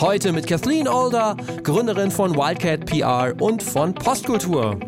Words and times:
Heute 0.00 0.30
mit 0.30 0.46
Kathleen 0.46 0.86
Older, 0.86 1.36
Gründerin 1.64 2.12
von 2.12 2.36
Wildcat 2.36 2.86
PR 2.86 3.34
und 3.40 3.60
von 3.60 3.92
Postkultur. 3.92 4.78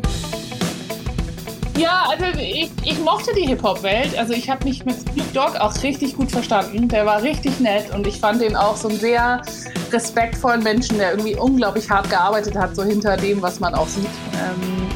Ja, 1.77 2.05
also 2.09 2.39
ich, 2.39 2.71
ich 2.85 2.97
mochte 2.99 3.33
die 3.33 3.45
Hip-Hop-Welt. 3.45 4.17
Also 4.17 4.31
ich 4.31 4.49
habe 4.49 4.63
mich 4.63 4.85
mit 4.85 4.95
Snoop 5.01 5.33
Dogg 5.33 5.57
auch 5.59 5.83
richtig 5.83 6.15
gut 6.15 6.31
verstanden. 6.31 6.87
Der 6.87 7.05
war 7.05 7.21
richtig 7.21 7.59
nett 7.59 7.93
und 7.93 8.07
ich 8.07 8.21
fand 8.21 8.41
ihn 8.41 8.55
auch 8.55 8.77
so 8.77 8.87
einen 8.87 8.99
sehr 8.99 9.41
respektvollen 9.91 10.63
Menschen, 10.63 10.97
der 10.97 11.11
irgendwie 11.11 11.35
unglaublich 11.35 11.89
hart 11.89 12.09
gearbeitet 12.09 12.55
hat, 12.55 12.73
so 12.73 12.83
hinter 12.83 13.17
dem, 13.17 13.41
was 13.41 13.59
man 13.59 13.75
auch 13.75 13.87
sieht. 13.87 14.05
Ähm, 14.05 14.87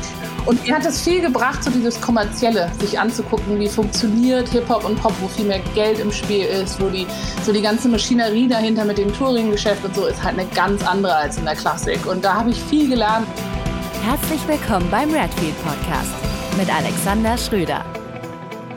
und 0.46 0.66
mir 0.66 0.76
hat 0.76 0.86
es 0.86 1.02
viel 1.02 1.22
gebracht, 1.22 1.64
so 1.64 1.72
dieses 1.72 2.00
Kommerzielle, 2.00 2.72
sich 2.80 3.00
anzugucken, 3.00 3.60
wie 3.60 3.68
funktioniert 3.68 4.48
Hip-Hop 4.50 4.86
und 4.86 5.02
Pop, 5.02 5.14
wo 5.20 5.28
viel 5.28 5.46
mehr 5.46 5.62
Geld 5.74 6.00
im 6.00 6.12
Spiel 6.12 6.46
ist, 6.46 6.80
wo 6.80 6.90
die, 6.90 7.08
so 7.44 7.52
die 7.52 7.62
ganze 7.62 7.90
Maschinerie 7.90 8.48
dahinter 8.48 8.86
mit 8.86 8.98
dem 8.98 9.14
Touring-Geschäft 9.14 9.84
und 9.84 9.96
so 9.96 10.06
ist 10.06 10.24
halt 10.24 10.38
eine 10.38 10.48
ganz 10.50 10.86
andere 10.86 11.16
als 11.16 11.38
in 11.38 11.46
der 11.46 11.56
Klassik. 11.56 12.06
Und 12.06 12.24
da 12.24 12.36
habe 12.36 12.52
ich 12.52 12.58
viel 12.58 12.90
gelernt. 12.90 13.28
Herzlich 14.04 14.48
willkommen 14.48 14.88
beim 14.92 15.12
Redfield 15.12 15.56
Podcast 15.64 16.14
mit 16.58 16.74
Alexander 16.74 17.38
Schröder. 17.38 17.84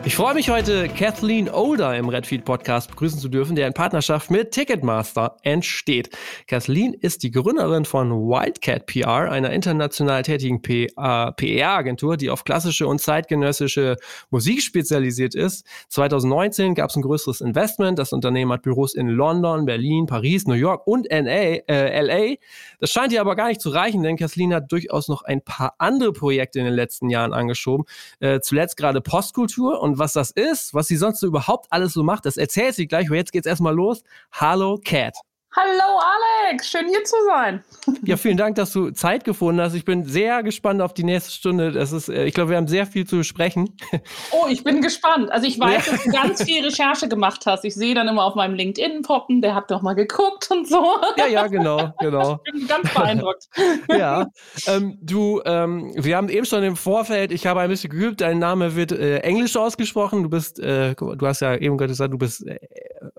Ich 0.04 0.14
freue 0.14 0.34
mich 0.34 0.48
heute, 0.48 0.88
Kathleen 0.88 1.50
Older 1.50 1.96
im 1.96 2.08
Redfield 2.08 2.44
Podcast 2.44 2.88
begrüßen 2.88 3.18
zu 3.18 3.28
dürfen, 3.28 3.56
der 3.56 3.66
in 3.66 3.74
Partnerschaft 3.74 4.30
mit 4.30 4.52
Ticketmaster 4.52 5.36
entsteht. 5.42 6.16
Kathleen 6.46 6.94
ist 6.94 7.24
die 7.24 7.30
Gründerin 7.30 7.84
von 7.84 8.10
Wildcat 8.10 8.86
PR, 8.86 9.30
einer 9.30 9.50
international 9.50 10.22
tätigen 10.22 10.62
PR-Agentur, 10.62 12.16
die 12.16 12.30
auf 12.30 12.44
klassische 12.44 12.86
und 12.86 13.00
zeitgenössische 13.00 13.96
Musik 14.30 14.62
spezialisiert 14.62 15.34
ist. 15.34 15.66
2019 15.88 16.74
gab 16.74 16.90
es 16.90 16.96
ein 16.96 17.02
größeres 17.02 17.40
Investment. 17.40 17.98
Das 17.98 18.12
Unternehmen 18.12 18.52
hat 18.52 18.62
Büros 18.62 18.94
in 18.94 19.08
London, 19.08 19.66
Berlin, 19.66 20.06
Paris, 20.06 20.46
New 20.46 20.54
York 20.54 20.86
und 20.86 21.06
NA, 21.10 21.26
äh, 21.68 22.00
LA. 22.00 22.36
Das 22.78 22.90
scheint 22.90 23.12
ihr 23.12 23.20
aber 23.20 23.36
gar 23.36 23.48
nicht 23.48 23.60
zu 23.60 23.70
reichen, 23.70 24.02
denn 24.02 24.16
Kathleen 24.16 24.54
hat 24.54 24.70
durchaus 24.70 25.08
noch 25.08 25.22
ein 25.22 25.42
paar 25.42 25.74
andere 25.78 26.12
Projekte 26.12 26.58
in 26.60 26.64
den 26.64 26.74
letzten 26.74 27.10
Jahren 27.10 27.32
angeschoben. 27.32 27.86
Äh, 28.20 28.40
zuletzt 28.40 28.76
gerade 28.76 29.00
Postkultur 29.00 29.80
und 29.80 29.98
was 29.98 30.12
das 30.12 30.30
ist, 30.30 30.74
was 30.74 30.86
sie 30.86 30.96
sonst 30.96 31.20
so 31.20 31.26
überhaupt 31.26 31.66
alles 31.70 31.92
so 31.92 32.02
macht, 32.02 32.24
das 32.26 32.36
erzählt 32.36 32.74
sie 32.74 32.86
gleich. 32.86 33.06
Aber 33.06 33.16
jetzt 33.16 33.32
geht's 33.32 33.46
erstmal 33.46 33.74
los. 33.74 34.02
Hallo 34.32 34.80
Cat. 34.84 35.14
Hallo 35.60 35.98
Alex, 36.46 36.70
schön 36.70 36.86
hier 36.86 37.02
zu 37.02 37.16
sein. 37.26 37.64
Ja, 38.04 38.16
vielen 38.16 38.36
Dank, 38.36 38.54
dass 38.54 38.72
du 38.72 38.92
Zeit 38.92 39.24
gefunden 39.24 39.60
hast. 39.60 39.74
Ich 39.74 39.84
bin 39.84 40.04
sehr 40.04 40.44
gespannt 40.44 40.80
auf 40.80 40.94
die 40.94 41.02
nächste 41.02 41.32
Stunde. 41.32 41.72
Das 41.72 41.90
ist, 41.90 42.08
äh, 42.08 42.26
ich 42.26 42.34
glaube, 42.34 42.50
wir 42.50 42.56
haben 42.58 42.68
sehr 42.68 42.86
viel 42.86 43.06
zu 43.06 43.16
besprechen. 43.16 43.76
Oh, 44.30 44.46
ich 44.48 44.62
bin 44.62 44.82
gespannt. 44.82 45.32
Also 45.32 45.46
ich 45.46 45.58
weiß, 45.58 45.86
ja. 45.86 45.92
dass 45.92 46.04
du 46.04 46.10
ganz 46.10 46.42
viel 46.44 46.64
Recherche 46.64 47.08
gemacht 47.08 47.44
hast. 47.46 47.64
Ich 47.64 47.74
sehe 47.74 47.94
dann 47.94 48.06
immer 48.08 48.24
auf 48.24 48.34
meinem 48.34 48.54
LinkedIn 48.54 49.02
poppen, 49.02 49.40
der 49.40 49.54
hat 49.54 49.70
doch 49.70 49.82
mal 49.82 49.94
geguckt 49.94 50.50
und 50.50 50.68
so. 50.68 50.84
Ja, 51.16 51.26
ja, 51.26 51.46
genau, 51.46 51.92
genau. 51.98 52.40
Ich 52.44 52.52
bin 52.52 52.66
ganz 52.66 52.92
beeindruckt. 52.94 53.48
Ja, 53.88 54.26
ähm, 54.66 54.98
du, 55.00 55.40
ähm, 55.44 55.92
wir 55.94 56.16
haben 56.16 56.28
eben 56.28 56.44
schon 56.46 56.62
im 56.62 56.76
Vorfeld, 56.76 57.32
ich 57.32 57.46
habe 57.46 57.60
ein 57.60 57.68
bisschen 57.68 57.90
geübt, 57.90 58.20
dein 58.20 58.38
Name 58.38 58.76
wird 58.76 58.92
äh, 58.92 59.18
Englisch 59.20 59.56
ausgesprochen. 59.56 60.22
Du 60.22 60.28
bist, 60.28 60.60
äh, 60.60 60.94
du 60.94 61.26
hast 61.26 61.40
ja 61.40 61.56
eben 61.56 61.76
gesagt, 61.78 62.12
du 62.12 62.18
bist 62.18 62.46
äh, 62.46 62.58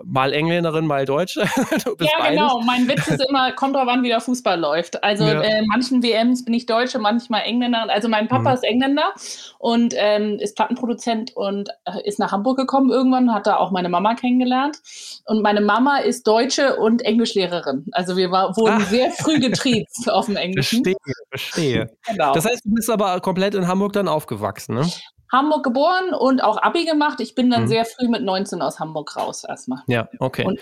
mal 0.03 0.33
Engländerin, 0.33 0.85
mal 0.85 1.05
Deutsche. 1.05 1.41
ja, 1.99 2.29
genau. 2.29 2.61
Mein 2.65 2.87
Witz 2.87 3.07
ist 3.07 3.25
immer, 3.27 3.51
kommt 3.55 3.75
drauf 3.75 3.87
an, 3.87 4.03
wie 4.03 4.09
der 4.09 4.21
Fußball 4.21 4.59
läuft. 4.59 5.03
Also 5.03 5.25
ja. 5.25 5.41
äh, 5.41 5.61
manchen 5.67 6.03
WMs 6.03 6.45
bin 6.45 6.53
ich 6.53 6.65
Deutsche, 6.65 6.99
manchmal 6.99 7.43
Engländer. 7.43 7.87
Also 7.89 8.07
mein 8.07 8.27
Papa 8.27 8.49
mhm. 8.49 8.55
ist 8.55 8.63
Engländer 8.63 9.13
und 9.57 9.93
ähm, 9.97 10.37
ist 10.39 10.55
Plattenproduzent 10.55 11.35
und 11.35 11.69
äh, 11.85 12.07
ist 12.07 12.19
nach 12.19 12.31
Hamburg 12.31 12.57
gekommen 12.57 12.89
irgendwann, 12.89 13.33
hat 13.33 13.47
da 13.47 13.57
auch 13.57 13.71
meine 13.71 13.89
Mama 13.89 14.15
kennengelernt. 14.15 14.77
Und 15.25 15.41
meine 15.41 15.61
Mama 15.61 15.99
ist 15.99 16.27
Deutsche 16.27 16.77
und 16.77 17.01
Englischlehrerin. 17.03 17.85
Also 17.91 18.17
wir 18.17 18.31
war, 18.31 18.55
wurden 18.57 18.79
Ach. 18.81 18.87
sehr 18.87 19.11
früh 19.11 19.39
getriezt 19.39 20.09
auf 20.09 20.25
dem 20.25 20.35
Englischen. 20.35 20.83
Verstehe, 20.83 21.13
verstehe. 21.29 21.97
Genau. 22.07 22.33
Das 22.33 22.45
heißt, 22.45 22.65
du 22.65 22.73
bist 22.73 22.89
aber 22.89 23.19
komplett 23.21 23.55
in 23.55 23.67
Hamburg 23.67 23.93
dann 23.93 24.07
aufgewachsen, 24.07 24.75
ne? 24.75 24.87
Hamburg 25.31 25.63
geboren 25.63 26.13
und 26.17 26.43
auch 26.43 26.61
Abi 26.61 26.85
gemacht. 26.85 27.19
Ich 27.19 27.35
bin 27.35 27.49
dann 27.49 27.63
mhm. 27.63 27.67
sehr 27.67 27.85
früh 27.85 28.07
mit 28.07 28.23
19 28.23 28.61
aus 28.61 28.79
Hamburg 28.79 29.15
raus 29.15 29.43
erstmal. 29.43 29.81
Ja, 29.87 30.09
okay. 30.19 30.45
Und, 30.45 30.59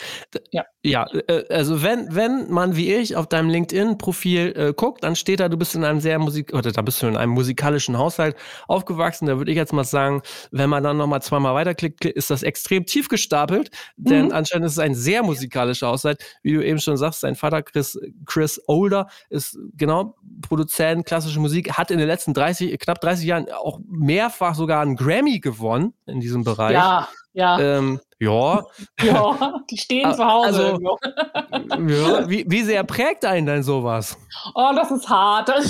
ja. 0.51 0.65
ja, 0.83 1.05
äh, 1.27 1.45
also 1.49 1.81
wenn, 1.83 2.13
wenn 2.13 2.51
man 2.51 2.75
wie 2.75 2.93
ich 2.93 3.15
auf 3.15 3.27
deinem 3.27 3.49
LinkedIn-Profil 3.49 4.53
äh, 4.55 4.73
guckt, 4.73 5.03
dann 5.03 5.15
steht 5.15 5.39
da, 5.39 5.47
du 5.47 5.57
bist 5.57 5.75
in 5.75 5.85
einem 5.85 6.01
sehr 6.01 6.19
Musik 6.19 6.53
oder 6.53 6.71
da 6.71 6.81
bist 6.81 7.01
du 7.01 7.07
in 7.07 7.15
einem 7.15 7.31
musikalischen 7.31 7.97
Haushalt 7.97 8.35
aufgewachsen. 8.67 9.27
Da 9.27 9.37
würde 9.37 9.51
ich 9.51 9.57
jetzt 9.57 9.71
mal 9.71 9.85
sagen, 9.85 10.21
wenn 10.51 10.69
man 10.69 10.83
dann 10.83 10.97
nochmal 10.97 11.21
zweimal 11.21 11.55
weiterklickt, 11.55 12.03
ist 12.05 12.29
das 12.29 12.43
extrem 12.43 12.85
tief 12.85 13.07
gestapelt, 13.07 13.71
denn 13.95 14.25
mhm. 14.25 14.33
anscheinend 14.33 14.65
ist 14.65 14.73
es 14.73 14.79
ein 14.79 14.95
sehr 14.95 15.23
musikalischer 15.23 15.87
Haushalt. 15.87 16.19
Wie 16.43 16.53
du 16.53 16.65
eben 16.65 16.79
schon 16.79 16.97
sagst, 16.97 17.21
sein 17.21 17.35
Vater 17.35 17.63
Chris, 17.63 17.97
Chris 18.25 18.61
Older 18.67 19.07
ist 19.29 19.57
genau 19.75 20.15
Produzent 20.41 21.05
klassische 21.05 21.39
Musik, 21.39 21.73
hat 21.77 21.89
in 21.89 21.99
den 21.99 22.07
letzten 22.07 22.33
30, 22.33 22.77
knapp 22.79 22.99
30 22.99 23.25
Jahren 23.25 23.51
auch 23.51 23.79
mehrfach 23.87 24.56
sogar 24.57 24.81
einen 24.81 24.95
Grammy 24.95 25.39
gewonnen 25.39 25.93
in 26.05 26.19
diesem 26.19 26.43
Bereich. 26.43 26.73
Ja, 26.73 27.07
ja. 27.33 27.59
Ähm, 27.59 28.01
ja. 28.19 28.65
ja, 29.01 29.61
die 29.69 29.77
stehen 29.77 30.13
zu 30.13 30.25
Hause. 30.25 30.73
Also, 30.73 30.97
ja, 31.87 32.29
wie, 32.29 32.45
wie 32.47 32.63
sehr 32.63 32.83
prägt 32.83 33.25
einen 33.25 33.45
denn 33.45 33.63
sowas? 33.63 34.17
Oh, 34.55 34.71
das 34.75 34.91
ist 34.91 35.09
hart. 35.09 35.51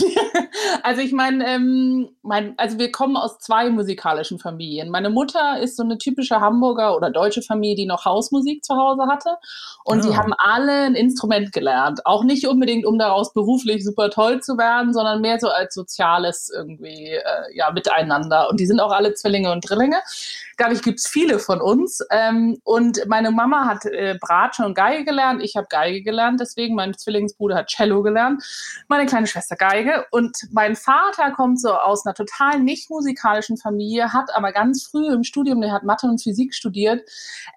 Also 0.83 1.01
ich 1.01 1.11
meine, 1.11 1.45
ähm, 1.47 2.09
mein, 2.23 2.53
also 2.57 2.79
wir 2.79 2.91
kommen 2.91 3.15
aus 3.17 3.39
zwei 3.39 3.69
musikalischen 3.69 4.39
Familien. 4.39 4.89
Meine 4.89 5.09
Mutter 5.09 5.59
ist 5.59 5.75
so 5.75 5.83
eine 5.83 5.97
typische 5.97 6.39
Hamburger 6.39 6.95
oder 6.95 7.11
deutsche 7.11 7.41
Familie, 7.41 7.75
die 7.75 7.85
noch 7.85 8.05
Hausmusik 8.05 8.63
zu 8.63 8.75
Hause 8.75 9.03
hatte. 9.07 9.37
Und 9.83 10.03
ja. 10.03 10.09
die 10.09 10.15
ah. 10.15 10.17
haben 10.17 10.33
alle 10.37 10.85
ein 10.85 10.95
Instrument 10.95 11.51
gelernt. 11.51 12.05
Auch 12.05 12.23
nicht 12.23 12.47
unbedingt, 12.47 12.85
um 12.85 12.97
daraus 12.97 13.33
beruflich 13.33 13.83
super 13.83 14.09
toll 14.09 14.41
zu 14.41 14.57
werden, 14.57 14.93
sondern 14.93 15.21
mehr 15.21 15.39
so 15.39 15.49
als 15.49 15.73
soziales 15.73 16.49
irgendwie, 16.53 17.11
äh, 17.11 17.55
ja, 17.55 17.71
miteinander. 17.71 18.49
Und 18.49 18.59
die 18.59 18.65
sind 18.65 18.79
auch 18.79 18.91
alle 18.91 19.13
Zwillinge 19.13 19.51
und 19.51 19.69
Drillinge. 19.69 19.97
Dadurch 20.57 20.81
gibt 20.81 20.99
es 20.99 21.07
viele 21.07 21.39
von 21.39 21.61
uns. 21.61 21.99
Ähm, 22.11 22.59
und 22.63 23.01
meine 23.07 23.31
Mama 23.31 23.65
hat 23.65 23.85
äh, 23.85 24.17
Bratsche 24.19 24.65
und 24.65 24.75
Geige 24.75 25.05
gelernt. 25.05 25.43
Ich 25.43 25.55
habe 25.55 25.67
Geige 25.69 26.01
gelernt, 26.01 26.39
deswegen. 26.39 26.75
Mein 26.75 26.97
Zwillingsbruder 26.97 27.55
hat 27.55 27.67
Cello 27.67 28.01
gelernt. 28.03 28.43
Meine 28.87 29.05
kleine 29.05 29.27
Schwester 29.27 29.55
Geige. 29.55 30.05
Und 30.11 30.37
mein 30.51 30.75
Vater 30.75 31.31
kommt 31.31 31.61
so 31.61 31.73
aus 31.73 32.05
einer 32.05 32.13
total 32.15 32.59
nicht 32.59 32.89
musikalischen 32.89 33.57
Familie, 33.57 34.13
hat 34.13 34.29
aber 34.33 34.51
ganz 34.51 34.83
früh 34.83 35.07
im 35.07 35.23
Studium, 35.23 35.61
der 35.61 35.71
hat 35.71 35.83
Mathe 35.83 36.07
und 36.07 36.21
Physik 36.21 36.53
studiert, 36.53 37.07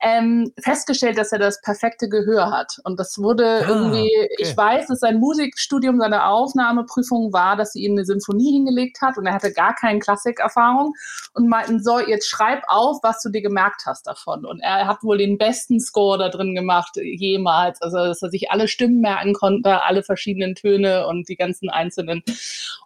ähm, 0.02 0.52
festgestellt, 0.60 1.18
dass 1.18 1.32
er 1.32 1.38
das 1.38 1.60
perfekte 1.62 2.08
Gehör 2.08 2.50
hat. 2.50 2.78
Und 2.84 2.98
das 3.00 3.18
wurde 3.18 3.62
ah, 3.64 3.68
irgendwie, 3.68 4.10
okay. 4.10 4.34
ich 4.38 4.56
weiß, 4.56 4.88
dass 4.88 5.00
sein 5.00 5.18
Musikstudium, 5.18 5.98
seine 5.98 6.26
Aufnahmeprüfung 6.26 7.32
war, 7.32 7.56
dass 7.56 7.72
sie 7.72 7.84
ihm 7.84 7.92
eine 7.92 8.04
Symphonie 8.04 8.52
hingelegt 8.52 9.00
hat 9.00 9.16
und 9.18 9.26
er 9.26 9.34
hatte 9.34 9.52
gar 9.52 9.74
keine 9.74 9.98
Klassikerfahrung 9.98 10.94
und 11.34 11.48
meinten, 11.48 11.82
so, 11.82 11.98
jetzt 11.98 12.28
schreib 12.28 12.62
auf, 12.66 12.89
auf, 12.90 13.02
was 13.02 13.22
du 13.22 13.30
dir 13.30 13.42
gemerkt 13.42 13.82
hast 13.86 14.06
davon. 14.06 14.44
Und 14.44 14.60
er 14.60 14.86
hat 14.86 15.02
wohl 15.02 15.18
den 15.18 15.38
besten 15.38 15.80
Score 15.80 16.18
da 16.18 16.28
drin 16.28 16.54
gemacht 16.54 16.96
jemals. 16.96 17.80
Also, 17.80 17.98
dass 17.98 18.22
er 18.22 18.30
sich 18.30 18.50
alle 18.50 18.68
Stimmen 18.68 19.00
merken 19.00 19.32
konnte, 19.32 19.82
alle 19.82 20.02
verschiedenen 20.02 20.54
Töne 20.54 21.06
und 21.06 21.28
die 21.28 21.36
ganzen 21.36 21.70
einzelnen. 21.70 22.22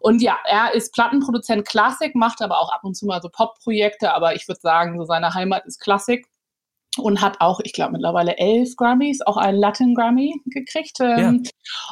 Und 0.00 0.20
ja, 0.20 0.37
er 0.44 0.75
ist 0.75 0.93
Plattenproduzent 0.93 1.66
Klassik, 1.66 2.14
macht 2.14 2.43
aber 2.43 2.60
auch 2.60 2.72
ab 2.72 2.84
und 2.84 2.94
zu 2.94 3.06
mal 3.06 3.22
so 3.22 3.28
Pop-Projekte, 3.28 4.12
aber 4.12 4.34
ich 4.34 4.47
würde 4.48 4.60
sagen, 4.60 4.98
so 4.98 5.04
seine 5.04 5.34
Heimat 5.34 5.64
ist 5.66 5.81
Klassik 5.81 6.26
und 6.99 7.21
hat 7.21 7.41
auch, 7.41 7.60
ich 7.65 7.72
glaube, 7.72 7.93
mittlerweile 7.93 8.37
elf 8.37 8.77
Grammys, 8.77 9.21
auch 9.22 9.37
einen 9.37 9.59
Latin 9.59 9.94
Grammy 9.94 10.34
gekriegt. 10.47 10.99
Ähm, 11.00 11.43
ja. 11.44 11.50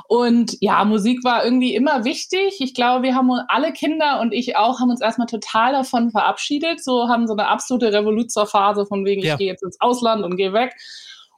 Und 0.09 0.57
ja, 0.61 0.85
Musik 0.85 1.25
war 1.25 1.45
irgendwie 1.45 1.75
immer 1.75 2.05
wichtig. 2.05 2.61
Ich 2.61 2.75
glaube, 2.75 3.03
wir 3.03 3.15
haben 3.15 3.31
alle 3.49 3.73
Kinder 3.73 4.21
und 4.21 4.33
ich 4.33 4.57
auch 4.57 4.81
haben 4.81 4.91
uns 4.91 5.01
erstmal 5.01 5.27
total 5.27 5.73
davon 5.73 6.11
verabschiedet. 6.11 6.83
So 6.83 7.09
haben 7.09 7.27
so 7.27 7.33
eine 7.33 7.49
absolute 7.49 7.93
Revoluzerphase 7.93 8.87
von 8.87 9.05
wegen, 9.05 9.23
ja. 9.23 9.33
ich 9.33 9.39
gehe 9.39 9.49
jetzt 9.49 9.63
ins 9.63 9.81
Ausland 9.81 10.25
und 10.25 10.37
gehe 10.37 10.53
weg. 10.53 10.75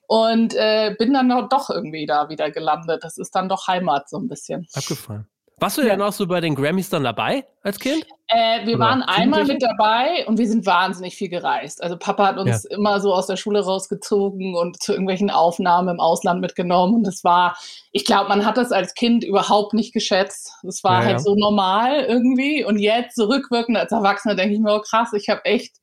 Und 0.07 0.55
äh, 0.55 0.95
bin 0.99 1.15
dann 1.15 1.31
doch 1.49 1.71
irgendwie 1.71 2.05
da 2.05 2.29
wieder 2.29 2.51
gelandet. 2.51 3.03
Das 3.05 3.17
ist 3.17 3.35
dann 3.35 3.49
doch 3.49 3.67
Heimat 3.67 4.11
so 4.11 4.19
ein 4.19 4.29
bisschen. 4.29 4.67
Abgefallen. 4.75 5.27
Warst 5.65 5.79
du 5.79 5.83
ja. 5.83 5.93
denn 5.93 6.03
auch 6.03 6.13
so 6.13 6.27
bei 6.27 6.43
den 6.43 6.55
Grammys 6.55 6.91
dann 6.91 7.05
dabei 7.05 7.47
als 7.63 7.81
Kind? 7.81 8.05
Äh, 8.29 8.67
wir 8.67 8.75
Oder 8.75 8.85
waren 8.85 9.03
einmal 9.03 9.47
mit 9.47 9.63
dabei 9.63 10.27
und 10.27 10.37
wir 10.37 10.47
sind 10.47 10.67
wahnsinnig 10.67 11.17
viel 11.17 11.31
gereist. 11.31 11.83
Also 11.83 11.97
Papa 11.97 12.27
hat 12.27 12.37
uns 12.37 12.67
ja. 12.69 12.77
immer 12.77 13.01
so 13.01 13.15
aus 13.15 13.29
der 13.29 13.37
Schule 13.37 13.65
rausgezogen 13.65 14.57
und 14.57 14.83
zu 14.83 14.93
irgendwelchen 14.93 15.31
Aufnahmen 15.31 15.89
im 15.89 16.01
Ausland 16.01 16.43
mitgenommen. 16.43 16.97
Und 16.97 17.07
das 17.07 17.25
war, 17.25 17.57
ich 17.93 18.05
glaube, 18.05 18.29
man 18.29 18.45
hat 18.45 18.59
das 18.59 18.73
als 18.73 18.93
Kind 18.93 19.25
überhaupt 19.25 19.73
nicht 19.73 19.95
geschätzt. 19.95 20.53
Das 20.65 20.85
war 20.85 21.01
ja, 21.01 21.07
halt 21.07 21.23
so 21.23 21.35
normal 21.35 22.05
irgendwie. 22.05 22.63
Und 22.63 22.79
jetzt 22.79 23.15
zurückwirkend 23.15 23.79
als 23.79 23.91
Erwachsener 23.91 24.35
denke 24.35 24.57
ich 24.57 24.61
mir, 24.61 24.75
oh 24.75 24.83
krass, 24.83 25.15
ich 25.15 25.31
habe 25.31 25.47
echt 25.47 25.77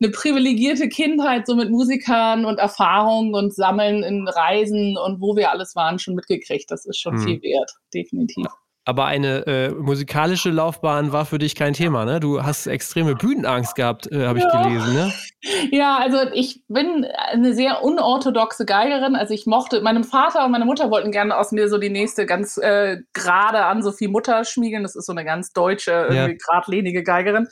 eine 0.00 0.12
privilegierte 0.12 0.88
Kindheit 0.88 1.46
so 1.46 1.54
mit 1.54 1.70
Musikern 1.70 2.46
und 2.46 2.58
Erfahrungen 2.58 3.34
und 3.34 3.54
Sammeln 3.54 4.02
in 4.02 4.28
Reisen 4.28 4.96
und 4.96 5.20
wo 5.20 5.36
wir 5.36 5.50
alles 5.50 5.76
waren 5.76 5.98
schon 5.98 6.14
mitgekriegt. 6.14 6.70
Das 6.70 6.86
ist 6.86 6.98
schon 6.98 7.16
mhm. 7.16 7.24
viel 7.24 7.42
wert, 7.42 7.74
definitiv. 7.92 8.46
Aber 8.88 9.06
eine 9.06 9.46
äh, 9.48 9.70
musikalische 9.70 10.50
Laufbahn 10.50 11.10
war 11.10 11.26
für 11.26 11.38
dich 11.38 11.56
kein 11.56 11.72
Thema, 11.72 12.04
ne? 12.04 12.20
Du 12.20 12.44
hast 12.44 12.68
extreme 12.68 13.16
Bühnenangst 13.16 13.74
gehabt, 13.74 14.10
äh, 14.12 14.26
habe 14.26 14.38
ich 14.38 14.44
ja. 14.44 14.62
gelesen, 14.62 14.94
ne? 14.94 15.12
Ja, 15.70 15.98
also 15.98 16.18
ich 16.32 16.62
bin 16.68 17.04
eine 17.04 17.54
sehr 17.54 17.82
unorthodoxe 17.82 18.64
Geigerin. 18.64 19.16
Also 19.16 19.34
ich 19.34 19.46
mochte, 19.46 19.80
meinem 19.80 20.04
Vater 20.04 20.44
und 20.44 20.52
meine 20.52 20.64
Mutter 20.64 20.90
wollten 20.90 21.10
gerne 21.10 21.36
aus 21.36 21.52
mir 21.52 21.68
so 21.68 21.78
die 21.78 21.90
nächste 21.90 22.26
ganz 22.26 22.58
äh, 22.58 22.98
gerade 23.12 23.64
an 23.64 23.82
Sophie 23.82 24.08
Mutter 24.08 24.44
schmiegeln. 24.44 24.82
Das 24.82 24.94
ist 24.94 25.06
so 25.06 25.12
eine 25.12 25.24
ganz 25.24 25.52
deutsche, 25.52 25.90
irgendwie 25.90 26.32
ja. 26.32 26.38
geradlinige 26.46 27.02
Geigerin. 27.02 27.48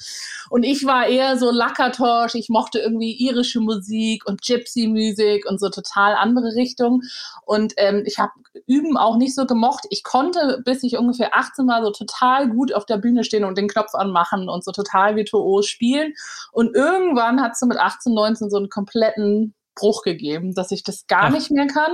Und 0.50 0.62
ich 0.62 0.85
war 0.85 1.06
eher 1.06 1.37
so 1.37 1.50
Lackertorsch. 1.50 2.35
Ich 2.35 2.49
mochte 2.49 2.79
irgendwie 2.79 3.12
irische 3.12 3.61
Musik 3.61 4.26
und 4.26 4.43
Gypsy-Musik 4.43 5.46
und 5.49 5.58
so 5.58 5.70
total 5.70 6.14
andere 6.14 6.55
Richtungen. 6.55 7.02
Und 7.44 7.75
ähm, 7.76 8.02
ich 8.06 8.19
habe 8.19 8.32
Üben 8.67 8.96
auch 8.96 9.17
nicht 9.17 9.35
so 9.35 9.46
gemocht. 9.46 9.85
Ich 9.91 10.05
konnte, 10.05 10.62
bis 10.64 10.82
ich 10.85 10.96
ungefähr 10.96 11.14
ungefähr 11.14 11.37
18 11.37 11.67
Mal 11.67 11.82
so 11.82 11.91
total 11.91 12.49
gut 12.49 12.73
auf 12.73 12.87
der 12.87 12.99
Bühne 12.99 13.25
stehen 13.25 13.44
und 13.44 13.56
den 13.58 13.69
Knopf 13.69 13.94
anmachen 13.94 14.49
und 14.49 14.64
so 14.64 14.73
total 14.73 15.17
virtuos 15.17 15.67
spielen. 15.67 16.14
Und 16.52 16.75
irgendwann 16.75 17.41
hat 17.41 17.56
sie 17.56 17.67
mit 17.67 17.79
18, 17.84 18.14
19 18.14 18.50
so 18.50 18.56
einen 18.56 18.69
kompletten 18.69 19.54
Bruch 19.74 20.02
gegeben, 20.02 20.54
dass 20.54 20.70
ich 20.70 20.82
das 20.82 21.06
gar 21.06 21.24
Ach. 21.24 21.30
nicht 21.30 21.50
mehr 21.50 21.66
kann. 21.66 21.92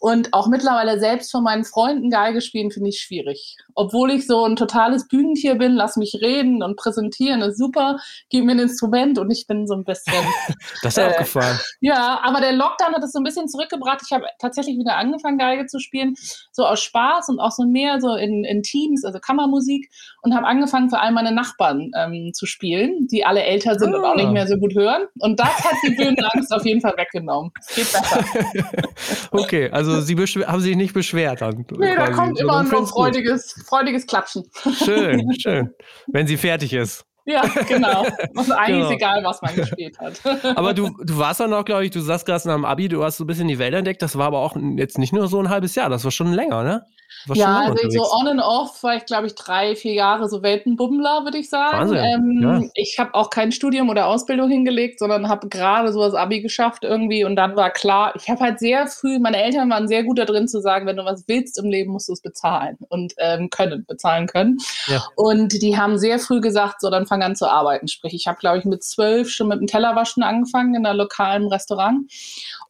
Und 0.00 0.32
auch 0.32 0.48
mittlerweile 0.48 0.98
selbst 0.98 1.30
von 1.30 1.42
meinen 1.42 1.64
Freunden 1.64 2.10
Geige 2.10 2.40
spielen 2.40 2.70
finde 2.70 2.90
ich 2.90 3.00
schwierig. 3.00 3.56
Obwohl 3.74 4.10
ich 4.10 4.26
so 4.26 4.44
ein 4.44 4.56
totales 4.56 5.08
Bühnentier 5.08 5.56
bin, 5.56 5.74
lass 5.74 5.96
mich 5.96 6.18
reden 6.20 6.62
und 6.62 6.76
präsentieren, 6.76 7.42
ist 7.42 7.58
super, 7.58 7.98
gib 8.30 8.44
mir 8.44 8.52
ein 8.52 8.58
Instrument 8.58 9.18
und 9.18 9.30
ich 9.30 9.46
bin 9.46 9.66
so 9.66 9.74
ein 9.74 9.84
bisschen. 9.84 10.14
das 10.82 10.96
ist 10.96 10.98
äh, 10.98 11.06
abgefahren. 11.06 11.58
Ja, 11.80 12.20
aber 12.22 12.40
der 12.40 12.52
Lockdown 12.52 12.94
hat 12.94 13.02
es 13.02 13.12
so 13.12 13.20
ein 13.20 13.24
bisschen 13.24 13.48
zurückgebracht. 13.48 14.00
Ich 14.04 14.12
habe 14.12 14.26
tatsächlich 14.38 14.78
wieder 14.78 14.96
angefangen, 14.96 15.38
Geige 15.38 15.66
zu 15.66 15.78
spielen, 15.78 16.14
so 16.52 16.64
aus 16.64 16.82
Spaß 16.82 17.28
und 17.28 17.40
auch 17.40 17.52
so 17.52 17.64
mehr 17.64 18.00
so 18.00 18.14
in, 18.14 18.44
in 18.44 18.62
Teams, 18.62 19.04
also 19.04 19.18
Kammermusik 19.18 19.90
und 20.22 20.34
habe 20.34 20.46
angefangen, 20.46 20.90
für 20.90 21.00
all 21.00 21.12
meine 21.12 21.32
Nachbarn 21.32 21.90
ähm, 21.96 22.32
zu 22.32 22.46
spielen, 22.46 23.06
die 23.10 23.24
alle 23.24 23.42
älter 23.42 23.78
sind 23.78 23.94
ah. 23.94 23.98
und 23.98 24.04
auch 24.04 24.14
nicht 24.14 24.26
ah. 24.26 24.32
mehr 24.32 24.46
so 24.46 24.56
gut 24.56 24.74
hören. 24.74 25.06
Und 25.20 25.38
das 25.40 25.64
hat 25.64 25.74
die 25.84 25.90
Bühnenangst 25.90 26.52
auf 26.54 26.64
jeden 26.64 26.80
Fall 26.80 26.96
weg 26.96 27.07
weggenommen. 27.08 27.52
Es 27.60 27.74
geht 27.74 27.92
besser. 27.92 28.24
okay, 29.30 29.70
also 29.70 30.00
Sie 30.00 30.16
haben 30.16 30.60
sich 30.60 30.76
nicht 30.76 30.94
beschwert 30.94 31.40
dann. 31.40 31.66
Nee, 31.70 31.94
quasi. 31.94 31.96
da 31.96 32.10
kommt 32.10 32.40
immer 32.40 32.62
nur 32.62 32.86
freudiges, 32.86 33.64
freudiges 33.66 34.06
Klatschen. 34.06 34.44
Schön, 34.76 35.32
schön. 35.40 35.74
Wenn 36.06 36.26
sie 36.26 36.36
fertig 36.36 36.72
ist. 36.72 37.04
Ja, 37.28 37.42
genau. 37.68 38.06
Und 38.34 38.50
eigentlich 38.52 38.68
genau. 38.68 38.90
egal, 38.90 39.22
was 39.24 39.42
man 39.42 39.54
gespielt 39.54 39.98
hat. 39.98 40.14
aber 40.56 40.72
du, 40.72 40.88
du 41.04 41.18
warst 41.18 41.40
dann 41.40 41.52
auch, 41.52 41.64
glaube 41.64 41.84
ich, 41.84 41.90
du 41.90 42.00
saßt 42.00 42.24
gerade 42.24 42.48
nach 42.48 42.54
dem 42.54 42.64
Abi, 42.64 42.88
du 42.88 43.04
hast 43.04 43.18
so 43.18 43.24
ein 43.24 43.26
bisschen 43.26 43.48
die 43.48 43.58
Welt 43.58 43.74
entdeckt. 43.74 44.00
Das 44.00 44.16
war 44.16 44.28
aber 44.28 44.38
auch 44.38 44.56
jetzt 44.76 44.96
nicht 44.96 45.12
nur 45.12 45.28
so 45.28 45.38
ein 45.38 45.50
halbes 45.50 45.74
Jahr, 45.74 45.90
das 45.90 46.04
war 46.04 46.10
schon 46.10 46.32
länger, 46.32 46.62
ne? 46.62 46.86
ja, 47.34 47.60
also 47.60 47.90
so 47.90 48.12
on 48.12 48.28
and 48.28 48.40
off 48.40 48.82
war 48.82 48.96
ich, 48.96 49.06
glaube 49.06 49.26
ich, 49.26 49.34
drei, 49.34 49.74
vier 49.76 49.94
Jahre 49.94 50.28
so 50.28 50.42
Weltenbummler, 50.42 51.24
würde 51.24 51.38
ich 51.38 51.48
sagen. 51.48 51.94
Ähm, 51.94 52.40
ja. 52.42 52.62
Ich 52.74 52.98
habe 52.98 53.14
auch 53.14 53.30
kein 53.30 53.52
Studium 53.52 53.88
oder 53.88 54.06
Ausbildung 54.06 54.48
hingelegt, 54.48 54.98
sondern 54.98 55.28
habe 55.28 55.48
gerade 55.48 55.92
so 55.92 56.00
das 56.00 56.14
Abi 56.14 56.40
geschafft 56.40 56.84
irgendwie 56.84 57.24
und 57.24 57.36
dann 57.36 57.56
war 57.56 57.70
klar, 57.70 58.12
ich 58.16 58.28
habe 58.28 58.40
halt 58.40 58.58
sehr 58.58 58.86
früh, 58.86 59.18
meine 59.18 59.42
Eltern 59.42 59.70
waren 59.70 59.88
sehr 59.88 60.04
gut 60.04 60.18
da 60.18 60.24
drin 60.24 60.48
zu 60.48 60.60
sagen, 60.60 60.86
wenn 60.86 60.96
du 60.96 61.04
was 61.04 61.24
willst 61.26 61.58
im 61.58 61.70
Leben, 61.70 61.92
musst 61.92 62.08
du 62.08 62.12
es 62.12 62.20
bezahlen 62.20 62.76
und 62.88 63.14
ähm, 63.18 63.50
können, 63.50 63.84
bezahlen 63.86 64.26
können. 64.26 64.58
Ja. 64.86 65.02
Und 65.16 65.62
die 65.62 65.76
haben 65.76 65.98
sehr 65.98 66.18
früh 66.18 66.40
gesagt, 66.40 66.80
so 66.80 66.90
dann 66.90 67.06
fang 67.06 67.17
an 67.22 67.36
zu 67.36 67.50
arbeiten. 67.50 67.88
Sprich, 67.88 68.14
ich 68.14 68.26
habe, 68.26 68.38
glaube 68.38 68.58
ich, 68.58 68.64
mit 68.64 68.82
zwölf 68.82 69.30
schon 69.30 69.48
mit 69.48 69.60
dem 69.60 69.66
Tellerwaschen 69.66 70.22
angefangen 70.22 70.74
in 70.74 70.86
einer 70.86 70.94
lokalen 70.94 71.46
Restaurant. 71.48 72.10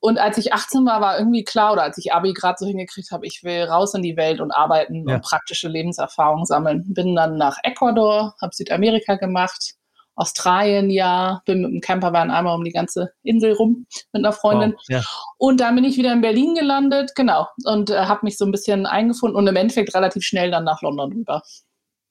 Und 0.00 0.18
als 0.18 0.38
ich 0.38 0.52
18 0.52 0.84
war, 0.86 1.00
war 1.00 1.18
irgendwie 1.18 1.44
klar, 1.44 1.72
oder 1.72 1.82
als 1.82 1.98
ich 1.98 2.12
Abi 2.12 2.32
gerade 2.32 2.56
so 2.58 2.66
hingekriegt 2.66 3.10
habe, 3.10 3.26
ich 3.26 3.42
will 3.42 3.64
raus 3.64 3.94
in 3.94 4.02
die 4.02 4.16
Welt 4.16 4.40
und 4.40 4.50
arbeiten 4.50 5.08
ja. 5.08 5.16
und 5.16 5.22
praktische 5.22 5.68
Lebenserfahrung 5.68 6.44
sammeln. 6.44 6.84
Bin 6.94 7.14
dann 7.14 7.36
nach 7.36 7.58
Ecuador, 7.62 8.34
habe 8.40 8.54
Südamerika 8.54 9.16
gemacht, 9.16 9.74
Australien 10.18 10.90
ja, 10.90 11.42
bin 11.46 11.62
mit 11.62 11.70
dem 11.70 11.80
Campervan 11.80 12.30
einmal 12.30 12.56
um 12.56 12.64
die 12.64 12.72
ganze 12.72 13.12
Insel 13.22 13.52
rum 13.52 13.86
mit 14.12 14.24
einer 14.24 14.32
Freundin. 14.32 14.72
Wow, 14.72 14.82
ja. 14.88 15.02
Und 15.38 15.60
dann 15.60 15.76
bin 15.76 15.84
ich 15.84 15.96
wieder 15.96 16.12
in 16.12 16.20
Berlin 16.20 16.54
gelandet, 16.56 17.12
genau, 17.14 17.46
und 17.64 17.90
äh, 17.90 18.06
habe 18.06 18.20
mich 18.24 18.36
so 18.36 18.44
ein 18.44 18.50
bisschen 18.50 18.84
eingefunden 18.84 19.36
und 19.36 19.46
im 19.46 19.54
Endeffekt 19.54 19.94
relativ 19.94 20.24
schnell 20.24 20.50
dann 20.50 20.64
nach 20.64 20.82
London 20.82 21.12
rüber. 21.12 21.42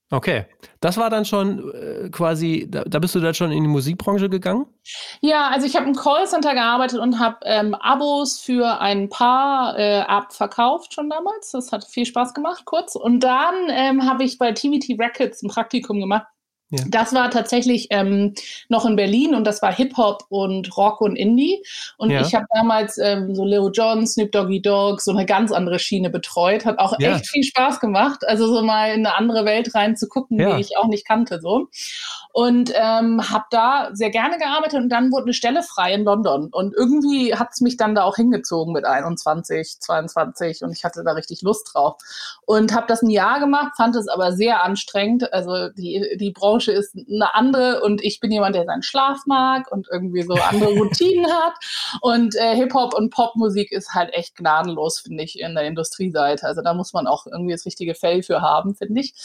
Okay, 0.10 0.46
das 0.80 0.96
war 0.96 1.10
dann 1.10 1.26
schon 1.26 1.70
äh, 1.74 2.10
quasi, 2.10 2.66
da, 2.70 2.86
da, 2.86 3.00
bist 3.00 3.14
du 3.14 3.20
dann 3.20 3.34
schon 3.34 3.52
in 3.52 3.64
die 3.64 3.70
Musikbranche 3.70 4.30
gegangen? 4.30 4.66
Ja, 5.20 5.50
also 5.50 5.68
ich 5.68 5.76
habe 5.76 5.86
im 5.86 5.96
Callcenter 5.96 6.54
gearbeitet 6.54 7.00
und 7.00 7.20
habe 7.20 7.38
ähm, 7.44 7.76
Abos 7.76 8.40
für 8.40 8.80
ein 8.80 9.10
paar 9.10 9.78
äh, 9.78 10.00
abverkauft 10.00 10.94
schon 10.94 11.10
damals. 11.10 11.52
Das 11.52 11.74
hat 11.74 11.84
viel 11.84 12.06
Spaß 12.06 12.34
gemacht, 12.34 12.64
kurz. 12.64 12.96
Und 12.96 13.20
dann 13.20 13.56
ähm, 13.70 14.10
habe 14.10 14.24
ich 14.24 14.38
bei 14.38 14.54
TVT 14.54 14.98
Records 14.98 15.44
ein 15.44 15.50
Praktikum 15.50 16.00
gemacht 16.00 16.28
ja. 16.70 16.84
Das 16.90 17.14
war 17.14 17.32
tatsächlich 17.32 17.88
ähm, 17.92 18.34
noch 18.68 18.86
in 18.86 18.98
Berlin 18.98 19.36
und 19.36 19.46
das 19.46 19.62
war 19.62 19.74
Hip-Hop 19.74 20.26
und 20.30 20.76
Rock 20.76 21.00
und 21.00 21.16
Indie. 21.16 21.64
Und 21.98 22.12
ja. 22.12 22.22
ich 22.22 22.36
habe 22.36 22.46
damals 22.54 22.98
ähm, 22.98 23.34
so 23.34 23.46
Lil 23.46 23.72
Jon, 23.74 24.06
Snoop 24.06 24.34
Doggy 24.34 24.62
Dogg, 24.62 25.00
so 25.02 25.12
eine 25.12 25.26
ganz 25.26 25.52
andere 25.54 25.80
Schiene 25.80 26.10
betreut. 26.10 26.66
Hat 26.66 26.80
auch 26.80 27.00
ja. 27.00 27.16
echt 27.16 27.30
viel 27.30 27.44
Spaß 27.44 27.80
gemacht. 27.80 28.28
Also 28.28 28.54
so 28.54 28.62
mal 28.62 28.94
in 28.94 29.06
eine 29.06 29.16
andere 29.16 29.46
Welt 29.46 29.74
reinzugucken, 29.74 30.38
die 30.38 30.62
ich 30.62 30.78
auch 30.78 30.88
nicht 30.88 31.08
kannte. 31.08 31.40
so 31.40 31.70
Und 32.40 32.72
ähm, 32.76 33.32
habe 33.32 33.46
da 33.50 33.90
sehr 33.94 34.12
gerne 34.12 34.38
gearbeitet 34.38 34.80
und 34.80 34.90
dann 34.90 35.12
wurde 35.12 35.24
eine 35.24 35.34
Stelle 35.34 35.64
frei 35.64 35.96
in 35.96 36.04
London. 36.04 36.50
Und 36.52 36.76
irgendwie 36.76 37.34
hat 37.34 37.48
es 37.52 37.62
mich 37.62 37.78
dann 37.78 37.96
da 37.96 38.04
auch 38.04 38.16
hingezogen 38.16 38.74
mit 38.74 38.86
21, 38.86 39.80
22 39.80 40.62
und 40.62 40.72
ich 40.72 40.84
hatte 40.84 41.04
da 41.04 41.14
richtig 41.14 41.42
Lust 41.42 41.72
drauf. 41.74 41.96
Und 42.46 42.76
habe 42.76 42.86
das 42.88 43.02
ein 43.02 43.10
Jahr 43.10 43.40
gemacht, 43.40 43.72
fand 43.76 43.96
es 43.96 44.08
aber 44.08 44.34
sehr 44.34 44.64
anstrengend. 44.64 45.34
Also 45.34 45.70
die, 45.70 46.16
die 46.20 46.30
Branche 46.30 46.74
ist 46.74 46.96
eine 46.96 47.34
andere 47.34 47.82
und 47.82 48.04
ich 48.04 48.20
bin 48.20 48.32
jemand, 48.32 48.56
der 48.56 48.66
seinen 48.66 48.84
Schlaf 48.84 49.22
mag 49.26 49.72
und 49.72 49.88
irgendwie 49.92 50.22
so 50.22 50.36
andere 50.36 50.74
Routinen 50.78 51.26
hat. 51.26 51.56
Und 52.02 52.36
äh, 52.36 52.56
Hip-Hop 52.56 52.94
und 52.94 53.10
Popmusik 53.10 53.72
ist 53.72 53.96
halt 53.96 54.14
echt 54.14 54.36
gnadenlos, 54.36 55.00
finde 55.00 55.24
ich, 55.24 55.40
in 55.40 55.56
der 55.56 55.64
Industrieseite. 55.64 56.46
Also 56.46 56.62
da 56.62 56.76
muss 56.76 56.94
man 56.94 57.08
auch 57.08 57.26
irgendwie 57.26 57.54
das 57.54 57.66
richtige 57.66 57.96
Fell 57.96 58.22
für 58.22 58.42
haben, 58.44 58.76
finde 58.76 59.02
ich. 59.02 59.16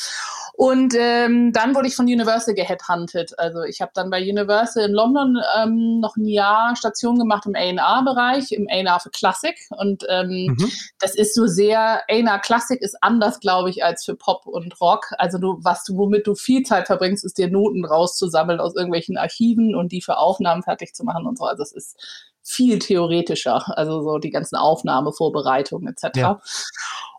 Und 0.55 0.95
ähm, 0.97 1.53
dann 1.53 1.75
wurde 1.75 1.89
ich 1.89 1.97
von 1.97 2.07
Universal 2.07 2.55
geheadhunted. 3.03 3.39
Also 3.39 3.63
ich 3.63 3.81
habe 3.81 3.93
dann 3.95 4.11
bei 4.11 4.21
Universal 4.21 4.85
in 4.85 4.93
London 4.93 5.39
ähm, 5.57 6.01
noch 6.01 6.17
ein 6.17 6.27
Jahr 6.27 6.77
Station 6.77 7.19
gemacht 7.19 7.47
im 7.47 7.55
A&R-Bereich, 7.55 8.53
im 8.53 8.69
A&R 8.69 9.01
für 9.01 9.11
Klassik. 9.11 9.57
Und 9.71 10.05
ähm, 10.09 10.57
mhm. 10.59 10.71
das 10.99 11.15
ist 11.15 11.35
so 11.35 11.47
sehr, 11.47 12.03
A&R 12.09 12.39
Klassik 12.41 12.81
ist 12.81 12.97
anders, 13.01 13.41
glaube 13.41 13.71
ich, 13.71 13.85
als 13.85 14.05
für 14.05 14.15
Pop 14.15 14.47
und 14.47 14.81
Rock. 14.81 15.13
Also 15.19 15.39
du, 15.39 15.59
was 15.61 15.85
du, 15.85 15.97
womit 15.97 16.27
du 16.27 16.35
viel 16.35 16.63
Zeit 16.63 16.87
verbringst, 16.87 17.25
ist 17.25 17.39
dir 17.39 17.51
Noten 17.51 17.85
rauszusammeln 17.85 18.61
aus 18.61 18.75
irgendwelchen 18.75 19.17
Archiven 19.17 19.75
und 19.75 19.93
die 19.93 20.03
für 20.03 20.19
Aufnahmen 20.19 20.63
fertig 20.63 20.95
zu 20.95 21.05
machen 21.05 21.27
und 21.27 21.39
so. 21.39 21.45
Also 21.45 21.63
es 21.63 21.73
ist 21.73 22.29
viel 22.45 22.81
theoretischer, 22.81 23.79
also 23.79 24.03
so 24.03 24.19
die 24.19 24.31
ganzen 24.31 24.57
Aufnahmevorbereitungen 24.57 25.87
etc. 25.87 26.17
Ja. 26.17 26.41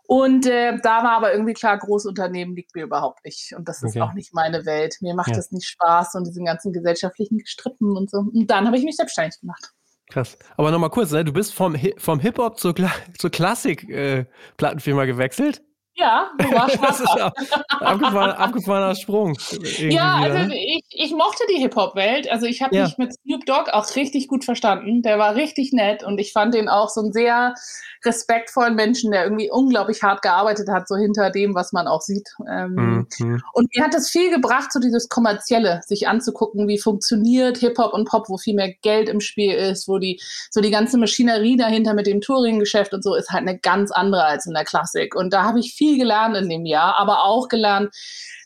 Und 0.06 0.46
äh, 0.46 0.76
da 0.82 1.02
war 1.02 1.12
aber 1.12 1.32
irgendwie 1.32 1.54
klar, 1.54 1.78
Großunternehmen 1.78 2.54
liegt 2.54 2.74
mir 2.74 2.84
überhaupt 2.84 3.24
nicht. 3.24 3.54
Und 3.56 3.68
das 3.68 3.82
ist 3.82 3.96
okay. 3.96 4.02
auch 4.02 4.12
nicht 4.12 4.34
meine 4.34 4.66
Welt. 4.66 4.96
Mir 5.00 5.14
macht 5.14 5.30
ja. 5.30 5.36
das 5.36 5.50
nicht 5.50 5.66
Spaß 5.66 6.14
und 6.14 6.26
diesen 6.26 6.44
ganzen 6.44 6.72
gesellschaftlichen 6.72 7.38
Gestrippen 7.38 7.96
und 7.96 8.10
so. 8.10 8.18
Und 8.18 8.46
dann 8.48 8.66
habe 8.66 8.76
ich 8.76 8.84
mich 8.84 8.96
selbstständig 8.96 9.40
gemacht. 9.40 9.72
Krass. 10.10 10.36
Aber 10.56 10.70
nochmal 10.70 10.90
kurz, 10.90 11.10
ne? 11.12 11.24
du 11.24 11.32
bist 11.32 11.54
vom, 11.54 11.74
Hi 11.74 11.94
vom 11.96 12.20
Hip-Hop 12.20 12.58
zur, 12.58 12.74
Kla 12.74 12.92
zur 13.18 13.30
Klassik-Plattenfirma 13.30 15.04
äh, 15.04 15.06
gewechselt? 15.06 15.62
Ja, 15.96 16.32
du 16.38 16.50
warst 16.50 16.78
das 16.82 17.00
ist 17.00 17.08
abgefahren, 17.80 18.32
abgefahrener 18.32 18.96
Sprung. 18.96 19.38
Ja, 19.78 20.16
also 20.16 20.38
ne? 20.38 20.54
ich, 20.56 20.84
ich 20.90 21.12
mochte 21.12 21.44
die 21.50 21.60
Hip-Hop-Welt. 21.60 22.30
Also 22.30 22.46
ich 22.46 22.62
habe 22.62 22.74
ja. 22.74 22.84
mich 22.84 22.98
mit 22.98 23.14
Snoop 23.14 23.46
Dogg 23.46 23.70
auch 23.70 23.94
richtig 23.94 24.26
gut 24.26 24.44
verstanden. 24.44 25.02
Der 25.02 25.18
war 25.18 25.36
richtig 25.36 25.72
nett 25.72 26.02
und 26.02 26.18
ich 26.18 26.32
fand 26.32 26.52
den 26.54 26.68
auch 26.68 26.88
so 26.88 27.00
ein 27.00 27.12
sehr 27.12 27.54
respektvollen 28.04 28.74
Menschen, 28.74 29.10
der 29.10 29.24
irgendwie 29.24 29.50
unglaublich 29.50 30.02
hart 30.02 30.22
gearbeitet 30.22 30.68
hat, 30.68 30.88
so 30.88 30.96
hinter 30.96 31.30
dem, 31.30 31.54
was 31.54 31.72
man 31.72 31.86
auch 31.86 32.00
sieht. 32.00 32.28
Ähm, 32.50 33.06
mhm. 33.18 33.42
Und 33.52 33.70
mir 33.74 33.84
hat 33.84 33.94
das 33.94 34.10
viel 34.10 34.30
gebracht, 34.30 34.72
so 34.72 34.80
dieses 34.80 35.08
Kommerzielle, 35.08 35.80
sich 35.86 36.08
anzugucken, 36.08 36.68
wie 36.68 36.78
funktioniert 36.78 37.58
Hip-Hop 37.58 37.92
und 37.92 38.08
Pop, 38.08 38.28
wo 38.28 38.36
viel 38.36 38.54
mehr 38.54 38.72
Geld 38.82 39.08
im 39.08 39.20
Spiel 39.20 39.54
ist, 39.54 39.88
wo 39.88 39.98
die, 39.98 40.20
so 40.50 40.60
die 40.60 40.70
ganze 40.70 40.98
Maschinerie 40.98 41.56
dahinter 41.56 41.94
mit 41.94 42.06
dem 42.06 42.20
Touring-Geschäft 42.20 42.94
und 42.94 43.02
so 43.02 43.14
ist 43.14 43.30
halt 43.30 43.46
eine 43.46 43.58
ganz 43.58 43.90
andere 43.90 44.24
als 44.24 44.46
in 44.46 44.54
der 44.54 44.64
Klassik. 44.64 45.14
Und 45.14 45.32
da 45.32 45.44
habe 45.44 45.60
ich 45.60 45.74
viel 45.74 45.98
gelernt 45.98 46.36
in 46.36 46.48
dem 46.48 46.66
Jahr, 46.66 46.98
aber 46.98 47.24
auch 47.24 47.48
gelernt, 47.48 47.94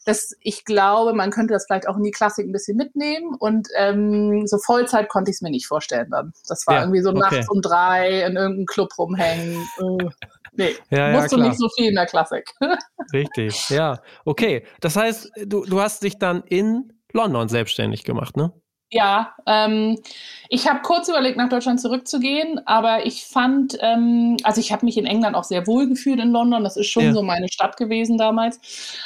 dass 0.09 0.35
ich 0.41 0.65
glaube, 0.65 1.13
man 1.13 1.31
könnte 1.31 1.53
das 1.53 1.67
vielleicht 1.67 1.87
auch 1.87 1.99
in 1.99 2.03
die 2.03 2.11
Klassik 2.11 2.47
ein 2.47 2.53
bisschen 2.53 2.79
mitnehmen. 2.79 3.37
Und 3.39 3.69
ähm, 3.77 4.47
so 4.47 4.57
Vollzeit 4.57 5.11
konnte 5.11 5.31
ich 5.31 5.37
es 5.37 5.43
mir 5.43 5.51
nicht 5.51 5.67
vorstellen 5.67 6.09
dann. 6.11 6.33
Das 6.49 6.67
war 6.67 6.77
ja, 6.77 6.81
irgendwie 6.81 7.03
so 7.03 7.11
okay. 7.11 7.19
nachts 7.19 7.51
um 7.51 7.61
drei 7.61 8.23
in 8.23 8.37
irgendeinem 8.37 8.65
Club 8.65 8.89
rumhängen. 8.97 9.67
Uh, 9.79 9.99
nee, 10.57 10.75
ja, 10.89 11.11
musst 11.11 11.31
ja, 11.31 11.37
du 11.37 11.45
nicht 11.45 11.59
so 11.59 11.69
viel 11.77 11.91
in 11.91 11.95
der 11.95 12.07
Klassik. 12.07 12.55
Richtig, 13.13 13.69
ja. 13.69 14.01
Okay, 14.25 14.65
das 14.81 14.97
heißt, 14.97 15.31
du, 15.45 15.67
du 15.67 15.79
hast 15.79 16.03
dich 16.03 16.19
dann 16.19 16.43
in 16.45 16.91
London 17.13 17.49
selbstständig 17.49 18.05
gemacht, 18.05 18.35
ne? 18.35 18.51
Ja, 18.91 19.35
ähm, 19.45 19.99
ich 20.49 20.67
habe 20.67 20.81
kurz 20.81 21.09
überlegt, 21.09 21.37
nach 21.37 21.51
Deutschland 21.51 21.79
zurückzugehen, 21.79 22.67
aber 22.67 23.05
ich 23.05 23.27
fand, 23.27 23.77
ähm, 23.83 24.39
also 24.45 24.63
ich 24.63 24.73
habe 24.73 24.87
mich 24.87 24.97
in 24.97 25.05
England 25.05 25.37
auch 25.37 25.45
sehr 25.45 25.67
wohl 25.67 25.89
gefühlt 25.89 26.19
in 26.19 26.33
London. 26.33 26.65
Das 26.65 26.79
ist 26.79 26.87
schon 26.87 27.05
ja. 27.05 27.13
so 27.13 27.23
meine 27.23 27.49
Stadt 27.53 27.77
gewesen 27.77 28.17
damals. 28.17 28.59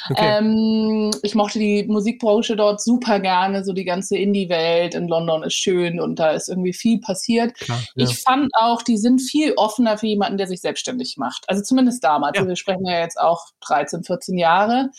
Okay. 0.09 0.37
Ähm, 0.37 1.11
ich 1.21 1.35
mochte 1.35 1.59
die 1.59 1.83
Musikbranche 1.83 2.55
dort 2.55 2.81
super 2.81 3.19
gerne, 3.19 3.65
so 3.65 3.73
die 3.73 3.83
ganze 3.83 4.15
Indie-Welt 4.15 4.95
in 4.95 5.09
London 5.09 5.43
ist 5.43 5.55
schön 5.55 5.99
und 5.99 6.17
da 6.17 6.31
ist 6.31 6.47
irgendwie 6.47 6.73
viel 6.73 7.01
passiert. 7.01 7.53
Klar, 7.55 7.79
ja. 7.95 8.05
Ich 8.05 8.21
fand 8.21 8.51
auch, 8.53 8.83
die 8.83 8.97
sind 8.97 9.19
viel 9.19 9.51
offener 9.57 9.97
für 9.97 10.07
jemanden, 10.07 10.37
der 10.37 10.47
sich 10.47 10.61
selbstständig 10.61 11.17
macht. 11.17 11.43
Also 11.47 11.61
zumindest 11.61 12.05
damals. 12.05 12.35
Ja. 12.35 12.41
Also 12.41 12.49
wir 12.49 12.55
sprechen 12.55 12.85
ja 12.85 13.01
jetzt 13.01 13.19
auch 13.19 13.47
13, 13.59 14.05
14 14.05 14.37
Jahre 14.37 14.91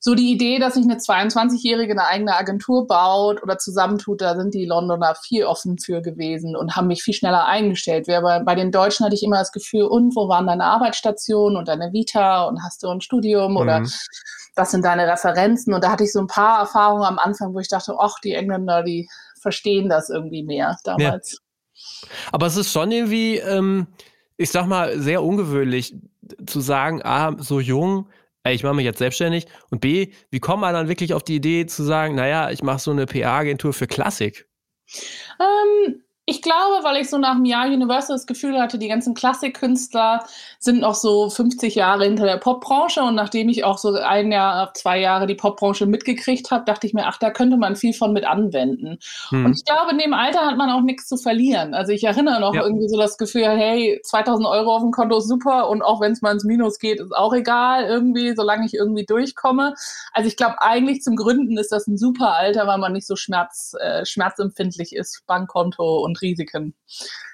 so 0.00 0.14
die 0.14 0.30
Idee, 0.30 0.58
dass 0.58 0.74
sich 0.74 0.84
eine 0.84 0.96
22-Jährige 0.96 1.92
eine 1.92 2.06
eigene 2.06 2.36
Agentur 2.36 2.86
baut 2.86 3.42
oder 3.42 3.58
zusammentut, 3.58 4.20
da 4.20 4.36
sind 4.36 4.54
die 4.54 4.64
Londoner 4.64 5.16
viel 5.16 5.44
offen 5.44 5.78
für 5.78 6.02
gewesen 6.02 6.54
und 6.56 6.76
haben 6.76 6.86
mich 6.86 7.02
viel 7.02 7.14
schneller 7.14 7.46
eingestellt. 7.46 8.06
Bei 8.06 8.54
den 8.54 8.70
Deutschen 8.70 9.04
hatte 9.04 9.16
ich 9.16 9.24
immer 9.24 9.38
das 9.38 9.50
Gefühl, 9.50 9.84
und 9.84 10.14
wo 10.14 10.28
waren 10.28 10.46
deine 10.46 10.64
Arbeitsstationen 10.64 11.58
und 11.58 11.66
deine 11.66 11.92
Vita 11.92 12.44
und 12.44 12.62
hast 12.62 12.82
du 12.82 12.88
ein 12.88 13.00
Studium 13.00 13.52
mhm. 13.52 13.56
oder 13.56 13.82
was 14.54 14.70
sind 14.70 14.84
deine 14.84 15.08
Referenzen? 15.08 15.74
Und 15.74 15.82
da 15.82 15.90
hatte 15.90 16.04
ich 16.04 16.12
so 16.12 16.20
ein 16.20 16.26
paar 16.28 16.60
Erfahrungen 16.60 17.04
am 17.04 17.18
Anfang, 17.18 17.52
wo 17.54 17.58
ich 17.58 17.68
dachte, 17.68 17.94
ach, 17.98 18.14
die 18.22 18.34
Engländer, 18.34 18.84
die 18.84 19.08
verstehen 19.40 19.88
das 19.88 20.10
irgendwie 20.10 20.44
mehr 20.44 20.76
damals. 20.84 21.32
Ja. 21.32 22.08
Aber 22.32 22.46
es 22.46 22.56
ist 22.56 22.72
schon 22.72 22.90
irgendwie, 22.90 23.38
ähm, 23.38 23.88
ich 24.36 24.50
sag 24.50 24.66
mal, 24.66 24.98
sehr 24.98 25.22
ungewöhnlich 25.22 25.96
zu 26.46 26.60
sagen, 26.60 27.00
ah, 27.04 27.34
so 27.38 27.60
jung, 27.60 28.08
ey, 28.48 28.54
ich 28.54 28.62
mache 28.62 28.74
mich 28.74 28.84
jetzt 28.84 28.98
selbstständig 28.98 29.46
und 29.70 29.80
B, 29.80 30.12
wie 30.30 30.40
kommt 30.40 30.62
man 30.62 30.74
dann 30.74 30.88
wirklich 30.88 31.14
auf 31.14 31.22
die 31.22 31.36
Idee 31.36 31.66
zu 31.66 31.82
sagen, 31.82 32.14
naja, 32.14 32.50
ich 32.50 32.62
mache 32.62 32.78
so 32.78 32.90
eine 32.90 33.06
PR-Agentur 33.06 33.72
für 33.72 33.86
Klassik? 33.86 34.48
Ähm, 35.38 36.02
ich 36.28 36.42
glaube, 36.42 36.84
weil 36.84 37.00
ich 37.00 37.08
so 37.08 37.16
nach 37.16 37.36
einem 37.36 37.46
Jahr 37.46 37.68
Universal 37.68 38.14
das 38.14 38.26
Gefühl 38.26 38.60
hatte, 38.60 38.78
die 38.78 38.88
ganzen 38.88 39.14
Klassikkünstler 39.14 40.26
sind 40.58 40.78
noch 40.78 40.94
so 40.94 41.30
50 41.30 41.74
Jahre 41.74 42.04
hinter 42.04 42.26
der 42.26 42.36
Popbranche 42.36 43.02
und 43.02 43.14
nachdem 43.14 43.48
ich 43.48 43.64
auch 43.64 43.78
so 43.78 43.94
ein 43.94 44.30
Jahr, 44.30 44.74
zwei 44.74 45.00
Jahre 45.00 45.26
die 45.26 45.36
Popbranche 45.36 45.86
mitgekriegt 45.86 46.50
habe, 46.50 46.66
dachte 46.66 46.86
ich 46.86 46.92
mir, 46.92 47.06
ach, 47.06 47.16
da 47.16 47.30
könnte 47.30 47.56
man 47.56 47.76
viel 47.76 47.94
von 47.94 48.12
mit 48.12 48.26
anwenden. 48.26 48.98
Hm. 49.30 49.46
Und 49.46 49.56
ich 49.56 49.64
glaube, 49.64 49.92
in 49.92 49.96
dem 49.96 50.12
Alter 50.12 50.40
hat 50.40 50.58
man 50.58 50.68
auch 50.68 50.82
nichts 50.82 51.08
zu 51.08 51.16
verlieren. 51.16 51.72
Also 51.72 51.92
ich 51.92 52.04
erinnere 52.04 52.40
noch 52.42 52.54
ja. 52.54 52.62
irgendwie 52.62 52.90
so 52.90 52.98
das 52.98 53.16
Gefühl, 53.16 53.48
hey, 53.48 53.98
2000 54.04 54.46
Euro 54.46 54.76
auf 54.76 54.82
dem 54.82 54.90
Konto 54.90 55.16
ist 55.16 55.28
super 55.28 55.70
und 55.70 55.80
auch 55.80 56.02
wenn 56.02 56.12
es 56.12 56.20
mal 56.20 56.32
ins 56.32 56.44
Minus 56.44 56.78
geht, 56.78 57.00
ist 57.00 57.16
auch 57.16 57.32
egal 57.32 57.84
irgendwie, 57.84 58.34
solange 58.36 58.66
ich 58.66 58.74
irgendwie 58.74 59.06
durchkomme. 59.06 59.72
Also 60.12 60.28
ich 60.28 60.36
glaube, 60.36 60.60
eigentlich 60.60 61.00
zum 61.00 61.16
Gründen 61.16 61.56
ist 61.56 61.72
das 61.72 61.86
ein 61.86 61.96
super 61.96 62.34
Alter, 62.34 62.66
weil 62.66 62.76
man 62.76 62.92
nicht 62.92 63.06
so 63.06 63.16
schmerz, 63.16 63.74
äh, 63.80 64.04
schmerzempfindlich 64.04 64.94
ist, 64.94 65.22
Bankkonto 65.26 66.04
und 66.04 66.17
Risiken. 66.20 66.74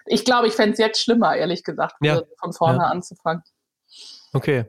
Ich 0.07 0.25
glaube, 0.25 0.49
ich 0.49 0.55
fände 0.55 0.73
es 0.73 0.79
jetzt 0.79 1.01
schlimmer, 1.03 1.37
ehrlich 1.37 1.65
gesagt, 1.65 1.97
ja. 2.01 2.23
von 2.39 2.53
vorne 2.53 2.79
ja. 2.79 2.85
anzufangen. 2.85 3.43
Okay. 4.33 4.67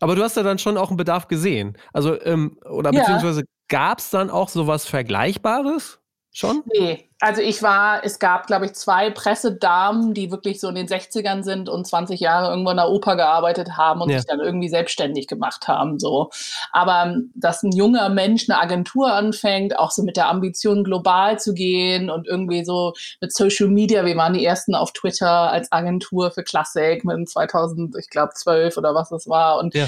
Aber 0.00 0.16
du 0.16 0.22
hast 0.22 0.36
ja 0.36 0.42
dann 0.42 0.58
schon 0.58 0.76
auch 0.76 0.88
einen 0.88 0.96
Bedarf 0.96 1.28
gesehen. 1.28 1.78
Also, 1.92 2.20
ähm, 2.22 2.58
oder 2.68 2.90
beziehungsweise 2.90 3.44
gab 3.68 3.98
es 3.98 4.10
dann 4.10 4.30
auch 4.30 4.48
sowas 4.48 4.86
Vergleichbares 4.86 6.00
schon? 6.32 6.64
Nee, 6.66 7.08
also 7.22 7.40
ich 7.40 7.62
war, 7.62 8.04
es 8.04 8.18
gab, 8.18 8.48
glaube 8.48 8.66
ich, 8.66 8.72
zwei 8.72 9.08
Pressedamen, 9.08 10.12
die 10.12 10.32
wirklich 10.32 10.58
so 10.58 10.68
in 10.68 10.74
den 10.74 10.88
60ern 10.88 11.44
sind 11.44 11.68
und 11.68 11.86
20 11.86 12.18
Jahre 12.18 12.50
irgendwo 12.50 12.72
in 12.72 12.78
der 12.78 12.88
Oper 12.88 13.14
gearbeitet 13.14 13.76
haben 13.76 14.00
und 14.00 14.10
ja. 14.10 14.18
sich 14.18 14.26
dann 14.26 14.40
irgendwie 14.40 14.68
selbstständig 14.68 15.28
gemacht 15.28 15.68
haben. 15.68 16.00
So. 16.00 16.30
Aber 16.72 17.04
ähm, 17.04 17.30
dass 17.36 17.62
ein 17.62 17.70
junger 17.70 18.08
Mensch 18.08 18.50
eine 18.50 18.60
Agentur 18.60 19.12
anfängt, 19.12 19.78
auch 19.78 19.92
so 19.92 20.02
mit 20.02 20.16
der 20.16 20.28
Ambition, 20.28 20.82
global 20.82 21.38
zu 21.38 21.54
gehen 21.54 22.10
und 22.10 22.26
irgendwie 22.26 22.64
so 22.64 22.92
mit 23.20 23.32
Social 23.32 23.68
Media, 23.68 24.04
wir 24.04 24.16
waren 24.16 24.34
die 24.34 24.44
ersten 24.44 24.74
auf 24.74 24.92
Twitter 24.92 25.30
als 25.52 25.70
Agentur 25.70 26.32
für 26.32 26.42
Klassik 26.42 27.04
mit 27.04 27.28
2000, 27.28 27.94
ich 27.98 28.10
glaube, 28.10 28.32
12 28.34 28.76
oder 28.76 28.96
was 28.96 29.12
es 29.12 29.28
war. 29.28 29.60
Und 29.60 29.76
ja. 29.76 29.86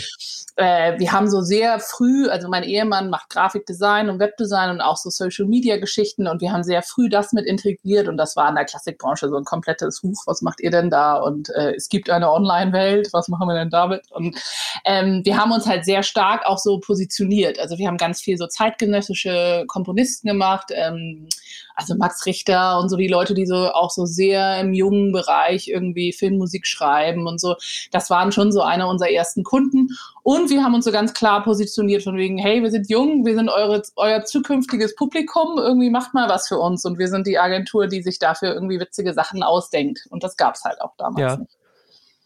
äh, 0.55 1.01
wir 1.01 1.11
haben 1.11 1.29
so 1.29 1.41
sehr 1.41 1.81
früh, 1.81 2.29
also 2.29 2.49
mein 2.49 2.63
Ehemann 2.63 3.11
macht 3.11 3.31
Grafikdesign 3.31 4.09
und 4.09 4.21
Webdesign 4.21 4.71
und 4.71 4.81
auch 4.81 4.99
so 4.99 5.11
Social 5.11 5.47
Media 5.47 5.79
Geschichten 5.79 6.29
und 6.29 6.41
wir 6.41 6.53
haben 6.53 6.63
sehr 6.63 6.83
früh 6.85 7.09
das 7.09 7.24
das 7.25 7.33
mit 7.33 7.47
integriert 7.47 8.09
und 8.09 8.17
das 8.17 8.37
war 8.37 8.49
in 8.49 8.55
der 8.55 8.65
Klassikbranche 8.65 9.29
so 9.29 9.37
ein 9.37 9.45
komplettes 9.45 10.03
Huch, 10.03 10.23
was 10.27 10.43
macht 10.43 10.61
ihr 10.61 10.71
denn 10.71 10.91
da? 10.91 11.17
Und 11.17 11.51
äh, 11.51 11.75
es 11.75 11.89
gibt 11.89 12.11
eine 12.11 12.31
Online-Welt, 12.31 13.09
was 13.13 13.29
machen 13.29 13.49
wir 13.49 13.55
denn 13.55 13.71
damit? 13.71 14.11
Und 14.11 14.37
ähm, 14.85 15.23
wir 15.25 15.37
haben 15.37 15.53
uns 15.53 15.67
halt 15.67 15.85
sehr 15.85 16.03
stark 16.03 16.47
auch 16.47 16.59
so 16.59 16.79
positioniert. 16.79 17.59
Also 17.59 17.79
wir 17.79 17.89
haben 17.89 17.97
ganz 17.97 18.21
viel 18.21 18.37
so 18.37 18.47
zeitgenössische 18.47 19.65
Komponisten 19.69 20.29
gemacht, 20.29 20.71
ähm, 20.73 21.29
also 21.75 21.97
Max 21.97 22.25
Richter 22.27 22.79
und 22.79 22.89
so 22.89 22.97
die 22.97 23.09
Leute, 23.09 23.35
die 23.35 23.47
so 23.47 23.73
auch 23.73 23.91
so 23.91 24.07
sehr 24.07 24.61
im 24.61 24.73
jungen 24.73 25.13
Bereich 25.13 25.69
irgendwie 25.69 26.13
Filmmusik 26.13 26.67
schreiben 26.67 27.27
und 27.27 27.41
so. 27.41 27.57
Das 27.91 28.11
waren 28.11 28.33
schon 28.33 28.53
so 28.53 28.63
einer 28.63 28.89
unserer 28.89 29.11
ersten 29.11 29.43
Kunden. 29.43 29.89
Und 30.25 30.49
wir 30.49 30.65
haben 30.65 30.75
uns 30.75 30.87
so 30.87 30.91
ganz 30.91 31.13
klar 31.13 31.45
positioniert 31.45 32.03
von 32.03 32.17
wegen, 32.17 32.39
hey, 32.39 32.63
wir 32.63 32.71
sind 32.71 32.89
jung, 32.89 33.27
wir 33.27 33.35
sind 33.35 33.51
eure, 33.51 33.83
euer 33.97 34.25
zukünftiges 34.25 34.95
Publikum, 34.97 35.59
irgendwie 35.59 35.91
macht 35.91 36.15
mal 36.15 36.31
was 36.31 36.49
für 36.49 36.59
uns. 36.59 36.87
Und 36.87 36.99
wir 36.99 37.09
sind 37.09 37.27
die 37.27 37.39
Agentur, 37.39 37.89
die 37.89 38.03
sich 38.03 38.19
dafür 38.19 38.55
irgendwie 38.55 38.81
witzige 38.81 39.13
Sachen 39.13 39.43
ausdenkt. 39.43 40.07
Und 40.09 40.25
das 40.25 40.39
gab 40.39 40.55
es 40.55 40.65
halt 40.65 40.81
auch 40.81 40.95
damals 40.97 41.21
ja. 41.21 41.37
nicht. 41.37 41.59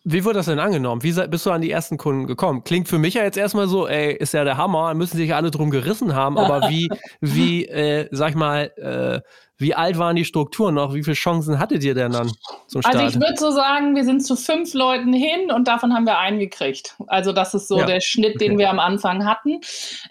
Wie 0.04 0.24
wurde 0.24 0.36
das 0.36 0.46
denn 0.46 0.60
angenommen? 0.60 1.02
Wie 1.02 1.12
bist 1.12 1.44
du 1.44 1.50
an 1.50 1.60
die 1.60 1.72
ersten 1.72 1.98
Kunden 1.98 2.28
gekommen? 2.28 2.62
Klingt 2.62 2.86
für 2.86 2.98
mich 2.98 3.14
ja 3.14 3.24
jetzt 3.24 3.36
erstmal 3.36 3.66
so, 3.66 3.88
ey, 3.88 4.14
ist 4.14 4.32
ja 4.32 4.44
der 4.44 4.56
Hammer, 4.56 4.94
müssen 4.94 5.16
sich 5.16 5.34
alle 5.34 5.50
drum 5.50 5.70
gerissen 5.70 6.14
haben, 6.14 6.38
aber 6.38 6.68
wie, 6.70 6.88
wie, 7.20 7.66
äh, 7.66 8.08
sag 8.12 8.30
ich 8.30 8.36
mal, 8.36 8.70
äh, 8.76 9.20
wie 9.60 9.74
alt 9.74 9.98
waren 9.98 10.14
die 10.14 10.24
Strukturen 10.24 10.76
noch? 10.76 10.94
Wie 10.94 11.02
viele 11.02 11.16
Chancen 11.16 11.58
hattet 11.58 11.82
ihr 11.82 11.94
denn 11.94 12.12
dann 12.12 12.30
zum 12.68 12.80
Start? 12.80 12.94
Also 12.94 13.08
ich 13.08 13.20
würde 13.20 13.36
so 13.36 13.50
sagen, 13.50 13.96
wir 13.96 14.04
sind 14.04 14.24
zu 14.24 14.36
fünf 14.36 14.72
Leuten 14.72 15.12
hin 15.12 15.50
und 15.50 15.66
davon 15.66 15.92
haben 15.92 16.06
wir 16.06 16.16
einen 16.18 16.38
gekriegt. 16.38 16.94
Also 17.08 17.32
das 17.32 17.54
ist 17.54 17.66
so 17.66 17.80
ja. 17.80 17.86
der 17.86 18.00
Schnitt, 18.00 18.36
okay. 18.36 18.48
den 18.48 18.58
wir 18.58 18.70
am 18.70 18.78
Anfang 18.78 19.26
hatten. 19.26 19.60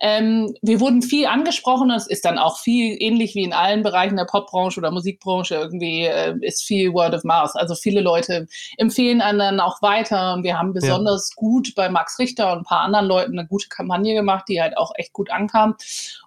Ähm, 0.01 0.53
wir 0.61 0.81
wurden 0.81 1.01
viel 1.01 1.27
angesprochen. 1.27 1.89
Es 1.91 2.07
ist 2.07 2.25
dann 2.25 2.37
auch 2.37 2.59
viel 2.59 2.97
ähnlich 2.99 3.35
wie 3.35 3.43
in 3.43 3.53
allen 3.53 3.83
Bereichen 3.83 4.17
der 4.17 4.25
Popbranche 4.25 4.81
oder 4.81 4.91
Musikbranche 4.91 5.55
irgendwie 5.55 6.01
äh, 6.03 6.35
ist 6.41 6.63
viel 6.63 6.91
Word 6.91 7.13
of 7.13 7.23
Mouth. 7.23 7.51
Also 7.55 7.73
viele 7.73 8.01
Leute 8.01 8.47
empfehlen 8.77 9.21
anderen 9.21 9.61
auch 9.61 9.81
weiter 9.81 10.33
und 10.33 10.43
wir 10.43 10.59
haben 10.59 10.73
besonders 10.73 11.29
ja. 11.29 11.35
gut 11.37 11.73
bei 11.73 11.87
Max 11.87 12.19
Richter 12.19 12.51
und 12.51 12.59
ein 12.59 12.65
paar 12.65 12.81
anderen 12.81 13.05
Leuten 13.05 13.39
eine 13.39 13.47
gute 13.47 13.69
Kampagne 13.69 14.13
gemacht, 14.13 14.43
die 14.49 14.61
halt 14.61 14.77
auch 14.77 14.91
echt 14.95 15.13
gut 15.13 15.31
ankam. 15.31 15.75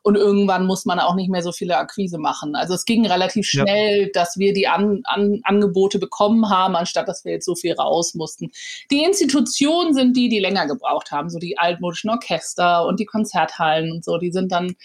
Und 0.02 0.16
irgendwann 0.16 0.64
muss 0.66 0.86
man 0.86 0.98
auch 0.98 1.14
nicht 1.14 1.28
mehr 1.28 1.42
so 1.42 1.52
viele 1.52 1.76
Akquise 1.76 2.16
machen. 2.16 2.56
Also 2.56 2.72
es 2.72 2.86
ging 2.86 3.09
relativ 3.10 3.46
schnell, 3.46 4.02
ja. 4.02 4.08
dass 4.12 4.38
wir 4.38 4.52
die 4.52 4.68
An 4.68 5.00
An 5.04 5.40
Angebote 5.44 5.98
bekommen 5.98 6.48
haben, 6.48 6.76
anstatt 6.76 7.08
dass 7.08 7.24
wir 7.24 7.32
jetzt 7.32 7.46
so 7.46 7.54
viel 7.54 7.74
raus 7.74 8.14
mussten. 8.14 8.50
Die 8.90 9.02
Institutionen 9.02 9.94
sind 9.94 10.16
die, 10.16 10.28
die 10.28 10.38
länger 10.38 10.66
gebraucht 10.66 11.10
haben, 11.10 11.30
so 11.30 11.38
die 11.38 11.58
altmodischen 11.58 12.10
Orchester 12.10 12.86
und 12.86 13.00
die 13.00 13.06
Konzerthallen 13.06 13.92
und 13.92 14.04
so, 14.04 14.18
die 14.18 14.32
sind 14.32 14.52
dann 14.52 14.76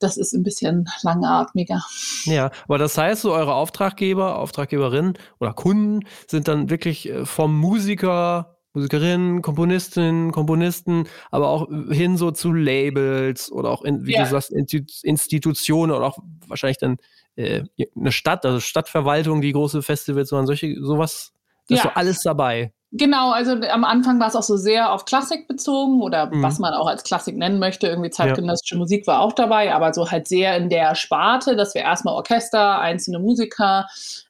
das 0.00 0.16
ist 0.16 0.32
ein 0.32 0.42
bisschen 0.42 0.88
langatmiger. 1.02 1.82
Ja, 2.24 2.50
aber 2.64 2.78
das 2.78 2.96
heißt, 2.96 3.20
so 3.20 3.32
eure 3.32 3.54
Auftraggeber, 3.54 4.38
Auftraggeberinnen 4.38 5.18
oder 5.38 5.52
Kunden 5.52 6.06
sind 6.26 6.48
dann 6.48 6.70
wirklich 6.70 7.08
äh, 7.10 7.26
vom 7.26 7.54
Musiker 7.54 8.56
Musikerinnen, 8.72 9.42
Komponistinnen, 9.42 10.30
Komponisten, 10.30 11.08
aber 11.32 11.48
auch 11.48 11.68
hin 11.90 12.16
so 12.16 12.30
zu 12.30 12.52
Labels 12.52 13.50
oder 13.50 13.70
auch, 13.70 13.82
in, 13.82 14.06
wie 14.06 14.12
ja. 14.12 14.22
du 14.22 14.30
sagst, 14.30 14.52
Institutionen 14.52 15.90
oder 15.90 16.06
auch 16.06 16.18
wahrscheinlich 16.46 16.78
dann 16.78 16.98
äh, 17.40 17.88
eine 17.96 18.12
Stadt, 18.12 18.44
also 18.44 18.60
Stadtverwaltung, 18.60 19.40
die 19.40 19.52
große 19.52 19.82
Festivals, 19.82 20.28
sondern 20.28 20.46
solche, 20.46 20.76
sowas, 20.82 21.32
das 21.68 21.70
ja. 21.70 21.76
ist 21.76 21.82
so 21.82 21.88
alles 21.94 22.22
dabei. 22.22 22.72
Genau, 22.92 23.30
also 23.30 23.52
am 23.52 23.84
Anfang 23.84 24.18
war 24.18 24.26
es 24.26 24.34
auch 24.34 24.42
so 24.42 24.56
sehr 24.56 24.92
auf 24.92 25.04
Klassik 25.04 25.46
bezogen 25.46 26.02
oder 26.02 26.26
mhm. 26.26 26.42
was 26.42 26.58
man 26.58 26.74
auch 26.74 26.88
als 26.88 27.04
Klassik 27.04 27.36
nennen 27.36 27.60
möchte. 27.60 27.86
Irgendwie 27.86 28.10
zeitgenössische 28.10 28.74
ja. 28.74 28.80
Musik 28.80 29.06
war 29.06 29.20
auch 29.20 29.32
dabei, 29.32 29.72
aber 29.72 29.94
so 29.94 30.10
halt 30.10 30.26
sehr 30.26 30.56
in 30.56 30.68
der 30.68 30.96
Sparte, 30.96 31.54
dass 31.54 31.74
wir 31.74 31.82
erstmal 31.82 32.14
Orchester, 32.14 32.80
einzelne 32.80 33.20
Musiker, 33.20 33.86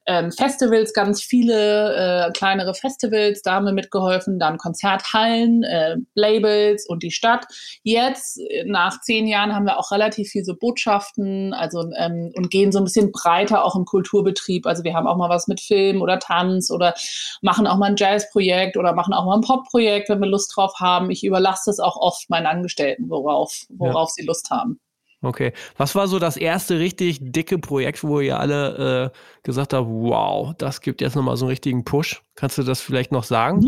ähm, 0.06 0.32
Festivals, 0.32 0.92
ganz 0.92 1.22
viele 1.22 2.26
äh, 2.26 2.32
kleinere 2.32 2.74
Festivals, 2.74 3.42
da 3.42 3.54
haben 3.54 3.66
wir 3.66 3.72
mitgeholfen, 3.72 4.38
dann 4.38 4.58
Konzerthallen, 4.58 5.62
äh, 5.62 5.96
Labels 6.14 6.86
und 6.88 7.02
die 7.02 7.10
Stadt. 7.10 7.46
Jetzt, 7.82 8.40
nach 8.64 9.00
zehn 9.00 9.26
Jahren, 9.26 9.54
haben 9.54 9.66
wir 9.66 9.78
auch 9.78 9.90
relativ 9.90 10.30
viele 10.30 10.44
so 10.44 10.56
Botschaften, 10.56 11.52
also 11.52 11.84
ähm, 11.96 12.32
und 12.34 12.50
gehen 12.50 12.72
so 12.72 12.78
ein 12.78 12.84
bisschen 12.84 13.12
breiter 13.12 13.64
auch 13.64 13.76
im 13.76 13.84
Kulturbetrieb. 13.84 14.66
Also 14.66 14.84
wir 14.84 14.94
haben 14.94 15.06
auch 15.06 15.16
mal 15.16 15.28
was 15.28 15.48
mit 15.48 15.60
Film 15.60 16.02
oder 16.02 16.18
Tanz 16.18 16.70
oder 16.70 16.94
machen 17.42 17.66
auch 17.66 17.76
mal 17.76 17.90
ein 17.90 17.96
Jazzprojekt 17.96 18.76
oder 18.76 18.94
machen 18.94 19.12
auch 19.12 19.26
mal 19.26 19.36
ein 19.36 19.42
Popprojekt, 19.42 20.08
wenn 20.08 20.20
wir 20.20 20.28
Lust 20.28 20.56
drauf 20.56 20.74
haben. 20.80 21.10
Ich 21.10 21.24
überlasse 21.24 21.64
das 21.66 21.78
auch 21.78 21.96
oft 21.96 22.30
meinen 22.30 22.46
Angestellten, 22.46 23.10
worauf, 23.10 23.64
worauf 23.68 24.10
ja. 24.10 24.14
sie 24.14 24.26
Lust 24.26 24.50
haben. 24.50 24.80
Okay. 25.22 25.52
Was 25.76 25.94
war 25.94 26.08
so 26.08 26.18
das 26.18 26.36
erste 26.36 26.78
richtig 26.78 27.18
dicke 27.20 27.58
Projekt, 27.58 28.02
wo 28.02 28.20
ihr 28.20 28.40
alle 28.40 29.12
äh, 29.12 29.18
gesagt 29.42 29.74
habt, 29.74 29.86
wow, 29.86 30.54
das 30.56 30.80
gibt 30.80 31.02
jetzt 31.02 31.14
nochmal 31.14 31.36
so 31.36 31.44
einen 31.44 31.50
richtigen 31.50 31.84
Push? 31.84 32.22
Kannst 32.36 32.56
du 32.56 32.62
das 32.62 32.80
vielleicht 32.80 33.12
noch 33.12 33.24
sagen? 33.24 33.60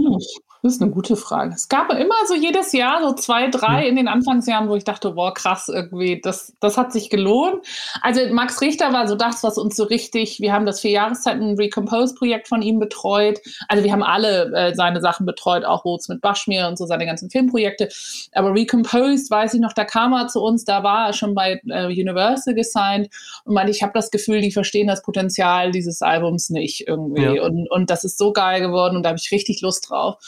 Das 0.62 0.74
ist 0.74 0.82
eine 0.82 0.92
gute 0.92 1.16
Frage. 1.16 1.54
Es 1.56 1.68
gab 1.68 1.92
immer 1.92 2.14
so 2.28 2.34
jedes 2.34 2.72
Jahr 2.72 3.02
so 3.02 3.12
zwei, 3.14 3.48
drei 3.48 3.88
in 3.88 3.96
den 3.96 4.06
Anfangsjahren, 4.06 4.68
wo 4.68 4.76
ich 4.76 4.84
dachte, 4.84 5.10
boah, 5.10 5.34
krass, 5.34 5.68
irgendwie, 5.68 6.20
das, 6.20 6.54
das 6.60 6.78
hat 6.78 6.92
sich 6.92 7.10
gelohnt. 7.10 7.66
Also 8.00 8.20
Max 8.32 8.60
Richter 8.60 8.92
war 8.92 9.08
so 9.08 9.16
das, 9.16 9.42
was 9.42 9.58
uns 9.58 9.74
so 9.74 9.82
richtig, 9.82 10.38
wir 10.38 10.52
haben 10.52 10.64
das 10.64 10.80
vier 10.80 10.92
Jahreszeiten 10.92 11.56
Recompose-Projekt 11.56 12.46
von 12.46 12.62
ihm 12.62 12.78
betreut. 12.78 13.40
Also 13.66 13.82
wir 13.82 13.90
haben 13.90 14.04
alle 14.04 14.52
äh, 14.54 14.74
seine 14.76 15.00
Sachen 15.00 15.26
betreut, 15.26 15.64
auch 15.64 15.84
Rots 15.84 16.08
mit 16.08 16.20
Bashmir 16.20 16.68
und 16.68 16.78
so 16.78 16.86
seine 16.86 17.06
ganzen 17.06 17.28
Filmprojekte. 17.28 17.88
Aber 18.32 18.54
Recomposed, 18.54 19.32
weiß 19.32 19.54
ich 19.54 19.60
noch, 19.60 19.72
da 19.72 19.84
kam 19.84 20.12
er 20.12 20.28
zu 20.28 20.40
uns, 20.40 20.64
da 20.64 20.84
war 20.84 21.08
er 21.08 21.12
schon 21.12 21.34
bei 21.34 21.60
äh, 21.66 21.86
Universal 21.86 22.54
gesigned 22.54 23.08
und 23.44 23.54
meinte, 23.54 23.72
ich 23.72 23.82
habe 23.82 23.94
das 23.94 24.12
Gefühl, 24.12 24.40
die 24.40 24.52
verstehen 24.52 24.86
das 24.86 25.02
Potenzial 25.02 25.72
dieses 25.72 26.02
Albums 26.02 26.50
nicht 26.50 26.86
irgendwie. 26.86 27.36
Ja. 27.36 27.42
Und, 27.42 27.68
und 27.68 27.90
das 27.90 28.04
ist 28.04 28.16
so 28.16 28.32
geil 28.32 28.60
geworden 28.60 28.96
und 28.96 29.02
da 29.02 29.08
habe 29.08 29.18
ich 29.20 29.32
richtig 29.32 29.60
Lust 29.60 29.90
drauf. 29.90 30.18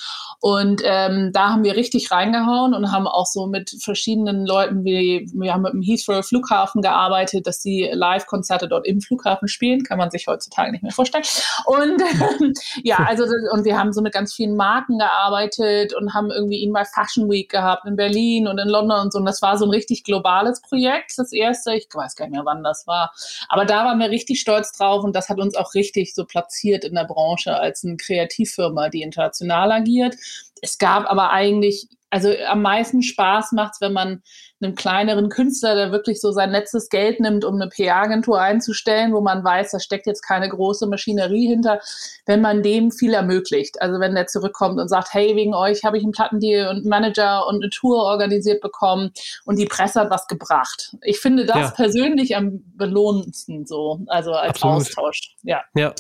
Und 0.40 0.82
ähm, 0.84 1.30
da 1.32 1.50
haben 1.50 1.64
wir 1.64 1.76
richtig 1.76 2.10
reingehauen 2.10 2.74
und 2.74 2.92
haben 2.92 3.06
auch 3.06 3.26
so 3.26 3.46
mit 3.46 3.74
verschiedenen 3.80 4.46
Leuten, 4.46 4.84
wie 4.84 5.26
wir 5.32 5.54
haben 5.54 5.62
mit 5.62 5.72
dem 5.72 5.82
Heathrow 5.82 6.24
Flughafen 6.24 6.82
gearbeitet, 6.82 7.46
dass 7.46 7.60
die 7.60 7.88
Live-Konzerte 7.92 8.68
dort 8.68 8.86
im 8.86 9.00
Flughafen 9.00 9.48
spielen, 9.48 9.84
kann 9.84 9.98
man 9.98 10.10
sich 10.10 10.26
heutzutage 10.26 10.72
nicht 10.72 10.82
mehr 10.82 10.92
vorstellen. 10.92 11.24
Und 11.64 12.00
äh, 12.00 12.52
ja, 12.82 12.98
also 13.06 13.24
und 13.52 13.64
wir 13.64 13.78
haben 13.78 13.92
so 13.92 14.02
mit 14.02 14.12
ganz 14.12 14.34
vielen 14.34 14.56
Marken 14.56 14.98
gearbeitet 14.98 15.94
und 15.94 16.14
haben 16.14 16.30
irgendwie 16.30 16.58
ihn 16.58 16.72
bei 16.72 16.84
Fashion 16.84 17.30
Week 17.30 17.50
gehabt 17.50 17.86
in 17.86 17.96
Berlin 17.96 18.46
und 18.46 18.58
in 18.58 18.68
London 18.68 19.00
und 19.00 19.12
so. 19.12 19.18
Und 19.18 19.24
das 19.24 19.42
war 19.42 19.56
so 19.56 19.64
ein 19.64 19.70
richtig 19.70 20.04
globales 20.04 20.60
Projekt, 20.60 21.12
das 21.16 21.32
erste. 21.32 21.74
Ich 21.74 21.88
weiß 21.92 22.16
gar 22.16 22.26
nicht 22.26 22.34
mehr, 22.34 22.44
wann 22.44 22.62
das 22.62 22.86
war. 22.86 23.12
Aber 23.48 23.64
da 23.64 23.84
waren 23.84 23.98
wir 23.98 24.10
richtig 24.10 24.40
stolz 24.40 24.72
drauf 24.72 25.04
und 25.04 25.14
das 25.14 25.28
hat 25.28 25.38
uns 25.38 25.56
auch 25.56 25.74
richtig 25.74 26.14
so 26.14 26.24
platziert 26.24 26.84
in 26.84 26.94
der 26.94 27.04
Branche 27.04 27.56
als 27.56 27.84
eine 27.84 27.96
Kreativfirma, 27.96 28.88
die 28.88 29.02
international 29.02 29.72
agiert 29.72 30.13
es 30.62 30.78
gab 30.78 31.10
aber 31.10 31.30
eigentlich, 31.30 31.88
also 32.10 32.30
am 32.48 32.62
meisten 32.62 33.02
Spaß 33.02 33.52
macht 33.52 33.74
es, 33.74 33.80
wenn 33.80 33.92
man 33.92 34.22
einem 34.64 34.74
kleineren 34.74 35.28
Künstler, 35.28 35.74
der 35.74 35.92
wirklich 35.92 36.20
so 36.20 36.32
sein 36.32 36.50
letztes 36.50 36.88
Geld 36.88 37.20
nimmt, 37.20 37.44
um 37.44 37.54
eine 37.56 37.68
PR-Agentur 37.68 38.40
einzustellen, 38.40 39.12
wo 39.12 39.20
man 39.20 39.44
weiß, 39.44 39.72
da 39.72 39.80
steckt 39.80 40.06
jetzt 40.06 40.22
keine 40.22 40.48
große 40.48 40.86
Maschinerie 40.86 41.48
hinter, 41.48 41.80
wenn 42.26 42.40
man 42.40 42.62
dem 42.62 42.90
viel 42.90 43.14
ermöglicht. 43.14 43.80
Also 43.82 44.00
wenn 44.00 44.14
der 44.14 44.26
zurückkommt 44.26 44.80
und 44.80 44.88
sagt, 44.88 45.12
hey, 45.12 45.36
wegen 45.36 45.54
euch 45.54 45.84
habe 45.84 45.98
ich 45.98 46.04
einen 46.04 46.12
Plattendeal 46.12 46.68
und 46.70 46.76
einen 46.76 46.88
Manager 46.88 47.46
und 47.46 47.56
eine 47.56 47.70
Tour 47.70 48.02
organisiert 48.04 48.60
bekommen 48.60 49.12
und 49.44 49.58
die 49.58 49.66
Presse 49.66 50.00
hat 50.00 50.10
was 50.10 50.26
gebracht. 50.26 50.96
Ich 51.02 51.20
finde 51.20 51.44
das 51.44 51.56
ja. 51.56 51.70
persönlich 51.70 52.36
am 52.36 52.62
belohnendsten 52.76 53.66
so, 53.66 54.00
also 54.06 54.32
als 54.32 54.50
Absolut. 54.50 54.76
Austausch. 54.76 55.36
Ja. 55.42 55.62
ja. 55.74 55.92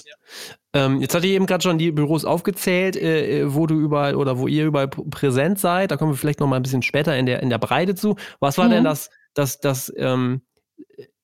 Ähm, 0.74 1.00
jetzt 1.00 1.14
hatte 1.14 1.26
ich 1.26 1.32
eben 1.32 1.46
gerade 1.46 1.62
schon 1.62 1.78
die 1.78 1.92
Büros 1.92 2.24
aufgezählt, 2.24 2.96
äh, 2.96 3.42
äh, 3.42 3.54
wo 3.54 3.66
du 3.66 3.78
überall 3.78 4.16
oder 4.16 4.38
wo 4.38 4.48
ihr 4.48 4.66
überall 4.66 4.88
präsent 4.88 5.60
seid. 5.60 5.92
Da 5.92 5.96
kommen 5.96 6.10
wir 6.10 6.16
vielleicht 6.16 6.40
noch 6.40 6.48
mal 6.48 6.56
ein 6.56 6.62
bisschen 6.62 6.82
später 6.82 7.16
in 7.16 7.26
der, 7.26 7.42
in 7.42 7.48
der 7.48 7.58
Breite 7.58 7.94
zu. 7.94 8.16
Was 8.40 8.58
war 8.58 8.66
mhm. 8.66 8.70
denn 8.70 8.84
das, 8.84 9.10
das, 9.34 9.60
das 9.60 9.92
ähm, 9.96 10.42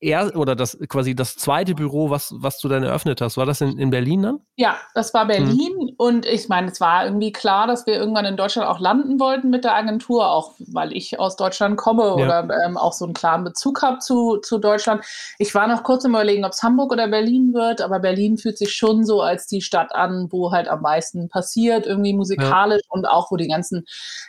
er 0.00 0.34
oder 0.34 0.56
das 0.56 0.78
quasi 0.88 1.14
das 1.14 1.36
zweite 1.36 1.74
Büro, 1.74 2.10
was, 2.10 2.32
was 2.36 2.58
du 2.58 2.68
dann 2.68 2.82
eröffnet 2.82 3.20
hast, 3.20 3.36
war 3.36 3.44
das 3.44 3.60
in, 3.60 3.78
in 3.78 3.90
Berlin 3.90 4.22
dann? 4.22 4.38
Ja, 4.56 4.76
das 4.94 5.12
war 5.12 5.26
Berlin 5.26 5.74
mhm. 5.78 5.94
und 5.98 6.26
ich 6.26 6.48
meine, 6.48 6.70
es 6.70 6.80
war 6.80 7.04
irgendwie 7.04 7.32
klar, 7.32 7.66
dass 7.66 7.86
wir 7.86 7.94
irgendwann 7.94 8.24
in 8.24 8.36
Deutschland 8.36 8.66
auch 8.66 8.80
landen 8.80 9.20
wollten 9.20 9.50
mit 9.50 9.64
der 9.64 9.74
Agentur, 9.74 10.30
auch 10.30 10.54
weil 10.58 10.96
ich 10.96 11.20
aus 11.20 11.36
Deutschland 11.36 11.76
komme 11.76 12.04
ja. 12.04 12.12
oder 12.14 12.48
ähm, 12.64 12.78
auch 12.78 12.94
so 12.94 13.04
einen 13.04 13.14
klaren 13.14 13.44
Bezug 13.44 13.82
habe 13.82 13.98
zu, 13.98 14.38
zu 14.38 14.58
Deutschland. 14.58 15.04
Ich 15.38 15.54
war 15.54 15.66
noch 15.66 15.82
kurz 15.82 16.04
im 16.04 16.12
Überlegen, 16.12 16.44
ob 16.44 16.52
es 16.52 16.62
Hamburg 16.62 16.92
oder 16.92 17.08
Berlin 17.08 17.52
wird, 17.52 17.82
aber 17.82 18.00
Berlin 18.00 18.38
fühlt 18.38 18.56
sich 18.56 18.72
schon 18.72 19.04
so 19.04 19.20
als 19.20 19.46
die 19.46 19.60
Stadt 19.60 19.94
an, 19.94 20.28
wo 20.30 20.50
halt 20.50 20.68
am 20.68 20.80
meisten 20.80 21.28
passiert, 21.28 21.86
irgendwie 21.86 22.14
musikalisch 22.14 22.82
ja. 22.84 22.90
und 22.90 23.06
auch 23.06 23.30
wo 23.30 23.36
die 23.36 23.48
ganzen, 23.48 23.84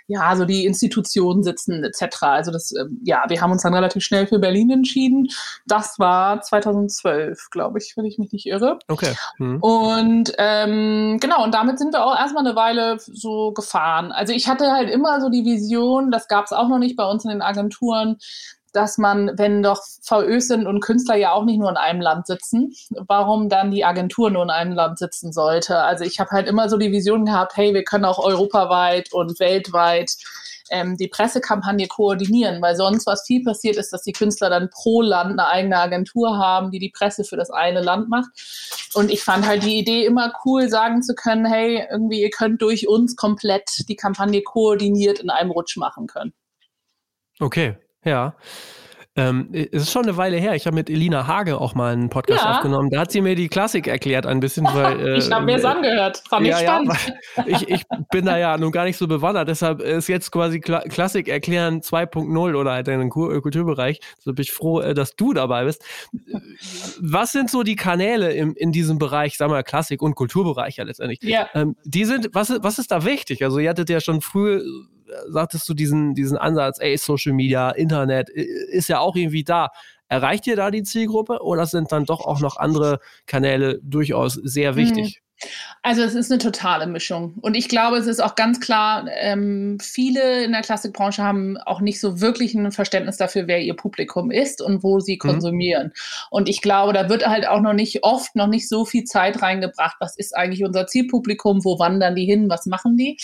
ja, 0.07 0.35
so 0.35 0.43
die 0.43 0.65
Institutionen 0.65 1.43
sitzen 1.43 1.83
etc. 1.85 2.23
Also 2.23 2.51
das, 2.51 2.73
ähm, 2.75 2.99
ja, 3.03 3.23
wir 3.29 3.39
haben 3.39 3.51
uns 3.51 3.63
dann 3.63 3.73
relativ 3.73 4.03
schnell 4.03 4.27
für 4.27 4.39
Berlin 4.39 4.69
entschieden 4.69 5.29
das 5.65 5.99
war 5.99 6.41
2012, 6.41 7.49
glaube 7.51 7.79
ich, 7.79 7.93
wenn 7.95 8.05
ich 8.05 8.17
mich 8.17 8.31
nicht 8.31 8.45
irre. 8.45 8.79
Okay. 8.87 9.13
Mhm. 9.37 9.57
Und 9.61 10.33
ähm, 10.37 11.17
genau, 11.19 11.43
und 11.43 11.53
damit 11.53 11.79
sind 11.79 11.93
wir 11.93 12.05
auch 12.05 12.17
erstmal 12.17 12.45
eine 12.45 12.55
Weile 12.55 12.97
so 12.99 13.51
gefahren. 13.51 14.11
Also 14.11 14.33
ich 14.33 14.47
hatte 14.47 14.71
halt 14.71 14.89
immer 14.89 15.21
so 15.21 15.29
die 15.29 15.45
Vision, 15.45 16.11
das 16.11 16.27
gab 16.27 16.45
es 16.45 16.51
auch 16.51 16.67
noch 16.67 16.79
nicht 16.79 16.95
bei 16.95 17.05
uns 17.05 17.23
in 17.23 17.29
den 17.29 17.41
Agenturen, 17.41 18.17
dass 18.73 18.97
man, 18.97 19.31
wenn 19.35 19.63
doch 19.63 19.81
VÖs 20.01 20.47
sind 20.47 20.65
und 20.65 20.79
Künstler 20.79 21.15
ja 21.15 21.33
auch 21.33 21.43
nicht 21.43 21.59
nur 21.59 21.69
in 21.69 21.77
einem 21.77 22.01
Land 22.01 22.27
sitzen, 22.27 22.73
warum 23.07 23.49
dann 23.49 23.71
die 23.71 23.83
Agentur 23.83 24.29
nur 24.29 24.43
in 24.43 24.49
einem 24.49 24.73
Land 24.73 24.97
sitzen 24.97 25.33
sollte. 25.33 25.79
Also 25.79 26.05
ich 26.05 26.19
habe 26.19 26.31
halt 26.31 26.47
immer 26.47 26.69
so 26.69 26.77
die 26.77 26.91
Vision 26.91 27.25
gehabt, 27.25 27.57
hey, 27.57 27.73
wir 27.73 27.83
können 27.83 28.05
auch 28.05 28.19
europaweit 28.19 29.11
und 29.11 29.39
weltweit 29.39 30.11
ähm, 30.71 30.97
die 30.97 31.07
Pressekampagne 31.07 31.87
koordinieren, 31.87 32.61
weil 32.61 32.75
sonst 32.75 33.05
was 33.05 33.23
viel 33.25 33.43
passiert 33.43 33.77
ist, 33.77 33.93
dass 33.93 34.03
die 34.03 34.13
Künstler 34.13 34.49
dann 34.49 34.69
pro 34.69 35.01
Land 35.01 35.31
eine 35.31 35.47
eigene 35.47 35.77
Agentur 35.77 36.37
haben, 36.37 36.71
die 36.71 36.79
die 36.79 36.89
Presse 36.89 37.23
für 37.23 37.37
das 37.37 37.51
eine 37.51 37.81
Land 37.81 38.09
macht. 38.09 38.29
Und 38.93 39.11
ich 39.11 39.23
fand 39.23 39.45
halt 39.45 39.63
die 39.63 39.77
Idee 39.77 40.05
immer 40.05 40.33
cool, 40.45 40.69
sagen 40.69 41.03
zu 41.03 41.13
können, 41.13 41.45
hey, 41.45 41.85
irgendwie 41.91 42.21
ihr 42.21 42.29
könnt 42.29 42.61
durch 42.61 42.87
uns 42.87 43.15
komplett 43.15 43.87
die 43.87 43.95
Kampagne 43.95 44.41
koordiniert 44.41 45.19
in 45.19 45.29
einem 45.29 45.51
Rutsch 45.51 45.77
machen 45.77 46.07
können. 46.07 46.33
Okay, 47.39 47.75
ja. 48.03 48.35
Ähm, 49.17 49.49
es 49.51 49.83
ist 49.83 49.91
schon 49.91 50.03
eine 50.03 50.15
Weile 50.15 50.37
her. 50.37 50.55
Ich 50.55 50.65
habe 50.65 50.75
mit 50.75 50.89
Elina 50.89 51.27
Hage 51.27 51.59
auch 51.59 51.75
mal 51.75 51.91
einen 51.91 52.09
Podcast 52.09 52.45
ja. 52.45 52.55
aufgenommen. 52.55 52.89
Da 52.91 53.01
hat 53.01 53.11
sie 53.11 53.19
mir 53.19 53.35
die 53.35 53.49
Klassik 53.49 53.87
erklärt 53.87 54.25
ein 54.25 54.39
bisschen, 54.39 54.63
weil. 54.73 54.99
Äh, 54.99 55.17
ich 55.17 55.29
habe 55.29 55.45
mir 55.45 55.57
es 55.57 55.65
angehört. 55.65 56.23
Fand 56.29 56.47
ja, 56.47 56.57
ich 56.57 56.63
spannend. 56.63 56.93
Ja, 57.35 57.43
ich, 57.45 57.69
ich 57.69 57.83
bin 58.09 58.25
da 58.25 58.37
ja 58.37 58.57
nun 58.57 58.71
gar 58.71 58.85
nicht 58.85 58.97
so 58.97 59.07
bewandert. 59.07 59.49
Deshalb 59.49 59.81
ist 59.81 60.07
jetzt 60.07 60.31
quasi 60.31 60.61
Kla 60.61 60.79
Klassik 60.81 61.27
erklären 61.27 61.81
2.0 61.81 62.55
oder 62.55 62.71
halt 62.71 62.87
in 62.87 62.99
den 62.99 63.09
Kulturbereich. 63.09 63.99
So 64.19 64.31
bin 64.31 64.43
ich 64.43 64.53
froh, 64.53 64.79
äh, 64.79 64.93
dass 64.93 65.17
du 65.17 65.33
dabei 65.33 65.65
bist. 65.65 65.83
Was 67.01 67.33
sind 67.33 67.49
so 67.49 67.63
die 67.63 67.75
Kanäle 67.75 68.31
im, 68.31 68.55
in 68.55 68.71
diesem 68.71 68.97
Bereich, 68.97 69.35
sagen 69.35 69.51
wir 69.51 69.61
Klassik 69.63 70.01
und 70.01 70.15
Kulturbereich 70.15 70.77
ja 70.77 70.85
letztendlich? 70.85 71.19
Ja. 71.21 71.49
Ähm, 71.53 71.75
die 71.83 72.05
sind, 72.05 72.29
was, 72.31 72.53
was 72.61 72.79
ist 72.79 72.91
da 72.91 73.03
wichtig? 73.03 73.43
Also, 73.43 73.59
ihr 73.59 73.69
hattet 73.69 73.89
ja 73.89 73.99
schon 73.99 74.21
früh 74.21 74.61
sagtest 75.27 75.67
du 75.69 75.73
diesen, 75.73 76.13
diesen 76.15 76.37
Ansatz, 76.37 76.79
ey, 76.79 76.97
Social 76.97 77.33
Media, 77.33 77.71
Internet, 77.71 78.29
ist 78.29 78.89
ja 78.89 78.99
auch 78.99 79.15
irgendwie 79.15 79.43
da. 79.43 79.69
Erreicht 80.07 80.45
ihr 80.47 80.55
da 80.55 80.71
die 80.71 80.83
Zielgruppe 80.83 81.39
oder 81.41 81.65
sind 81.65 81.91
dann 81.91 82.05
doch 82.05 82.21
auch 82.21 82.39
noch 82.41 82.57
andere 82.57 82.99
Kanäle 83.27 83.79
durchaus 83.81 84.33
sehr 84.33 84.75
wichtig? 84.75 85.21
Also 85.83 86.03
es 86.03 86.13
ist 86.13 86.31
eine 86.31 86.37
totale 86.37 86.85
Mischung. 86.85 87.33
Und 87.41 87.55
ich 87.55 87.67
glaube, 87.67 87.97
es 87.97 88.05
ist 88.05 88.19
auch 88.19 88.35
ganz 88.35 88.59
klar, 88.59 89.07
ähm, 89.15 89.79
viele 89.81 90.43
in 90.43 90.51
der 90.51 90.61
Klassikbranche 90.61 91.23
haben 91.23 91.57
auch 91.57 91.81
nicht 91.81 91.99
so 91.99 92.21
wirklich 92.21 92.53
ein 92.53 92.71
Verständnis 92.71 93.17
dafür, 93.17 93.47
wer 93.47 93.61
ihr 93.61 93.75
Publikum 93.75 94.29
ist 94.29 94.61
und 94.61 94.83
wo 94.83 94.99
sie 94.99 95.15
mhm. 95.15 95.19
konsumieren. 95.19 95.87
Mhm. 95.87 96.27
Und 96.29 96.49
ich 96.49 96.61
glaube, 96.61 96.93
da 96.93 97.09
wird 97.09 97.25
halt 97.25 97.47
auch 97.47 97.61
noch 97.61 97.73
nicht 97.73 98.03
oft 98.03 98.35
noch 98.35 98.45
nicht 98.45 98.69
so 98.69 98.85
viel 98.85 99.05
Zeit 99.05 99.41
reingebracht. 99.41 99.97
Was 99.99 100.15
ist 100.15 100.37
eigentlich 100.37 100.63
unser 100.63 100.85
Zielpublikum? 100.85 101.65
Wo 101.65 101.79
wandern 101.79 102.15
die 102.15 102.25
hin? 102.25 102.47
Was 102.47 102.67
machen 102.67 102.95
die? 102.95 103.17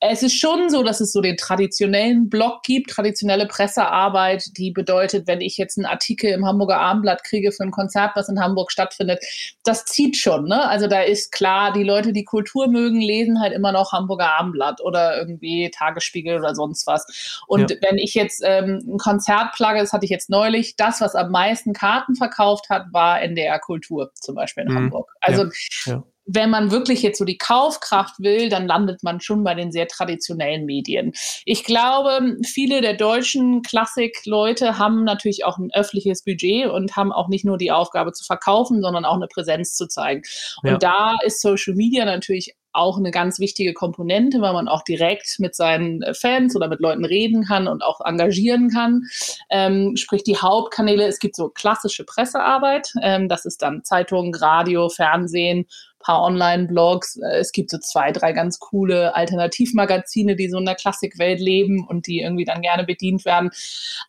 Es 0.00 0.22
ist 0.22 0.38
schon 0.38 0.68
so, 0.68 0.82
dass 0.82 1.00
es 1.00 1.10
so 1.10 1.22
den 1.22 1.38
traditionellen 1.38 2.28
Blog 2.28 2.62
gibt, 2.64 2.90
traditionelle 2.90 3.46
Pressearbeit, 3.46 4.58
die 4.58 4.72
bedeutet, 4.72 5.26
wenn 5.26 5.40
ich 5.40 5.56
jetzt 5.56 5.78
einen 5.78 5.86
Artikel 5.86 6.30
im 6.30 6.44
Hamburger 6.44 6.80
Abendblatt 6.80 7.24
kriege 7.24 7.50
für 7.50 7.62
ein 7.62 7.70
Konzert, 7.70 8.10
was 8.14 8.28
in 8.28 8.40
Hamburg 8.40 8.70
stattfindet, 8.70 9.24
das 9.64 9.86
zieht 9.86 10.18
schon. 10.18 10.44
Ne? 10.44 10.68
Also 10.68 10.86
da 10.86 11.00
ist 11.00 11.32
klar, 11.32 11.53
die 11.72 11.82
Leute, 11.82 12.12
die 12.12 12.24
Kultur 12.24 12.68
mögen, 12.68 13.00
lesen 13.00 13.40
halt 13.40 13.52
immer 13.52 13.72
noch 13.72 13.92
Hamburger 13.92 14.38
Abendblatt 14.38 14.80
oder 14.80 15.18
irgendwie 15.18 15.70
Tagesspiegel 15.70 16.38
oder 16.38 16.54
sonst 16.54 16.86
was. 16.86 17.42
Und 17.46 17.70
ja. 17.70 17.76
wenn 17.82 17.98
ich 17.98 18.14
jetzt 18.14 18.42
ähm, 18.44 18.80
ein 18.86 18.98
Konzert 18.98 19.52
plage, 19.52 19.80
das 19.80 19.92
hatte 19.92 20.04
ich 20.04 20.10
jetzt 20.10 20.30
neulich, 20.30 20.76
das, 20.76 21.00
was 21.00 21.14
am 21.14 21.30
meisten 21.30 21.72
Karten 21.72 22.14
verkauft 22.14 22.70
hat, 22.70 22.86
war 22.92 23.20
NDR 23.20 23.58
Kultur, 23.58 24.10
zum 24.14 24.34
Beispiel 24.34 24.64
in 24.64 24.72
mhm. 24.72 24.76
Hamburg. 24.76 25.10
Also 25.20 25.44
ja. 25.86 25.94
Ja 25.94 26.04
wenn 26.26 26.50
man 26.50 26.70
wirklich 26.70 27.02
jetzt 27.02 27.18
so 27.18 27.24
die 27.24 27.38
Kaufkraft 27.38 28.14
will, 28.18 28.48
dann 28.48 28.66
landet 28.66 29.02
man 29.02 29.20
schon 29.20 29.44
bei 29.44 29.54
den 29.54 29.72
sehr 29.72 29.86
traditionellen 29.86 30.64
Medien. 30.64 31.12
Ich 31.44 31.64
glaube, 31.64 32.36
viele 32.44 32.80
der 32.80 32.94
deutschen 32.94 33.62
Klassik-Leute 33.62 34.78
haben 34.78 35.04
natürlich 35.04 35.44
auch 35.44 35.58
ein 35.58 35.70
öffentliches 35.72 36.24
Budget 36.24 36.70
und 36.70 36.96
haben 36.96 37.12
auch 37.12 37.28
nicht 37.28 37.44
nur 37.44 37.58
die 37.58 37.72
Aufgabe 37.72 38.12
zu 38.12 38.24
verkaufen, 38.24 38.80
sondern 38.80 39.04
auch 39.04 39.16
eine 39.16 39.28
Präsenz 39.28 39.74
zu 39.74 39.86
zeigen. 39.86 40.22
Und 40.62 40.70
ja. 40.70 40.78
da 40.78 41.16
ist 41.24 41.40
Social 41.40 41.74
Media 41.74 42.04
natürlich 42.04 42.54
auch 42.74 42.98
eine 42.98 43.10
ganz 43.10 43.38
wichtige 43.38 43.72
Komponente, 43.72 44.40
weil 44.40 44.52
man 44.52 44.68
auch 44.68 44.82
direkt 44.82 45.36
mit 45.38 45.54
seinen 45.54 46.02
Fans 46.12 46.56
oder 46.56 46.68
mit 46.68 46.80
Leuten 46.80 47.04
reden 47.04 47.44
kann 47.44 47.68
und 47.68 47.82
auch 47.82 48.00
engagieren 48.04 48.68
kann. 48.68 49.02
Ähm, 49.48 49.96
sprich, 49.96 50.24
die 50.24 50.36
Hauptkanäle, 50.36 51.06
es 51.06 51.20
gibt 51.20 51.36
so 51.36 51.48
klassische 51.48 52.04
Pressearbeit, 52.04 52.92
ähm, 53.00 53.28
das 53.28 53.44
ist 53.44 53.62
dann 53.62 53.84
Zeitung, 53.84 54.34
Radio, 54.34 54.88
Fernsehen, 54.88 55.66
paar 56.04 56.22
Online-Blogs. 56.22 57.16
Äh, 57.16 57.38
es 57.38 57.52
gibt 57.52 57.70
so 57.70 57.78
zwei, 57.78 58.12
drei 58.12 58.32
ganz 58.32 58.58
coole 58.58 59.14
Alternativmagazine, 59.14 60.36
die 60.36 60.48
so 60.48 60.58
in 60.58 60.66
der 60.66 60.74
Klassikwelt 60.74 61.40
leben 61.40 61.86
und 61.86 62.06
die 62.06 62.20
irgendwie 62.20 62.44
dann 62.44 62.62
gerne 62.62 62.84
bedient 62.84 63.24
werden. 63.24 63.50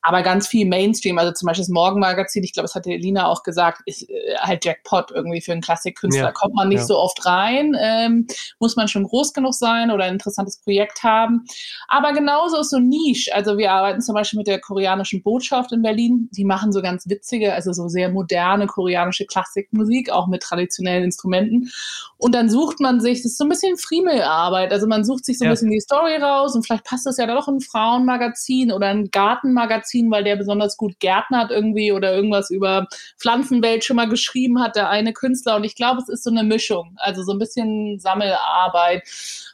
Aber 0.01 0.21
ganz 0.21 0.47
viel 0.47 0.67
Mainstream, 0.67 1.17
also 1.17 1.31
zum 1.31 1.47
Beispiel 1.47 1.63
das 1.63 1.69
Morgenmagazin, 1.69 2.43
ich 2.43 2.53
glaube, 2.53 2.65
das 2.65 2.75
hat 2.75 2.86
Elina 2.86 3.27
auch 3.27 3.43
gesagt, 3.43 3.81
ist 3.86 4.10
äh, 4.10 4.36
halt 4.38 4.63
Jackpot 4.65 5.12
irgendwie 5.12 5.41
für 5.41 5.53
einen 5.53 5.62
Klassikkünstler. 5.62 6.25
Ja. 6.25 6.31
Kommt 6.31 6.53
man 6.55 6.69
nicht 6.69 6.79
ja. 6.79 6.86
so 6.86 6.99
oft 6.99 7.25
rein, 7.25 7.75
ähm, 7.79 8.27
muss 8.60 8.75
man 8.75 8.88
schon 8.88 9.03
groß 9.03 9.34
genug 9.34 9.53
sein 9.53 9.89
oder 9.91 10.03
ein 10.05 10.13
interessantes 10.13 10.60
Projekt 10.60 11.03
haben. 11.03 11.45
Aber 11.88 12.13
genauso 12.13 12.60
ist 12.60 12.69
so 12.69 12.79
Nische. 12.79 13.34
Also 13.34 13.58
wir 13.58 13.71
arbeiten 13.71 14.01
zum 14.01 14.15
Beispiel 14.15 14.38
mit 14.38 14.47
der 14.47 14.60
koreanischen 14.60 15.23
Botschaft 15.23 15.71
in 15.71 15.81
Berlin. 15.81 16.29
Die 16.31 16.45
machen 16.45 16.71
so 16.71 16.81
ganz 16.81 17.08
witzige, 17.08 17.53
also 17.53 17.71
so 17.71 17.88
sehr 17.88 18.10
moderne 18.10 18.67
koreanische 18.67 19.25
Klassikmusik, 19.25 20.10
auch 20.10 20.27
mit 20.27 20.43
traditionellen 20.43 21.05
Instrumenten. 21.05 21.71
Und 22.17 22.34
dann 22.34 22.50
sucht 22.50 22.80
man 22.80 23.02
sich, 23.02 23.24
das 23.24 23.34
ist 23.34 23.38
so 23.38 23.43
ein 23.43 23.50
bisschen 23.50 23.78
Friemelarbeit. 23.78 24.71
Also 24.71 24.88
man 24.88 25.04
sucht 25.04 25.26
sich 25.26 25.38
so 25.38 25.43
ein 25.43 25.48
ja. 25.48 25.52
bisschen 25.52 25.71
die 25.71 25.82
Story 25.82 26.15
raus 26.15 26.56
und 26.56 26.65
vielleicht 26.65 26.86
passt 26.86 27.06
das 27.06 27.17
ja 27.17 27.28
doch 27.28 27.48
in 27.48 27.56
ein 27.56 27.62
Frauenmagazin 27.62 28.71
oder 28.71 28.88
ein 28.88 29.10
Gartenmagazin, 29.12 30.10
weil 30.12 30.24
der 30.24 30.38
besonders 30.38 30.78
gut 30.78 31.00
gärtnert 31.00 31.52
irgendwie 31.52 31.91
oder 31.91 32.15
irgendwas 32.15 32.50
über 32.50 32.88
Pflanzenwelt 33.19 33.84
schon 33.84 33.98
mal 33.98 34.08
geschrieben 34.08 34.62
hat, 34.62 34.76
der 34.76 34.89
eine 34.89 35.13
Künstler. 35.13 35.58
Und 35.58 35.65
ich 35.65 35.76
glaube, 35.76 36.02
es 36.02 36.10
ist 36.10 36.24
so 36.24 36.30
eine 36.30 36.43
Mischung. 36.43 36.95
Also 36.98 37.24
so 37.24 37.34
ein 37.34 37.39
bisschen 37.39 38.00
Sammelarbeit. 38.00 39.04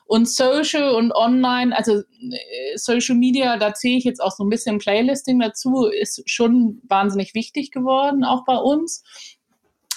Und 0.06 0.28
Social 0.28 0.90
und 0.96 1.16
Online, 1.16 1.76
also 1.76 2.00
äh, 2.00 2.76
Social 2.76 3.16
Media, 3.16 3.56
da 3.58 3.74
zähle 3.74 3.98
ich 3.98 4.04
jetzt 4.04 4.22
auch 4.22 4.32
so 4.32 4.44
ein 4.44 4.50
bisschen 4.50 4.78
Playlisting 4.78 5.40
dazu, 5.40 5.86
ist 5.86 6.22
schon 6.30 6.82
wahnsinnig 6.84 7.34
wichtig 7.34 7.72
geworden, 7.72 8.26
auch 8.26 8.44
bei 8.44 8.58
uns 8.58 9.04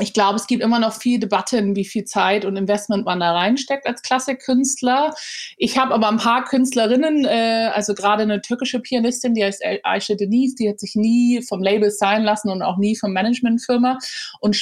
ich 0.01 0.13
glaube, 0.13 0.35
es 0.35 0.49
gibt 0.49 0.61
immer 0.61 0.81
noch 0.81 0.93
viel 0.93 1.21
Debatten, 1.21 1.77
wie 1.77 1.85
viel 1.85 2.05
Zeit 2.05 2.45
und 2.45 2.57
Investment 2.57 3.05
man 3.05 3.21
da 3.21 3.33
reinsteckt 3.33 3.87
als 3.87 4.03
Klassikkünstler. 4.03 5.15
Ich 5.57 5.79
habe 5.79 5.95
aber 5.95 6.09
ein 6.09 6.17
paar 6.17 6.43
Künstlerinnen, 6.43 7.25
äh, 7.25 7.71
also 7.73 7.95
gerade 7.95 8.25
eine 8.25 8.41
türkische 8.41 8.81
Pianistin, 8.81 9.35
die 9.35 9.45
heißt 9.45 9.63
Aisha 9.85 10.17
Denise, 10.17 10.57
die 10.57 10.69
hat 10.69 10.81
sich 10.81 10.97
nie 10.97 11.43
vom 11.43 11.63
Label 11.63 11.93
sein 11.93 12.25
lassen 12.25 12.51
und 12.51 12.61
auch 12.63 12.77
nie 12.77 12.97
vom 12.97 13.13
Managementfirma 13.13 13.99
und 14.41 14.57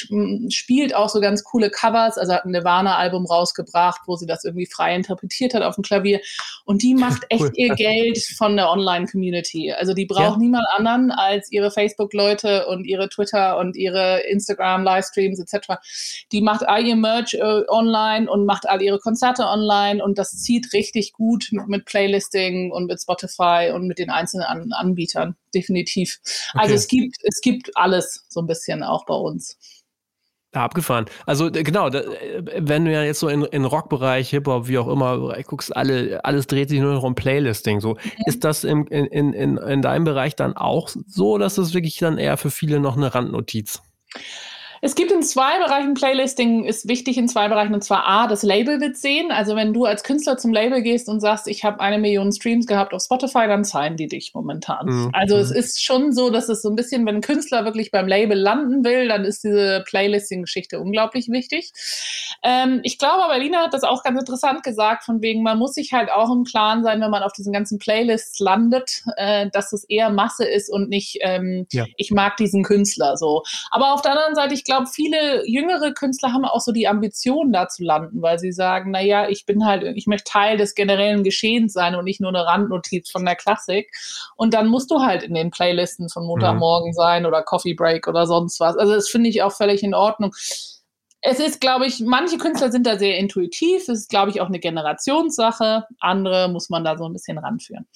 spielt 0.49 0.93
auch 0.93 1.09
so 1.09 1.19
ganz 1.19 1.43
coole 1.43 1.71
Covers, 1.71 2.19
also 2.19 2.33
hat 2.33 2.45
ein 2.45 2.51
Nirvana-Album 2.51 3.25
rausgebracht, 3.25 4.01
wo 4.05 4.15
sie 4.15 4.27
das 4.27 4.43
irgendwie 4.43 4.67
frei 4.67 4.95
interpretiert 4.95 5.55
hat 5.55 5.63
auf 5.63 5.75
dem 5.75 5.83
Klavier. 5.83 6.19
Und 6.63 6.83
die 6.83 6.93
macht 6.93 7.23
echt 7.29 7.41
cool. 7.41 7.51
ihr 7.55 7.73
Geld 7.73 8.19
von 8.37 8.55
der 8.55 8.69
Online-Community. 8.69 9.71
Also 9.71 9.95
die 9.95 10.05
braucht 10.05 10.33
ja. 10.33 10.37
niemand 10.37 10.65
anderen 10.77 11.09
als 11.09 11.51
ihre 11.51 11.71
Facebook-Leute 11.71 12.67
und 12.67 12.85
ihre 12.85 13.09
Twitter 13.09 13.57
und 13.57 13.75
ihre 13.75 14.19
Instagram-Livestreams 14.27 15.22
Livestreams 15.23 15.39
etc. 15.39 15.75
Die 16.31 16.41
macht 16.41 16.67
all 16.67 16.85
ihr 16.85 16.95
Merch 16.95 17.33
äh, 17.33 17.63
online 17.67 18.29
und 18.29 18.45
macht 18.45 18.67
all 18.67 18.81
ihre 18.81 18.99
Konzerte 18.99 19.45
online 19.45 20.03
und 20.03 20.17
das 20.17 20.31
zieht 20.31 20.73
richtig 20.73 21.13
gut 21.13 21.47
mit, 21.51 21.67
mit 21.67 21.85
Playlisting 21.85 22.71
und 22.71 22.87
mit 22.87 23.01
Spotify 23.01 23.71
und 23.73 23.87
mit 23.87 23.99
den 23.99 24.09
einzelnen 24.09 24.45
An 24.45 24.71
Anbietern, 24.73 25.35
definitiv. 25.53 26.19
Also 26.23 26.33
okay. 26.53 26.61
Also 26.63 26.75
es 26.75 26.87
gibt, 26.87 27.17
es 27.23 27.41
gibt 27.41 27.71
alles 27.75 28.25
so 28.29 28.41
ein 28.41 28.47
bisschen 28.47 28.83
auch 28.83 29.05
bei 29.05 29.15
uns. 29.15 29.57
Abgefahren. 30.53 31.05
Also 31.25 31.49
genau, 31.51 31.89
da, 31.89 32.01
äh, 32.01 32.43
wenn 32.59 32.85
du 32.85 32.91
ja 32.91 33.01
jetzt 33.01 33.19
so 33.19 33.27
in, 33.27 33.43
in 33.43 33.65
Rockbereich, 33.65 34.29
Hip-Hop, 34.29 34.67
wie 34.67 34.77
auch 34.77 34.87
immer, 34.87 35.35
guckst, 35.47 35.75
alle, 35.75 36.23
alles 36.23 36.45
dreht 36.45 36.69
sich 36.69 36.79
nur 36.79 36.93
noch 36.93 37.01
um 37.01 37.15
Playlisting. 37.15 37.79
So. 37.79 37.93
Mhm. 37.93 38.11
Ist 38.27 38.43
das 38.43 38.63
im, 38.63 38.85
in, 38.87 39.33
in, 39.33 39.57
in 39.57 39.81
deinem 39.81 40.03
Bereich 40.03 40.35
dann 40.35 40.55
auch 40.55 40.89
so, 41.07 41.39
dass 41.39 41.55
das 41.55 41.73
wirklich 41.73 41.97
dann 41.97 42.19
eher 42.19 42.37
für 42.37 42.51
viele 42.51 42.79
noch 42.79 42.97
eine 42.97 43.15
Randnotiz? 43.15 43.81
Es 44.85 44.95
gibt 44.95 45.13
in 45.13 45.23
zwei 45.23 45.59
Bereichen 45.59 45.93
Playlisting, 45.93 46.65
ist 46.65 46.89
wichtig 46.89 47.17
in 47.17 47.29
zwei 47.29 47.47
Bereichen. 47.47 47.73
Und 47.73 47.85
zwar 47.85 48.05
A, 48.05 48.27
das 48.27 48.43
Label 48.43 48.81
wird 48.81 48.97
sehen. 48.97 49.31
Also 49.31 49.55
wenn 49.55 49.71
du 49.71 49.85
als 49.85 50.03
Künstler 50.03 50.37
zum 50.37 50.51
Label 50.51 50.81
gehst 50.81 51.07
und 51.07 51.21
sagst, 51.21 51.47
ich 51.47 51.63
habe 51.63 51.79
eine 51.79 51.97
Million 51.99 52.33
Streams 52.33 52.67
gehabt 52.67 52.93
auf 52.93 53.01
Spotify, 53.01 53.47
dann 53.47 53.63
zahlen 53.63 53.95
die 53.95 54.07
dich 54.07 54.33
momentan. 54.33 54.87
Mhm. 54.87 55.09
Also 55.13 55.37
es 55.37 55.51
mhm. 55.51 55.55
ist 55.55 55.81
schon 55.81 56.11
so, 56.11 56.29
dass 56.29 56.49
es 56.49 56.61
so 56.61 56.69
ein 56.69 56.75
bisschen, 56.75 57.05
wenn 57.05 57.15
ein 57.15 57.21
Künstler 57.21 57.63
wirklich 57.63 57.91
beim 57.91 58.09
Label 58.09 58.37
landen 58.37 58.83
will, 58.83 59.07
dann 59.07 59.23
ist 59.23 59.45
diese 59.45 59.85
Playlisting-Geschichte 59.87 60.81
unglaublich 60.81 61.29
wichtig. 61.29 61.71
Ähm, 62.43 62.81
ich 62.83 62.97
glaube, 62.97 63.23
aber 63.23 63.37
Lina 63.37 63.59
hat 63.59 63.73
das 63.73 63.83
auch 63.83 64.03
ganz 64.03 64.19
interessant 64.19 64.63
gesagt, 64.63 65.05
von 65.05 65.21
wegen, 65.21 65.43
man 65.43 65.59
muss 65.59 65.75
sich 65.75 65.93
halt 65.93 66.11
auch 66.11 66.29
im 66.29 66.43
Klaren 66.43 66.83
sein, 66.83 66.99
wenn 66.99 67.09
man 67.09 67.23
auf 67.23 67.31
diesen 67.31 67.53
ganzen 67.53 67.79
Playlists 67.79 68.37
landet, 68.41 69.03
äh, 69.15 69.49
dass 69.49 69.71
es 69.71 69.85
eher 69.85 70.09
Masse 70.09 70.43
ist 70.43 70.69
und 70.69 70.89
nicht, 70.89 71.19
ähm, 71.21 71.67
ja. 71.71 71.85
ich 71.95 72.11
mag 72.11 72.35
diesen 72.35 72.63
Künstler 72.63 73.15
so. 73.15 73.43
Aber 73.71 73.93
auf 73.93 74.01
der 74.01 74.11
anderen 74.11 74.35
Seite, 74.35 74.53
ich 74.53 74.65
glaube, 74.65 74.72
glaube, 74.73 74.87
viele 74.87 75.47
jüngere 75.47 75.91
Künstler 75.93 76.33
haben 76.33 76.45
auch 76.45 76.59
so 76.59 76.71
die 76.71 76.87
Ambition, 76.87 77.53
da 77.53 77.67
zu 77.67 77.83
landen, 77.83 78.21
weil 78.21 78.39
sie 78.39 78.51
sagen, 78.51 78.91
naja, 78.91 79.29
ich 79.29 79.45
bin 79.45 79.65
halt, 79.65 79.83
ich 79.83 80.07
möchte 80.07 80.31
Teil 80.31 80.57
des 80.57 80.73
generellen 80.73 81.23
Geschehens 81.23 81.73
sein 81.73 81.95
und 81.95 82.05
nicht 82.05 82.19
nur 82.19 82.29
eine 82.29 82.45
Randnotiz 82.45 83.11
von 83.11 83.23
der 83.23 83.35
Klassik. 83.35 83.91
Und 84.35 84.53
dann 84.53 84.67
musst 84.67 84.89
du 84.89 85.01
halt 85.01 85.21
in 85.23 85.35
den 85.35 85.51
Playlisten 85.51 86.09
von 86.09 86.25
Montagmorgen 86.25 86.89
mhm. 86.89 86.93
sein 86.93 87.25
oder 87.25 87.43
Coffee 87.43 87.75
Break 87.75 88.07
oder 88.07 88.25
sonst 88.25 88.59
was. 88.59 88.75
Also 88.75 88.93
das 88.93 89.09
finde 89.09 89.29
ich 89.29 89.43
auch 89.43 89.53
völlig 89.53 89.83
in 89.83 89.93
Ordnung 89.93 90.33
es 91.25 91.39
ist, 91.39 91.61
glaube 91.61 91.85
ich, 91.85 92.01
manche 92.01 92.37
Künstler 92.37 92.69
sind 92.69 92.85
da 92.85 92.97
sehr 92.97 93.17
intuitiv. 93.17 93.83
Es 93.83 93.87
ist, 93.87 94.09
glaube 94.09 94.29
ich, 94.29 94.41
auch 94.41 94.47
eine 94.47 94.59
Generationssache. 94.59 95.85
Andere 96.01 96.49
muss 96.49 96.69
man 96.69 96.83
da 96.83 96.97
so 96.97 97.05
ein 97.05 97.13
bisschen 97.13 97.37
ranführen. 97.37 97.87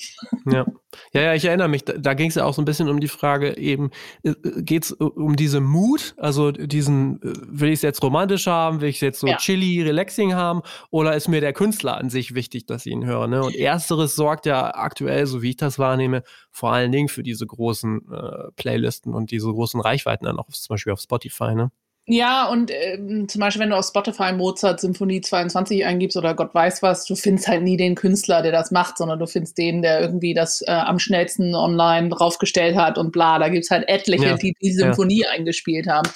Ja, 0.46 0.66
ja, 1.12 1.22
ja 1.22 1.34
ich 1.34 1.44
erinnere 1.44 1.68
mich. 1.68 1.84
Da, 1.84 1.94
da 1.98 2.14
ging 2.14 2.30
es 2.30 2.36
ja 2.36 2.46
auch 2.46 2.54
so 2.54 2.62
ein 2.62 2.66
bisschen 2.66 2.88
um 2.88 3.02
die 3.02 3.10
Frage, 3.10 3.58
eben, 3.58 3.92
äh, 4.24 4.34
geht 4.62 4.86
es 4.86 4.92
um 4.94 5.36
diese 5.36 5.60
Mut, 5.60 6.16
also 6.16 6.52
diesen, 6.52 7.22
äh, 7.22 7.34
will 7.48 7.68
ich 7.68 7.80
es 7.80 7.82
jetzt 7.82 8.02
romantisch 8.02 8.48
haben, 8.48 8.80
will 8.80 8.88
ich 8.88 8.96
es 8.96 9.02
jetzt 9.02 9.20
so 9.20 9.28
ja. 9.28 9.36
chilly, 9.36 9.82
relaxing 9.82 10.34
haben, 10.34 10.62
oder 10.90 11.14
ist 11.14 11.28
mir 11.28 11.42
der 11.42 11.52
Künstler 11.52 11.98
an 11.98 12.10
sich 12.10 12.34
wichtig, 12.34 12.66
dass 12.66 12.86
ich 12.86 12.94
ihn 12.94 13.06
höre? 13.06 13.28
Ne? 13.28 13.44
Und 13.44 13.56
ersteres 13.56 14.16
sorgt 14.16 14.46
ja 14.46 14.74
aktuell, 14.74 15.28
so 15.28 15.42
wie 15.42 15.50
ich 15.50 15.58
das 15.58 15.78
wahrnehme, 15.78 16.24
vor 16.50 16.72
allen 16.72 16.94
Dingen 16.94 17.10
für 17.10 17.24
diese 17.24 17.46
großen 17.46 18.10
äh, 18.10 18.52
Playlisten 18.56 19.14
und 19.14 19.32
diese 19.32 19.52
großen 19.52 19.82
Reichweiten 19.82 20.24
dann 20.24 20.40
auch 20.40 20.48
zum 20.48 20.74
Beispiel 20.74 20.94
auf 20.94 21.02
Spotify, 21.02 21.54
ne? 21.54 21.72
Ja, 22.10 22.48
und 22.48 22.72
ähm, 22.72 23.28
zum 23.28 23.42
Beispiel, 23.42 23.62
wenn 23.62 23.72
du 23.72 23.76
auf 23.76 23.86
Spotify 23.86 24.32
Mozart 24.32 24.80
Symphonie 24.80 25.20
22 25.20 25.86
eingibst 25.86 26.16
oder 26.16 26.36
Gott 26.36 26.56
weiß 26.56 26.82
was, 26.82 27.04
du 27.04 27.16
findest 27.18 27.50
halt 27.50 27.64
nie 27.64 27.76
den 27.76 27.96
Künstler, 27.96 28.42
der 28.42 28.54
das 28.54 28.72
macht, 28.72 28.98
sondern 28.98 29.20
du 29.20 29.28
findest 29.28 29.58
den, 29.58 29.82
der 29.82 30.00
irgendwie 30.00 30.34
das 30.34 30.62
äh, 30.62 30.72
am 30.72 31.00
schnellsten 31.00 31.54
online 31.54 32.08
draufgestellt 32.08 32.78
hat 32.78 32.98
und 32.98 33.12
bla. 33.12 33.40
Da 33.40 33.50
gibt's 33.50 33.72
halt 33.72 33.90
etliche, 33.90 34.26
ja. 34.26 34.38
die 34.38 34.56
die 34.62 34.72
Symphonie 34.72 35.24
ja. 35.24 35.32
eingespielt 35.32 35.88
haben. 35.88 36.10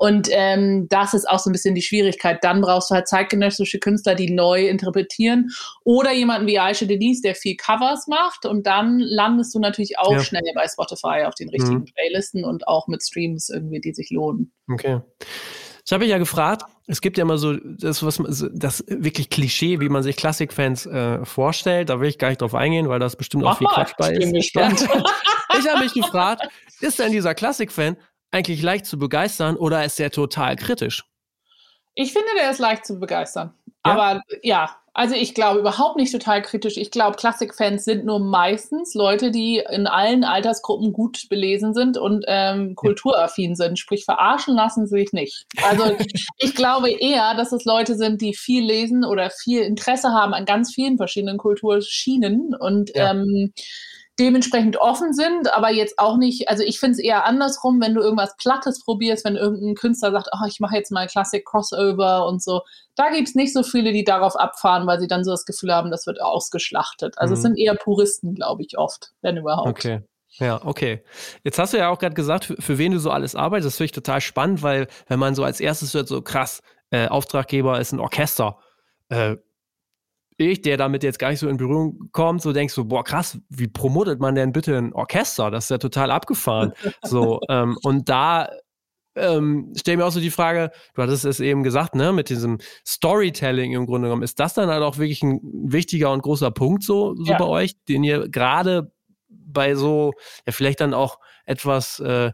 Und 0.00 0.28
ähm, 0.32 0.88
das 0.88 1.14
ist 1.14 1.30
auch 1.30 1.38
so 1.38 1.48
ein 1.48 1.52
bisschen 1.52 1.76
die 1.76 1.82
Schwierigkeit. 1.82 2.42
Dann 2.42 2.60
brauchst 2.60 2.90
du 2.90 2.96
halt 2.96 3.06
zeitgenössische 3.06 3.78
Künstler, 3.78 4.16
die 4.16 4.32
neu 4.32 4.66
interpretieren 4.66 5.50
oder 5.84 6.12
jemanden 6.12 6.48
wie 6.48 6.58
Aisha 6.58 6.86
Denise, 6.86 7.22
der 7.22 7.36
viel 7.36 7.54
Covers 7.56 8.08
macht 8.08 8.46
und 8.46 8.66
dann 8.66 8.98
landest 8.98 9.54
du 9.54 9.60
natürlich 9.60 9.96
auch 9.96 10.10
ja. 10.10 10.18
schnell 10.24 10.42
bei 10.56 10.66
Spotify 10.66 11.22
auf 11.24 11.36
den 11.36 11.50
richtigen 11.50 11.78
mhm. 11.78 11.84
Playlisten 11.84 12.44
und 12.44 12.66
auch 12.66 12.88
mit 12.88 13.04
Streams 13.04 13.48
irgendwie, 13.48 13.80
die 13.80 13.94
sich 13.94 14.10
lohnen. 14.10 14.50
Okay. 14.68 15.00
Ich 15.84 15.92
habe 15.92 16.04
ja 16.04 16.18
gefragt, 16.18 16.64
es 16.88 17.00
gibt 17.00 17.16
ja 17.16 17.22
immer 17.22 17.38
so 17.38 17.54
das, 17.54 18.02
was 18.02 18.20
das 18.52 18.84
wirklich 18.88 19.30
Klischee, 19.30 19.78
wie 19.78 19.88
man 19.88 20.02
sich 20.02 20.16
Klassikfans 20.16 20.86
äh, 20.86 21.24
vorstellt. 21.24 21.88
Da 21.90 22.00
will 22.00 22.08
ich 22.08 22.18
gar 22.18 22.28
nicht 22.28 22.40
drauf 22.40 22.54
eingehen, 22.54 22.88
weil 22.88 22.98
das 22.98 23.16
bestimmt 23.16 23.44
Mach 23.44 23.52
auch 23.52 23.58
viel 23.58 23.68
Quatsch 23.68 23.92
bei 23.96 24.12
ist. 24.12 24.54
Ja. 24.54 25.60
ich 25.60 25.68
habe 25.68 25.84
mich 25.84 25.94
gefragt, 25.94 26.42
ist 26.80 26.98
denn 26.98 27.12
dieser 27.12 27.34
Klassikfan 27.34 27.96
eigentlich 28.30 28.62
leicht 28.62 28.86
zu 28.86 28.98
begeistern 28.98 29.56
oder 29.56 29.84
ist 29.84 29.98
der 29.98 30.10
total 30.10 30.56
kritisch? 30.56 31.04
Ich 31.94 32.12
finde, 32.12 32.28
der 32.38 32.50
ist 32.50 32.58
leicht 32.58 32.84
zu 32.84 32.98
begeistern. 32.98 33.54
Ja? 33.86 33.92
Aber 33.92 34.22
ja, 34.42 34.76
also 34.96 35.14
ich 35.14 35.34
glaube 35.34 35.60
überhaupt 35.60 35.96
nicht 35.96 36.10
total 36.10 36.40
kritisch. 36.40 36.78
Ich 36.78 36.90
glaube, 36.90 37.18
Klassikfans 37.18 37.84
sind 37.84 38.06
nur 38.06 38.18
meistens 38.18 38.94
Leute, 38.94 39.30
die 39.30 39.62
in 39.70 39.86
allen 39.86 40.24
Altersgruppen 40.24 40.94
gut 40.94 41.28
belesen 41.28 41.74
sind 41.74 41.98
und 41.98 42.24
ähm, 42.26 42.74
kulturaffin 42.76 43.56
sind. 43.56 43.78
Sprich, 43.78 44.06
verarschen 44.06 44.54
lassen 44.54 44.86
sie 44.86 44.96
sich 45.00 45.12
nicht. 45.12 45.44
Also 45.62 45.84
ich 46.38 46.54
glaube 46.54 46.90
eher, 46.90 47.34
dass 47.34 47.52
es 47.52 47.66
Leute 47.66 47.94
sind, 47.94 48.22
die 48.22 48.32
viel 48.32 48.64
lesen 48.64 49.04
oder 49.04 49.28
viel 49.28 49.60
Interesse 49.60 50.08
haben 50.14 50.32
an 50.32 50.46
ganz 50.46 50.72
vielen 50.72 50.96
verschiedenen 50.96 51.36
Kulturschienen 51.36 52.54
und 52.58 52.90
ja. 52.94 53.10
ähm, 53.10 53.52
dementsprechend 54.18 54.78
offen 54.78 55.12
sind, 55.12 55.52
aber 55.54 55.70
jetzt 55.70 55.98
auch 55.98 56.16
nicht, 56.16 56.48
also 56.48 56.62
ich 56.62 56.80
finde 56.80 56.92
es 56.92 56.98
eher 56.98 57.26
andersrum, 57.26 57.80
wenn 57.80 57.94
du 57.94 58.00
irgendwas 58.00 58.36
Plattes 58.36 58.82
probierst, 58.82 59.24
wenn 59.24 59.36
irgendein 59.36 59.74
Künstler 59.74 60.10
sagt, 60.10 60.28
oh, 60.32 60.46
ich 60.48 60.58
mache 60.60 60.76
jetzt 60.76 60.90
mal 60.90 61.06
Classic 61.06 61.44
Crossover 61.44 62.26
und 62.26 62.42
so, 62.42 62.62
da 62.94 63.10
gibt 63.10 63.28
es 63.28 63.34
nicht 63.34 63.52
so 63.52 63.62
viele, 63.62 63.92
die 63.92 64.04
darauf 64.04 64.36
abfahren, 64.36 64.86
weil 64.86 65.00
sie 65.00 65.06
dann 65.06 65.24
so 65.24 65.32
das 65.32 65.44
Gefühl 65.44 65.72
haben, 65.72 65.90
das 65.90 66.06
wird 66.06 66.20
ausgeschlachtet. 66.22 67.18
Also 67.18 67.32
mhm. 67.32 67.36
es 67.36 67.42
sind 67.42 67.58
eher 67.58 67.74
Puristen, 67.74 68.34
glaube 68.34 68.62
ich, 68.62 68.78
oft, 68.78 69.12
wenn 69.20 69.36
überhaupt. 69.36 69.68
Okay. 69.68 70.00
Ja, 70.38 70.60
okay. 70.64 71.02
Jetzt 71.44 71.58
hast 71.58 71.72
du 71.72 71.78
ja 71.78 71.88
auch 71.88 71.98
gerade 71.98 72.14
gesagt, 72.14 72.44
für, 72.46 72.56
für, 72.56 72.78
wen 72.78 72.92
du 72.92 72.98
so 72.98 73.10
alles 73.10 73.34
arbeitest. 73.34 73.66
Das 73.66 73.76
finde 73.76 73.86
ich 73.86 73.92
total 73.92 74.20
spannend, 74.20 74.62
weil 74.62 74.86
wenn 75.08 75.18
man 75.18 75.34
so 75.34 75.44
als 75.44 75.60
erstes 75.60 75.94
hört, 75.94 76.08
so 76.08 76.20
krass, 76.20 76.60
äh, 76.90 77.08
Auftraggeber 77.08 77.80
ist 77.80 77.92
ein 77.92 78.00
Orchester. 78.00 78.58
Äh, 79.08 79.36
ich, 80.36 80.62
der 80.62 80.76
damit 80.76 81.02
jetzt 81.02 81.18
gar 81.18 81.30
nicht 81.30 81.38
so 81.38 81.48
in 81.48 81.56
Berührung 81.56 82.10
kommt, 82.12 82.42
so 82.42 82.52
denkst 82.52 82.74
du, 82.74 82.84
boah, 82.84 83.04
krass, 83.04 83.38
wie 83.48 83.68
promotet 83.68 84.20
man 84.20 84.34
denn 84.34 84.52
bitte 84.52 84.76
ein 84.76 84.92
Orchester? 84.92 85.50
Das 85.50 85.64
ist 85.64 85.70
ja 85.70 85.78
total 85.78 86.10
abgefahren. 86.10 86.72
so, 87.02 87.40
ähm, 87.48 87.78
und 87.82 88.08
da 88.08 88.48
ähm, 89.16 89.72
stelle 89.76 89.96
mir 89.96 90.04
auch 90.04 90.12
so 90.12 90.20
die 90.20 90.30
Frage, 90.30 90.70
du 90.94 91.02
hattest 91.02 91.24
es 91.24 91.40
eben 91.40 91.62
gesagt, 91.62 91.94
ne, 91.94 92.12
mit 92.12 92.28
diesem 92.28 92.58
Storytelling 92.86 93.72
im 93.72 93.86
Grunde 93.86 94.08
genommen, 94.08 94.22
ist 94.22 94.38
das 94.38 94.54
dann 94.54 94.68
halt 94.68 94.82
auch 94.82 94.98
wirklich 94.98 95.22
ein 95.22 95.40
wichtiger 95.42 96.12
und 96.12 96.22
großer 96.22 96.50
Punkt 96.50 96.82
so, 96.82 97.14
so 97.16 97.32
ja. 97.32 97.38
bei 97.38 97.46
euch, 97.46 97.82
den 97.88 98.04
ihr 98.04 98.28
gerade 98.28 98.92
bei 99.28 99.74
so, 99.74 100.12
ja, 100.46 100.52
vielleicht 100.52 100.80
dann 100.80 100.92
auch 100.92 101.18
etwas 101.46 101.98
äh, 102.00 102.32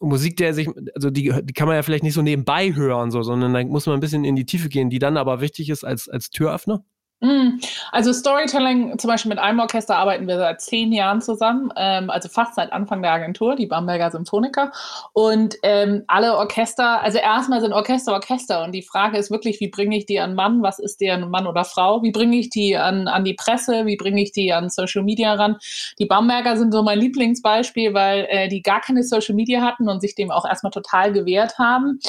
Musik, 0.00 0.36
der 0.36 0.54
sich, 0.54 0.68
also 0.94 1.10
die, 1.10 1.32
die 1.44 1.52
kann 1.52 1.68
man 1.68 1.76
ja 1.76 1.82
vielleicht 1.82 2.02
nicht 2.02 2.14
so 2.14 2.22
nebenbei 2.22 2.74
hören, 2.74 3.10
so, 3.10 3.22
sondern 3.22 3.52
da 3.52 3.62
muss 3.64 3.86
man 3.86 3.94
ein 3.94 4.00
bisschen 4.00 4.24
in 4.24 4.36
die 4.36 4.46
Tiefe 4.46 4.68
gehen, 4.68 4.90
die 4.90 4.98
dann 4.98 5.16
aber 5.16 5.40
wichtig 5.40 5.68
ist 5.68 5.84
als, 5.84 6.08
als 6.08 6.30
Türöffner? 6.30 6.84
Mm. 7.22 7.60
Also 7.92 8.12
Storytelling, 8.12 8.98
zum 8.98 9.08
Beispiel 9.08 9.28
mit 9.28 9.38
einem 9.38 9.60
Orchester 9.60 9.96
arbeiten 9.96 10.26
wir 10.26 10.38
seit 10.38 10.60
zehn 10.60 10.92
Jahren 10.92 11.20
zusammen, 11.20 11.72
ähm, 11.76 12.10
also 12.10 12.28
fast 12.28 12.56
seit 12.56 12.72
Anfang 12.72 13.00
der 13.00 13.12
Agentur, 13.12 13.54
die 13.54 13.66
Bamberger 13.66 14.10
Symphoniker. 14.10 14.72
Und 15.12 15.54
ähm, 15.62 16.02
alle 16.08 16.36
Orchester, 16.36 17.00
also 17.00 17.18
erstmal 17.18 17.60
sind 17.60 17.72
Orchester 17.72 18.12
Orchester 18.12 18.64
und 18.64 18.72
die 18.72 18.82
Frage 18.82 19.18
ist 19.18 19.30
wirklich, 19.30 19.60
wie 19.60 19.68
bringe 19.68 19.96
ich 19.96 20.04
die 20.04 20.18
an 20.18 20.34
Mann, 20.34 20.64
was 20.64 20.80
ist 20.80 21.00
der 21.00 21.16
Mann 21.18 21.46
oder 21.46 21.64
Frau, 21.64 22.02
wie 22.02 22.10
bringe 22.10 22.36
ich 22.36 22.50
die 22.50 22.76
an, 22.76 23.06
an 23.06 23.24
die 23.24 23.34
Presse, 23.34 23.86
wie 23.86 23.96
bringe 23.96 24.20
ich 24.20 24.32
die 24.32 24.52
an 24.52 24.68
Social 24.68 25.04
Media 25.04 25.34
ran. 25.34 25.58
Die 26.00 26.06
Bamberger 26.06 26.56
sind 26.56 26.72
so 26.72 26.82
mein 26.82 26.98
Lieblingsbeispiel, 26.98 27.94
weil 27.94 28.26
äh, 28.30 28.48
die 28.48 28.62
gar 28.62 28.80
keine 28.80 29.04
Social 29.04 29.36
Media 29.36 29.62
hatten 29.62 29.88
und 29.88 30.00
sich 30.00 30.16
dem 30.16 30.32
auch 30.32 30.44
erstmal 30.44 30.72
total 30.72 31.12
gewehrt 31.12 31.58
haben. 31.58 32.00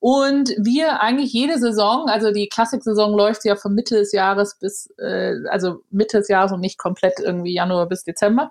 Und 0.00 0.50
wir 0.58 1.02
eigentlich 1.02 1.32
jede 1.32 1.58
Saison, 1.58 2.08
also 2.08 2.30
die 2.30 2.48
Klassiksaison 2.48 3.12
läuft 3.12 3.44
ja 3.44 3.56
von 3.56 3.74
Mitte 3.74 3.96
des 3.96 4.12
Jahres 4.12 4.45
bis, 4.54 4.92
äh, 4.98 5.34
also 5.50 5.82
Mitte 5.90 6.18
des 6.18 6.28
Jahres 6.28 6.52
und 6.52 6.60
nicht 6.60 6.78
komplett 6.78 7.18
irgendwie 7.18 7.54
Januar 7.54 7.88
bis 7.88 8.04
Dezember. 8.04 8.50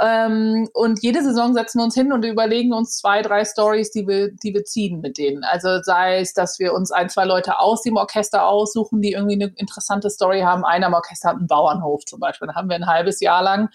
Ähm, 0.00 0.68
und 0.72 1.02
jede 1.02 1.22
Saison 1.22 1.52
setzen 1.54 1.78
wir 1.78 1.84
uns 1.84 1.94
hin 1.94 2.12
und 2.12 2.24
überlegen 2.24 2.72
uns 2.72 2.96
zwei, 2.96 3.22
drei 3.22 3.44
Stories, 3.44 3.90
die 3.90 4.06
wir, 4.06 4.30
die 4.32 4.54
wir 4.54 4.64
ziehen 4.64 5.00
mit 5.00 5.18
denen. 5.18 5.44
Also 5.44 5.82
sei 5.82 6.20
es, 6.20 6.32
dass 6.32 6.58
wir 6.58 6.72
uns 6.72 6.90
ein, 6.90 7.08
zwei 7.08 7.24
Leute 7.24 7.58
aus 7.58 7.82
dem 7.82 7.96
Orchester 7.96 8.46
aussuchen, 8.46 9.02
die 9.02 9.12
irgendwie 9.12 9.34
eine 9.34 9.52
interessante 9.56 10.10
Story 10.10 10.40
haben. 10.40 10.64
Einer 10.64 10.86
im 10.86 10.94
Orchester 10.94 11.30
hat 11.30 11.36
einen 11.36 11.46
Bauernhof 11.46 12.04
zum 12.04 12.20
Beispiel. 12.20 12.48
Da 12.48 12.54
haben 12.54 12.68
wir 12.68 12.76
ein 12.76 12.86
halbes 12.86 13.20
Jahr 13.20 13.42
lang 13.42 13.68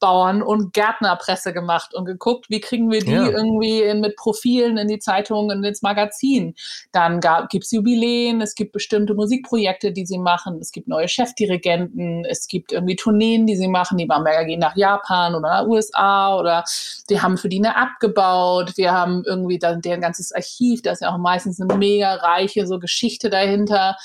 Bauern- 0.00 0.42
und 0.42 0.72
Gärtnerpresse 0.72 1.52
gemacht 1.52 1.94
und 1.94 2.06
geguckt, 2.06 2.46
wie 2.48 2.60
kriegen 2.60 2.90
wir 2.90 3.00
die 3.00 3.12
ja. 3.12 3.28
irgendwie 3.28 3.82
in, 3.82 4.00
mit 4.00 4.16
Profilen 4.16 4.78
in 4.78 4.88
die 4.88 4.98
Zeitungen, 4.98 5.58
und 5.58 5.64
ins 5.64 5.82
Magazin. 5.82 6.54
Dann 6.92 7.20
gibt 7.48 7.64
es 7.64 7.70
Jubiläen, 7.70 8.40
es 8.40 8.54
gibt 8.54 8.72
bestimmte 8.72 9.14
Musikprojekte, 9.14 9.92
die 9.92 10.06
sie 10.06 10.18
machen, 10.18 10.58
es 10.60 10.72
gibt 10.72 10.88
neue 10.88 11.08
Chefdirigenten, 11.08 12.24
es 12.24 12.48
gibt 12.48 12.72
irgendwie 12.72 12.96
Tourneen, 12.96 13.46
die 13.46 13.56
sie 13.56 13.68
machen. 13.68 13.98
Die 13.98 14.06
Bamberger 14.06 14.44
gehen 14.44 14.60
nach 14.60 14.76
Japan 14.76 15.34
oder 15.34 15.48
nach 15.48 15.66
USA 15.66 16.38
oder 16.38 16.64
die 17.08 17.20
haben 17.20 17.36
für 17.36 17.48
die 17.48 17.58
eine 17.58 17.76
abgebaut. 17.76 18.76
Wir 18.76 18.92
haben 18.92 19.22
irgendwie 19.26 19.58
dann 19.58 19.80
deren 19.80 20.00
ganzes 20.00 20.32
Archiv, 20.32 20.82
da 20.82 20.92
ist 20.92 21.02
ja 21.02 21.12
auch 21.12 21.18
meistens 21.18 21.60
eine 21.60 21.76
mega 21.76 22.14
reiche 22.14 22.66
so 22.66 22.78
Geschichte 22.78 23.30
dahinter. 23.30 23.96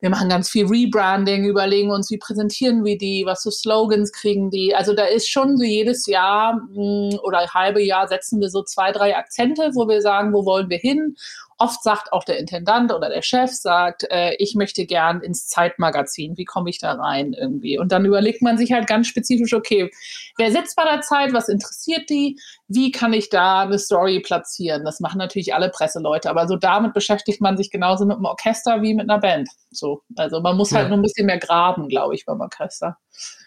Wir 0.00 0.10
machen 0.10 0.28
ganz 0.28 0.50
viel 0.50 0.66
Rebranding, 0.66 1.46
überlegen 1.46 1.90
uns, 1.90 2.10
wie 2.10 2.18
präsentieren 2.18 2.84
wir 2.84 2.98
die, 2.98 3.24
was 3.26 3.42
für 3.42 3.50
Slogans 3.50 4.12
kriegen 4.12 4.50
die. 4.50 4.74
Also 4.74 4.94
da 4.94 5.04
ist 5.04 5.28
schon 5.28 5.56
so 5.56 5.64
jedes 5.64 6.06
Jahr 6.06 6.54
mh, 6.54 7.12
hm, 7.12 7.18
oder 7.22 7.46
halbe 7.54 7.82
Jahr 7.82 8.06
setzen 8.08 8.40
wir 8.40 8.50
so 8.50 8.62
zwei, 8.62 8.92
drei 8.92 9.16
Akzente, 9.16 9.70
wo 9.74 9.88
wir 9.88 10.02
sagen, 10.02 10.32
wo 10.32 10.44
wollen 10.44 10.68
wir 10.68 10.78
hin 10.78 11.16
Oft 11.58 11.82
sagt 11.82 12.12
auch 12.12 12.24
der 12.24 12.38
Intendant 12.38 12.92
oder 12.92 13.08
der 13.08 13.22
Chef, 13.22 13.50
sagt, 13.50 14.04
äh, 14.10 14.34
ich 14.38 14.54
möchte 14.54 14.84
gern 14.84 15.22
ins 15.22 15.46
Zeitmagazin. 15.46 16.36
Wie 16.36 16.44
komme 16.44 16.68
ich 16.68 16.78
da 16.78 16.92
rein 16.92 17.32
irgendwie? 17.32 17.78
Und 17.78 17.92
dann 17.92 18.04
überlegt 18.04 18.42
man 18.42 18.58
sich 18.58 18.72
halt 18.72 18.86
ganz 18.86 19.06
spezifisch, 19.06 19.54
okay, 19.54 19.90
wer 20.36 20.50
sitzt 20.50 20.76
bei 20.76 20.84
der 20.84 21.00
Zeit? 21.00 21.32
Was 21.32 21.48
interessiert 21.48 22.10
die? 22.10 22.38
Wie 22.68 22.90
kann 22.90 23.12
ich 23.12 23.30
da 23.30 23.62
eine 23.62 23.78
Story 23.78 24.20
platzieren? 24.20 24.84
Das 24.84 25.00
machen 25.00 25.18
natürlich 25.18 25.54
alle 25.54 25.70
Presseleute, 25.70 26.28
aber 26.28 26.46
so 26.46 26.56
damit 26.56 26.92
beschäftigt 26.92 27.40
man 27.40 27.56
sich 27.56 27.70
genauso 27.70 28.04
mit 28.04 28.16
einem 28.16 28.26
Orchester 28.26 28.82
wie 28.82 28.94
mit 28.94 29.08
einer 29.08 29.20
Band. 29.20 29.48
So, 29.70 30.02
also 30.16 30.40
man 30.40 30.56
muss 30.56 30.72
halt 30.72 30.84
ja. 30.84 30.88
nur 30.90 30.98
ein 30.98 31.02
bisschen 31.02 31.26
mehr 31.26 31.38
graben, 31.38 31.88
glaube 31.88 32.14
ich, 32.14 32.26
beim 32.26 32.40
Orchester. 32.40 32.98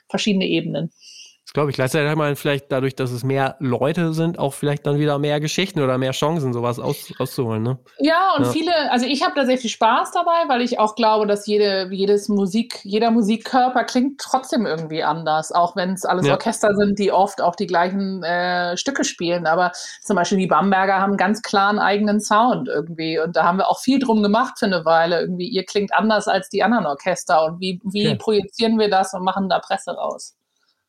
Verschiedene 0.10 0.48
Ebenen. 0.48 0.91
Das 1.50 1.54
glaube 1.56 1.72
ich. 1.72 1.78
Gleichzeitig 1.78 2.08
hat 2.12 2.16
man 2.16 2.36
vielleicht 2.36 2.72
dadurch, 2.72 2.96
dass 2.96 3.10
es 3.10 3.24
mehr 3.24 3.56
Leute 3.58 4.14
sind, 4.14 4.38
auch 4.38 4.54
vielleicht 4.54 4.86
dann 4.86 5.00
wieder 5.00 5.18
mehr 5.18 5.40
Geschichten 5.40 5.82
oder 5.82 5.98
mehr 5.98 6.12
Chancen, 6.12 6.54
sowas 6.54 6.78
aus, 6.78 7.12
rauszuholen. 7.20 7.64
Ne? 7.64 7.80
Ja, 7.98 8.36
und 8.38 8.44
ja. 8.44 8.52
viele, 8.52 8.92
also 8.92 9.08
ich 9.08 9.24
habe 9.24 9.34
da 9.34 9.48
sehr 9.48 9.58
viel 9.58 9.72
Spaß 9.72 10.12
dabei, 10.12 10.48
weil 10.48 10.62
ich 10.62 10.78
auch 10.78 10.94
glaube, 10.94 11.26
dass 11.26 11.48
jede, 11.48 11.90
jedes 11.90 12.30
Musik, 12.30 12.82
jeder 12.84 13.10
Musikkörper 13.10 13.84
klingt 13.84 14.22
trotzdem 14.22 14.68
irgendwie 14.68 15.02
anders, 15.02 15.52
auch 15.52 15.76
wenn 15.76 15.94
es 15.94 16.06
alles 16.06 16.28
ja. 16.28 16.34
Orchester 16.34 16.76
sind, 16.76 17.00
die 17.00 17.12
oft 17.12 17.42
auch 17.42 17.56
die 17.56 17.66
gleichen 17.66 18.22
äh, 18.22 18.78
Stücke 18.78 19.04
spielen. 19.04 19.48
Aber 19.48 19.72
zum 20.04 20.18
Beispiel 20.18 20.38
die 20.38 20.46
Bamberger 20.46 21.02
haben 21.02 21.18
ganz 21.18 21.42
klar 21.42 21.72
einen 21.72 21.80
eigenen 21.80 22.22
Sound 22.22 22.68
irgendwie. 22.68 23.20
Und 23.20 23.36
da 23.36 23.46
haben 23.46 23.58
wir 23.58 23.70
auch 23.70 23.80
viel 23.80 23.98
drum 23.98 24.22
gemacht 24.22 24.60
für 24.60 24.68
eine 24.68 24.86
Weile. 24.86 25.22
Irgendwie, 25.22 25.48
ihr 25.48 25.66
klingt 25.66 25.96
anders 25.96 26.28
als 26.28 26.50
die 26.50 26.62
anderen 26.62 26.86
Orchester. 26.86 27.44
Und 27.46 27.60
wie, 27.60 27.82
wie 27.86 28.10
okay. 28.10 28.18
projizieren 28.18 28.78
wir 28.78 28.92
das 28.92 29.16
und 29.16 29.24
machen 29.24 29.50
da 29.50 29.58
Presse 29.58 29.94
raus? 29.94 30.36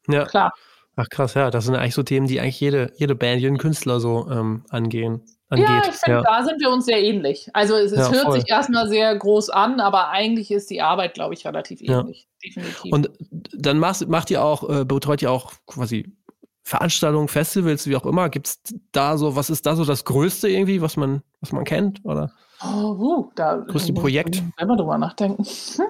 Ja. 0.09 0.25
Klar. 0.25 0.53
Ach 0.97 1.09
krass, 1.09 1.35
ja, 1.35 1.51
das 1.51 1.65
sind 1.65 1.77
eigentlich 1.77 1.95
so 1.95 2.03
Themen, 2.03 2.27
die 2.27 2.41
eigentlich 2.41 2.61
jede, 2.61 2.93
jede 2.97 3.15
Band, 3.15 3.41
jeden 3.41 3.59
Künstler 3.59 4.01
so 4.01 4.29
ähm, 4.31 4.65
angehen. 4.69 5.23
Angeht. 5.49 5.69
Ja, 5.69 5.83
ich 5.89 5.97
finde, 5.97 6.19
ja. 6.19 6.23
da 6.23 6.45
sind 6.45 6.61
wir 6.61 6.71
uns 6.71 6.85
sehr 6.85 7.03
ähnlich. 7.03 7.49
Also 7.55 7.75
es, 7.75 7.91
es 7.91 7.99
ja, 7.99 8.13
hört 8.13 8.25
voll. 8.25 8.41
sich 8.41 8.51
erstmal 8.51 8.89
sehr 8.89 9.17
groß 9.17 9.51
an, 9.51 9.81
aber 9.81 10.11
eigentlich 10.11 10.51
ist 10.51 10.71
die 10.71 10.81
Arbeit, 10.81 11.15
glaube 11.15 11.35
ich, 11.35 11.45
relativ 11.45 11.81
ähnlich. 11.81 12.29
Ja. 12.43 12.49
Definitiv. 12.49 12.93
Und 12.93 13.11
dann 13.53 13.79
macht, 13.79 14.07
macht 14.09 14.31
ihr 14.31 14.45
auch, 14.45 14.69
äh, 14.69 14.85
betreut 14.85 15.23
ihr 15.23 15.31
auch 15.31 15.53
quasi 15.67 16.17
Veranstaltungen, 16.63 17.29
Festivals, 17.29 17.87
wie 17.89 17.97
auch 17.97 18.07
immer. 18.07 18.29
Gibt 18.29 18.47
es 18.47 18.63
da 18.93 19.17
so, 19.17 19.35
was 19.35 19.51
ist 19.51 19.67
da 19.67 19.75
so 19.75 19.85
das 19.85 20.05
Größte 20.05 20.49
irgendwie, 20.49 20.81
was 20.83 20.97
man, 20.97 21.23
was 21.41 21.51
man 21.51 21.65
kennt? 21.65 22.05
Oder? 22.05 22.33
Oh, 22.63 22.95
uh, 22.99 23.31
da 23.37 23.57
Größte 23.57 23.95
Projekt. 23.95 24.43
Selber 24.59 24.77
drüber 24.77 24.99
nachdenken. 24.99 25.45
Hm. 25.45 25.85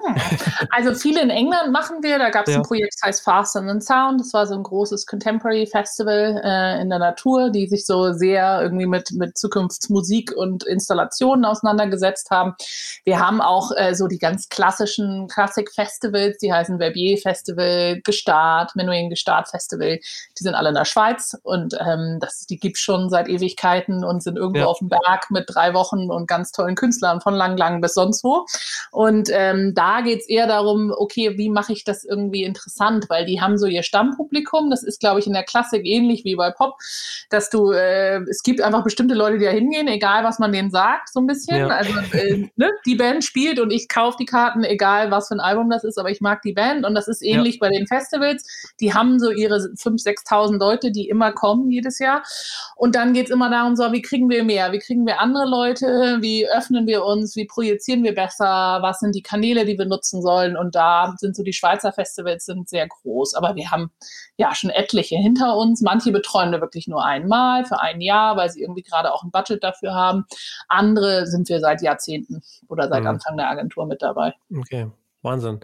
Also 0.69 0.93
viele 0.93 1.21
in 1.21 1.29
England 1.29 1.71
machen 1.71 1.97
wir. 2.01 2.17
Da 2.17 2.29
gab 2.29 2.47
es 2.47 2.53
ja. 2.53 2.59
ein 2.59 2.63
Projekt, 2.63 2.93
das 2.95 3.07
heißt 3.07 3.23
Fast 3.23 3.57
and 3.57 3.83
Sound. 3.83 4.21
Das 4.21 4.33
war 4.33 4.47
so 4.47 4.55
ein 4.55 4.63
großes 4.63 5.05
Contemporary 5.05 5.67
Festival 5.67 6.39
äh, 6.41 6.81
in 6.81 6.89
der 6.89 6.99
Natur, 6.99 7.49
die 7.49 7.67
sich 7.67 7.85
so 7.85 8.13
sehr 8.13 8.61
irgendwie 8.61 8.85
mit, 8.85 9.11
mit 9.11 9.37
Zukunftsmusik 9.37 10.31
und 10.35 10.63
Installationen 10.63 11.43
auseinandergesetzt 11.43 12.31
haben. 12.31 12.55
Wir 13.03 13.19
haben 13.19 13.41
auch 13.41 13.71
äh, 13.75 13.93
so 13.93 14.07
die 14.07 14.19
ganz 14.19 14.47
klassischen 14.47 15.27
Klassik-Festivals, 15.27 16.37
die 16.37 16.53
heißen 16.53 16.77
Verbier 16.77 17.17
Festival, 17.17 17.99
Gestart, 18.05 18.77
Menuhin 18.77 19.09
Gestart 19.09 19.49
Festival. 19.49 19.99
Die 20.39 20.43
sind 20.43 20.55
alle 20.55 20.69
in 20.69 20.75
der 20.75 20.85
Schweiz 20.85 21.37
und 21.43 21.75
ähm, 21.85 22.19
das, 22.21 22.45
die 22.45 22.57
gibt 22.57 22.77
es 22.77 22.81
schon 22.81 23.09
seit 23.09 23.27
Ewigkeiten 23.27 24.05
und 24.05 24.23
sind 24.23 24.37
irgendwo 24.37 24.59
ja. 24.59 24.65
auf 24.67 24.79
dem 24.79 24.87
Berg 24.87 25.29
mit 25.31 25.45
drei 25.47 25.73
Wochen 25.73 26.09
und 26.09 26.27
ganz 26.27 26.53
toll 26.53 26.60
tollen 26.61 26.75
Künstlern 26.75 27.21
von 27.21 27.33
Lang 27.33 27.57
Lang 27.57 27.81
bis 27.81 27.93
sonst 27.93 28.23
wo. 28.23 28.45
Und 28.91 29.29
ähm, 29.31 29.73
da 29.75 30.01
geht 30.01 30.21
es 30.21 30.29
eher 30.29 30.47
darum, 30.47 30.93
okay, 30.95 31.37
wie 31.37 31.49
mache 31.49 31.73
ich 31.73 31.83
das 31.83 32.03
irgendwie 32.03 32.43
interessant, 32.43 33.05
weil 33.09 33.25
die 33.25 33.41
haben 33.41 33.57
so 33.57 33.65
ihr 33.65 33.83
Stammpublikum. 33.83 34.69
Das 34.69 34.83
ist, 34.83 34.99
glaube 34.99 35.19
ich, 35.19 35.27
in 35.27 35.33
der 35.33 35.43
Klassik 35.43 35.85
ähnlich 35.85 36.23
wie 36.25 36.35
bei 36.35 36.51
Pop, 36.51 36.77
dass 37.29 37.49
du, 37.49 37.71
äh, 37.71 38.21
es 38.29 38.43
gibt 38.43 38.61
einfach 38.61 38.83
bestimmte 38.83 39.15
Leute, 39.15 39.39
die 39.39 39.45
da 39.45 39.51
hingehen, 39.51 39.87
egal 39.87 40.23
was 40.23 40.39
man 40.39 40.51
denen 40.51 40.71
sagt, 40.71 41.11
so 41.11 41.19
ein 41.19 41.27
bisschen. 41.27 41.57
Ja. 41.57 41.67
Also 41.67 41.93
äh, 42.13 42.49
ne? 42.55 42.71
die 42.85 42.95
Band 42.95 43.23
spielt 43.23 43.59
und 43.59 43.71
ich 43.71 43.87
kaufe 43.87 44.17
die 44.19 44.25
Karten, 44.25 44.63
egal 44.63 45.11
was 45.11 45.27
für 45.27 45.35
ein 45.35 45.39
Album 45.39 45.69
das 45.69 45.83
ist, 45.83 45.97
aber 45.97 46.09
ich 46.09 46.21
mag 46.21 46.41
die 46.41 46.53
Band 46.53 46.85
und 46.85 46.95
das 46.95 47.07
ist 47.07 47.21
ähnlich 47.21 47.55
ja. 47.55 47.59
bei 47.61 47.69
den 47.69 47.87
Festivals. 47.87 48.45
Die 48.79 48.93
haben 48.93 49.19
so 49.19 49.31
ihre 49.31 49.55
5.000, 49.55 50.03
6.000 50.27 50.59
Leute, 50.59 50.91
die 50.91 51.07
immer 51.07 51.31
kommen 51.31 51.69
jedes 51.69 51.99
Jahr. 51.99 52.23
Und 52.75 52.95
dann 52.95 53.13
geht 53.13 53.25
es 53.25 53.31
immer 53.31 53.49
darum, 53.49 53.75
so, 53.75 53.91
wie 53.91 54.01
kriegen 54.01 54.29
wir 54.29 54.43
mehr? 54.43 54.71
Wie 54.71 54.79
kriegen 54.79 55.05
wir 55.05 55.19
andere 55.19 55.45
Leute? 55.45 56.17
Wie 56.21 56.47
öffnen 56.51 56.87
wir 56.87 57.03
uns, 57.03 57.35
wie 57.35 57.45
projizieren 57.45 58.03
wir 58.03 58.13
besser, 58.13 58.79
was 58.81 58.99
sind 58.99 59.15
die 59.15 59.21
Kanäle, 59.21 59.65
die 59.65 59.77
wir 59.77 59.85
nutzen 59.85 60.21
sollen. 60.21 60.57
Und 60.57 60.75
da 60.75 61.15
sind 61.17 61.35
so 61.35 61.43
die 61.43 61.53
Schweizer 61.53 61.91
Festivals 61.91 62.45
sind 62.45 62.69
sehr 62.69 62.87
groß. 62.87 63.33
Aber 63.35 63.55
wir 63.55 63.71
haben 63.71 63.91
ja 64.37 64.53
schon 64.53 64.69
etliche 64.69 65.15
hinter 65.17 65.57
uns. 65.57 65.81
Manche 65.81 66.11
betreuen 66.11 66.51
wir 66.51 66.61
wirklich 66.61 66.87
nur 66.87 67.03
einmal 67.03 67.65
für 67.65 67.79
ein 67.79 68.01
Jahr, 68.01 68.37
weil 68.37 68.49
sie 68.49 68.61
irgendwie 68.61 68.83
gerade 68.83 69.13
auch 69.13 69.23
ein 69.23 69.31
Budget 69.31 69.63
dafür 69.63 69.93
haben. 69.93 70.25
Andere 70.67 71.27
sind 71.27 71.49
wir 71.49 71.59
seit 71.59 71.81
Jahrzehnten 71.81 72.41
oder 72.67 72.87
seit 72.89 73.01
mhm. 73.01 73.07
Anfang 73.07 73.37
der 73.37 73.49
Agentur 73.49 73.85
mit 73.85 74.01
dabei. 74.01 74.33
Okay, 74.55 74.91
Wahnsinn. 75.21 75.59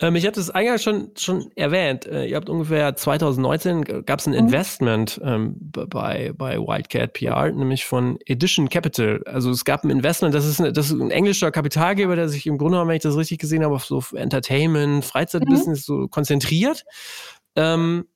Ähm, 0.00 0.16
ich 0.16 0.26
hatte 0.26 0.40
es 0.40 0.50
eingangs 0.50 0.82
schon, 0.82 1.10
schon 1.16 1.50
erwähnt. 1.56 2.06
Äh, 2.06 2.26
ihr 2.26 2.36
habt 2.36 2.48
ungefähr 2.48 2.96
2019 2.96 4.04
gab 4.06 4.18
es 4.18 4.26
ein 4.26 4.32
mhm. 4.32 4.38
Investment 4.38 5.20
ähm, 5.22 5.56
bei, 5.58 6.32
bei 6.36 6.58
Wildcat 6.58 7.12
PR, 7.12 7.50
nämlich 7.50 7.84
von 7.84 8.18
Edition 8.26 8.68
Capital. 8.68 9.22
Also 9.26 9.50
es 9.50 9.64
gab 9.64 9.84
ein 9.84 9.90
Investment, 9.90 10.34
das 10.34 10.46
ist, 10.46 10.60
ein, 10.60 10.72
das 10.72 10.86
ist 10.86 11.00
ein 11.00 11.10
englischer 11.10 11.50
Kapitalgeber, 11.50 12.16
der 12.16 12.28
sich 12.28 12.46
im 12.46 12.56
Grunde 12.56 12.72
genommen, 12.72 12.88
wenn 12.88 12.96
ich 12.96 13.02
das 13.02 13.16
richtig 13.16 13.38
gesehen 13.38 13.62
habe, 13.62 13.74
auf 13.74 13.84
so 13.84 14.02
Entertainment, 14.14 15.04
Freizeitbusiness 15.04 15.88
mhm. 15.88 16.02
so 16.02 16.08
konzentriert. 16.08 16.84
Ähm, 17.56 18.06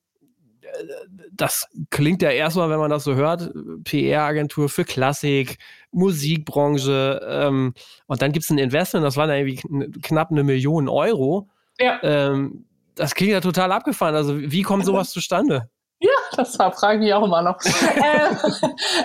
das 1.32 1.68
klingt 1.90 2.22
ja 2.22 2.30
erstmal, 2.30 2.70
wenn 2.70 2.78
man 2.78 2.90
das 2.90 3.04
so 3.04 3.14
hört, 3.14 3.52
PR-Agentur 3.84 4.68
für 4.68 4.84
Klassik, 4.84 5.58
Musikbranche 5.92 7.20
ähm, 7.28 7.74
und 8.06 8.22
dann 8.22 8.32
gibt 8.32 8.44
es 8.44 8.50
ein 8.50 8.58
Investment, 8.58 9.04
das 9.04 9.16
waren 9.16 9.30
irgendwie 9.30 10.00
knapp 10.00 10.30
eine 10.30 10.42
Million 10.42 10.88
Euro. 10.88 11.48
Ja. 11.78 11.98
Ähm, 12.02 12.66
das 12.94 13.14
klingt 13.14 13.32
ja 13.32 13.40
total 13.40 13.72
abgefahren. 13.72 14.14
Also, 14.14 14.38
wie 14.38 14.62
kommt 14.62 14.84
sowas 14.84 15.10
zustande? 15.10 15.68
Ja, 16.04 16.10
das 16.36 16.56
frage 16.56 16.94
ich 16.94 17.00
mich 17.00 17.14
auch 17.14 17.24
immer 17.24 17.40
noch. 17.40 17.58
äh, 17.64 18.34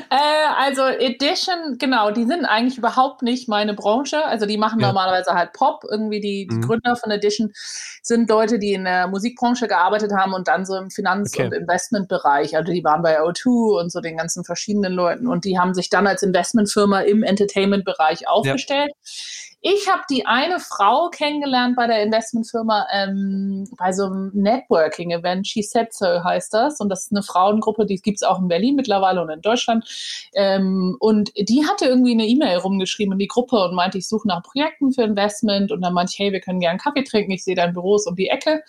äh, 0.09 0.17
also 0.57 0.81
Edition, 0.81 1.77
genau, 1.77 2.11
die 2.11 2.25
sind 2.25 2.43
eigentlich 2.43 2.77
überhaupt 2.77 3.21
nicht 3.21 3.47
meine 3.47 3.73
Branche. 3.73 4.25
Also 4.25 4.45
die 4.45 4.57
machen 4.57 4.81
ja. 4.81 4.87
normalerweise 4.87 5.31
halt 5.31 5.53
Pop. 5.53 5.85
Irgendwie 5.89 6.19
die, 6.19 6.47
die 6.47 6.57
mhm. 6.57 6.61
Gründer 6.61 6.97
von 6.97 7.09
Edition 7.09 7.53
sind 8.01 8.29
Leute, 8.29 8.59
die 8.59 8.73
in 8.73 8.83
der 8.83 9.07
Musikbranche 9.07 9.69
gearbeitet 9.69 10.11
haben 10.11 10.33
und 10.33 10.49
dann 10.49 10.65
so 10.65 10.75
im 10.75 10.89
Finanz- 10.89 11.33
okay. 11.33 11.45
und 11.45 11.53
Investmentbereich. 11.53 12.57
Also 12.57 12.73
die 12.73 12.83
waren 12.83 13.01
bei 13.01 13.21
O2 13.21 13.79
und 13.79 13.91
so 13.93 14.01
den 14.01 14.17
ganzen 14.17 14.43
verschiedenen 14.43 14.91
Leuten 14.91 15.27
und 15.27 15.45
die 15.45 15.57
haben 15.57 15.73
sich 15.73 15.89
dann 15.89 16.05
als 16.05 16.21
Investmentfirma 16.21 17.01
im 17.01 17.23
Entertainment-Bereich 17.23 18.27
aufgestellt. 18.27 18.91
Ja. 18.93 19.48
Ich 19.61 19.89
habe 19.89 20.03
die 20.09 20.25
eine 20.25 20.57
Frau 20.59 21.09
kennengelernt 21.09 21.75
bei 21.75 21.85
der 21.85 22.01
Investmentfirma 22.01 22.87
ähm, 22.93 23.67
bei 23.77 23.91
so 23.91 24.05
einem 24.05 24.31
Networking-Event. 24.33 25.45
She 25.45 25.63
Said 25.63 25.93
So 25.93 26.23
heißt 26.23 26.53
das. 26.53 26.79
Und 26.79 26.87
das 26.87 27.05
ist 27.05 27.11
eine 27.11 27.23
Frauengruppe, 27.23 27.85
die 27.85 27.97
gibt 27.97 28.19
es 28.19 28.23
auch 28.23 28.39
in 28.39 28.47
Berlin 28.47 28.77
mittlerweile 28.77 29.21
und 29.21 29.29
in 29.29 29.41
Deutschland. 29.41 29.85
Ähm, 30.33 30.95
und 31.01 31.31
die 31.37 31.67
hatte 31.67 31.87
irgendwie 31.87 32.13
eine 32.13 32.25
E-Mail 32.25 32.59
rumgeschrieben 32.59 33.11
in 33.11 33.19
die 33.19 33.27
Gruppe 33.27 33.57
und 33.65 33.75
meinte, 33.75 33.97
ich 33.97 34.07
suche 34.07 34.29
nach 34.29 34.43
Projekten 34.43 34.93
für 34.93 35.03
Investment. 35.03 35.73
Und 35.73 35.81
dann 35.81 35.93
meinte 35.93 36.13
ich, 36.13 36.19
hey, 36.19 36.31
wir 36.31 36.39
können 36.39 36.61
gerne 36.61 36.79
Kaffee 36.79 37.03
trinken. 37.03 37.31
Ich 37.31 37.43
sehe 37.43 37.55
dein 37.55 37.73
Büro 37.73 37.97
ist 37.97 38.07
um 38.07 38.15
die 38.15 38.29
Ecke. 38.29 38.63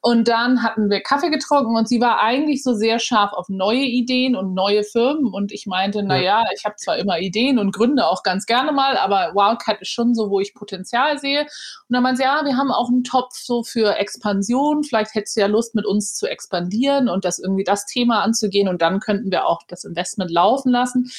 Und 0.00 0.26
dann 0.26 0.64
hatten 0.64 0.90
wir 0.90 1.00
Kaffee 1.00 1.30
getrunken 1.30 1.76
und 1.76 1.88
sie 1.88 2.00
war 2.00 2.20
eigentlich 2.20 2.64
so 2.64 2.74
sehr 2.74 2.98
scharf 2.98 3.32
auf 3.32 3.48
neue 3.48 3.84
Ideen 3.84 4.34
und 4.34 4.52
neue 4.52 4.82
Firmen. 4.82 5.32
Und 5.32 5.52
ich 5.52 5.66
meinte, 5.66 6.02
naja, 6.02 6.42
ich 6.56 6.64
habe 6.64 6.74
zwar 6.74 6.96
immer 6.96 7.20
Ideen 7.20 7.60
und 7.60 7.72
gründe 7.72 8.08
auch 8.08 8.24
ganz 8.24 8.46
gerne 8.46 8.72
mal, 8.72 8.96
aber 8.96 9.32
Wildcat 9.36 9.80
ist 9.80 9.90
schon 9.90 10.12
so 10.12 10.23
wo 10.30 10.40
ich 10.40 10.54
Potenzial 10.54 11.18
sehe. 11.18 11.42
Und 11.42 11.48
dann 11.90 12.02
meinte 12.02 12.18
sie, 12.18 12.24
ja, 12.24 12.44
wir 12.44 12.56
haben 12.56 12.70
auch 12.70 12.88
einen 12.88 13.04
Topf 13.04 13.36
so 13.36 13.62
für 13.62 13.96
Expansion. 13.96 14.84
Vielleicht 14.84 15.14
hättest 15.14 15.36
du 15.36 15.40
ja 15.40 15.46
Lust, 15.46 15.74
mit 15.74 15.86
uns 15.86 16.14
zu 16.14 16.26
expandieren 16.26 17.08
und 17.08 17.24
das 17.24 17.38
irgendwie 17.38 17.64
das 17.64 17.86
Thema 17.86 18.22
anzugehen. 18.22 18.68
Und 18.68 18.82
dann 18.82 19.00
könnten 19.00 19.30
wir 19.30 19.46
auch 19.46 19.62
das 19.68 19.84
Investment 19.84 20.30
laufen 20.30 20.70
lassen 20.70 21.10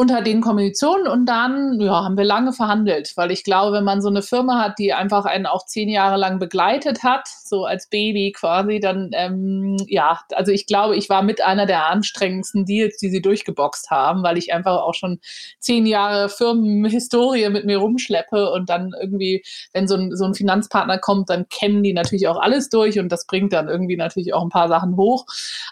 unter 0.00 0.22
den 0.22 0.40
Konditionen 0.40 1.06
und 1.06 1.26
dann 1.26 1.78
ja, 1.78 2.04
haben 2.04 2.16
wir 2.16 2.24
lange 2.24 2.54
verhandelt, 2.54 3.12
weil 3.16 3.30
ich 3.30 3.44
glaube, 3.44 3.76
wenn 3.76 3.84
man 3.84 4.00
so 4.00 4.08
eine 4.08 4.22
Firma 4.22 4.58
hat, 4.58 4.78
die 4.78 4.94
einfach 4.94 5.26
einen 5.26 5.44
auch 5.44 5.66
zehn 5.66 5.90
Jahre 5.90 6.16
lang 6.16 6.38
begleitet 6.38 7.02
hat, 7.02 7.28
so 7.44 7.66
als 7.66 7.86
Baby 7.86 8.32
quasi, 8.34 8.80
dann 8.80 9.10
ähm, 9.12 9.76
ja, 9.88 10.20
also 10.32 10.52
ich 10.52 10.64
glaube, 10.64 10.96
ich 10.96 11.10
war 11.10 11.20
mit 11.20 11.44
einer 11.44 11.66
der 11.66 11.90
anstrengendsten 11.90 12.64
Deals, 12.64 12.96
die 12.96 13.10
sie 13.10 13.20
durchgeboxt 13.20 13.90
haben, 13.90 14.22
weil 14.22 14.38
ich 14.38 14.54
einfach 14.54 14.78
auch 14.80 14.94
schon 14.94 15.20
zehn 15.58 15.84
Jahre 15.84 16.30
Firmenhistorie 16.30 17.50
mit 17.50 17.66
mir 17.66 17.76
rumschleppe 17.76 18.50
und 18.52 18.70
dann 18.70 18.92
irgendwie, 18.98 19.42
wenn 19.74 19.86
so 19.86 19.96
ein, 19.96 20.16
so 20.16 20.24
ein 20.24 20.32
Finanzpartner 20.32 20.96
kommt, 20.96 21.28
dann 21.28 21.46
kennen 21.50 21.82
die 21.82 21.92
natürlich 21.92 22.26
auch 22.26 22.40
alles 22.40 22.70
durch 22.70 22.98
und 22.98 23.12
das 23.12 23.26
bringt 23.26 23.52
dann 23.52 23.68
irgendwie 23.68 23.98
natürlich 23.98 24.32
auch 24.32 24.42
ein 24.42 24.48
paar 24.48 24.68
Sachen 24.68 24.96
hoch. 24.96 25.26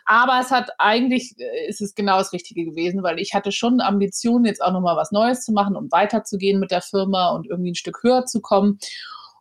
Aber 0.04 0.38
es 0.38 0.50
hat 0.50 0.68
eigentlich, 0.76 1.34
äh, 1.38 1.66
ist 1.66 1.80
es 1.80 1.94
genau 1.94 2.18
das 2.18 2.34
Richtige 2.34 2.66
gewesen, 2.66 3.02
weil 3.02 3.18
ich 3.20 3.32
hatte 3.32 3.52
schon 3.52 3.80
Ambitionen, 3.80 4.17
Ambitionen, 4.18 4.44
jetzt 4.44 4.62
auch 4.62 4.72
nochmal 4.72 4.96
was 4.96 5.12
Neues 5.12 5.44
zu 5.44 5.52
machen 5.52 5.76
und 5.76 5.92
weiterzugehen 5.92 6.60
mit 6.60 6.70
der 6.70 6.82
Firma 6.82 7.30
und 7.30 7.46
irgendwie 7.46 7.70
ein 7.70 7.76
Stück 7.76 8.02
höher 8.02 8.26
zu 8.26 8.40
kommen. 8.40 8.78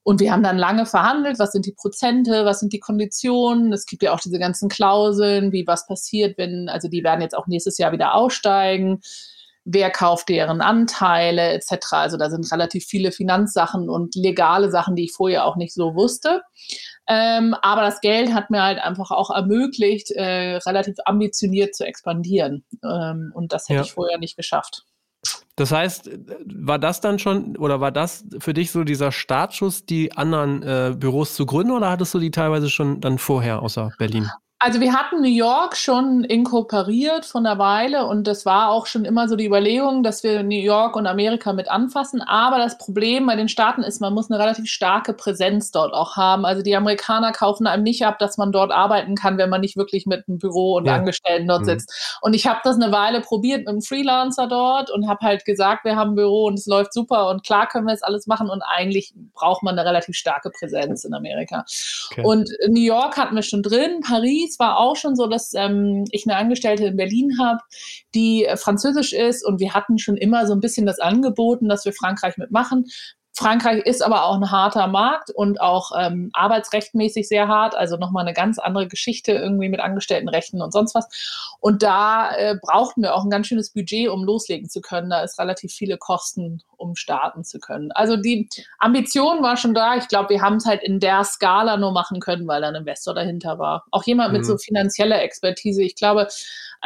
Und 0.04 0.22
wir 0.22 0.32
haben 0.32 0.44
dann 0.44 0.58
lange 0.58 0.86
verhandelt, 0.86 1.38
was 1.38 1.52
sind 1.52 1.66
die 1.66 1.74
Prozente, 1.74 2.46
was 2.46 2.62
sind 2.62 2.72
die 2.72 2.80
Konditionen. 2.80 3.74
Es 3.74 3.86
gibt 3.86 4.04
ja 4.04 4.13
auch 4.13 4.20
diese 4.20 4.40
ganzen 4.40 4.70
Klauseln, 4.70 5.52
wie 5.52 5.68
was 5.68 5.86
passiert, 5.86 6.38
wenn, 6.38 6.70
also 6.70 6.88
die 6.88 7.04
werden 7.04 7.22
jetzt 7.22 7.36
auch 7.36 7.48
nächstes 7.48 7.78
Jahr 7.78 7.92
wieder 7.92 8.13
aussteigen. 8.13 9.02
Wer 9.69 9.91
kauft 9.91 10.30
deren 10.30 10.62
Anteile 10.62 11.51
etc. 11.51 11.91
Also 11.91 12.17
da 12.17 12.30
sind 12.30 12.49
relativ 12.51 12.86
viele 12.86 13.12
Finanzsachen 13.12 13.89
und 13.89 14.15
legale 14.15 14.71
Sachen, 14.71 14.95
die 14.95 15.03
ich 15.06 15.13
vorher 15.13 15.45
auch 15.45 15.58
nicht 15.58 15.73
so 15.73 15.93
wusste. 15.93 16.41
Ähm, 17.10 17.53
aber 17.62 17.82
das 17.82 17.99
Geld 17.99 18.34
hat 18.34 18.49
mir 18.49 18.63
halt 18.63 18.80
einfach 18.80 19.12
auch 19.12 19.30
ermöglicht, 19.30 20.12
äh, 20.12 20.58
relativ 20.65 20.95
ambitioniert 21.06 21.75
zu 21.75 21.86
expandieren. 21.86 22.65
Ähm, 22.84 23.32
und 23.36 23.51
das 23.51 23.67
hätte 23.67 23.80
ja. 23.80 23.82
ich 23.82 23.91
vorher 23.91 24.19
nicht 24.19 24.38
geschafft. 24.38 24.86
Das 25.58 25.71
heißt, 25.71 26.12
war 26.45 26.80
das 26.80 27.01
dann 27.01 27.19
schon 27.19 27.58
oder 27.58 27.82
war 27.82 27.91
das 27.91 28.25
für 28.39 28.53
dich 28.53 28.71
so 28.71 28.84
dieser 28.84 29.12
Startschuss, 29.12 29.86
die 29.86 30.12
anderen 30.13 30.62
äh, 30.62 30.95
Büros 30.95 31.36
zu 31.36 31.45
gründen 31.45 31.71
oder 31.71 31.89
hattest 31.89 32.13
du 32.13 32.19
die 32.19 32.32
teilweise 32.32 32.69
schon 32.69 33.01
dann 33.01 33.17
vorher 33.17 33.62
außer 33.62 33.91
Berlin? 33.97 34.30
Also 34.60 34.82
wir 34.82 34.93
hatten 34.93 35.22
New 35.22 35.28
York 35.28 35.78
schon 35.78 36.24
inkorporiert 36.24 37.26
von 37.26 37.46
einer 37.46 37.60
Weile 37.60 38.08
und 38.08 38.26
das 38.26 38.43
war 38.43 38.70
auch 38.72 38.88
schon 38.88 39.06
immer 39.06 39.30
so 39.30 39.36
die 39.36 39.46
Überlegung, 39.46 40.02
dass 40.02 40.24
wir 40.24 40.41
New 40.41 40.58
York 40.58 40.96
und 40.96 41.06
Amerika 41.06 41.54
mit 41.54 41.70
anfassen. 41.70 42.24
Aber 42.24 42.58
das 42.58 42.80
Problem 42.80 43.28
bei 43.28 43.36
den 43.36 43.50
Staaten 43.50 43.84
ist, 43.84 44.02
man 44.02 44.15
muss 44.15 44.32
eine 44.32 44.39
relativ 44.39 44.65
starke 44.65 45.13
Präsenz 45.13 45.70
dort 45.70 45.93
auch 45.93 46.15
haben. 46.15 46.43
Also 46.43 46.63
die 46.63 46.76
Amerikaner 46.76 47.34
kaufen 47.34 47.67
einem 47.67 47.84
nicht 47.84 48.04
ab, 48.04 48.17
dass 48.17 48.39
man 48.39 48.52
dort 48.52 48.72
arbeiten 48.72 49.13
kann, 49.13 49.38
wenn 49.38 49.52
man 49.52 49.62
nicht 49.62 49.78
wirklich 49.78 50.08
mit 50.08 50.28
einem 50.28 50.39
Büro 50.39 50.78
und 50.78 50.88
ja. 50.88 50.96
Angestellten 50.96 51.48
dort 51.48 51.62
mhm. 51.62 51.65
sitzt. 51.65 52.17
Und 52.24 52.34
ich 52.34 52.48
habe 52.48 52.60
das 52.63 52.78
eine 52.78 52.91
Weile 52.91 53.22
probiert 53.22 53.60
mit 53.60 53.67
einem 53.67 53.84
Freelancer 53.84 54.48
dort 54.48 54.89
und 54.89 55.08
habe 55.08 55.24
halt 55.24 55.46
gesagt, 55.46 55.86
wir 55.86 55.96
haben 55.96 56.13
ein 56.13 56.15
Büro 56.15 56.46
und 56.46 56.56
es 56.56 56.65
läuft 56.65 56.93
super 56.93 57.30
und 57.30 57.46
klar 57.46 57.67
können 57.67 57.86
wir 57.86 57.93
es 57.93 58.02
alles 58.02 58.26
machen 58.26 58.50
und 58.50 58.63
eigentlich 58.63 59.13
braucht 59.36 59.62
man 59.62 59.78
eine 59.78 59.88
relativ 59.88 60.15
starke 60.15 60.50
Präsenz 60.50 61.06
in 61.06 61.13
Amerika. 61.13 61.63
Okay. 62.12 62.24
Und 62.24 62.50
New 62.67 62.82
York 62.82 63.17
hatten 63.17 63.36
wir 63.36 63.43
schon 63.43 63.62
drin, 63.62 64.00
Paris 64.02 64.46
es 64.49 64.60
war 64.60 64.77
auch 64.77 64.95
schon 64.95 65.15
so, 65.15 65.27
dass 65.27 65.53
ähm, 65.53 66.05
ich 66.12 66.25
eine 66.27 66.38
Angestellte 66.38 66.86
in 66.86 66.97
Berlin 66.97 67.38
habe, 67.39 67.60
die 68.15 68.45
äh, 68.45 68.57
französisch 68.57 69.13
ist 69.13 69.45
und 69.45 69.60
wir 69.60 69.73
hatten 69.73 69.97
schon 69.97 70.17
immer 70.17 70.47
so 70.47 70.53
ein 70.53 70.60
bisschen 70.60 70.86
das 70.86 70.99
angeboten, 70.99 71.67
dass 71.67 71.86
wir 71.86 71.93
Frankreich 71.93 72.38
mitmachen. 72.38 72.86
Frankreich 73.38 73.86
ist 73.86 74.02
aber 74.02 74.26
auch 74.26 74.36
ein 74.36 74.50
harter 74.50 74.88
Markt 74.88 75.30
und 75.30 75.62
auch 75.62 75.91
ähm, 75.95 76.32
arbeitsrechtmäßig 76.34 77.28
sehr 77.28 77.47
hart, 77.47 77.76
also 77.76 77.95
nochmal 77.95 78.26
eine 78.26 78.34
ganz 78.34 78.58
andere 78.58 78.88
Geschichte 78.88 79.32
irgendwie 79.32 79.69
mit 79.69 79.80
Angestelltenrechten 79.80 80.60
und 80.60 80.73
sonst 80.73 80.95
was. 80.95 81.08
Und 81.60 81.84
da 81.84 82.36
äh, 82.36 82.56
brauchten 82.60 83.04
wir 83.04 83.13
auch 83.13 83.23
ein 83.23 83.30
ganz 83.30 83.45
schönes 83.45 83.69
Budget, 83.69 84.10
um 84.10 84.23
loslegen 84.23 84.69
zu 84.69 84.82
können. 84.82 85.12
Da 85.12 85.21
ist 85.21 85.38
relativ 85.38 85.71
viele 85.71 85.97
Kosten, 85.97 86.63
um 86.78 86.95
starten 86.95 87.43
zu 87.43 87.60
können. 87.60 87.91
Also 87.91 88.17
die 88.17 88.50
Ambition 88.80 89.43
war 89.43 89.56
schon 89.56 89.76
da. 89.76 89.97
Ich 89.97 90.08
glaube, 90.08 90.30
wir 90.30 90.41
haben 90.41 90.56
es 90.56 90.65
halt 90.65 90.82
in 90.82 91.00
der 91.00 91.23
Skala 91.23 91.78
nur 91.78 91.91
machen 91.91 92.19
können, 92.19 92.47
weil 92.47 92.62
da 92.62 92.69
ein 92.69 92.76
Investor 92.76 93.13
dahinter 93.13 93.60
war. 93.60 93.86
Auch 93.91 94.04
jemand 94.06 94.32
mhm. 94.32 94.38
mit 94.39 94.47
so 94.47 94.58
finanzieller 94.58 95.21
Expertise. 95.21 95.84
Ich 95.84 95.95
glaube, 95.95 96.28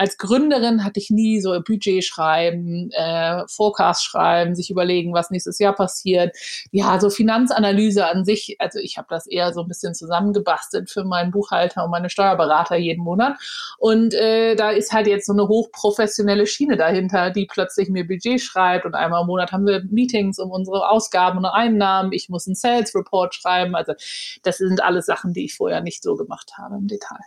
als 0.02 0.18
Gründerin 0.18 0.84
hatte 0.84 1.00
ich 1.00 1.12
nie 1.12 1.42
so 1.42 1.52
Budget 1.62 2.04
schreiben, 2.04 2.90
äh, 2.94 3.44
Forecast 3.48 4.04
schreiben, 4.04 4.56
sich 4.56 4.72
überlegen, 4.72 5.14
was 5.14 5.30
nächstes 5.30 5.60
Jahr 5.60 5.76
passiert. 5.76 6.36
Ja, 6.72 7.00
so 7.00 7.12
Finanzanalyse 7.12 8.08
an 8.08 8.26
sich, 8.26 8.56
also 8.58 8.80
ich 8.80 8.98
habe 8.98 9.06
das 9.12 9.28
eher 9.28 9.54
so 9.54 9.62
ein 9.62 9.68
bisschen 9.68 9.94
zusammengebastelt 9.94 10.90
für 10.90 11.04
meinen 11.04 11.30
Buchhalter 11.30 11.86
und 11.86 11.92
meine 11.92 12.10
Steuerberater 12.10 12.78
jeden 12.78 13.04
Monat. 13.04 13.38
Und 13.78 14.16
äh, 14.16 14.56
da 14.56 14.72
ist 14.72 14.92
halt 14.92 15.06
jetzt 15.06 15.28
so 15.28 15.34
eine 15.34 15.48
hochprofessionelle 15.48 16.48
Schiene 16.48 16.78
dahinter, 16.78 17.30
die 17.30 17.46
plötzlich 17.46 17.88
mir 17.90 18.08
Budget 18.08 18.42
schreibt 18.42 18.88
und 18.88 18.96
einmal 18.96 19.22
im 19.22 19.28
Monat 19.28 19.52
haben 19.52 19.68
wir 19.68 19.84
Meetings 19.92 20.40
um 20.40 20.50
unsere 20.50 20.90
Ausgaben 20.90 21.38
und 21.38 21.46
Einnahmen. 21.46 22.12
Ich 22.12 22.28
muss 22.28 22.48
einen 22.48 22.56
Sales 22.56 22.96
Report 22.96 23.36
schreiben. 23.36 23.76
Also 23.76 23.94
das 24.42 24.58
sind 24.58 24.82
alles 24.82 25.06
Sachen, 25.06 25.34
die 25.34 25.46
ich 25.46 25.54
vorher 25.54 25.82
nicht 25.82 26.02
so 26.02 26.16
gemacht 26.16 26.54
habe 26.58 26.78
im 26.78 26.88
Detail. 26.88 27.20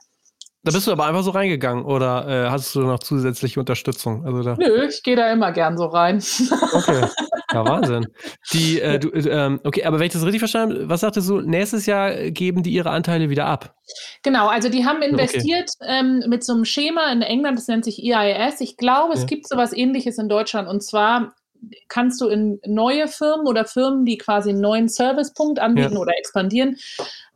Da 0.64 0.72
bist 0.72 0.87
du 0.87 0.92
aber 0.92 1.05
einfach 1.05 1.22
so 1.22 1.31
reingegangen 1.31 1.85
oder 1.85 2.27
äh, 2.27 2.50
hast 2.50 2.74
du 2.74 2.81
noch 2.81 2.98
zusätzliche 2.98 3.61
Unterstützung? 3.61 4.24
Also 4.24 4.42
da 4.42 4.57
Nö, 4.59 4.87
ich 4.88 5.03
gehe 5.03 5.14
da 5.14 5.31
immer 5.31 5.53
gern 5.53 5.77
so 5.77 5.87
rein. 5.87 6.22
Okay. 6.74 7.07
Ja, 7.53 7.64
Wahnsinn. 7.64 8.07
Die, 8.53 8.81
äh, 8.81 8.98
du, 8.98 9.11
ähm, 9.11 9.61
okay, 9.62 9.85
aber 9.85 9.98
wenn 9.98 10.07
ich 10.07 10.12
das 10.12 10.24
richtig 10.24 10.40
verstanden 10.40 10.74
habe, 10.74 10.88
was 10.88 11.03
sagtest 11.03 11.29
du, 11.29 11.40
nächstes 11.40 11.87
Jahr 11.87 12.31
geben 12.31 12.62
die 12.62 12.72
ihre 12.72 12.90
Anteile 12.90 13.31
wieder 13.31 13.46
ab? 13.46 13.77
Genau, 14.22 14.48
also 14.48 14.68
die 14.68 14.85
haben 14.85 15.03
investiert 15.03 15.70
okay. 15.81 16.00
ähm, 16.00 16.24
mit 16.29 16.42
so 16.42 16.53
einem 16.53 16.64
Schema 16.64 17.12
in 17.12 17.22
England, 17.22 17.59
das 17.59 17.68
nennt 17.68 17.85
sich 17.85 18.03
EIS. 18.03 18.61
Ich 18.61 18.77
glaube, 18.77 19.14
es 19.14 19.20
ja. 19.20 19.27
gibt 19.27 19.48
sowas 19.48 19.72
ähnliches 19.72 20.18
in 20.18 20.29
Deutschland 20.29 20.68
und 20.68 20.83
zwar 20.83 21.35
kannst 21.88 22.20
du 22.20 22.29
in 22.29 22.61
neue 22.66 23.09
Firmen 23.09 23.46
oder 23.46 23.64
Firmen, 23.64 24.05
die 24.05 24.18
quasi 24.18 24.50
einen 24.50 24.61
neuen 24.61 24.88
Servicepunkt 24.88 25.59
anbieten 25.59 25.94
ja. 25.94 25.98
oder 25.98 26.12
expandieren, 26.18 26.77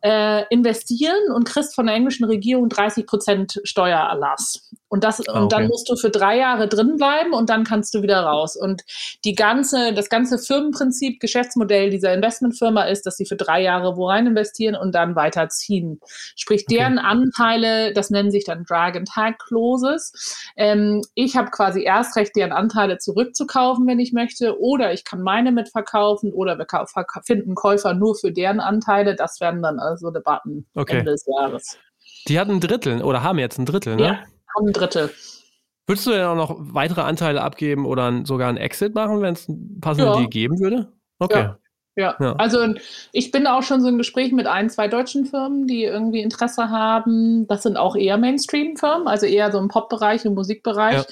äh, 0.00 0.44
investieren 0.50 1.32
und 1.34 1.44
kriegst 1.44 1.74
von 1.74 1.86
der 1.86 1.94
englischen 1.94 2.24
Regierung 2.24 2.68
30 2.68 3.06
Prozent 3.06 3.60
Steuererlass. 3.64 4.70
Und, 4.88 5.04
das, 5.04 5.20
ah, 5.20 5.24
okay. 5.28 5.42
und 5.42 5.52
dann 5.52 5.68
musst 5.68 5.88
du 5.88 5.96
für 5.96 6.10
drei 6.10 6.38
Jahre 6.38 6.66
drin 6.66 6.96
bleiben 6.96 7.34
und 7.34 7.50
dann 7.50 7.64
kannst 7.64 7.94
du 7.94 8.02
wieder 8.02 8.20
raus. 8.20 8.56
Und 8.56 8.82
die 9.24 9.34
ganze, 9.34 9.92
das 9.92 10.08
ganze 10.08 10.38
Firmenprinzip, 10.38 11.20
Geschäftsmodell 11.20 11.90
dieser 11.90 12.14
Investmentfirma 12.14 12.84
ist, 12.84 13.04
dass 13.04 13.16
sie 13.16 13.26
für 13.26 13.36
drei 13.36 13.62
Jahre 13.62 13.96
wo 13.96 14.08
rein 14.08 14.26
investieren 14.26 14.76
und 14.76 14.94
dann 14.94 15.14
weiterziehen. 15.14 16.00
Sprich, 16.36 16.64
deren 16.66 16.98
okay. 16.98 17.06
Anteile, 17.06 17.92
das 17.92 18.10
nennen 18.10 18.30
sich 18.30 18.44
dann 18.44 18.64
Drag 18.64 18.94
and 18.96 19.08
Tag 19.08 19.38
Clauses. 19.38 20.46
Ähm, 20.56 21.02
ich 21.14 21.36
habe 21.36 21.50
quasi 21.50 21.82
erst 21.82 22.16
recht, 22.16 22.34
deren 22.34 22.52
Anteile 22.52 22.98
zurückzukaufen, 22.98 23.86
wenn 23.86 24.00
ich 24.00 24.12
möchte, 24.12 24.58
oder 24.58 24.92
ich 24.92 25.04
kann 25.04 25.20
meine 25.20 25.52
mitverkaufen 25.52 26.32
oder 26.32 26.56
wir 26.56 26.66
finden 27.24 27.54
Käufer 27.54 27.92
nur 27.92 28.14
für 28.14 28.32
deren 28.32 28.60
Anteile. 28.60 29.14
Das 29.14 29.40
werden 29.40 29.62
dann 29.62 29.78
also 29.88 30.10
Debatten 30.10 30.66
okay. 30.74 30.98
Ende 30.98 31.12
des 31.12 31.26
Jahres. 31.26 31.78
Die 32.28 32.38
hatten 32.38 32.52
ein 32.52 32.60
Drittel 32.60 33.02
oder 33.02 33.22
haben 33.22 33.38
jetzt 33.38 33.58
ein 33.58 33.66
Drittel, 33.66 33.96
ne? 33.96 34.02
Ja 34.02 34.18
haben 34.58 34.68
ein 34.68 34.72
Drittel. 34.72 35.10
Würdest 35.86 36.06
du 36.06 36.10
denn 36.10 36.24
auch 36.24 36.34
noch 36.34 36.56
weitere 36.58 37.00
Anteile 37.00 37.42
abgeben 37.42 37.86
oder 37.86 38.24
sogar 38.24 38.48
einen 38.48 38.58
Exit 38.58 38.94
machen, 38.94 39.22
wenn 39.22 39.34
es 39.34 39.48
ein 39.48 39.78
passenden 39.80 40.12
ja. 40.12 40.18
Deal 40.18 40.28
geben 40.28 40.60
würde? 40.60 40.92
Okay. 41.18 41.40
Ja. 41.40 41.58
Ja. 41.98 42.14
ja. 42.20 42.36
also 42.38 42.64
ich 43.10 43.32
bin 43.32 43.48
auch 43.48 43.64
schon 43.64 43.80
so 43.80 43.88
im 43.88 43.98
Gespräch 43.98 44.30
mit 44.30 44.46
ein, 44.46 44.70
zwei 44.70 44.86
deutschen 44.86 45.26
Firmen, 45.26 45.66
die 45.66 45.82
irgendwie 45.82 46.20
Interesse 46.20 46.70
haben. 46.70 47.48
Das 47.48 47.64
sind 47.64 47.76
auch 47.76 47.96
eher 47.96 48.16
Mainstream-Firmen, 48.18 49.08
also 49.08 49.26
eher 49.26 49.50
so 49.50 49.58
im 49.58 49.66
Pop-Bereich, 49.66 50.24
im 50.24 50.34
Musikbereich, 50.34 50.98
ja. 50.98 51.04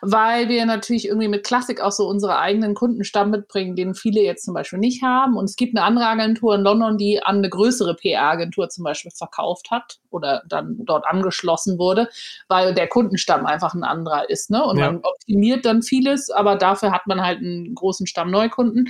weil 0.00 0.48
wir 0.48 0.64
natürlich 0.64 1.06
irgendwie 1.06 1.28
mit 1.28 1.44
Klassik 1.44 1.82
auch 1.82 1.92
so 1.92 2.08
unsere 2.08 2.38
eigenen 2.38 2.74
Kundenstamm 2.74 3.30
mitbringen, 3.30 3.76
den 3.76 3.94
viele 3.94 4.22
jetzt 4.22 4.46
zum 4.46 4.54
Beispiel 4.54 4.78
nicht 4.78 5.02
haben. 5.02 5.36
Und 5.36 5.44
es 5.44 5.56
gibt 5.56 5.76
eine 5.76 5.84
andere 5.84 6.06
Agentur 6.06 6.54
in 6.54 6.62
London, 6.62 6.96
die 6.96 7.22
an 7.22 7.36
eine 7.36 7.50
größere 7.50 7.94
PR-Agentur 7.94 8.70
zum 8.70 8.84
Beispiel 8.84 9.12
verkauft 9.12 9.70
hat 9.70 9.98
oder 10.08 10.42
dann 10.48 10.78
dort 10.86 11.04
angeschlossen 11.04 11.78
wurde, 11.78 12.08
weil 12.48 12.72
der 12.72 12.88
Kundenstamm 12.88 13.44
einfach 13.44 13.74
ein 13.74 13.84
anderer 13.84 14.30
ist. 14.30 14.50
Ne? 14.50 14.64
Und 14.64 14.78
ja. 14.78 14.86
man 14.86 15.02
optimiert 15.02 15.66
dann 15.66 15.82
vieles, 15.82 16.30
aber 16.30 16.56
dafür 16.56 16.92
hat 16.92 17.06
man 17.06 17.20
halt 17.20 17.40
einen 17.40 17.74
großen 17.74 18.06
Stamm 18.06 18.30
Neukunden 18.30 18.88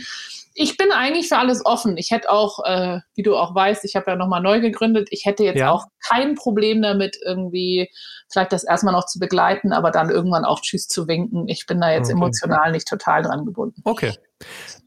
ich 0.54 0.76
bin 0.76 0.90
eigentlich 0.90 1.28
für 1.28 1.38
alles 1.38 1.64
offen. 1.64 1.96
Ich 1.96 2.10
hätte 2.10 2.30
auch, 2.30 2.64
äh, 2.64 2.98
wie 3.14 3.22
du 3.22 3.36
auch 3.36 3.54
weißt, 3.54 3.84
ich 3.84 3.94
habe 3.94 4.10
ja 4.10 4.16
nochmal 4.16 4.42
neu 4.42 4.60
gegründet. 4.60 5.08
Ich 5.10 5.24
hätte 5.24 5.44
jetzt 5.44 5.58
ja. 5.58 5.70
auch 5.70 5.84
kein 6.06 6.34
Problem 6.34 6.82
damit, 6.82 7.18
irgendwie 7.24 7.88
vielleicht 8.30 8.52
das 8.52 8.64
erstmal 8.64 8.92
noch 8.92 9.06
zu 9.06 9.18
begleiten, 9.18 9.72
aber 9.72 9.90
dann 9.90 10.10
irgendwann 10.10 10.44
auch 10.44 10.60
Tschüss 10.60 10.88
zu 10.88 11.06
winken. 11.06 11.48
Ich 11.48 11.66
bin 11.66 11.80
da 11.80 11.92
jetzt 11.92 12.10
okay. 12.10 12.18
emotional 12.18 12.72
nicht 12.72 12.88
total 12.88 13.22
dran 13.22 13.44
gebunden. 13.44 13.80
Okay. 13.84 14.12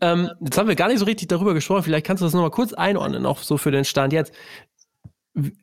Ähm, 0.01 0.31
jetzt 0.41 0.57
haben 0.57 0.67
wir 0.67 0.75
gar 0.75 0.87
nicht 0.89 0.99
so 0.99 1.05
richtig 1.05 1.27
darüber 1.29 1.53
gesprochen. 1.53 1.83
Vielleicht 1.83 2.05
kannst 2.05 2.21
du 2.21 2.25
das 2.25 2.33
nochmal 2.33 2.51
kurz 2.51 2.73
einordnen, 2.73 3.25
auch 3.25 3.39
so 3.39 3.57
für 3.57 3.71
den 3.71 3.85
Stand 3.85 4.11
jetzt. 4.11 4.33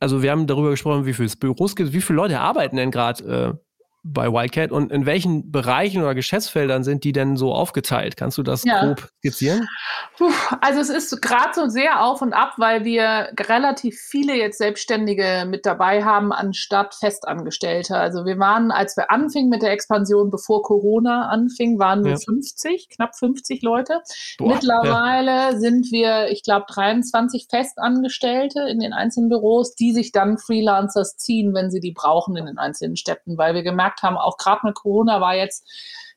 Also 0.01 0.23
wir 0.23 0.31
haben 0.31 0.47
darüber 0.47 0.71
gesprochen, 0.71 1.07
wie 1.07 1.15
viele 1.15 1.29
Büros 1.39 1.77
gibt, 1.77 1.93
wie 1.93 2.01
viele 2.01 2.17
Leute 2.17 2.41
arbeiten 2.41 2.77
denn 2.77 2.91
gerade 2.91 3.25
äh, 3.25 3.70
bei 4.03 4.33
Wildcat 4.33 4.73
und 4.73 4.91
in 4.91 5.05
welchen 5.05 5.51
Bereichen 5.51 6.03
oder 6.03 6.15
Geschäftsfeldern 6.15 6.85
sind 6.85 7.05
die 7.05 7.13
denn 7.13 7.37
so 7.37 7.53
aufgeteilt? 7.53 8.17
Kannst 8.17 8.39
du 8.39 8.43
das 8.43 8.65
ja. 8.65 8.85
grob 8.85 9.09
skizzieren? 9.19 9.69
Also 10.61 10.81
es 10.81 10.91
ist 10.91 11.23
gerade 11.23 11.53
so 11.55 11.69
sehr 11.69 12.05
auf 12.05 12.21
und 12.21 12.35
ab, 12.35 12.55
weil 12.59 12.85
wir 12.85 13.31
relativ 13.39 13.99
viele 13.99 14.37
jetzt 14.37 14.59
Selbstständige 14.59 15.47
mit 15.49 15.65
dabei 15.65 16.05
haben, 16.05 16.33
anstatt 16.33 16.95
Festangestellte. 16.95 17.97
Also 17.97 18.27
wir 18.27 18.39
waren, 18.39 18.71
als 18.71 18.97
wir 18.97 19.11
anfingen 19.11 19.49
mit 19.49 19.63
der 19.63 19.73
Expansion, 19.73 20.31
bevor 20.31 20.63
Corona 20.63 21.29
anfing, 21.29 21.79
waren 21.79 22.05
wir 22.05 22.13
ja. 22.13 22.19
50, 22.19 22.91
knapp 22.91 23.17
50 23.17 23.63
Leute. 23.63 24.03
Boah, 24.39 24.55
Mittlerweile 24.55 25.31
ja. 25.31 25.59
sind 25.59 25.91
wir, 25.91 26.29
ich 26.29 26.43
glaube, 26.43 26.67
23 26.69 27.47
Festangestellte 27.49 28.61
in 28.69 28.79
den 28.79 28.93
einzelnen 28.93 29.29
Büros, 29.31 29.75
die 29.75 29.93
sich 29.93 30.13
dann 30.13 30.37
Freelancers 30.39 31.17
ziehen, 31.17 31.55
wenn 31.55 31.71
sie 31.71 31.81
die 31.81 31.93
brauchen 31.93 32.37
in 32.37 32.47
den 32.47 32.59
einzelnen 32.59 32.97
Städten, 32.97 33.39
weil 33.39 33.55
wir 33.55 33.63
gemerkt 33.63 33.90
gemerkt 33.91 34.03
haben, 34.03 34.17
auch 34.17 34.37
gerade 34.37 34.61
mit 34.65 34.75
Corona 34.75 35.21
war 35.21 35.35
jetzt 35.35 35.69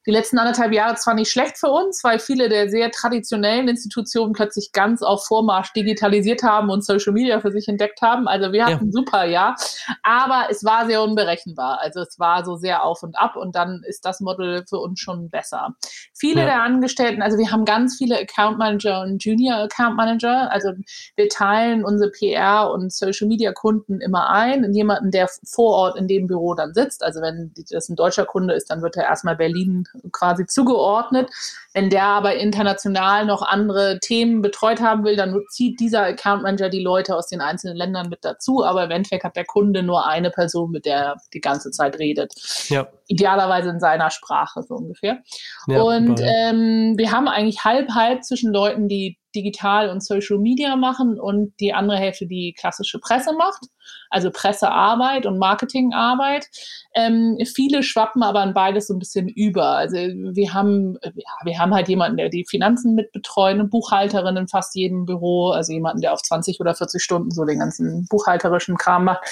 die 0.06 0.12
letzten 0.12 0.38
anderthalb 0.38 0.74
Jahre 0.74 0.96
zwar 0.96 1.14
nicht 1.14 1.32
schlecht 1.32 1.58
für 1.58 1.70
uns, 1.70 2.04
weil 2.04 2.20
viele 2.20 2.50
der 2.50 2.70
sehr 2.70 2.92
traditionellen 2.92 3.68
Institutionen 3.68 4.34
plötzlich 4.34 4.72
ganz 4.72 5.02
auf 5.02 5.26
Vormarsch 5.26 5.72
digitalisiert 5.74 6.44
haben 6.44 6.70
und 6.70 6.84
Social 6.84 7.14
Media 7.14 7.40
für 7.40 7.52
sich 7.52 7.68
entdeckt 7.68 8.02
haben. 8.02 8.28
Also 8.28 8.52
wir 8.52 8.66
hatten 8.66 8.88
ja. 8.88 8.92
super 8.92 9.26
Jahr, 9.26 9.56
aber 10.04 10.48
es 10.50 10.64
war 10.64 10.86
sehr 10.86 11.02
unberechenbar. 11.02 11.80
Also 11.82 12.02
es 12.02 12.20
war 12.20 12.44
so 12.44 12.56
sehr 12.56 12.84
auf 12.84 13.04
und 13.04 13.18
ab 13.18 13.36
und 13.36 13.56
dann 13.56 13.82
ist 13.88 14.06
das 14.06 14.20
Model 14.20 14.66
für 14.68 14.80
uns 14.80 15.00
schon 15.00 15.30
besser. 15.30 15.76
Viele 16.14 16.42
ja. 16.42 16.46
der 16.48 16.64
Angestellten, 16.64 17.22
also 17.22 17.38
wir 17.38 17.52
haben 17.52 17.66
ganz 17.66 17.98
viele 17.98 18.20
Account 18.20 18.58
Manager 18.58 19.02
und 19.02 19.24
Junior 19.24 19.58
Account 19.60 19.96
Manager. 19.96 20.52
Also 20.52 20.74
wir 21.16 21.30
teilen 21.30 21.86
unsere 21.86 22.12
PR 22.12 22.72
und 22.72 22.92
Social 22.92 23.28
Media 23.28 23.54
Kunden 23.54 24.02
immer 24.02 24.30
ein 24.30 24.64
in 24.64 24.74
jemanden, 24.74 25.12
der 25.12 25.30
vor 25.46 25.76
Ort 25.76 25.98
in 25.98 26.08
dem 26.08 26.28
Büro 26.28 26.54
dann 26.56 26.74
sitzt. 26.74 27.04
Also 27.04 27.22
wenn 27.22 27.54
das 27.72 27.90
ein 27.90 27.96
deutscher 27.96 28.26
Kunde 28.26 28.54
ist, 28.54 28.70
dann 28.70 28.82
wird 28.82 28.98
er 28.98 29.06
erstmal 29.06 29.36
Berlin 29.36 29.86
quasi 30.12 30.46
zugeordnet. 30.46 31.30
Wenn 31.74 31.90
der 31.90 32.06
aber 32.06 32.36
international 32.36 33.26
noch 33.26 33.42
andere 33.42 34.00
Themen 34.00 34.42
betreut 34.42 34.82
haben 34.82 35.04
will, 35.04 35.16
dann 35.16 35.40
zieht 35.50 35.80
dieser 35.80 36.04
Account 36.04 36.44
Manager 36.44 36.70
die 36.70 36.82
Leute 36.82 37.16
aus 37.16 37.28
den 37.28 37.42
einzelnen 37.42 37.76
Ländern 37.76 38.10
mit 38.10 38.20
dazu. 38.24 38.64
Aber 38.64 38.84
im 38.84 38.92
Endeffekt 38.92 39.24
hat 39.24 39.36
der 39.36 39.46
Kunde 39.46 39.84
nur 39.84 40.08
eine 40.08 40.30
Person, 40.30 40.72
mit 40.72 40.86
der 40.86 40.98
er 40.98 41.18
die 41.34 41.42
ganze 41.42 41.72
Zeit 41.72 41.98
redet. 42.00 42.34
Ja. 42.70 42.88
Idealerweise 43.08 43.70
in 43.70 43.80
seiner 43.80 44.10
Sprache 44.10 44.64
so 44.64 44.76
ungefähr. 44.76 45.20
Ja, 45.68 45.82
und 45.82 46.20
ähm, 46.22 46.94
wir 46.98 47.12
haben 47.12 47.28
eigentlich 47.28 47.64
halb-halb 47.64 48.24
zwischen 48.24 48.54
Leuten, 48.54 48.88
die 48.88 49.18
digital 49.36 49.90
und 49.90 50.04
Social 50.04 50.38
Media 50.38 50.76
machen 50.76 51.20
und 51.20 51.54
die 51.60 51.74
andere 51.74 51.98
Hälfte, 51.98 52.28
die 52.28 52.54
klassische 52.58 53.00
Presse 53.00 53.34
macht, 53.34 53.66
also 54.10 54.30
Pressearbeit 54.32 55.26
und 55.26 55.40
Marketingarbeit. 55.40 56.48
Ähm, 56.94 57.38
viele 57.56 57.84
schwappen 57.84 58.24
aber 58.24 58.42
an 58.42 58.54
beides 58.54 58.88
so 58.88 58.94
ein 58.94 59.00
bisschen 59.00 59.28
über. 59.28 59.66
Also 59.66 59.98
wir 59.98 60.54
haben, 60.54 60.98
ja, 61.04 61.32
wir 61.44 61.60
haben 61.60 61.74
halt 61.74 61.88
jemanden, 61.90 62.18
der 62.18 62.30
die 62.30 62.46
Finanzen 62.48 62.96
mitbetreut, 62.96 63.54
eine 63.54 63.66
Buchhalterin 63.66 64.38
in 64.38 64.48
fast 64.48 64.76
jedem 64.76 65.06
Büro, 65.06 65.50
also 65.50 65.74
jemanden, 65.74 66.02
der 66.02 66.14
auf 66.14 66.22
20 66.22 66.60
oder 66.60 66.76
40 66.76 67.02
Stunden 67.02 67.32
so 67.32 67.44
den 67.46 67.60
ganzen 67.60 68.06
buchhalterischen 68.10 68.78
Kram 68.78 69.06
macht. 69.06 69.24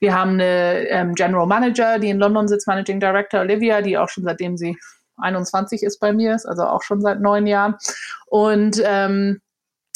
Wir 0.00 0.14
haben 0.14 0.32
eine 0.32 0.88
ähm, 0.88 1.14
General 1.14 1.46
Manager, 1.46 1.98
die 1.98 2.10
in 2.10 2.18
London 2.18 2.48
sitzt, 2.48 2.66
Managing 2.66 3.00
Director 3.00 3.40
Olivia, 3.40 3.80
die 3.80 3.96
auch 3.96 4.08
schon 4.08 4.24
seitdem 4.24 4.56
sie 4.56 4.76
21 5.18 5.82
ist 5.82 5.98
bei 5.98 6.12
mir, 6.12 6.34
ist 6.34 6.46
also 6.46 6.64
auch 6.64 6.82
schon 6.82 7.00
seit 7.00 7.20
neun 7.20 7.46
Jahren. 7.46 7.76
Und 8.26 8.82
ähm, 8.84 9.40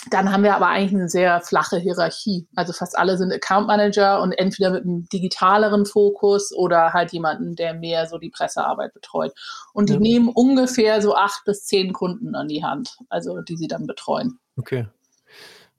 dann 0.08 0.32
haben 0.32 0.42
wir 0.42 0.56
aber 0.56 0.68
eigentlich 0.68 0.94
eine 0.94 1.10
sehr 1.10 1.42
flache 1.42 1.76
Hierarchie. 1.76 2.48
Also 2.56 2.72
fast 2.72 2.96
alle 2.96 3.18
sind 3.18 3.32
Account 3.32 3.66
Manager 3.66 4.22
und 4.22 4.32
entweder 4.32 4.70
mit 4.70 4.84
einem 4.84 5.06
digitaleren 5.10 5.84
Fokus 5.84 6.54
oder 6.56 6.94
halt 6.94 7.12
jemanden, 7.12 7.54
der 7.54 7.74
mehr 7.74 8.06
so 8.06 8.16
die 8.16 8.30
Pressearbeit 8.30 8.94
betreut. 8.94 9.32
Und 9.74 9.90
die 9.90 9.94
ja. 9.94 10.00
nehmen 10.00 10.28
ungefähr 10.30 11.02
so 11.02 11.14
acht 11.14 11.44
bis 11.44 11.66
zehn 11.66 11.92
Kunden 11.92 12.34
an 12.34 12.48
die 12.48 12.64
Hand, 12.64 12.96
also 13.10 13.42
die 13.42 13.58
sie 13.58 13.68
dann 13.68 13.86
betreuen. 13.86 14.38
Okay. 14.56 14.86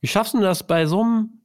Wie 0.02 0.08
schaffst 0.08 0.36
du 0.36 0.40
das 0.40 0.64
bei 0.64 0.86
so 0.86 1.02
einem 1.02 1.41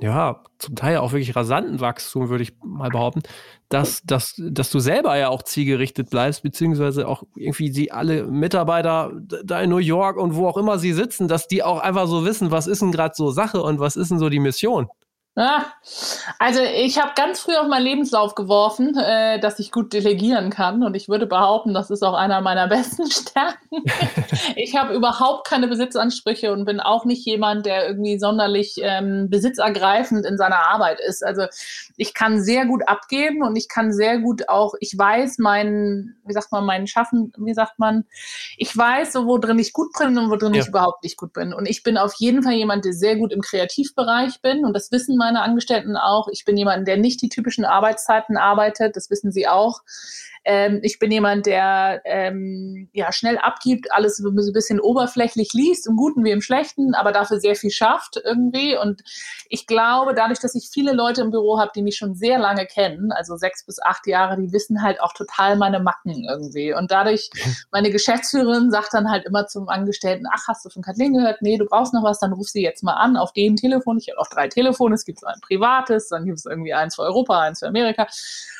ja, 0.00 0.42
zum 0.58 0.74
Teil 0.74 0.98
auch 0.98 1.12
wirklich 1.12 1.36
rasanten 1.36 1.80
Wachstum, 1.80 2.28
würde 2.28 2.42
ich 2.42 2.52
mal 2.64 2.90
behaupten, 2.90 3.22
dass, 3.68 4.02
dass, 4.02 4.34
dass 4.38 4.70
du 4.70 4.80
selber 4.80 5.16
ja 5.16 5.28
auch 5.28 5.42
zielgerichtet 5.42 6.10
bleibst, 6.10 6.42
beziehungsweise 6.42 7.06
auch 7.06 7.22
irgendwie 7.36 7.70
die 7.70 7.92
alle 7.92 8.24
Mitarbeiter 8.24 9.12
da 9.44 9.60
in 9.60 9.70
New 9.70 9.78
York 9.78 10.16
und 10.16 10.34
wo 10.34 10.48
auch 10.48 10.56
immer 10.56 10.78
sie 10.78 10.92
sitzen, 10.92 11.28
dass 11.28 11.46
die 11.46 11.62
auch 11.62 11.80
einfach 11.80 12.06
so 12.08 12.24
wissen, 12.24 12.50
was 12.50 12.66
ist 12.66 12.82
denn 12.82 12.92
gerade 12.92 13.14
so 13.14 13.30
Sache 13.30 13.62
und 13.62 13.78
was 13.78 13.96
ist 13.96 14.10
denn 14.10 14.18
so 14.18 14.28
die 14.28 14.40
Mission. 14.40 14.88
Ah, 15.40 15.66
also 16.40 16.58
ich 16.60 17.00
habe 17.00 17.12
ganz 17.14 17.38
früh 17.38 17.54
auf 17.54 17.68
meinen 17.68 17.84
Lebenslauf 17.84 18.34
geworfen, 18.34 18.98
äh, 18.98 19.38
dass 19.38 19.60
ich 19.60 19.70
gut 19.70 19.92
delegieren 19.92 20.50
kann 20.50 20.82
und 20.82 20.96
ich 20.96 21.08
würde 21.08 21.26
behaupten, 21.26 21.74
das 21.74 21.90
ist 21.90 22.02
auch 22.02 22.14
einer 22.14 22.40
meiner 22.40 22.66
besten 22.68 23.08
Stärken. 23.08 23.84
ich 24.56 24.76
habe 24.76 24.94
überhaupt 24.94 25.46
keine 25.46 25.68
Besitzansprüche 25.68 26.52
und 26.52 26.64
bin 26.64 26.80
auch 26.80 27.04
nicht 27.04 27.24
jemand, 27.24 27.66
der 27.66 27.86
irgendwie 27.86 28.18
sonderlich 28.18 28.80
ähm, 28.82 29.30
besitzergreifend 29.30 30.26
in 30.26 30.38
seiner 30.38 30.66
Arbeit 30.70 30.98
ist. 30.98 31.24
Also 31.24 31.42
ich 31.96 32.14
kann 32.14 32.42
sehr 32.42 32.66
gut 32.66 32.88
abgeben 32.88 33.44
und 33.44 33.54
ich 33.54 33.68
kann 33.68 33.92
sehr 33.92 34.18
gut 34.18 34.48
auch, 34.48 34.74
ich 34.80 34.98
weiß 34.98 35.38
meinen, 35.38 36.16
wie 36.26 36.32
sagt 36.32 36.50
man, 36.50 36.66
meinen 36.66 36.88
Schaffen, 36.88 37.32
wie 37.38 37.54
sagt 37.54 37.78
man, 37.78 38.06
ich 38.56 38.76
weiß 38.76 39.12
so, 39.12 39.26
wo 39.26 39.38
drin 39.38 39.60
ich 39.60 39.72
gut 39.72 39.92
bin 39.96 40.18
und 40.18 40.32
wo 40.32 40.36
drin 40.36 40.54
ja. 40.54 40.62
ich 40.62 40.68
überhaupt 40.68 41.04
nicht 41.04 41.16
gut 41.16 41.32
bin. 41.32 41.54
Und 41.54 41.66
ich 41.68 41.84
bin 41.84 41.96
auf 41.96 42.14
jeden 42.14 42.42
Fall 42.42 42.54
jemand, 42.54 42.84
der 42.84 42.92
sehr 42.92 43.14
gut 43.14 43.32
im 43.32 43.40
Kreativbereich 43.40 44.42
bin 44.42 44.64
und 44.64 44.74
das 44.74 44.90
wissen 44.90 45.16
meine 45.16 45.27
meine 45.28 45.42
Angestellten 45.42 45.96
auch. 45.96 46.28
Ich 46.28 46.44
bin 46.44 46.56
jemand, 46.56 46.88
der 46.88 46.96
nicht 46.96 47.20
die 47.20 47.28
typischen 47.28 47.64
Arbeitszeiten 47.64 48.36
arbeitet. 48.36 48.96
Das 48.96 49.10
wissen 49.10 49.30
sie 49.30 49.46
auch. 49.46 49.82
Ähm, 50.50 50.80
ich 50.82 50.98
bin 50.98 51.12
jemand, 51.12 51.44
der 51.44 52.00
ähm, 52.06 52.88
ja 52.94 53.12
schnell 53.12 53.36
abgibt, 53.36 53.92
alles 53.92 54.16
so 54.16 54.30
ein 54.30 54.34
bisschen 54.34 54.80
oberflächlich 54.80 55.52
liest, 55.52 55.86
im 55.86 55.94
Guten 55.96 56.24
wie 56.24 56.30
im 56.30 56.40
Schlechten, 56.40 56.94
aber 56.94 57.12
dafür 57.12 57.38
sehr 57.38 57.54
viel 57.54 57.70
schafft 57.70 58.18
irgendwie. 58.24 58.74
Und 58.74 59.02
ich 59.50 59.66
glaube, 59.66 60.14
dadurch, 60.14 60.38
dass 60.38 60.54
ich 60.54 60.70
viele 60.72 60.94
Leute 60.94 61.20
im 61.20 61.32
Büro 61.32 61.60
habe, 61.60 61.72
die 61.74 61.82
mich 61.82 61.98
schon 61.98 62.14
sehr 62.14 62.38
lange 62.38 62.64
kennen, 62.64 63.12
also 63.12 63.36
sechs 63.36 63.66
bis 63.66 63.78
acht 63.82 64.06
Jahre, 64.06 64.40
die 64.40 64.50
wissen 64.50 64.80
halt 64.80 65.02
auch 65.02 65.12
total 65.12 65.56
meine 65.56 65.80
Macken 65.80 66.24
irgendwie. 66.24 66.72
Und 66.72 66.90
dadurch, 66.90 67.28
meine 67.70 67.90
Geschäftsführerin 67.90 68.70
sagt 68.70 68.94
dann 68.94 69.10
halt 69.10 69.26
immer 69.26 69.48
zum 69.48 69.68
Angestellten, 69.68 70.24
ach, 70.32 70.48
hast 70.48 70.64
du 70.64 70.70
von 70.70 70.80
Kathleen 70.80 71.12
gehört? 71.12 71.42
Nee, 71.42 71.58
du 71.58 71.66
brauchst 71.66 71.92
noch 71.92 72.02
was, 72.02 72.20
dann 72.20 72.32
ruf 72.32 72.48
sie 72.48 72.62
jetzt 72.62 72.82
mal 72.82 72.94
an 72.94 73.18
auf 73.18 73.34
dem 73.34 73.56
Telefon. 73.56 73.98
Ich 73.98 74.08
habe 74.08 74.18
auch 74.18 74.28
drei 74.28 74.48
Telefone, 74.48 74.94
es 74.94 75.04
gibt 75.04 75.20
so 75.20 75.26
ein 75.26 75.42
privates, 75.42 76.08
dann 76.08 76.24
gibt 76.24 76.38
es 76.38 76.46
irgendwie 76.46 76.72
eins 76.72 76.94
für 76.94 77.02
Europa, 77.02 77.38
eins 77.38 77.58
für 77.58 77.66
Amerika. 77.66 78.06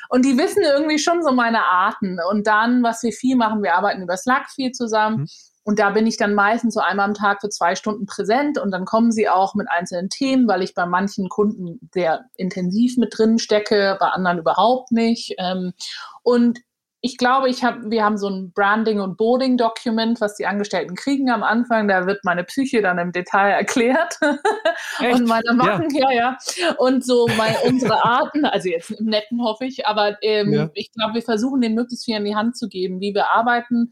Und 0.09 0.25
die 0.25 0.39
wissen 0.39 0.63
irgendwie 0.63 0.99
schon 0.99 1.23
so 1.23 1.33
meine 1.33 1.67
Arten. 1.79 2.19
Und 2.31 2.47
dann, 2.47 2.83
was 2.83 3.03
wir 3.03 3.13
viel 3.13 3.37
machen, 3.37 3.63
wir 3.63 3.75
arbeiten 3.75 4.03
über 4.03 4.17
Slack 4.17 4.51
viel 4.51 4.73
zusammen. 4.73 5.21
Mhm. 5.21 5.29
Und 5.69 5.79
da 5.79 5.91
bin 5.91 6.07
ich 6.07 6.17
dann 6.17 6.33
meistens 6.33 6.73
so 6.73 6.81
einmal 6.81 7.07
am 7.07 7.13
Tag 7.13 7.43
für 7.43 7.51
zwei 7.51 7.75
Stunden 7.75 8.07
präsent 8.07 8.59
und 8.59 8.71
dann 8.71 8.87
kommen 8.87 9.13
sie 9.13 9.29
auch 9.29 9.55
mit 9.55 9.71
einzelnen 9.71 10.09
Themen, 10.09 10.49
weil 10.49 10.63
ich 10.63 10.73
bei 10.73 10.87
manchen 10.87 11.29
Kunden 11.29 11.79
sehr 11.93 12.25
intensiv 12.37 12.97
mit 12.97 13.19
drin 13.19 13.39
stecke, 13.39 13.99
bei 14.01 14.07
anderen 14.07 14.39
überhaupt 14.39 14.93
nicht. 14.93 15.35
Ähm, 15.37 15.75
und 16.23 16.61
ich 17.01 17.17
glaube, 17.17 17.49
ich 17.49 17.63
hab, 17.63 17.79
wir 17.91 18.05
haben 18.05 18.19
so 18.19 18.29
ein 18.29 18.53
Branding- 18.53 19.01
und 19.01 19.17
Boarding-Document, 19.17 20.21
was 20.21 20.35
die 20.35 20.47
Angestellten 20.47 20.97
kriegen 20.97 21.31
am 21.31 21.45
Anfang. 21.45 21.87
Da 21.87 22.07
wird 22.07 22.25
meine 22.25 22.43
Psyche 22.43 22.83
dann 22.83 22.99
im 22.99 23.13
Detail 23.13 23.51
erklärt. 23.51 24.19
und 25.13 25.27
meine 25.27 25.55
Machen, 25.55 25.89
ja. 25.95 26.11
ja, 26.11 26.37
ja. 26.59 26.75
Und 26.79 27.05
so 27.05 27.29
meine, 27.37 27.57
unsere 27.67 28.05
Arten, 28.05 28.45
also 28.45 28.69
jetzt 28.69 28.91
im 28.91 29.07
Netten 29.07 29.43
hoffe 29.43 29.67
ich, 29.67 29.87
aber 29.87 30.17
ähm, 30.23 30.53
ja. 30.53 30.71
ich 30.75 30.91
glaube, 30.93 31.15
wir 31.15 31.23
versuchen, 31.23 31.61
den 31.61 31.75
möglichst 31.75 32.05
viel 32.05 32.17
in 32.17 32.25
die 32.25 32.35
Hand 32.35 32.57
zu 32.57 32.69
geben, 32.69 33.01
wie 33.01 33.15
wir 33.15 33.31
arbeiten 33.31 33.91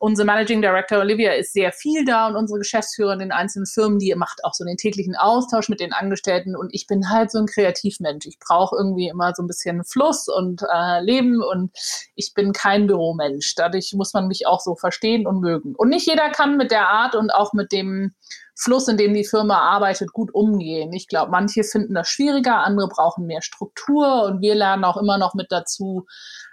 unsere 0.00 0.26
Managing 0.26 0.62
Director 0.62 1.00
Olivia 1.00 1.32
ist 1.32 1.52
sehr 1.52 1.72
viel 1.72 2.04
da 2.04 2.28
und 2.28 2.36
unsere 2.36 2.58
Geschäftsführerin 2.58 3.20
in 3.20 3.32
einzelnen 3.32 3.66
Firmen, 3.66 3.98
die 3.98 4.14
macht 4.14 4.44
auch 4.44 4.54
so 4.54 4.64
den 4.64 4.76
täglichen 4.76 5.16
Austausch 5.16 5.68
mit 5.68 5.80
den 5.80 5.92
Angestellten 5.92 6.56
und 6.56 6.70
ich 6.72 6.86
bin 6.86 7.10
halt 7.10 7.30
so 7.30 7.38
ein 7.38 7.46
Kreativmensch. 7.46 8.26
Ich 8.26 8.38
brauche 8.38 8.76
irgendwie 8.76 9.08
immer 9.08 9.32
so 9.34 9.42
ein 9.42 9.46
bisschen 9.46 9.84
Fluss 9.84 10.28
und 10.28 10.62
äh, 10.62 11.00
Leben 11.02 11.42
und 11.42 11.70
ich 12.14 12.34
bin 12.34 12.52
kein 12.52 12.86
Büromensch. 12.86 13.54
Dadurch 13.54 13.92
muss 13.94 14.12
man 14.12 14.28
mich 14.28 14.46
auch 14.46 14.60
so 14.60 14.74
verstehen 14.74 15.26
und 15.26 15.40
mögen. 15.40 15.74
Und 15.74 15.88
nicht 15.88 16.06
jeder 16.06 16.30
kann 16.30 16.56
mit 16.56 16.70
der 16.70 16.88
Art 16.88 17.14
und 17.14 17.30
auch 17.30 17.52
mit 17.52 17.72
dem 17.72 18.14
Fluss, 18.58 18.88
in 18.88 18.96
dem 18.96 19.12
die 19.12 19.24
Firma 19.24 19.58
arbeitet, 19.58 20.12
gut 20.12 20.32
umgehen. 20.32 20.92
Ich 20.94 21.08
glaube, 21.08 21.30
manche 21.30 21.62
finden 21.62 21.94
das 21.94 22.08
schwieriger, 22.08 22.64
andere 22.64 22.88
brauchen 22.88 23.26
mehr 23.26 23.42
Struktur 23.42 24.24
und 24.24 24.40
wir 24.40 24.54
lernen 24.54 24.84
auch 24.84 24.96
immer 24.96 25.18
noch 25.18 25.34
mit 25.34 25.52
dazu, 25.52 26.06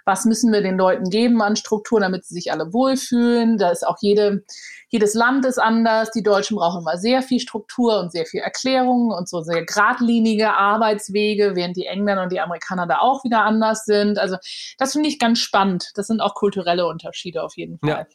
was 0.04 0.24
müssen 0.24 0.52
wir 0.52 0.60
den 0.60 0.76
Leuten 0.76 1.08
geben 1.10 1.42
an 1.42 1.56
Struktur, 1.56 2.00
damit 2.00 2.24
sie 2.24 2.34
sich 2.34 2.52
alle 2.52 2.72
wohlfühlen. 2.72 3.58
Da 3.58 3.70
ist 3.70 3.86
auch 3.86 3.96
jede, 4.00 4.44
jedes 4.88 5.14
Land 5.14 5.44
ist 5.46 5.58
anders. 5.58 6.10
Die 6.10 6.22
Deutschen 6.22 6.56
brauchen 6.56 6.82
immer 6.82 6.98
sehr 6.98 7.22
viel 7.22 7.40
Struktur 7.40 8.00
und 8.00 8.12
sehr 8.12 8.26
viel 8.26 8.40
Erklärung 8.40 9.10
und 9.10 9.28
so 9.28 9.42
sehr 9.42 9.64
geradlinige 9.64 10.54
Arbeitswege, 10.54 11.52
während 11.54 11.76
die 11.76 11.86
Engländer 11.86 12.24
und 12.24 12.32
die 12.32 12.40
Amerikaner 12.40 12.86
da 12.86 12.98
auch 12.98 13.24
wieder 13.24 13.44
anders 13.44 13.84
sind. 13.84 14.18
Also 14.18 14.36
das 14.78 14.92
finde 14.92 15.08
ich 15.08 15.18
ganz 15.18 15.38
spannend. 15.38 15.90
Das 15.94 16.06
sind 16.06 16.20
auch 16.20 16.34
kulturelle 16.34 16.86
Unterschiede 16.86 17.42
auf 17.42 17.56
jeden 17.56 17.78
Fall. 17.78 17.88
Ja. 17.88 18.06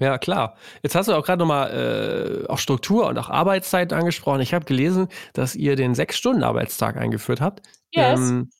Ja, 0.00 0.16
klar. 0.16 0.54
Jetzt 0.84 0.94
hast 0.94 1.08
du 1.08 1.12
auch 1.12 1.24
gerade 1.24 1.40
nochmal 1.40 2.44
äh, 2.44 2.48
auch 2.48 2.58
Struktur 2.58 3.08
und 3.08 3.18
auch 3.18 3.30
Arbeitszeit 3.30 3.92
angesprochen. 3.92 4.40
Ich 4.40 4.54
habe 4.54 4.64
gelesen, 4.64 5.08
dass 5.32 5.56
ihr 5.56 5.74
den 5.74 5.96
Sechs-Stunden-Arbeitstag 5.96 6.96
eingeführt 6.96 7.40
habt. 7.40 7.62
Yes. 7.90 8.20
Ähm, 8.20 8.50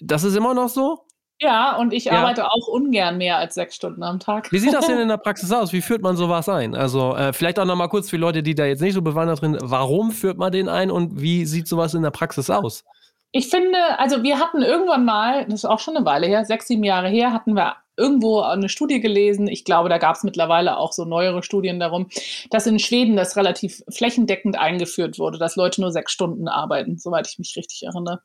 das 0.00 0.22
ist 0.22 0.36
immer 0.36 0.54
noch 0.54 0.68
so? 0.68 1.04
Ja, 1.40 1.76
und 1.76 1.92
ich 1.92 2.04
ja. 2.04 2.12
arbeite 2.12 2.46
auch 2.46 2.68
ungern 2.68 3.18
mehr 3.18 3.38
als 3.38 3.54
sechs 3.54 3.74
Stunden 3.74 4.02
am 4.02 4.20
Tag. 4.20 4.50
Wie 4.52 4.58
sieht 4.58 4.72
das 4.72 4.86
denn 4.86 4.98
in 5.00 5.08
der 5.08 5.16
Praxis 5.16 5.50
aus? 5.50 5.72
Wie 5.72 5.82
führt 5.82 6.02
man 6.02 6.16
sowas 6.16 6.48
ein? 6.48 6.74
Also 6.74 7.14
äh, 7.16 7.32
vielleicht 7.32 7.58
auch 7.58 7.64
nochmal 7.64 7.88
kurz 7.88 8.08
für 8.08 8.16
Leute, 8.16 8.42
die 8.42 8.54
da 8.54 8.64
jetzt 8.64 8.80
nicht 8.80 8.94
so 8.94 9.02
bewandert 9.02 9.42
drin, 9.42 9.58
warum 9.60 10.12
führt 10.12 10.38
man 10.38 10.52
den 10.52 10.68
ein 10.68 10.90
und 10.90 11.20
wie 11.20 11.44
sieht 11.44 11.66
sowas 11.66 11.94
in 11.94 12.02
der 12.02 12.10
Praxis 12.10 12.50
aus? 12.50 12.84
Ich 13.32 13.48
finde, 13.48 13.98
also 13.98 14.22
wir 14.22 14.38
hatten 14.38 14.62
irgendwann 14.62 15.04
mal, 15.04 15.44
das 15.46 15.54
ist 15.54 15.64
auch 15.64 15.80
schon 15.80 15.96
eine 15.96 16.06
Weile 16.06 16.28
her, 16.28 16.44
sechs, 16.44 16.68
sieben 16.68 16.84
Jahre 16.84 17.08
her, 17.08 17.32
hatten 17.32 17.54
wir 17.54 17.76
irgendwo 17.96 18.40
eine 18.40 18.68
Studie 18.68 19.00
gelesen. 19.00 19.48
Ich 19.48 19.64
glaube, 19.64 19.88
da 19.88 19.98
gab 19.98 20.16
es 20.16 20.24
mittlerweile 20.24 20.78
auch 20.78 20.92
so 20.92 21.04
neuere 21.04 21.42
Studien 21.42 21.80
darum, 21.80 22.08
dass 22.50 22.66
in 22.66 22.78
Schweden 22.78 23.16
das 23.16 23.36
relativ 23.36 23.82
flächendeckend 23.88 24.58
eingeführt 24.58 25.18
wurde, 25.18 25.38
dass 25.38 25.56
Leute 25.56 25.80
nur 25.80 25.92
sechs 25.92 26.12
Stunden 26.12 26.48
arbeiten, 26.48 26.98
soweit 26.98 27.28
ich 27.28 27.38
mich 27.38 27.54
richtig 27.56 27.82
erinnere. 27.84 28.20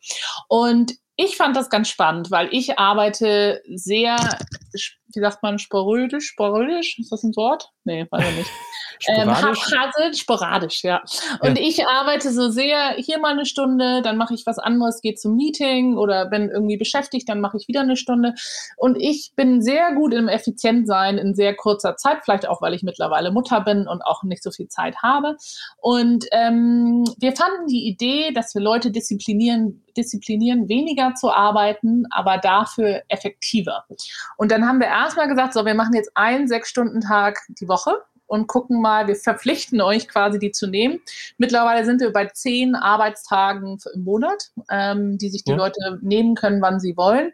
Und 0.48 0.94
ich 1.22 1.36
fand 1.36 1.54
das 1.58 1.70
ganz 1.70 1.90
spannend, 1.90 2.32
weil 2.32 2.48
ich 2.52 2.80
arbeite 2.80 3.62
sehr, 3.68 4.16
wie 5.14 5.20
sagt 5.20 5.44
man, 5.44 5.60
sporadisch, 5.60 6.28
sporadisch, 6.28 6.98
ist 6.98 7.12
das 7.12 7.24
ein 7.24 7.36
Wort? 7.36 7.72
Nee, 7.84 8.08
weiß 8.10 8.24
ich 8.30 8.38
nicht. 8.38 8.50
Ähm, 9.08 9.34
sporadisch? 9.34 10.20
sporadisch, 10.20 10.84
ja. 10.84 11.02
Und 11.40 11.58
ja. 11.58 11.64
ich 11.66 11.88
arbeite 11.88 12.34
so 12.34 12.50
sehr, 12.50 12.96
hier 12.98 13.18
mal 13.18 13.32
eine 13.32 13.46
Stunde, 13.46 14.02
dann 14.02 14.18
mache 14.18 14.34
ich 14.34 14.46
was 14.46 14.60
anderes, 14.60 15.00
gehe 15.00 15.16
zum 15.16 15.38
Meeting 15.38 15.98
oder 15.98 16.26
bin 16.26 16.50
irgendwie 16.50 16.76
beschäftigt, 16.76 17.30
dann 17.30 17.40
mache 17.40 17.56
ich 17.56 17.70
wieder 17.70 17.80
eine 17.80 17.96
Stunde. 17.96 18.34
Und 18.76 18.98
ich 19.00 19.32
bin 19.38 19.59
sehr 19.62 19.94
gut 19.94 20.14
im 20.14 20.28
Effizientsein 20.28 21.18
in 21.18 21.36
sehr 21.36 21.56
kurzer 21.56 21.98
Zeit, 21.98 22.20
vielleicht 22.24 22.48
auch, 22.48 22.62
weil 22.62 22.74
ich 22.74 22.84
mittlerweile 22.84 23.32
Mutter 23.32 23.62
bin 23.62 23.88
und 23.88 24.02
auch 24.02 24.24
nicht 24.24 24.44
so 24.44 24.52
viel 24.52 24.68
Zeit 24.68 24.98
habe. 25.04 25.38
Und 25.78 26.26
ähm, 26.32 27.06
wir 27.18 27.36
fanden 27.36 27.68
die 27.68 27.88
Idee, 27.88 28.32
dass 28.32 28.54
wir 28.56 28.62
Leute 28.62 28.92
disziplinieren, 28.92 29.84
disziplinieren, 29.96 30.70
weniger 30.70 31.14
zu 31.16 31.32
arbeiten, 31.32 32.06
aber 32.12 32.38
dafür 32.38 33.02
effektiver. 33.08 33.86
Und 34.38 34.52
dann 34.52 34.68
haben 34.68 34.80
wir 34.80 34.88
erstmal 34.88 35.28
gesagt, 35.28 35.54
so, 35.54 35.66
wir 35.66 35.76
machen 35.76 35.94
jetzt 35.94 36.12
einen 36.16 36.48
Sechs-Stunden-Tag 36.48 37.40
die 37.60 37.68
Woche 37.68 37.92
und 38.30 38.48
gucken 38.48 38.80
mal, 38.82 39.08
wir 39.08 39.16
verpflichten 39.16 39.82
euch 39.82 40.08
quasi, 40.08 40.40
die 40.40 40.52
zu 40.52 40.68
nehmen. 40.68 41.02
Mittlerweile 41.38 41.84
sind 41.84 42.00
wir 42.00 42.14
bei 42.14 42.28
zehn 42.28 42.76
Arbeitstagen 42.76 43.80
im 43.94 44.04
Monat, 44.04 44.52
ähm, 44.70 45.18
die 45.18 45.30
sich 45.30 45.44
die 45.44 45.52
ja. 45.52 45.58
Leute 45.58 46.00
nehmen 46.02 46.36
können, 46.36 46.62
wann 46.62 46.80
sie 46.80 46.96
wollen. 46.96 47.34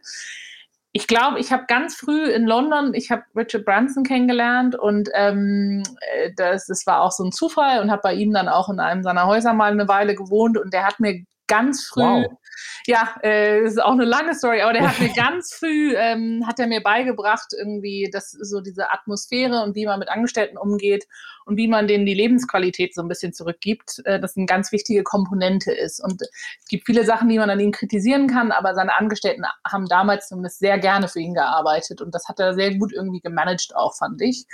Ich 0.97 1.07
glaube, 1.07 1.41
ich 1.41 1.51
habe 1.51 1.65
ganz 1.67 1.97
früh 1.97 2.31
in 2.31 2.45
London, 2.45 2.93
ich 2.93 3.11
habe 3.11 3.23
Richard 3.35 3.65
Branson 3.65 4.05
kennengelernt 4.05 4.79
und 4.79 5.09
ähm, 5.13 5.83
äh, 6.13 6.31
das, 6.37 6.67
das 6.67 6.87
war 6.87 7.01
auch 7.01 7.11
so 7.11 7.25
ein 7.25 7.33
Zufall 7.33 7.81
und 7.81 7.91
habe 7.91 8.01
bei 8.01 8.13
ihm 8.13 8.31
dann 8.31 8.47
auch 8.47 8.69
in 8.69 8.79
einem 8.79 9.03
seiner 9.03 9.27
Häuser 9.27 9.53
mal 9.53 9.73
eine 9.73 9.89
Weile 9.89 10.15
gewohnt 10.15 10.57
und 10.57 10.73
der 10.73 10.87
hat 10.87 11.01
mir 11.01 11.25
ganz 11.47 11.85
früh 11.85 12.01
wow. 12.01 12.25
Ja, 12.87 13.15
äh, 13.23 13.63
ist 13.63 13.83
auch 13.83 13.91
eine 13.91 14.05
lange 14.05 14.35
Story, 14.35 14.61
aber 14.61 14.71
der 14.71 14.87
hat 14.87 15.01
mir 15.01 15.09
ganz 15.15 15.53
früh, 15.53 15.93
ähm, 15.97 16.47
hat 16.47 16.61
er 16.61 16.67
mir 16.67 16.81
beigebracht, 16.81 17.47
irgendwie, 17.57 18.09
das 18.09 18.31
so 18.31 18.61
diese 18.61 18.89
Atmosphäre 18.89 19.63
und 19.63 19.75
wie 19.75 19.85
man 19.85 19.99
mit 19.99 20.07
Angestellten 20.07 20.57
umgeht 20.57 21.07
und 21.45 21.57
wie 21.57 21.67
man 21.67 21.87
denen 21.87 22.05
die 22.05 22.13
Lebensqualität 22.13 22.93
so 22.93 23.01
ein 23.01 23.07
bisschen 23.07 23.33
zurückgibt, 23.33 24.01
äh, 24.05 24.19
das 24.19 24.35
eine 24.35 24.45
ganz 24.45 24.71
wichtige 24.71 25.03
Komponente 25.03 25.71
ist. 25.71 26.03
Und 26.03 26.21
es 26.21 26.67
gibt 26.67 26.85
viele 26.85 27.05
Sachen, 27.05 27.29
die 27.29 27.37
man 27.37 27.49
an 27.49 27.59
ihm 27.59 27.71
kritisieren 27.71 28.27
kann, 28.27 28.51
aber 28.51 28.73
seine 28.73 28.95
Angestellten 28.97 29.43
haben 29.65 29.87
damals 29.87 30.27
zumindest 30.27 30.59
sehr 30.59 30.77
gerne 30.79 31.07
für 31.07 31.19
ihn 31.19 31.33
gearbeitet 31.33 32.01
und 32.01 32.13
das 32.13 32.27
hat 32.27 32.39
er 32.39 32.53
sehr 32.53 32.75
gut 32.75 32.91
irgendwie 32.93 33.21
gemanagt 33.21 33.75
auch, 33.75 33.95
fand 33.95 34.21
ich. 34.21 34.45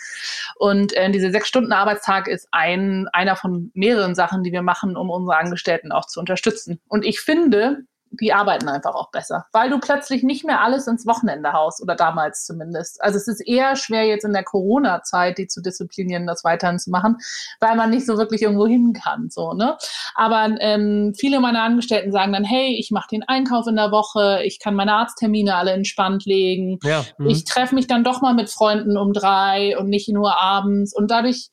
Und 0.57 0.93
äh, 0.93 1.09
diese 1.11 1.31
sechs 1.31 1.47
Stunden 1.47 1.71
Arbeitstag 1.71 2.27
ist 2.27 2.47
ein, 2.51 3.07
einer 3.13 3.35
von 3.35 3.71
mehreren 3.73 4.15
Sachen, 4.15 4.43
die 4.43 4.51
wir 4.51 4.61
machen, 4.61 4.95
um 4.95 5.09
unsere 5.09 5.37
Angestellten 5.37 5.91
auch 5.91 6.05
zu 6.05 6.19
unterstützen. 6.19 6.79
Und 6.87 7.05
ich 7.05 7.21
finde, 7.21 7.83
die 8.11 8.33
arbeiten 8.33 8.67
einfach 8.67 8.93
auch 8.93 9.09
besser, 9.09 9.45
weil 9.53 9.69
du 9.69 9.79
plötzlich 9.79 10.23
nicht 10.23 10.43
mehr 10.43 10.61
alles 10.61 10.85
ins 10.87 11.05
Wochenende 11.05 11.53
haust 11.53 11.81
oder 11.81 11.95
damals 11.95 12.45
zumindest. 12.45 13.01
Also 13.01 13.17
es 13.17 13.27
ist 13.27 13.39
eher 13.39 13.75
schwer 13.75 14.05
jetzt 14.05 14.25
in 14.25 14.33
der 14.33 14.43
Corona-Zeit, 14.43 15.37
die 15.37 15.47
zu 15.47 15.61
disziplinieren, 15.61 16.27
das 16.27 16.43
weiterhin 16.43 16.77
zu 16.77 16.89
machen, 16.89 17.17
weil 17.59 17.75
man 17.75 17.89
nicht 17.89 18.05
so 18.05 18.17
wirklich 18.17 18.41
irgendwo 18.41 18.67
hin 18.67 18.93
kann, 18.93 19.29
so 19.29 19.53
ne. 19.53 19.77
Aber 20.15 20.49
ähm, 20.59 21.13
viele 21.17 21.39
meiner 21.39 21.63
Angestellten 21.63 22.11
sagen 22.11 22.33
dann, 22.33 22.43
hey, 22.43 22.75
ich 22.77 22.91
mache 22.91 23.07
den 23.11 23.23
Einkauf 23.23 23.67
in 23.67 23.77
der 23.77 23.91
Woche, 23.91 24.41
ich 24.43 24.59
kann 24.59 24.75
meine 24.75 24.93
Arzttermine 24.93 25.55
alle 25.55 25.71
entspannt 25.71 26.25
legen, 26.25 26.79
ja, 26.83 27.05
ich 27.25 27.45
treffe 27.45 27.75
mich 27.75 27.87
dann 27.87 28.03
doch 28.03 28.21
mal 28.21 28.33
mit 28.33 28.49
Freunden 28.49 28.97
um 28.97 29.13
drei 29.13 29.77
und 29.77 29.87
nicht 29.87 30.09
nur 30.09 30.41
abends 30.41 30.93
und 30.93 31.09
dadurch 31.11 31.49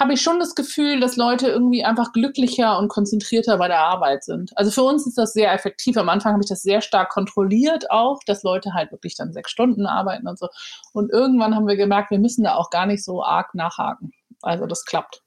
habe 0.00 0.14
ich 0.14 0.22
schon 0.22 0.40
das 0.40 0.54
Gefühl, 0.54 0.98
dass 0.98 1.16
Leute 1.16 1.48
irgendwie 1.48 1.84
einfach 1.84 2.12
glücklicher 2.12 2.78
und 2.78 2.88
konzentrierter 2.88 3.58
bei 3.58 3.68
der 3.68 3.80
Arbeit 3.80 4.24
sind. 4.24 4.50
Also 4.56 4.70
für 4.70 4.82
uns 4.82 5.06
ist 5.06 5.18
das 5.18 5.34
sehr 5.34 5.52
effektiv. 5.52 5.98
Am 5.98 6.08
Anfang 6.08 6.32
habe 6.32 6.42
ich 6.42 6.48
das 6.48 6.62
sehr 6.62 6.80
stark 6.80 7.10
kontrolliert 7.10 7.90
auch, 7.90 8.18
dass 8.24 8.42
Leute 8.42 8.72
halt 8.72 8.90
wirklich 8.92 9.14
dann 9.14 9.34
sechs 9.34 9.50
Stunden 9.50 9.86
arbeiten 9.86 10.26
und 10.26 10.38
so. 10.38 10.48
Und 10.94 11.12
irgendwann 11.12 11.54
haben 11.54 11.68
wir 11.68 11.76
gemerkt, 11.76 12.10
wir 12.10 12.18
müssen 12.18 12.44
da 12.44 12.54
auch 12.54 12.70
gar 12.70 12.86
nicht 12.86 13.04
so 13.04 13.22
arg 13.22 13.54
nachhaken. 13.54 14.12
Also 14.40 14.66
das 14.66 14.86
klappt. 14.86 15.22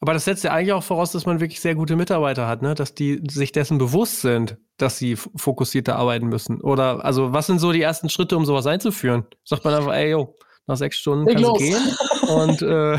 Aber 0.00 0.12
das 0.14 0.24
setzt 0.24 0.44
ja 0.44 0.52
eigentlich 0.52 0.72
auch 0.72 0.82
voraus, 0.82 1.12
dass 1.12 1.26
man 1.26 1.40
wirklich 1.40 1.60
sehr 1.60 1.74
gute 1.74 1.96
Mitarbeiter 1.96 2.46
hat, 2.46 2.62
ne? 2.62 2.74
dass 2.74 2.94
die 2.94 3.22
sich 3.28 3.52
dessen 3.52 3.78
bewusst 3.78 4.20
sind, 4.20 4.56
dass 4.76 4.98
sie 4.98 5.16
fokussierter 5.16 5.96
arbeiten 5.96 6.26
müssen. 6.26 6.60
Oder 6.60 7.04
also 7.04 7.32
was 7.32 7.46
sind 7.46 7.58
so 7.58 7.72
die 7.72 7.82
ersten 7.82 8.08
Schritte, 8.08 8.36
um 8.36 8.44
sowas 8.44 8.66
einzuführen? 8.66 9.26
Sagt 9.44 9.64
man 9.64 9.74
einfach, 9.74 9.92
ey, 9.92 10.10
yo, 10.10 10.36
nach 10.66 10.76
sechs 10.76 10.96
Stunden 10.96 11.26
kannst 11.26 11.44
du 11.44 11.52
gehen. 11.54 11.96
Und 12.28 12.62
äh, 12.62 12.98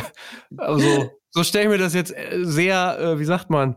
also 0.57 1.09
so 1.31 1.43
stelle 1.43 1.65
ich 1.65 1.69
mir 1.71 1.77
das 1.77 1.93
jetzt 1.93 2.11
äh, 2.15 2.39
sehr, 2.43 2.99
äh, 2.99 3.19
wie 3.19 3.25
sagt 3.25 3.49
man, 3.49 3.75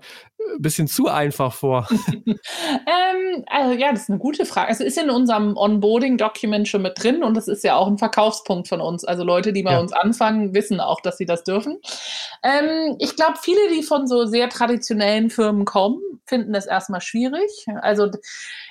bisschen 0.58 0.88
zu 0.88 1.08
einfach 1.08 1.52
vor. 1.52 1.88
ähm, 2.26 3.44
also 3.46 3.78
ja, 3.78 3.92
das 3.92 4.02
ist 4.02 4.10
eine 4.10 4.18
gute 4.18 4.44
Frage. 4.44 4.70
Es 4.70 4.80
ist 4.80 4.98
in 4.98 5.10
unserem 5.10 5.56
Onboarding-Document 5.56 6.68
schon 6.68 6.82
mit 6.82 7.02
drin 7.02 7.22
und 7.22 7.34
das 7.34 7.48
ist 7.48 7.64
ja 7.64 7.76
auch 7.76 7.86
ein 7.86 7.98
Verkaufspunkt 7.98 8.68
von 8.68 8.80
uns. 8.80 9.04
Also 9.04 9.24
Leute, 9.24 9.52
die 9.52 9.62
bei 9.62 9.72
ja. 9.72 9.80
uns 9.80 9.92
anfangen, 9.92 10.54
wissen 10.54 10.80
auch, 10.80 11.00
dass 11.00 11.18
sie 11.18 11.26
das 11.26 11.44
dürfen. 11.44 11.78
Ähm, 12.42 12.96
ich 12.98 13.16
glaube, 13.16 13.38
viele, 13.42 13.60
die 13.74 13.82
von 13.82 14.06
so 14.06 14.26
sehr 14.26 14.48
traditionellen 14.48 15.30
Firmen 15.30 15.64
kommen, 15.64 16.00
finden 16.26 16.52
das 16.52 16.66
erstmal 16.66 17.00
schwierig. 17.00 17.66
Also 17.80 18.10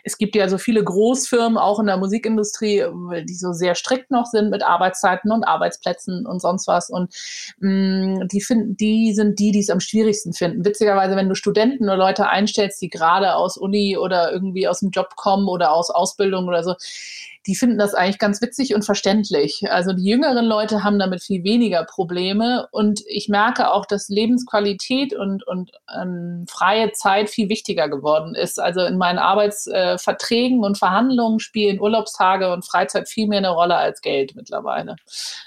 es 0.03 0.17
gibt 0.17 0.35
ja 0.35 0.49
so 0.49 0.57
viele 0.57 0.83
Großfirmen 0.83 1.57
auch 1.57 1.79
in 1.79 1.87
der 1.87 1.97
Musikindustrie, 1.97 2.83
die 3.23 3.33
so 3.33 3.53
sehr 3.53 3.75
strikt 3.75 4.11
noch 4.11 4.25
sind 4.25 4.49
mit 4.49 4.63
Arbeitszeiten 4.63 5.31
und 5.31 5.43
Arbeitsplätzen 5.45 6.25
und 6.25 6.41
sonst 6.41 6.67
was. 6.67 6.89
Und 6.89 7.13
mh, 7.59 8.23
mm, 8.23 8.27
die 8.27 8.41
finden, 8.41 8.77
die 8.77 9.13
sind 9.13 9.39
die, 9.39 9.51
die 9.51 9.59
es 9.59 9.69
am 9.69 9.79
schwierigsten 9.79 10.33
finden. 10.33 10.65
Witzigerweise, 10.65 11.15
wenn 11.15 11.29
du 11.29 11.35
Studenten 11.65 11.85
oder 11.85 11.97
Leute 11.97 12.27
einstellst, 12.29 12.81
die 12.81 12.89
gerade 12.89 13.35
aus 13.35 13.57
Uni 13.57 13.97
oder 13.97 14.31
irgendwie 14.31 14.67
aus 14.67 14.79
dem 14.79 14.91
Job 14.91 15.15
kommen 15.15 15.47
oder 15.47 15.71
aus 15.71 15.89
Ausbildung 15.89 16.47
oder 16.47 16.63
so, 16.63 16.75
die 17.47 17.55
finden 17.55 17.77
das 17.77 17.93
eigentlich 17.93 18.19
ganz 18.19 18.41
witzig 18.41 18.73
und 18.73 18.83
verständlich. 18.83 19.63
Also 19.69 19.93
die 19.93 20.05
jüngeren 20.05 20.45
Leute 20.45 20.83
haben 20.83 20.97
damit 20.97 21.21
viel 21.23 21.43
weniger 21.43 21.83
Probleme 21.83 22.67
und 22.71 23.01
ich 23.07 23.29
merke 23.29 23.71
auch, 23.71 23.85
dass 23.85 24.09
Lebensqualität 24.09 25.13
und, 25.13 25.45
und 25.47 25.71
ähm, 25.95 26.45
freie 26.49 26.91
Zeit 26.93 27.29
viel 27.29 27.49
wichtiger 27.49 27.87
geworden 27.87 28.33
ist. 28.33 28.59
Also 28.59 28.81
in 28.81 28.97
meinen 28.97 29.19
Arbeitsverträgen 29.19 30.63
äh, 30.63 30.65
und 30.65 30.77
Verhandlungen 30.77 31.39
spielen 31.39 31.79
Urlaubstage 31.79 32.51
und 32.51 32.65
Freizeit 32.65 33.07
viel 33.07 33.27
mehr 33.27 33.39
eine 33.39 33.49
Rolle 33.49 33.75
als 33.75 34.01
Geld 34.01 34.35
mittlerweile. 34.35 34.95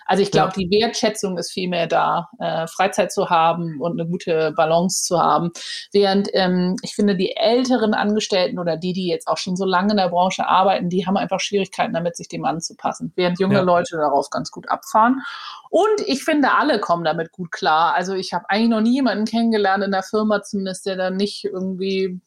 Also 0.07 0.23
ich 0.23 0.31
glaube, 0.31 0.53
ja. 0.57 0.67
die 0.67 0.71
Wertschätzung 0.71 1.37
ist 1.37 1.53
viel 1.53 1.69
mehr 1.69 1.87
da, 1.87 2.29
äh, 2.39 2.67
Freizeit 2.69 3.13
zu 3.13 3.29
haben 3.29 3.81
und 3.81 4.01
eine 4.01 4.09
gute 4.09 4.53
Balance 4.53 5.05
zu 5.05 5.19
haben. 5.19 5.51
Während 5.93 6.29
ähm, 6.33 6.77
ich 6.83 6.95
finde, 6.95 7.17
die 7.17 7.37
älteren 7.37 7.95
Angestellten 7.95 8.59
oder 8.59 8.77
die, 8.77 8.93
die 8.93 9.09
jetzt 9.09 9.27
auch 9.27 9.37
schon 9.37 9.57
so 9.57 9.65
lange 9.65 9.91
in 9.91 9.97
der 9.97 10.09
Branche 10.09 10.47
arbeiten, 10.47 10.89
die 10.89 11.07
haben 11.07 11.17
einfach 11.17 11.41
Schwierigkeiten, 11.41 11.88
Möglichkeiten, 11.89 11.95
damit 11.95 12.17
sich 12.17 12.29
dem 12.29 12.45
anzupassen, 12.45 13.13
während 13.17 13.41
junge 13.41 13.57
ja. 13.57 13.63
Leute 13.63 13.97
darauf 13.97 14.31
ganz 14.31 14.51
gut 14.51 14.69
abfahren. 14.69 15.23
Und 15.71 16.01
ich 16.07 16.25
finde, 16.25 16.53
alle 16.53 16.81
kommen 16.81 17.05
damit 17.05 17.33
gut 17.33 17.51
klar. 17.51 17.95
Also 17.95 18.15
ich 18.15 18.33
habe 18.33 18.45
eigentlich 18.49 18.71
noch 18.71 18.81
nie 18.81 18.95
jemanden 18.95 19.25
kennengelernt 19.25 19.85
in 19.85 19.93
der 19.93 20.03
Firma 20.03 20.43
zumindest, 20.43 20.87
der 20.87 20.97
dann 20.97 21.17
nicht 21.17 21.45
irgendwie 21.45 22.21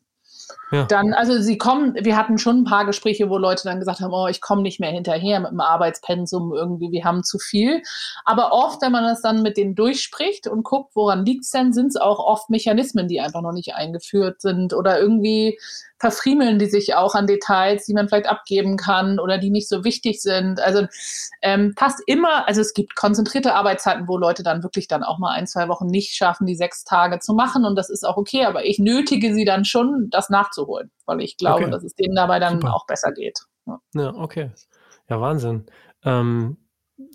ja. 0.71 0.85
Dann, 0.85 1.13
also 1.13 1.39
sie 1.41 1.57
kommen, 1.57 1.95
wir 1.95 2.17
hatten 2.17 2.37
schon 2.37 2.61
ein 2.61 2.63
paar 2.65 2.85
Gespräche, 2.85 3.29
wo 3.29 3.37
Leute 3.37 3.63
dann 3.63 3.79
gesagt 3.79 4.01
haben, 4.01 4.13
oh, 4.13 4.27
ich 4.27 4.41
komme 4.41 4.61
nicht 4.61 4.79
mehr 4.79 4.91
hinterher 4.91 5.39
mit 5.39 5.51
dem 5.51 5.59
Arbeitspensum 5.59 6.53
irgendwie, 6.53 6.91
wir 6.91 7.05
haben 7.05 7.23
zu 7.23 7.39
viel. 7.39 7.81
Aber 8.25 8.51
oft, 8.51 8.81
wenn 8.81 8.91
man 8.91 9.03
das 9.03 9.21
dann 9.21 9.43
mit 9.43 9.55
denen 9.55 9.75
durchspricht 9.75 10.47
und 10.47 10.63
guckt, 10.63 10.95
woran 10.95 11.25
liegt 11.25 11.43
es 11.43 11.51
denn, 11.51 11.71
sind 11.73 11.87
es 11.87 11.95
auch 11.95 12.19
oft 12.19 12.49
Mechanismen, 12.49 13.07
die 13.07 13.21
einfach 13.21 13.41
noch 13.41 13.53
nicht 13.53 13.75
eingeführt 13.75 14.41
sind 14.41 14.73
oder 14.73 14.99
irgendwie 14.99 15.57
verfriemeln 16.01 16.57
die 16.57 16.65
sich 16.65 16.95
auch 16.95 17.13
an 17.13 17.27
Details, 17.27 17.85
die 17.85 17.93
man 17.93 18.09
vielleicht 18.09 18.27
abgeben 18.27 18.75
kann 18.75 19.19
oder 19.19 19.37
die 19.37 19.51
nicht 19.51 19.69
so 19.69 19.83
wichtig 19.83 20.19
sind. 20.19 20.59
Also 20.59 20.87
ähm, 21.43 21.73
fast 21.77 22.01
immer, 22.07 22.47
also 22.47 22.59
es 22.59 22.73
gibt 22.73 22.95
konzentrierte 22.95 23.53
Arbeitszeiten, 23.53 24.07
wo 24.07 24.17
Leute 24.17 24.41
dann 24.41 24.63
wirklich 24.63 24.87
dann 24.87 25.03
auch 25.03 25.19
mal 25.19 25.31
ein, 25.31 25.45
zwei 25.45 25.69
Wochen 25.69 25.85
nicht 25.85 26.15
schaffen, 26.15 26.47
die 26.47 26.55
sechs 26.55 26.83
Tage 26.83 27.19
zu 27.19 27.33
machen 27.33 27.65
und 27.65 27.75
das 27.75 27.89
ist 27.89 28.03
auch 28.03 28.17
okay, 28.17 28.45
aber 28.45 28.65
ich 28.65 28.79
nötige 28.79 29.33
sie 29.33 29.45
dann 29.45 29.63
schon, 29.63 30.07
das 30.09 30.29
nachzuholen, 30.29 30.91
weil 31.05 31.21
ich 31.21 31.37
glaube, 31.37 31.61
okay. 31.61 31.71
dass 31.71 31.83
es 31.83 31.93
denen 31.93 32.15
dabei 32.15 32.39
dann 32.39 32.55
Super. 32.55 32.75
auch 32.75 32.87
besser 32.87 33.11
geht. 33.11 33.39
Ja. 33.67 33.79
ja, 33.93 34.13
okay. 34.15 34.49
Ja, 35.07 35.21
Wahnsinn. 35.21 35.67
Ähm, 36.03 36.57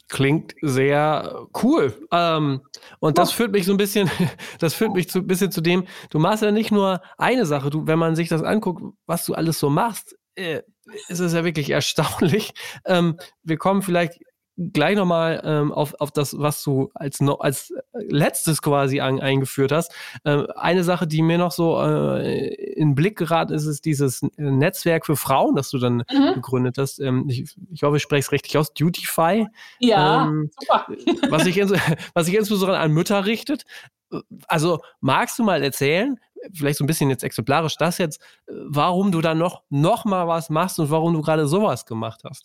Klingt 0.09 0.55
sehr 0.62 1.47
cool. 1.62 1.95
Ähm, 2.12 2.62
und 3.01 3.18
das 3.18 3.32
führt 3.32 3.53
mich 3.53 3.66
so 3.66 3.72
ein 3.72 3.78
bisschen, 3.78 4.11
das 4.59 4.74
führt 4.74 4.95
mich 4.95 5.11
so 5.11 5.20
ein 5.20 5.26
bisschen 5.26 5.51
zu 5.51 5.61
dem, 5.61 5.87
du 6.11 6.18
machst 6.18 6.43
ja 6.43 6.53
nicht 6.53 6.70
nur 6.70 7.01
eine 7.18 7.47
Sache, 7.47 7.70
du, 7.70 7.87
wenn 7.87 7.99
man 7.99 8.16
sich 8.16 8.28
das 8.28 8.43
anguckt, 8.43 8.82
was 9.07 9.26
du 9.26 9.34
alles 9.34 9.59
so 9.59 9.70
machst, 9.70 10.16
äh, 10.37 10.62
ist 11.09 11.20
es 11.20 11.32
ja 11.32 11.45
wirklich 11.45 11.70
erstaunlich. 11.70 12.53
Ähm, 12.84 13.18
wir 13.43 13.57
kommen 13.57 13.82
vielleicht 13.82 14.20
gleich 14.57 14.96
nochmal 14.96 15.40
ähm, 15.44 15.72
auf, 15.72 15.94
auf 16.00 16.11
das, 16.11 16.38
was 16.38 16.62
du 16.62 16.90
als, 16.94 17.20
no, 17.20 17.34
als 17.34 17.72
letztes 17.92 18.62
quasi 18.62 19.00
an, 19.00 19.20
eingeführt 19.20 19.72
hast. 19.72 19.92
Ähm, 20.24 20.46
eine 20.57 20.82
Sache, 20.82 21.07
die 21.07 21.22
mir 21.22 21.38
noch 21.38 21.52
so 21.52 21.80
äh, 21.80 22.54
in 22.72 22.90
den 22.90 22.94
Blick 22.94 23.18
geraten 23.18 23.52
ist, 23.52 23.66
ist 23.66 23.84
dieses 23.84 24.22
Netzwerk 24.36 25.07
für 25.07 25.16
Frauen, 25.16 25.57
das 25.57 25.70
du 25.70 25.78
dann 25.78 26.04
mhm. 26.11 26.34
gegründet 26.34 26.78
hast. 26.78 26.98
Ähm, 27.00 27.26
ich, 27.28 27.54
ich 27.72 27.82
hoffe, 27.82 27.96
ich 27.98 28.02
spreche 28.02 28.20
es 28.20 28.32
richtig 28.32 28.57
aus. 28.57 28.72
Dutify. 28.72 29.46
Ja, 29.78 30.24
ähm, 30.24 30.50
super. 30.59 30.86
was, 31.28 31.44
sich 31.44 31.57
was 32.14 32.26
sich 32.26 32.34
insbesondere 32.34 32.78
an 32.78 32.92
Mütter 32.92 33.26
richtet. 33.26 33.64
Also 34.46 34.80
magst 35.00 35.38
du 35.38 35.44
mal 35.44 35.62
erzählen, 35.62 36.18
vielleicht 36.54 36.78
so 36.78 36.84
ein 36.84 36.86
bisschen 36.86 37.11
jetzt 37.11 37.24
exemplarisch 37.24 37.76
das 37.76 37.98
jetzt, 37.98 38.20
warum 38.46 39.12
du 39.12 39.20
da 39.20 39.34
noch, 39.34 39.62
noch 39.68 40.04
mal 40.04 40.28
was 40.28 40.48
machst 40.48 40.78
und 40.78 40.90
warum 40.90 41.12
du 41.12 41.22
gerade 41.22 41.46
sowas 41.46 41.86
gemacht 41.86 42.22
hast? 42.24 42.44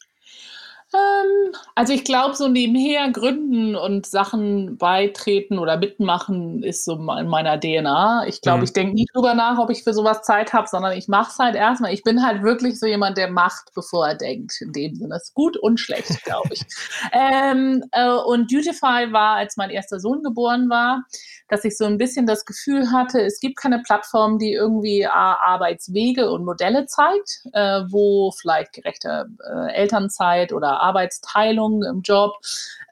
Ähm, 0.94 1.54
also 1.76 1.94
ich 1.94 2.04
glaube, 2.04 2.36
so 2.36 2.50
nebenher 2.50 3.10
gründen 3.12 3.76
und 3.76 4.06
Sachen 4.06 4.78
beitreten 4.78 5.58
oder 5.58 5.78
mitmachen 5.78 6.64
ist 6.64 6.84
so 6.84 6.96
in 6.96 7.28
meiner 7.28 7.60
DNA. 7.60 8.26
Ich 8.28 8.42
glaube, 8.42 8.60
mhm. 8.60 8.64
ich 8.66 8.74
denke 8.74 8.96
nie 8.96 9.06
drüber 9.14 9.34
nach, 9.34 9.58
ob 9.58 9.70
ich 9.70 9.84
für 9.84 9.94
sowas 9.94 10.22
Zeit 10.24 10.52
habe, 10.52 10.68
sondern 10.68 10.98
ich 10.98 11.08
mache 11.08 11.32
es 11.32 11.40
halt 11.40 11.56
erstmal. 11.56 11.94
Ich 11.94 12.04
bin 12.04 12.26
halt 12.26 12.44
wirklich 12.44 12.78
so 12.78 12.86
jemand, 12.86 13.18
der 13.18 13.32
macht, 13.32 13.72
bevor 13.74 14.08
er 14.08 14.16
denkt. 14.16 14.60
In 14.60 14.74
dem 14.74 14.96
Sinne 14.96 15.16
ist 15.16 15.34
gut 15.34 15.56
und 15.56 15.80
schlecht, 15.80 16.24
glaube 16.26 16.50
ich. 16.52 16.62
ähm, 17.14 17.84
äh, 17.92 18.10
und 18.10 18.52
Dutify 18.52 19.14
war, 19.14 19.36
als 19.36 19.56
mein 19.56 19.70
erster 19.70 20.00
Sohn 20.00 20.24
geboren 20.24 20.70
war, 20.70 21.04
dass 21.48 21.64
ich 21.66 21.78
so 21.78 21.86
ein 21.86 21.98
bisschen 21.98 22.26
das 22.26 22.46
Gefühl 22.46 22.92
hatte, 22.92 23.22
es 23.22 23.40
gibt 23.40 23.58
keine 23.58 23.80
Plattform, 23.80 24.40
die 24.40 24.54
irgendwie 24.54 25.02
äh, 25.02 25.08
Arbeitswege 25.08 26.32
und 26.32 26.46
Modelle 26.46 26.86
zeigt, 26.86 27.44
äh, 27.54 27.82
wo 27.90 28.32
vielleicht 28.32 28.74
gerechte 28.74 29.28
äh, 29.46 29.74
Elternzeit 29.74 30.54
oder 30.54 30.81
Arbeitsteilung 30.82 31.84
im 31.84 32.02
Job. 32.02 32.34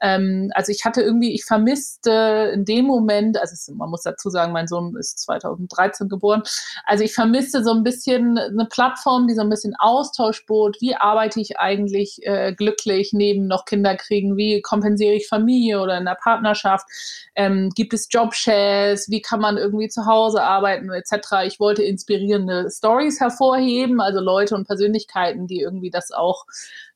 Ähm, 0.00 0.50
also 0.54 0.72
ich 0.72 0.84
hatte 0.84 1.02
irgendwie, 1.02 1.34
ich 1.34 1.44
vermisste 1.44 2.50
in 2.54 2.64
dem 2.64 2.86
Moment, 2.86 3.38
also 3.38 3.52
es, 3.52 3.68
man 3.68 3.90
muss 3.90 4.02
dazu 4.02 4.30
sagen, 4.30 4.52
mein 4.52 4.66
Sohn 4.66 4.96
ist 4.96 5.18
2013 5.20 6.08
geboren, 6.08 6.42
also 6.86 7.04
ich 7.04 7.12
vermisste 7.12 7.62
so 7.62 7.72
ein 7.72 7.82
bisschen 7.82 8.38
eine 8.38 8.66
Plattform, 8.66 9.28
die 9.28 9.34
so 9.34 9.42
ein 9.42 9.50
bisschen 9.50 9.74
Austausch 9.78 10.46
bot. 10.46 10.80
Wie 10.80 10.94
arbeite 10.94 11.40
ich 11.40 11.58
eigentlich 11.58 12.20
äh, 12.22 12.54
glücklich 12.54 13.12
neben 13.12 13.46
noch 13.46 13.64
Kinder 13.64 13.96
kriegen? 13.96 14.36
Wie 14.36 14.62
kompensiere 14.62 15.14
ich 15.14 15.28
Familie 15.28 15.80
oder 15.80 15.98
in 15.98 16.04
der 16.04 16.16
Partnerschaft? 16.16 16.86
Ähm, 17.34 17.70
gibt 17.74 17.92
es 17.92 18.08
Jobshares? 18.10 19.10
Wie 19.10 19.20
kann 19.20 19.40
man 19.40 19.58
irgendwie 19.58 19.88
zu 19.88 20.06
Hause 20.06 20.42
arbeiten 20.42 20.90
etc. 20.90 21.46
Ich 21.46 21.60
wollte 21.60 21.82
inspirierende 21.82 22.70
Stories 22.70 23.20
hervorheben, 23.20 24.00
also 24.00 24.20
Leute 24.20 24.54
und 24.54 24.66
Persönlichkeiten, 24.66 25.46
die 25.46 25.60
irgendwie 25.60 25.90
das 25.90 26.10
auch 26.10 26.46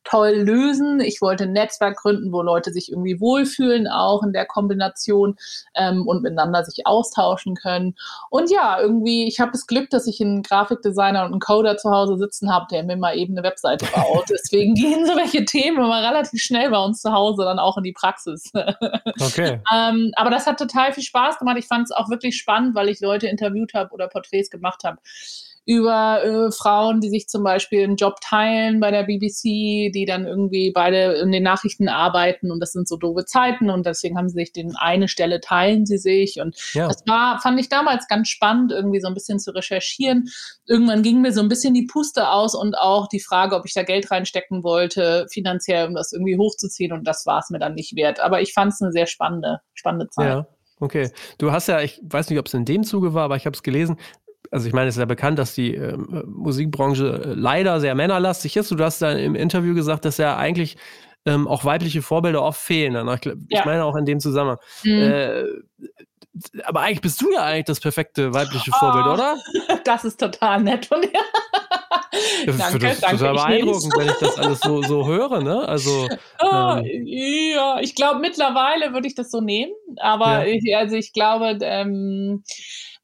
toll 0.05 0.31
lösen. 0.31 0.99
Ich 1.01 1.21
wollte 1.21 1.43
ein 1.43 1.53
Netzwerk 1.53 1.97
gründen, 1.97 2.31
wo 2.31 2.41
Leute 2.41 2.71
sich 2.71 2.91
irgendwie 2.91 3.19
wohlfühlen, 3.19 3.87
auch 3.87 4.23
in 4.23 4.33
der 4.33 4.45
Kombination 4.45 5.35
ähm, 5.75 6.07
und 6.07 6.21
miteinander 6.21 6.63
sich 6.63 6.85
austauschen 6.87 7.55
können. 7.55 7.95
Und 8.29 8.49
ja, 8.49 8.79
irgendwie, 8.79 9.27
ich 9.27 9.39
habe 9.39 9.51
das 9.51 9.67
Glück, 9.67 9.89
dass 9.89 10.07
ich 10.07 10.21
einen 10.21 10.43
Grafikdesigner 10.43 11.25
und 11.25 11.31
einen 11.31 11.39
Coder 11.39 11.77
zu 11.77 11.89
Hause 11.89 12.17
sitzen 12.17 12.53
habe, 12.53 12.67
der 12.71 12.83
mir 12.83 12.97
mal 12.97 13.17
eben 13.17 13.37
eine 13.37 13.45
Webseite 13.45 13.85
baut. 13.93 14.25
Deswegen 14.29 14.73
gehen 14.75 15.05
so 15.05 15.15
welche 15.15 15.43
Themen 15.45 15.77
immer 15.77 16.01
relativ 16.01 16.41
schnell 16.41 16.69
bei 16.69 16.79
uns 16.79 17.01
zu 17.01 17.11
Hause 17.11 17.43
dann 17.43 17.59
auch 17.59 17.77
in 17.77 17.83
die 17.83 17.93
Praxis. 17.93 18.51
Okay. 18.53 19.59
ähm, 19.73 20.11
aber 20.15 20.29
das 20.29 20.45
hat 20.45 20.59
total 20.59 20.93
viel 20.93 21.03
Spaß 21.03 21.39
gemacht. 21.39 21.57
Ich 21.57 21.67
fand 21.67 21.85
es 21.85 21.91
auch 21.91 22.09
wirklich 22.09 22.37
spannend, 22.37 22.75
weil 22.75 22.89
ich 22.89 22.99
Leute 23.01 23.27
interviewt 23.27 23.73
habe 23.73 23.91
oder 23.91 24.07
Porträts 24.07 24.49
gemacht 24.49 24.83
habe 24.83 24.97
über 25.65 26.23
äh, 26.23 26.51
Frauen, 26.51 27.01
die 27.01 27.09
sich 27.09 27.27
zum 27.27 27.43
Beispiel 27.43 27.83
einen 27.83 27.95
Job 27.95 28.17
teilen 28.21 28.79
bei 28.79 28.91
der 28.91 29.03
BBC, 29.03 29.91
die 29.91 30.05
dann 30.07 30.25
irgendwie 30.25 30.71
beide 30.71 31.13
in 31.13 31.31
den 31.31 31.41
Nachrichten 31.41 31.89
arbeiten 31.89 32.51
und 32.51 32.59
das 32.59 32.71
sind 32.71 32.87
so 32.87 32.97
doofe 32.97 33.25
Zeiten 33.25 33.71
und 33.71 33.85
deswegen 33.85 34.15
haben 34.15 34.29
sie 34.29 34.35
sich 34.35 34.53
den 34.53 34.75
eine 34.75 35.07
Stelle 35.07 35.41
teilen 35.41 35.87
sie 35.87 35.97
sich 35.97 36.39
und 36.39 36.55
ja. 36.73 36.87
das 36.87 37.03
war, 37.07 37.39
fand 37.41 37.59
ich 37.59 37.67
damals 37.67 38.07
ganz 38.07 38.29
spannend, 38.29 38.71
irgendwie 38.71 38.99
so 38.99 39.07
ein 39.07 39.15
bisschen 39.15 39.39
zu 39.39 39.51
recherchieren. 39.55 40.29
Irgendwann 40.67 41.01
ging 41.01 41.21
mir 41.21 41.33
so 41.33 41.41
ein 41.41 41.49
bisschen 41.49 41.73
die 41.73 41.87
Puste 41.87 42.29
aus 42.29 42.53
und 42.53 42.77
auch 42.77 43.07
die 43.07 43.19
Frage, 43.19 43.55
ob 43.55 43.65
ich 43.65 43.73
da 43.73 43.81
Geld 43.81 44.11
reinstecken 44.11 44.63
wollte, 44.63 45.25
finanziell, 45.31 45.87
um 45.87 45.95
das 45.95 46.13
irgendwie 46.13 46.37
hochzuziehen 46.37 46.93
und 46.93 47.07
das 47.07 47.25
war 47.25 47.39
es 47.39 47.49
mir 47.49 47.59
dann 47.59 47.73
nicht 47.73 47.95
wert. 47.95 48.19
Aber 48.19 48.39
ich 48.39 48.53
fand 48.53 48.71
es 48.71 48.81
eine 48.81 48.91
sehr 48.91 49.07
spannende, 49.07 49.61
spannende 49.73 50.09
Zeit. 50.09 50.27
Ja. 50.27 50.47
Okay. 50.79 51.09
Du 51.37 51.51
hast 51.51 51.67
ja, 51.67 51.81
ich 51.81 52.01
weiß 52.03 52.29
nicht, 52.29 52.37
ob 52.37 52.47
es 52.47 52.53
in 52.53 52.65
dem 52.65 52.83
Zuge 52.83 53.13
war, 53.13 53.23
aber 53.23 53.37
ich 53.37 53.45
habe 53.45 53.55
es 53.55 53.63
gelesen, 53.63 53.97
also 54.55 54.67
ich 54.67 54.73
meine, 54.73 54.87
es 54.87 54.95
ist 54.95 54.99
ja 54.99 55.05
bekannt, 55.05 55.37
dass 55.37 55.53
die 55.53 55.75
äh, 55.75 55.97
Musikbranche 55.97 57.33
leider 57.35 57.81
sehr 57.81 57.93
männerlastig 57.93 58.55
ist. 58.55 58.71
Du 58.71 58.81
hast 58.81 59.01
da 59.01 59.11
im 59.11 59.35
Interview 59.35 59.75
gesagt, 59.75 60.05
dass 60.05 60.17
ja 60.17 60.37
eigentlich 60.37 60.77
ähm, 61.25 61.45
auch 61.45 61.65
weibliche 61.65 62.01
Vorbilder 62.01 62.41
oft 62.41 62.61
fehlen. 62.61 62.95
Ich, 63.09 63.25
ich 63.25 63.35
ja. 63.49 63.65
meine 63.65 63.83
auch 63.83 63.97
in 63.97 64.05
dem 64.05 64.21
Zusammenhang. 64.21 64.59
Mhm. 64.83 65.01
Äh, 65.01 65.43
aber 66.63 66.81
eigentlich 66.81 67.01
bist 67.01 67.21
du 67.21 67.33
ja 67.33 67.43
eigentlich 67.43 67.65
das 67.65 67.81
perfekte 67.81 68.33
weibliche 68.33 68.71
oh, 68.73 68.77
Vorbild, 68.79 69.07
oder? 69.07 69.35
Das 69.83 70.05
ist 70.05 70.21
total 70.21 70.61
nett 70.63 70.85
von 70.85 71.01
dir. 71.01 71.09
danke, 72.45 72.79
das 72.79 72.93
ist 72.93 73.03
danke, 73.03 73.17
total 73.17 73.33
beeindruckend, 73.33 73.93
wenn 73.97 74.07
ich 74.07 74.19
das 74.21 74.37
alles 74.37 74.61
so, 74.61 74.81
so 74.83 75.05
höre, 75.05 75.41
ne? 75.41 75.67
Also, 75.67 76.07
oh, 76.41 76.77
ähm, 76.77 77.03
ja, 77.05 77.79
ich 77.81 77.93
glaube, 77.93 78.21
mittlerweile 78.21 78.93
würde 78.93 79.07
ich 79.07 79.15
das 79.15 79.31
so 79.31 79.41
nehmen, 79.41 79.73
aber 79.97 80.47
ja. 80.47 80.53
ich, 80.53 80.77
also 80.77 80.95
ich 80.95 81.11
glaube, 81.11 81.57
ähm, 81.61 82.43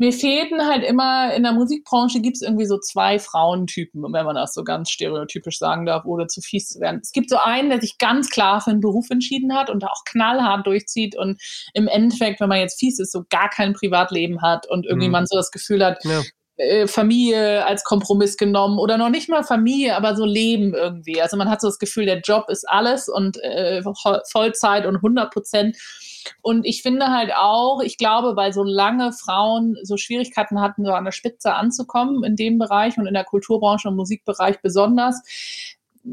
mir 0.02 0.12
fehlten 0.12 0.66
halt 0.66 0.84
immer, 0.84 1.32
in 1.36 1.44
der 1.44 1.52
Musikbranche 1.52 2.22
gibt 2.22 2.38
es 2.38 2.42
irgendwie 2.42 2.66
so 2.66 2.80
zwei 2.80 3.20
Frauentypen, 3.20 4.02
wenn 4.02 4.26
man 4.26 4.34
das 4.34 4.56
so 4.56 4.64
ganz 4.64 4.90
stereotypisch 4.90 5.60
sagen 5.60 5.86
darf, 5.86 6.06
ohne 6.06 6.26
zu 6.26 6.42
fies 6.42 6.70
zu 6.70 6.80
werden. 6.80 7.02
Es 7.04 7.12
gibt 7.12 7.30
so 7.30 7.38
einen, 7.38 7.70
der 7.70 7.80
sich 7.80 8.00
ganz 8.00 8.32
klar 8.32 8.62
für 8.62 8.72
einen 8.72 8.80
Beruf 8.80 9.12
entschieden 9.12 9.54
hat 9.56 9.70
und 9.70 9.84
da 9.84 9.88
auch 9.90 10.04
knallhart 10.04 10.66
durchzieht 10.66 11.16
und 11.16 11.40
im 11.76 11.88
Endeffekt, 11.88 12.42
wenn 12.42 12.50
man 12.50 12.58
jetzt 12.58 12.80
fies 12.80 12.98
ist, 12.98 13.12
so 13.12 13.26
gar 13.30 13.48
kein 13.50 13.74
Privatleben 13.74 14.42
hat 14.42 14.68
und 14.68 14.88
irgendwie 14.88 15.06
mhm. 15.06 15.12
man 15.12 15.28
so 15.28 15.36
das 15.36 15.52
Gefühl 15.52 15.86
hat, 15.86 16.04
ja. 16.04 16.22
Äh, 16.56 16.88
Familie 16.88 17.64
als 17.68 17.84
Kompromiss 17.84 18.38
genommen 18.38 18.80
oder 18.80 18.98
noch 18.98 19.10
nicht 19.10 19.30
mal 19.30 19.44
Familie, 19.44 19.96
aber 19.96 20.16
so 20.16 20.26
Leben 20.26 20.74
irgendwie. 20.74 21.22
Also 21.22 21.38
man 21.38 21.48
hat 21.48 21.62
so 21.62 21.68
das 21.68 21.78
Gefühl, 21.78 22.08
der 22.08 22.22
Job 22.22 22.46
ist 22.50 22.68
alles 22.68 23.08
und 23.08 23.38
äh, 23.44 23.84
Vollzeit 24.32 24.88
und 24.88 24.96
100 24.96 25.32
Prozent. 25.32 25.78
Und 26.42 26.66
ich 26.66 26.82
finde 26.82 27.08
halt 27.08 27.32
auch, 27.36 27.82
ich 27.82 27.98
glaube, 27.98 28.36
weil 28.36 28.54
so 28.54 28.64
lange 28.64 29.12
Frauen 29.12 29.78
so 29.84 29.98
Schwierigkeiten 29.98 30.62
hatten, 30.62 30.86
so 30.86 30.92
an 30.92 31.06
der 31.06 31.12
Spitze 31.12 31.54
anzukommen 31.54 32.24
in 32.24 32.36
dem 32.36 32.58
Bereich 32.58 32.98
und 32.98 33.08
in 33.08 33.14
der 33.14 33.24
Kulturbranche 33.24 33.88
und 33.88 33.96
Musikbereich 33.96 34.62
besonders, 34.62 35.22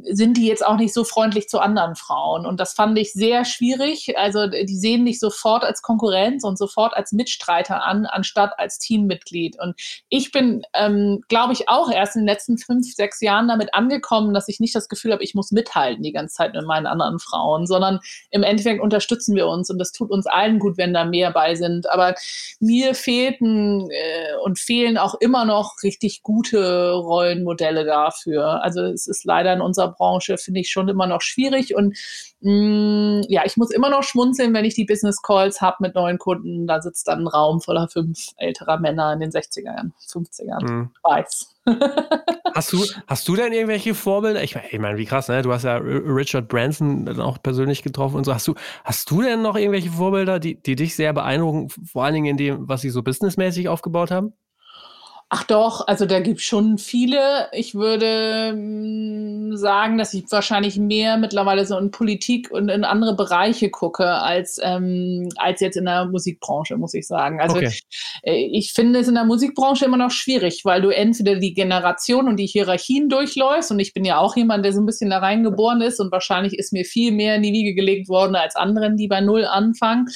sind 0.03 0.37
die 0.37 0.47
jetzt 0.47 0.65
auch 0.65 0.77
nicht 0.77 0.93
so 0.93 1.03
freundlich 1.03 1.49
zu 1.49 1.61
anderen 1.61 1.95
Frauen. 1.97 2.45
Und 2.45 2.61
das 2.61 2.75
fand 2.75 2.99
ich 2.99 3.13
sehr 3.13 3.45
schwierig. 3.45 4.19
Also 4.19 4.47
die 4.47 4.77
sehen 4.77 5.07
dich 5.07 5.19
sofort 5.19 5.65
als 5.65 5.81
Konkurrenz 5.81 6.45
und 6.45 6.59
sofort 6.59 6.95
als 6.95 7.13
Mitstreiter 7.13 7.85
an, 7.85 8.05
anstatt 8.05 8.59
als 8.59 8.79
Teammitglied. 8.79 9.59
Und 9.61 9.75
ich 10.11 10.31
bin, 10.31 10.63
ähm, 10.75 11.23
glaube 11.29 11.55
ich, 11.55 11.69
auch 11.69 11.91
erst 11.91 12.17
in 12.17 12.23
den 12.23 12.29
letzten 12.29 12.59
fünf, 12.59 12.95
sechs 12.95 13.21
Jahren 13.21 13.49
damit 13.49 13.73
angekommen, 13.73 14.35
dass 14.35 14.49
ich 14.49 14.61
nicht 14.61 14.75
das 14.75 14.89
Gefühl 14.89 15.13
habe, 15.13 15.25
ich 15.25 15.35
muss 15.35 15.53
mithalten 15.53 16.03
die 16.03 16.13
ganze 16.13 16.35
Zeit 16.35 16.55
mit 16.55 16.67
meinen 16.67 16.87
anderen 16.87 17.19
Frauen, 17.19 17.67
sondern 17.67 18.01
im 18.31 18.43
Endeffekt 18.43 18.83
unterstützen 18.83 19.35
wir 19.35 19.47
uns 19.47 19.71
und 19.71 19.79
das 19.79 19.93
tut 19.93 20.11
uns 20.11 20.27
allen 20.27 20.59
gut, 20.59 20.77
wenn 20.77 20.93
da 20.93 21.05
mehr 21.05 21.31
bei 21.31 21.55
sind. 21.55 21.91
Aber 21.91 22.15
mir 22.61 22.95
fehlten 22.95 23.89
äh, 23.91 24.37
und 24.45 24.59
fehlen 24.59 24.99
auch 24.99 25.15
immer 25.15 25.47
noch 25.47 25.77
richtig 25.83 26.23
gute 26.23 26.93
Rollenmodelle 26.93 27.85
dafür. 27.87 28.63
Also 28.63 28.83
es 28.83 29.07
ist 29.07 29.25
leider 29.25 29.55
in 29.55 29.63
unserer 29.63 29.78
unserer 29.79 29.93
Branche 29.93 30.39
finde 30.39 30.61
ich 30.61 30.71
schon 30.71 30.89
immer 30.89 31.07
noch 31.07 31.23
schwierig. 31.23 31.75
Und 31.75 31.97
mh, 32.41 33.21
mm, 33.21 33.23
ja, 33.29 33.43
ich 33.45 33.57
muss 33.57 33.71
immer 33.71 33.91
noch 33.91 34.03
schmunzeln, 34.03 34.53
wenn 34.55 34.65
ich 34.65 34.75
die 34.75 34.85
Business 34.85 35.23
Calls 35.23 35.61
habe 35.61 35.77
mit 35.81 35.95
neuen 35.95 36.19
Kunden. 36.19 36.67
Da 36.67 36.81
sitzt 36.81 37.09
dann 37.09 37.21
ein 37.21 37.27
Raum 37.27 37.61
voller 37.61 37.89
fünf 37.89 38.19
älterer 38.37 38.79
Männer 38.79 39.13
in 39.13 39.21
den 39.21 39.31
60ern, 39.31 39.93
50ern. 40.11 40.69
Mhm. 40.69 40.91
Weiß. 41.03 41.55
hast, 42.55 42.73
du, 42.73 42.85
hast 43.07 43.29
du 43.29 43.37
denn 43.37 43.53
irgendwelche 43.53 43.95
Vorbilder? 43.95 44.43
Ich 44.43 44.55
meine, 44.55 44.69
ich 44.71 44.79
mein, 44.79 44.97
wie 44.97 45.05
krass, 45.05 45.29
ne? 45.29 45.43
Du 45.43 45.53
hast 45.53 45.65
ja 45.65 45.77
Richard 45.77 46.49
Branson 46.49 47.05
dann 47.05 47.21
auch 47.21 47.43
persönlich 47.43 47.83
getroffen 47.83 48.17
und 48.17 48.25
so. 48.25 48.35
Hast 48.35 48.49
du, 48.49 48.55
hast 48.85 49.11
du 49.11 49.23
denn 49.23 49.43
noch 49.43 49.57
irgendwelche 49.57 49.91
Vorbilder, 49.91 50.39
die, 50.39 50.61
die 50.61 50.77
dich 50.77 50.97
sehr 50.97 51.13
beeindrucken, 51.13 51.69
vor 51.69 52.05
allen 52.05 52.15
Dingen 52.15 52.27
in 52.27 52.37
dem, 52.37 52.69
was 52.69 52.81
sie 52.81 52.91
so 52.91 53.03
businessmäßig 53.03 53.69
aufgebaut 53.69 54.11
haben? 54.11 54.33
Ach 55.31 55.45
doch, 55.45 55.87
also 55.87 56.07
da 56.07 56.21
gibt 56.21 56.39
es 56.39 56.47
schon 56.47 56.79
viele. 56.79 57.49
Ich 57.53 57.75
würde 57.75 58.55
mh, 58.57 59.53
mm, 59.53 59.57
sagen, 59.57 59.99
dass 59.99 60.15
ich 60.15 60.25
wahrscheinlich 60.31 60.79
mehr 60.79 61.19
mittlerweile 61.19 61.67
so 61.67 61.77
in 61.77 61.91
Politik 61.91 62.51
und 62.51 62.71
in 62.71 62.83
andere 62.83 63.15
Bereiche 63.15 63.69
gucke, 63.69 64.07
als, 64.07 64.59
ähm, 64.63 65.29
als 65.37 65.61
jetzt 65.61 65.77
in 65.77 65.85
der 65.85 66.07
Musikbranche, 66.07 66.79
muss 66.79 66.95
ich 66.95 67.07
sagen. 67.07 67.43
Also 67.43 67.57
okay. 67.57 67.71
Äh, 68.23 68.49
ich 68.53 68.73
finde 68.73 69.01
es 69.01 69.09
in 69.09 69.17
der 69.17 69.25
Musikbranche 69.25 69.85
immer 69.85 69.99
noch 69.99 70.13
schwierig, 70.13 70.63
weil 70.65 70.81
du 70.81 70.89
entweder 70.89 71.35
die 71.37 71.53
Generation 71.53 72.27
und 72.27 72.39
die 72.39 72.47
Hierarchien 72.47 73.11
durchläufst 73.11 73.71
und 73.71 73.81
ich 73.81 73.93
bin 73.93 74.07
ja 74.07 74.19
auch 74.19 74.35
jemand, 74.35 74.65
der 74.65 74.73
so 74.73 74.81
ein 74.81 74.87
bisschen 74.87 75.11
da 75.11 75.19
reingeboren 75.19 75.83
ist 75.83 76.01
und 76.01 76.11
wahrscheinlich 76.11 76.59
ist 76.59 76.73
mir 76.73 76.87
viel 76.87 77.13
mehr 77.13 77.35
in 77.35 77.43
die 77.43 77.53
Wiege 77.53 77.75
gelegt 77.75 78.09
worden 78.09 78.35
als 78.35 78.57
anderen, 78.57 78.97
die 78.97 79.09
bei 79.09 79.21
Null 79.21 79.45
anfangen. 79.45 80.07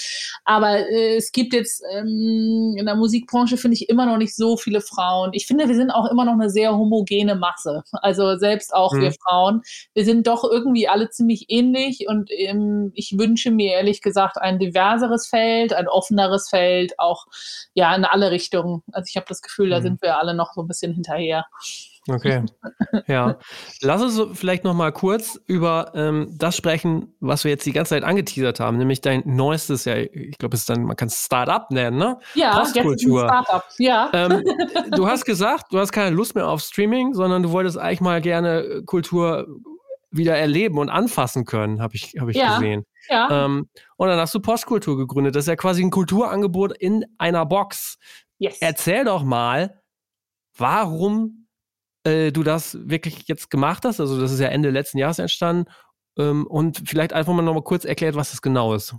Aber 0.46 0.78
äh, 0.78 1.16
es 1.16 1.32
gibt 1.32 1.52
jetzt 1.52 1.82
ähm, 1.92 2.76
in 2.78 2.86
der 2.86 2.96
Musikbranche, 2.96 3.58
finde 3.58 3.74
ich, 3.74 3.90
immer 3.90 4.06
noch 4.06 4.16
nicht 4.16 4.34
so 4.34 4.56
viele 4.56 4.80
Frauen 4.80 5.01
Frauen. 5.02 5.30
Ich 5.32 5.46
finde, 5.46 5.68
wir 5.68 5.74
sind 5.74 5.90
auch 5.90 6.10
immer 6.10 6.24
noch 6.24 6.34
eine 6.34 6.50
sehr 6.50 6.76
homogene 6.76 7.34
Masse. 7.34 7.82
Also 7.92 8.36
selbst 8.36 8.74
auch 8.74 8.92
mhm. 8.92 9.00
wir 9.00 9.12
Frauen. 9.12 9.62
Wir 9.94 10.04
sind 10.04 10.26
doch 10.26 10.44
irgendwie 10.44 10.88
alle 10.88 11.10
ziemlich 11.10 11.46
ähnlich 11.48 12.06
und 12.08 12.30
ähm, 12.30 12.92
ich 12.94 13.16
wünsche 13.18 13.50
mir 13.50 13.72
ehrlich 13.72 14.00
gesagt 14.00 14.38
ein 14.38 14.58
diverseres 14.58 15.26
Feld, 15.28 15.72
ein 15.72 15.88
offeneres 15.88 16.48
Feld, 16.48 16.98
auch 16.98 17.26
ja 17.74 17.94
in 17.94 18.04
alle 18.04 18.30
Richtungen. 18.30 18.82
Also 18.92 19.08
ich 19.08 19.16
habe 19.16 19.26
das 19.28 19.42
Gefühl, 19.42 19.70
da 19.70 19.78
mhm. 19.80 19.82
sind 19.82 20.02
wir 20.02 20.18
alle 20.18 20.34
noch 20.34 20.52
so 20.54 20.62
ein 20.62 20.68
bisschen 20.68 20.92
hinterher. 20.92 21.46
Okay. 22.08 22.42
Ja. 23.06 23.38
Lass 23.80 24.02
uns 24.02 24.38
vielleicht 24.38 24.64
noch 24.64 24.74
mal 24.74 24.92
kurz 24.92 25.40
über 25.46 25.92
ähm, 25.94 26.34
das 26.36 26.56
sprechen, 26.56 27.14
was 27.20 27.42
wir 27.44 27.50
jetzt 27.50 27.64
die 27.64 27.72
ganze 27.72 27.90
Zeit 27.90 28.04
angeteasert 28.04 28.60
haben, 28.60 28.76
nämlich 28.76 29.00
dein 29.00 29.22
neuestes, 29.24 29.86
ja, 29.86 29.96
ich 29.96 30.36
glaube, 30.36 30.54
es 30.54 30.62
ist 30.62 30.68
dann, 30.68 30.82
man 30.84 30.94
kann 30.94 31.08
es 31.08 31.24
Start-up 31.24 31.70
nennen, 31.70 31.96
ne? 31.96 32.18
Ja, 32.34 32.58
Postkultur. 32.58 33.24
Start-up, 33.24 33.64
ja. 33.78 34.10
Ähm, 34.12 34.44
du 34.90 35.06
hast 35.06 35.24
gesagt, 35.24 35.72
du 35.72 35.78
hast 35.78 35.90
keine 35.90 36.14
Lust 36.14 36.34
mehr 36.34 36.48
auf 36.48 36.60
Streaming, 36.60 37.14
sondern 37.14 37.42
du 37.42 37.50
wolltest 37.50 37.78
eigentlich 37.78 38.02
mal 38.02 38.20
gerne 38.20 38.82
Kultur 38.84 39.46
wieder 40.10 40.36
erleben 40.36 40.78
und 40.78 40.90
anfassen 40.90 41.46
können, 41.46 41.80
habe 41.80 41.96
ich, 41.96 42.14
hab 42.20 42.28
ich 42.28 42.36
ja. 42.36 42.56
gesehen. 42.58 42.84
Ja. 43.08 43.46
Ähm, 43.46 43.68
und 43.96 44.08
dann 44.08 44.18
hast 44.18 44.34
du 44.34 44.40
Postkultur 44.40 44.98
gegründet. 44.98 45.34
Das 45.34 45.44
ist 45.44 45.48
ja 45.48 45.56
quasi 45.56 45.82
ein 45.82 45.90
Kulturangebot 45.90 46.76
in 46.76 47.06
einer 47.16 47.46
Box. 47.46 47.98
Yes. 48.38 48.58
Erzähl 48.60 49.04
doch 49.04 49.24
mal, 49.24 49.80
warum 50.56 51.41
äh, 52.04 52.32
du 52.32 52.42
das 52.42 52.78
wirklich 52.82 53.26
jetzt 53.26 53.50
gemacht 53.50 53.84
hast. 53.84 54.00
Also 54.00 54.20
das 54.20 54.32
ist 54.32 54.40
ja 54.40 54.48
Ende 54.48 54.70
letzten 54.70 54.98
Jahres 54.98 55.18
entstanden. 55.18 55.70
Ähm, 56.18 56.46
und 56.46 56.82
vielleicht 56.86 57.12
einfach 57.12 57.32
mal 57.32 57.42
noch 57.42 57.54
mal 57.54 57.62
kurz 57.62 57.84
erklärt, 57.84 58.14
was 58.14 58.30
das 58.30 58.42
genau 58.42 58.74
ist. 58.74 58.94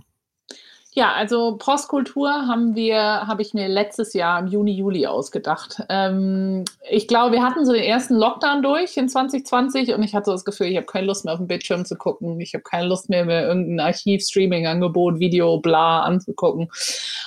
Ja, 0.96 1.12
also 1.12 1.56
Postkultur 1.58 2.30
haben 2.30 2.76
wir, 2.76 2.96
habe 3.02 3.42
ich 3.42 3.52
mir 3.52 3.66
letztes 3.66 4.14
Jahr 4.14 4.38
im 4.38 4.46
Juni, 4.46 4.70
Juli 4.70 5.08
ausgedacht. 5.08 5.82
Ähm, 5.88 6.64
ich 6.88 7.08
glaube, 7.08 7.32
wir 7.32 7.42
hatten 7.42 7.66
so 7.66 7.72
den 7.72 7.82
ersten 7.82 8.14
Lockdown 8.14 8.62
durch 8.62 8.96
in 8.96 9.08
2020 9.08 9.92
und 9.92 10.04
ich 10.04 10.14
hatte 10.14 10.26
so 10.26 10.32
das 10.32 10.44
Gefühl, 10.44 10.68
ich 10.68 10.76
habe 10.76 10.86
keine 10.86 11.08
Lust 11.08 11.24
mehr 11.24 11.34
auf 11.34 11.40
den 11.40 11.48
Bildschirm 11.48 11.84
zu 11.84 11.96
gucken. 11.96 12.38
Ich 12.38 12.54
habe 12.54 12.62
keine 12.62 12.86
Lust 12.86 13.08
mehr, 13.08 13.24
mir 13.24 13.42
irgendein 13.42 13.84
Archiv-Streaming-Angebot, 13.84 15.18
Video, 15.18 15.58
bla 15.58 16.02
anzugucken. 16.04 16.70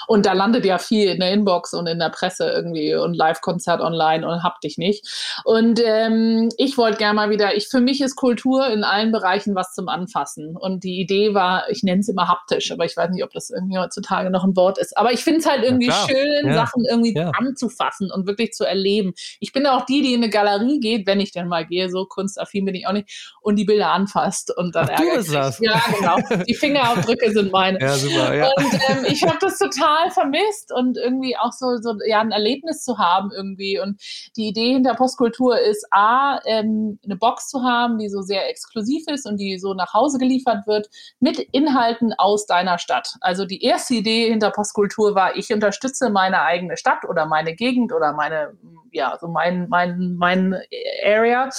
Und 0.07 0.25
da 0.25 0.31
landet 0.31 0.63
ja 0.63 0.77
viel 0.77 1.09
in 1.09 1.19
der 1.19 1.33
Inbox 1.33 1.73
und 1.73 1.87
in 1.87 1.99
der 1.99 2.09
Presse 2.09 2.49
irgendwie 2.49 2.95
und 2.95 3.15
Live-Konzert 3.15 3.81
online 3.81 4.25
und 4.25 4.43
hab 4.43 4.61
dich 4.61 4.77
nicht. 4.77 5.05
Und 5.43 5.81
ähm, 5.83 6.47
ich 6.57 6.77
wollte 6.77 6.99
gerne 6.99 7.15
mal 7.15 7.29
wieder, 7.29 7.57
ich 7.57 7.67
für 7.67 7.81
mich 7.81 7.99
ist 7.99 8.15
Kultur 8.15 8.67
in 8.67 8.85
allen 8.85 9.11
Bereichen 9.11 9.55
was 9.55 9.73
zum 9.73 9.89
Anfassen. 9.89 10.55
Und 10.55 10.85
die 10.85 11.01
Idee 11.01 11.33
war, 11.33 11.69
ich 11.69 11.83
nenne 11.83 11.99
es 11.99 12.07
immer 12.07 12.29
haptisch, 12.29 12.71
aber 12.71 12.85
ich 12.85 12.95
weiß 12.95 13.09
nicht, 13.09 13.25
ob 13.25 13.33
das 13.33 13.56
irgendwie 13.57 13.77
heutzutage 13.77 14.29
noch 14.29 14.43
ein 14.43 14.55
Wort 14.55 14.77
ist. 14.77 14.97
Aber 14.97 15.11
ich 15.11 15.23
finde 15.23 15.39
es 15.39 15.45
halt 15.45 15.63
irgendwie 15.63 15.87
ja, 15.87 16.07
schön, 16.07 16.47
ja. 16.47 16.53
Sachen 16.53 16.85
irgendwie 16.89 17.15
ja. 17.15 17.31
anzufassen 17.37 18.11
und 18.11 18.27
wirklich 18.27 18.53
zu 18.53 18.63
erleben. 18.63 19.13
Ich 19.39 19.51
bin 19.51 19.65
auch 19.65 19.85
die, 19.85 20.01
die 20.01 20.13
in 20.13 20.23
eine 20.23 20.29
Galerie 20.29 20.79
geht, 20.79 21.07
wenn 21.07 21.19
ich 21.19 21.31
denn 21.31 21.47
mal 21.47 21.65
gehe, 21.65 21.89
so 21.89 22.05
kunstaffin 22.05 22.65
bin 22.65 22.75
ich 22.75 22.87
auch 22.87 22.93
nicht, 22.93 23.35
und 23.41 23.55
die 23.55 23.65
Bilder 23.65 23.91
anfasst 23.91 24.55
und 24.55 24.75
dann 24.75 24.89
Ach, 24.91 24.99
du 24.99 25.15
bist 25.15 25.33
das. 25.33 25.59
Ja, 25.59 25.81
genau. 25.97 26.17
Die 26.47 26.53
Fingerabdrücke 26.53 27.31
sind 27.31 27.51
meine. 27.51 27.79
Ja, 27.79 27.93
super. 27.95 28.35
Ja. 28.35 28.51
Und 28.55 28.73
ähm, 28.89 29.05
ich 29.07 29.23
habe 29.23 29.37
das 29.39 29.57
total 29.57 30.11
vermisst 30.11 30.71
und 30.73 30.97
irgendwie 30.97 31.35
auch 31.37 31.51
so, 31.51 31.77
so 31.77 31.95
ja, 32.05 32.19
ein 32.21 32.31
Erlebnis 32.31 32.83
zu 32.83 32.97
haben 32.97 33.31
irgendwie. 33.35 33.79
Und 33.79 34.01
die 34.35 34.47
Idee 34.47 34.73
hinter 34.73 34.95
Postkultur 34.95 35.59
ist 35.59 35.87
A, 35.91 36.39
ähm, 36.45 36.99
eine 37.03 37.15
Box 37.15 37.47
zu 37.49 37.63
haben, 37.63 37.97
die 37.97 38.09
so 38.09 38.21
sehr 38.21 38.49
exklusiv 38.49 39.03
ist 39.07 39.25
und 39.25 39.37
die 39.37 39.57
so 39.59 39.73
nach 39.73 39.93
Hause 39.93 40.17
geliefert 40.17 40.67
wird 40.67 40.89
mit 41.19 41.39
Inhalten 41.39 42.13
aus 42.17 42.45
deiner 42.45 42.77
Stadt. 42.77 43.15
Also 43.21 43.45
die 43.47 43.63
erste 43.63 43.95
Idee 43.95 44.29
hinter 44.29 44.51
Postkultur 44.51 45.15
war, 45.15 45.35
ich 45.35 45.51
unterstütze 45.51 46.09
meine 46.09 46.41
eigene 46.41 46.77
Stadt 46.77 47.05
oder 47.05 47.25
meine 47.25 47.55
Gegend 47.55 47.91
oder 47.93 48.13
meine, 48.13 48.53
ja, 48.91 49.17
so 49.19 49.27
mein, 49.27 49.67
mein, 49.69 50.15
mein 50.17 50.55
Area. 51.03 51.49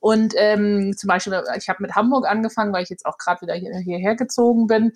Und 0.00 0.34
ähm, 0.36 0.94
zum 0.96 1.08
Beispiel, 1.08 1.42
ich 1.56 1.68
habe 1.68 1.82
mit 1.82 1.94
Hamburg 1.94 2.26
angefangen, 2.26 2.72
weil 2.72 2.82
ich 2.82 2.90
jetzt 2.90 3.06
auch 3.06 3.18
gerade 3.18 3.40
wieder 3.42 3.54
hier, 3.54 3.76
hierher 3.78 4.14
gezogen 4.14 4.66
bin. 4.66 4.92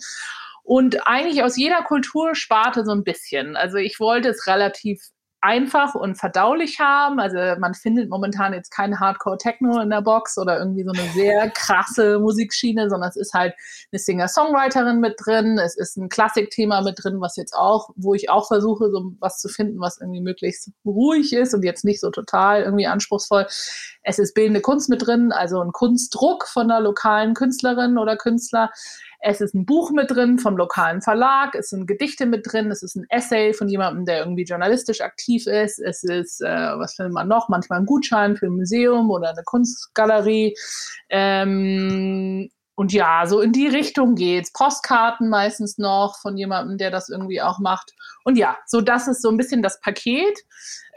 Und 0.63 1.05
eigentlich 1.05 1.43
aus 1.43 1.57
jeder 1.57 1.83
Kultursparte 1.83 2.85
so 2.85 2.91
ein 2.91 3.03
bisschen. 3.03 3.55
Also 3.55 3.77
ich 3.77 3.99
wollte 3.99 4.29
es 4.29 4.47
relativ 4.47 5.11
einfach 5.41 5.93
und 5.93 6.15
verdaulich 6.15 6.79
haben. 6.79 7.19
Also 7.19 7.37
man 7.59 7.73
findet 7.73 8.09
momentan 8.09 8.53
jetzt 8.53 8.71
kein 8.71 8.99
Hardcore-Techno 8.99 9.79
in 9.79 9.91
der 9.91 10.01
Box 10.01 10.37
oder 10.37 10.57
irgendwie 10.57 10.83
so 10.83 10.91
eine 10.91 11.07
sehr 11.11 11.49
krasse 11.55 12.19
Musikschiene, 12.19 12.89
sondern 12.89 13.09
es 13.09 13.15
ist 13.15 13.33
halt 13.33 13.53
eine 13.91 13.99
Singer-Songwriterin 13.99 14.99
mit 14.99 15.15
drin, 15.23 15.59
es 15.59 15.77
ist 15.77 15.97
ein 15.97 16.09
Klassikthema 16.09 16.81
mit 16.81 17.03
drin, 17.03 17.21
was 17.21 17.35
jetzt 17.35 17.53
auch, 17.53 17.89
wo 17.95 18.13
ich 18.13 18.29
auch 18.29 18.47
versuche, 18.47 18.89
so 18.89 19.11
was 19.19 19.39
zu 19.39 19.47
finden, 19.47 19.79
was 19.79 20.01
irgendwie 20.01 20.21
möglichst 20.21 20.71
ruhig 20.83 21.31
ist 21.33 21.53
und 21.53 21.63
jetzt 21.63 21.85
nicht 21.85 22.01
so 22.01 22.09
total 22.09 22.63
irgendwie 22.63 22.87
anspruchsvoll. 22.87 23.45
Es 24.01 24.19
ist 24.19 24.33
bildende 24.33 24.61
Kunst 24.61 24.89
mit 24.89 25.05
drin, 25.05 25.31
also 25.31 25.61
ein 25.61 25.71
Kunstdruck 25.71 26.47
von 26.47 26.71
einer 26.71 26.81
lokalen 26.81 27.33
Künstlerin 27.33 27.97
oder 27.97 28.17
Künstler. 28.17 28.71
Es 29.27 29.41
ist 29.41 29.55
ein 29.55 29.65
Buch 29.65 29.89
mit 29.89 30.11
drin 30.11 30.37
vom 30.37 30.55
lokalen 30.55 31.01
Verlag, 31.01 31.55
es 31.55 31.69
sind 31.69 31.87
Gedichte 31.87 32.27
mit 32.27 32.45
drin, 32.45 32.69
es 32.69 32.83
ist 32.83 32.95
ein 32.95 33.07
Essay 33.09 33.53
von 33.53 33.67
jemandem, 33.67 34.05
der 34.05 34.19
irgendwie 34.19 34.43
journalistisch 34.43 35.01
aktiv 35.01 35.47
ist, 35.47 35.79
es 35.79 36.03
ist, 36.03 36.41
äh, 36.41 36.77
was 36.77 36.93
findet 36.93 37.15
man 37.15 37.27
noch, 37.27 37.49
manchmal 37.49 37.79
ein 37.79 37.87
Gutschein 37.87 38.37
für 38.37 38.45
ein 38.45 38.55
Museum 38.55 39.09
oder 39.09 39.29
eine 39.29 39.41
Kunstgalerie. 39.43 40.55
Ähm, 41.09 42.51
und 42.75 42.91
ja, 42.91 43.25
so 43.25 43.39
in 43.39 43.53
die 43.53 43.67
Richtung 43.67 44.15
geht's. 44.15 44.51
Postkarten 44.51 45.29
meistens 45.29 45.77
noch 45.77 46.17
von 46.21 46.37
jemandem, 46.37 46.77
der 46.77 46.91
das 46.91 47.07
irgendwie 47.07 47.41
auch 47.41 47.59
macht. 47.59 47.93
Und 48.25 48.37
ja, 48.37 48.57
so 48.65 48.81
das 48.81 49.07
ist 49.07 49.21
so 49.21 49.29
ein 49.29 49.37
bisschen 49.37 49.63
das 49.63 49.79
Paket. 49.79 50.37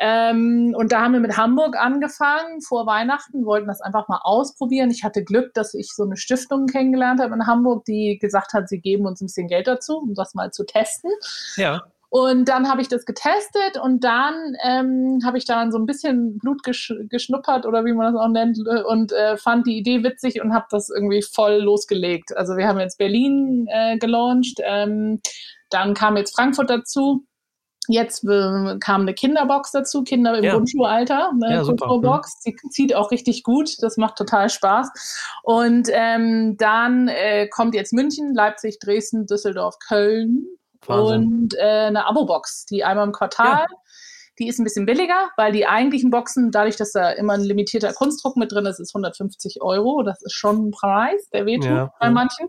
Ähm, 0.01 0.75
und 0.77 0.91
da 0.91 1.03
haben 1.03 1.13
wir 1.13 1.21
mit 1.21 1.37
Hamburg 1.37 1.77
angefangen 1.77 2.63
vor 2.63 2.87
Weihnachten, 2.87 3.47
wollten 3.47 3.69
das 3.69 3.81
einfach 3.81 4.09
mal 4.09 4.21
ausprobieren. 4.23 4.91
Ich 4.91 5.05
hatte 5.05 5.23
Glück, 5.23 5.55
dass 5.55 5.73
ich 5.75 5.93
so 5.95 6.03
eine 6.03 6.17
Stiftung 6.17 6.67
kennengelernt 6.67 7.21
habe 7.21 7.35
in 7.35 7.47
Hamburg, 7.47 7.85
die 7.85 8.19
gesagt 8.21 8.55
hat, 8.55 8.69
sie 8.69 8.81
geben 8.81 9.07
uns 9.07 9.21
ein 9.21 9.27
bisschen 9.27 9.49
Geld 9.49 9.69
dazu, 9.69 9.99
um 9.99 10.15
das 10.15 10.35
mal 10.35 10.51
zu 10.51 10.65
testen. 10.65 11.11
Ja. 11.57 11.83
Und 12.11 12.49
dann 12.49 12.71
habe 12.71 12.81
ich 12.81 12.89
das 12.89 13.05
getestet 13.05 13.79
und 13.83 14.03
dann 14.03 14.55
ähm, 14.65 15.19
habe 15.25 15.37
ich 15.37 15.45
dann 15.45 15.71
so 15.71 15.79
ein 15.79 15.85
bisschen 15.85 16.39
Blut 16.39 16.63
gesch 16.63 16.95
geschnuppert 17.11 17.67
oder 17.67 17.85
wie 17.85 17.93
man 17.93 18.13
das 18.13 18.23
auch 18.23 18.29
nennt 18.29 18.59
und 18.87 19.13
äh, 19.13 19.37
fand 19.37 19.67
die 19.67 19.77
Idee 19.77 20.03
witzig 20.03 20.41
und 20.41 20.55
habe 20.55 20.67
das 20.71 20.89
irgendwie 20.89 21.23
voll 21.23 21.57
losgelegt. 21.57 22.35
Also 22.35 22.57
wir 22.57 22.67
haben 22.67 22.81
jetzt 22.81 22.97
Berlin 22.97 23.67
äh, 23.71 23.99
gelauncht, 23.99 24.59
ähm, 24.65 25.21
dann 25.69 25.93
kam 25.93 26.17
jetzt 26.17 26.35
Frankfurt 26.35 26.71
dazu 26.71 27.27
Jetzt 27.89 28.23
äh, 28.25 28.77
kam 28.81 29.03
eine 29.03 29.15
Kinderbox 29.15 29.73
dazu, 29.73 30.05
Kinder 30.05 30.37
im 30.37 30.45
ja. 30.45 30.53
Grundschulalter, 30.53 31.31
eine 31.31 31.55
ja, 31.55 31.63
Kulturbox. 31.63 32.41
Die 32.41 32.55
zieht 32.71 32.95
auch 32.95 33.11
richtig 33.11 33.43
gut, 33.43 33.83
das 33.83 33.97
macht 33.97 34.17
total 34.17 34.51
Spaß. 34.51 34.91
Und 35.43 35.89
ähm, 35.91 36.57
dann 36.59 37.09
äh, 37.09 37.49
kommt 37.49 37.75
jetzt 37.75 37.95
München, 37.95 38.35
Leipzig, 38.35 38.79
Dresden, 38.79 39.27
Düsseldorf, 39.27 39.77
Köln 39.79 40.47
Wahnsinn. 40.87 41.25
und 41.25 41.55
äh, 41.59 41.87
eine 41.87 42.07
Abo-Box, 42.07 42.67
die 42.67 42.85
einmal 42.85 43.07
im 43.07 43.13
Quartal. 43.13 43.67
Ja 43.69 43.77
Die 44.39 44.47
ist 44.47 44.59
ein 44.61 44.65
bisschen 44.65 44.87
billiger, 44.87 45.31
weil 45.37 45.53
die 45.53 45.67
eigentlichen 45.67 46.11
Boxen, 46.11 46.53
dadurch, 46.53 46.77
dass 46.77 46.93
da 46.93 47.11
immer 47.11 47.33
ein 47.33 47.41
limitierter 47.41 47.93
Kunstdruck 47.93 48.37
mit 48.37 48.53
drin 48.53 48.67
ist, 48.67 48.79
ist 48.79 48.95
150 48.95 49.63
Euro. 49.63 50.03
Das 50.05 50.23
ist 50.23 50.35
schon 50.35 50.69
ein 50.69 50.71
Preis, 50.71 51.29
der 51.33 51.45
wehtut 51.45 51.71
ja, 51.71 51.93
bei 51.99 52.11
manchen. 52.11 52.49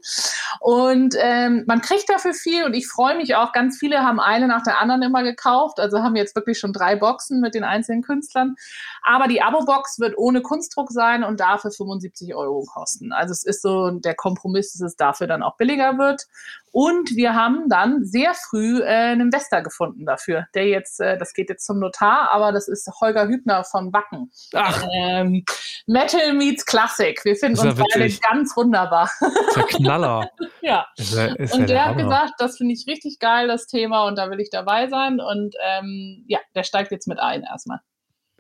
Und 0.60 1.16
ähm, 1.20 1.64
man 1.68 1.82
kriegt 1.82 2.08
dafür 2.08 2.34
viel 2.34 2.64
und 2.64 2.76
ich 2.76 2.88
freue 2.88 3.18
mich 3.18 3.36
auch. 3.36 3.54
Ganz 3.54 3.78
viele 3.80 4.04
haben 4.04 4.20
eine 4.20 4.48
nach 4.48 4.62
der 4.62 4.80
anderen 4.80 5.02
immer 5.02 5.24
gekauft. 5.24 5.80
Also 5.80 6.04
haben 6.04 6.16
jetzt 6.16 6.36
wirklich 6.36 6.60
schon 6.60 6.74
drei 6.74 6.96
Boxen 6.96 7.42
mit 7.42 7.56
den 7.56 7.64
einzelnen 7.64 8.04
Künstlern. 8.04 8.56
Aber 9.04 9.28
die 9.28 9.42
Abo-Box 9.42 10.00
wird 10.00 10.16
ohne 10.16 10.42
Kunstdruck 10.42 10.92
sein 10.92 11.24
und 11.24 11.40
dafür 11.40 11.72
75 11.72 12.36
Euro 12.36 12.66
kosten. 12.72 13.12
Also 13.12 13.32
es 13.32 13.44
ist 13.44 13.64
so 13.64 13.90
der 13.90 14.14
Kompromiss, 14.14 14.74
dass 14.74 14.82
es 14.82 14.96
dafür 14.96 15.26
dann 15.26 15.42
auch 15.42 15.58
billiger 15.58 15.98
wird. 15.98 16.28
Und 16.72 17.16
wir 17.16 17.34
haben 17.34 17.68
dann 17.70 18.04
sehr 18.04 18.34
früh 18.34 18.82
äh, 18.82 18.86
einen 18.86 19.22
Investor 19.22 19.62
gefunden 19.62 20.06
dafür, 20.06 20.48
der 20.54 20.68
jetzt, 20.68 21.00
äh, 21.00 21.18
das 21.18 21.34
geht 21.34 21.50
jetzt 21.50 21.66
zum 21.66 21.80
Notar, 21.80 22.30
aber 22.32 22.52
das 22.52 22.68
ist 22.68 22.90
Holger 23.02 23.28
Hübner 23.28 23.64
von 23.64 23.92
Wacken. 23.94 24.32
Ach. 24.54 24.86
Ähm, 24.94 25.44
Metal 25.88 26.34
meets 26.34 26.66
Classic. 26.66 27.20
Wir 27.24 27.36
finden 27.36 27.60
uns 27.60 27.76
beide 27.76 28.10
ganz 28.30 28.56
wunderbar. 28.56 29.10
ist 29.20 29.58
ja 29.58 29.64
Knaller. 29.64 30.30
ja. 30.62 30.86
Ist 30.98 31.16
ja, 31.16 31.26
ist 31.26 31.54
und 31.54 31.62
ja 31.62 31.66
der, 31.66 31.76
der 31.76 31.86
hat 31.86 31.98
gesagt, 31.98 32.34
das 32.38 32.58
finde 32.58 32.74
ich 32.74 32.86
richtig 32.88 33.20
geil, 33.20 33.48
das 33.48 33.68
Thema, 33.68 34.08
und 34.08 34.18
da 34.18 34.30
will 34.30 34.40
ich 34.40 34.50
dabei 34.50 34.88
sein. 34.88 35.20
Und 35.20 35.56
ähm, 35.64 36.24
ja, 36.28 36.40
der 36.56 36.64
steigt 36.64 36.92
jetzt 36.92 37.08
mit 37.08 37.20
ein 37.20 37.44
erstmal. 37.44 37.80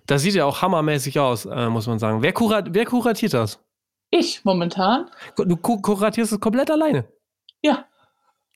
Das 0.05 0.23
sieht 0.23 0.34
ja 0.34 0.45
auch 0.45 0.61
hammermäßig 0.61 1.19
aus, 1.19 1.45
äh, 1.45 1.69
muss 1.69 1.88
man 1.88 1.99
sagen. 1.99 2.21
Wer, 2.21 2.34
kurat 2.34 2.73
wer 2.73 2.86
kuratiert 2.86 3.34
das? 3.34 3.63
Ich 4.11 4.43
momentan. 4.43 5.09
Du 5.38 5.55
kuratierst 5.55 6.32
es 6.32 6.39
komplett 6.39 6.71
alleine? 6.71 7.07
Ja. 7.61 7.86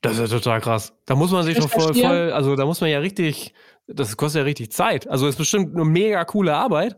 Das 0.03 0.19
ist 0.19 0.31
ja 0.31 0.37
total 0.37 0.59
krass. 0.61 0.93
Da 1.05 1.15
muss 1.15 1.31
man 1.31 1.43
sich 1.43 1.57
doch 1.57 1.69
voll, 1.69 1.93
voll, 1.93 2.31
also 2.33 2.55
da 2.55 2.65
muss 2.65 2.81
man 2.81 2.89
ja 2.89 2.99
richtig, 2.99 3.53
das 3.87 4.17
kostet 4.17 4.41
ja 4.41 4.43
richtig 4.43 4.71
Zeit. 4.71 5.09
Also 5.09 5.27
ist 5.27 5.37
bestimmt 5.37 5.73
eine 5.73 5.85
mega 5.85 6.23
coole 6.25 6.53
Arbeit. 6.53 6.97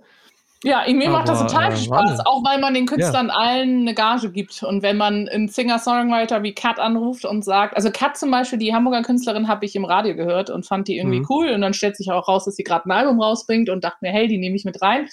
Ja, 0.64 0.84
mir 0.92 1.12
macht 1.12 1.28
das 1.28 1.40
total 1.40 1.72
äh, 1.72 1.76
viel 1.76 1.86
Spaß, 1.86 2.26
auch 2.26 2.44
weil 2.44 2.60
man 2.60 2.74
den 2.74 2.88
Künstlern 2.88 3.28
ja. 3.28 3.36
allen 3.36 3.82
eine 3.82 3.94
Gage 3.94 4.32
gibt. 4.32 4.64
Und 4.64 4.82
wenn 4.82 4.98
man 4.98 5.30
einen 5.30 5.48
Singer-Songwriter 5.48 6.42
wie 6.42 6.56
Kat 6.56 6.80
anruft 6.80 7.26
und 7.26 7.46
sagt, 7.46 7.76
also 7.76 7.92
Kat 7.92 8.18
zum 8.18 8.32
Beispiel, 8.32 8.58
die 8.58 8.74
Hamburger 8.74 9.04
Künstlerin, 9.04 9.48
habe 9.48 9.64
ich 9.66 9.76
im 9.76 9.86
Radio 9.86 10.16
gehört 10.16 10.50
und 10.50 10.66
fand 10.66 10.88
die 10.88 10.98
irgendwie 10.98 11.20
mhm. 11.20 11.28
cool. 11.30 11.50
Und 11.50 11.62
dann 11.62 11.76
stellt 11.76 11.96
sich 11.96 12.12
auch 12.12 12.28
raus, 12.28 12.46
dass 12.46 12.56
sie 12.56 12.64
gerade 12.64 12.90
ein 12.90 12.92
Album 12.92 13.22
rausbringt 13.22 13.70
und 13.70 13.84
dachte 13.84 14.00
mir, 14.02 14.12
hey, 14.12 14.28
die 14.28 14.40
nehme 14.40 14.56
ich 14.56 14.66
mit 14.66 14.82
rein 14.82 15.08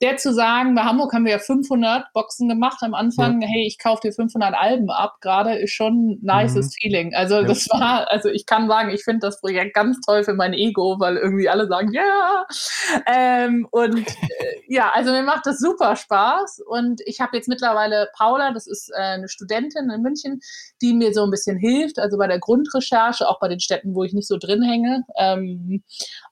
der 0.00 0.16
zu 0.16 0.32
sagen, 0.32 0.74
bei 0.74 0.82
Hamburg 0.82 1.12
haben 1.12 1.24
wir 1.24 1.32
ja 1.32 1.38
500 1.38 2.12
Boxen 2.14 2.48
gemacht 2.48 2.78
am 2.82 2.94
Anfang, 2.94 3.42
ja. 3.42 3.48
hey, 3.48 3.66
ich 3.66 3.78
kaufe 3.78 4.00
dir 4.02 4.12
500 4.12 4.54
Alben 4.54 4.90
ab, 4.90 5.16
gerade 5.20 5.54
ist 5.54 5.72
schon 5.72 6.12
ein 6.12 6.18
nices 6.22 6.66
mhm. 6.66 6.70
Feeling. 6.80 7.14
Also 7.14 7.36
ja. 7.36 7.42
das 7.42 7.68
war, 7.70 8.10
also 8.10 8.30
ich 8.30 8.46
kann 8.46 8.68
sagen, 8.68 8.90
ich 8.90 9.04
finde 9.04 9.20
das 9.20 9.40
Projekt 9.40 9.74
ganz 9.74 10.00
toll 10.00 10.24
für 10.24 10.34
mein 10.34 10.54
Ego, 10.54 10.96
weil 10.98 11.16
irgendwie 11.16 11.48
alle 11.48 11.66
sagen, 11.66 11.92
ja. 11.92 12.00
Yeah! 12.02 12.46
Ähm, 13.06 13.68
und 13.70 14.08
äh, 14.08 14.60
ja, 14.68 14.90
also 14.94 15.10
mir 15.10 15.22
macht 15.22 15.46
das 15.46 15.58
super 15.58 15.96
Spaß 15.96 16.62
und 16.66 17.02
ich 17.04 17.20
habe 17.20 17.36
jetzt 17.36 17.48
mittlerweile 17.48 18.08
Paula, 18.16 18.52
das 18.52 18.66
ist 18.66 18.90
äh, 18.90 19.00
eine 19.00 19.28
Studentin 19.28 19.90
in 19.90 20.02
München, 20.02 20.40
die 20.80 20.94
mir 20.94 21.12
so 21.12 21.24
ein 21.24 21.30
bisschen 21.30 21.58
hilft, 21.58 21.98
also 21.98 22.16
bei 22.16 22.26
der 22.26 22.38
Grundrecherche, 22.38 23.28
auch 23.28 23.38
bei 23.38 23.48
den 23.48 23.60
Städten, 23.60 23.94
wo 23.94 24.04
ich 24.04 24.14
nicht 24.14 24.28
so 24.28 24.38
drin 24.38 24.62
hänge. 24.62 25.04
Ähm, 25.18 25.82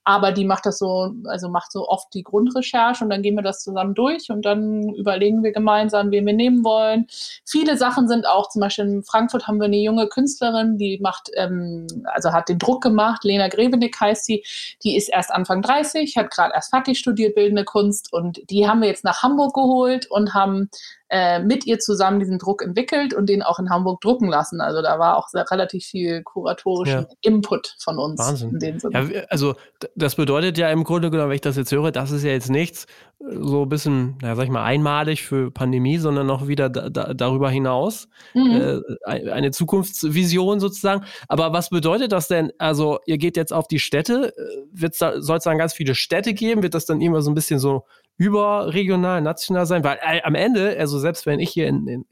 aber 0.05 0.33
die 0.33 0.45
macht 0.47 0.65
das 0.65 0.79
so, 0.79 1.13
also 1.27 1.51
macht 1.51 1.71
so 1.71 1.87
oft 1.87 2.07
die 2.15 2.23
Grundrecherche 2.23 3.05
und 3.05 3.11
dann 3.11 3.23
gehen 3.23 3.35
wir 3.35 3.43
das 3.43 3.58
zusammen 3.59 3.95
durch 3.95 4.31
und 4.31 4.43
dann 4.43 4.95
überlegen 4.95 5.43
wir 5.43 5.53
gemeinsam, 5.53 6.11
wen 6.11 6.27
wir 6.27 6.33
nehmen 6.33 6.65
wollen. 6.65 7.07
Viele 7.47 7.77
Sachen 7.77 8.09
sind 8.09 8.27
auch, 8.27 8.49
zum 8.49 8.61
Beispiel 8.61 8.87
in 8.87 9.03
Frankfurt 9.03 9.47
haben 9.47 9.59
wir 9.59 9.67
eine 9.67 9.77
junge 9.77 10.09
Künstlerin, 10.09 10.79
die 10.79 10.99
macht, 11.01 11.31
ähm, 11.37 11.87
also 12.05 12.33
hat 12.33 12.49
den 12.49 12.59
Druck 12.59 12.83
gemacht, 12.83 13.25
Lena 13.25 13.49
Grevenick 13.49 14.01
heißt 14.01 14.25
sie, 14.25 14.45
die 14.83 14.97
ist 14.97 15.09
erst 15.09 15.31
Anfang 15.31 15.63
30, 15.63 16.17
hat 16.17 16.31
gerade 16.31 16.55
erst 16.55 16.71
fertig 16.71 16.99
studiert, 16.99 17.35
bildende 17.35 17.65
Kunst. 17.65 18.13
Und 18.13 18.41
die 18.51 18.69
haben 18.69 18.81
wir 18.81 18.89
jetzt 18.89 19.05
nach 19.05 19.23
Hamburg 19.23 19.55
geholt 19.55 20.11
und 20.11 20.35
haben 20.35 20.71
äh, 21.11 21.41
mit 21.41 21.67
ihr 21.67 21.79
zusammen 21.79 22.21
diesen 22.21 22.39
Druck 22.39 22.63
entwickelt 22.63 23.15
und 23.15 23.29
den 23.29 23.43
auch 23.43 23.59
in 23.59 23.71
Hamburg 23.71 24.01
drucken 24.01 24.29
lassen. 24.29 24.61
Also 24.61 24.83
da 24.83 24.99
war 24.99 25.17
auch 25.17 25.29
sehr, 25.29 25.51
relativ 25.51 25.85
viel 25.85 26.23
kuratorischen 26.23 27.07
ja. 27.09 27.17
Input 27.23 27.77
von 27.83 27.99
uns. 27.99 28.21
Wahnsinn. 28.21 28.59
Ja, 28.93 29.23
also 29.31 29.55
das 29.97 30.17
bedeutet 30.17 30.59
ja 30.59 30.71
im 30.71 30.85
Grunde 30.85 31.11
genommen, 31.11 31.31
wenn 31.31 31.37
ich 31.37 31.41
das 31.41 31.57
jetzt 31.57 31.73
höre, 31.73 31.93
das 31.93 32.11
ist 32.11 32.25
ja 32.25 32.31
jetzt 32.31 32.51
nichts 32.51 32.87
äh, 33.21 33.37
so 33.41 33.63
ein 33.63 33.69
bisschen, 33.69 34.19
na, 34.21 34.37
sag 34.37 34.45
ich 34.45 34.51
mal, 34.51 34.65
einmalig 34.65 35.23
für 35.23 35.51
Pandemie, 35.51 35.99
sondern 35.99 36.27
noch 36.27 36.47
wieder 36.47 36.69
da, 36.69 36.91
da, 36.91 37.15
darüber 37.15 37.51
hinaus 37.51 38.09
mhm. 38.35 38.83
äh, 39.07 39.31
eine 39.31 39.51
Zukunftsvision 39.51 40.61
sozusagen. 40.61 41.05
Aber 41.27 41.53
was 41.53 41.71
bedeutet 41.71 42.13
das 42.13 42.29
denn? 42.29 42.53
Also 42.59 42.99
ihr 43.07 43.17
geht 43.17 43.37
jetzt 43.39 43.53
auf 43.53 43.67
die 43.67 43.79
Städte, 43.79 44.35
äh, 44.37 44.89
soll 44.93 45.39
es 45.39 45.45
dann 45.45 45.59
ganz 45.59 45.73
viele 45.73 45.95
Städte 45.95 46.35
geben? 46.35 46.63
Wird 46.63 46.75
das 46.75 46.85
dann 46.85 47.01
immer 47.01 47.23
so 47.23 47.31
ein 47.31 47.35
bisschen 47.35 47.59
so 47.59 47.85
überregional, 48.19 49.23
national 49.23 49.65
sein, 49.65 49.85
weil 49.85 49.99
äh, 50.03 50.21
am 50.23 50.35
Ende, 50.35 50.77
also 50.79 50.99
selbst 50.99 51.25
wenn 51.25 51.41
ich 51.41 51.51
hier 51.51 51.69
in, 51.69 51.87
in, 51.87 52.05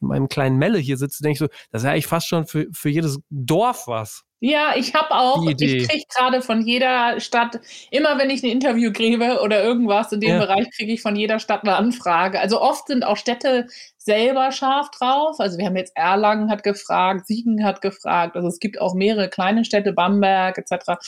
in 0.00 0.08
meinem 0.08 0.28
kleinen 0.28 0.58
Melle 0.58 0.78
hier 0.78 0.96
sitze, 0.96 1.22
denke 1.22 1.32
ich 1.32 1.38
so, 1.38 1.48
das 1.72 1.82
ist 1.82 1.86
ja 1.86 1.92
eigentlich 1.92 2.06
fast 2.06 2.28
schon 2.28 2.46
für, 2.46 2.66
für 2.72 2.90
jedes 2.90 3.18
Dorf 3.30 3.88
was. 3.88 4.24
Ja, 4.46 4.74
ich 4.76 4.92
habe 4.92 5.10
auch, 5.12 5.42
ich 5.48 5.88
kriege 5.88 6.04
gerade 6.14 6.42
von 6.42 6.60
jeder 6.66 7.18
Stadt, 7.18 7.60
immer 7.90 8.18
wenn 8.18 8.28
ich 8.28 8.42
ein 8.42 8.50
Interview 8.50 8.92
kriege 8.92 9.40
oder 9.40 9.64
irgendwas 9.64 10.12
in 10.12 10.20
dem 10.20 10.32
ja. 10.32 10.38
Bereich, 10.38 10.66
kriege 10.76 10.92
ich 10.92 11.00
von 11.00 11.16
jeder 11.16 11.38
Stadt 11.38 11.62
eine 11.62 11.76
Anfrage. 11.76 12.38
Also 12.38 12.60
oft 12.60 12.88
sind 12.88 13.06
auch 13.06 13.16
Städte 13.16 13.68
selber 13.96 14.52
scharf 14.52 14.90
drauf. 14.90 15.40
Also 15.40 15.56
wir 15.56 15.64
haben 15.64 15.78
jetzt 15.78 15.96
Erlangen 15.96 16.50
hat 16.50 16.62
gefragt, 16.62 17.26
Siegen 17.26 17.64
hat 17.64 17.80
gefragt. 17.80 18.36
Also 18.36 18.48
es 18.48 18.60
gibt 18.60 18.78
auch 18.82 18.92
mehrere 18.92 19.30
kleine 19.30 19.64
Städte, 19.64 19.94
Bamberg 19.94 20.58
etc. 20.58 21.00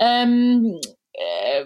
Ähm, 0.00 0.80
äh, 0.82 0.88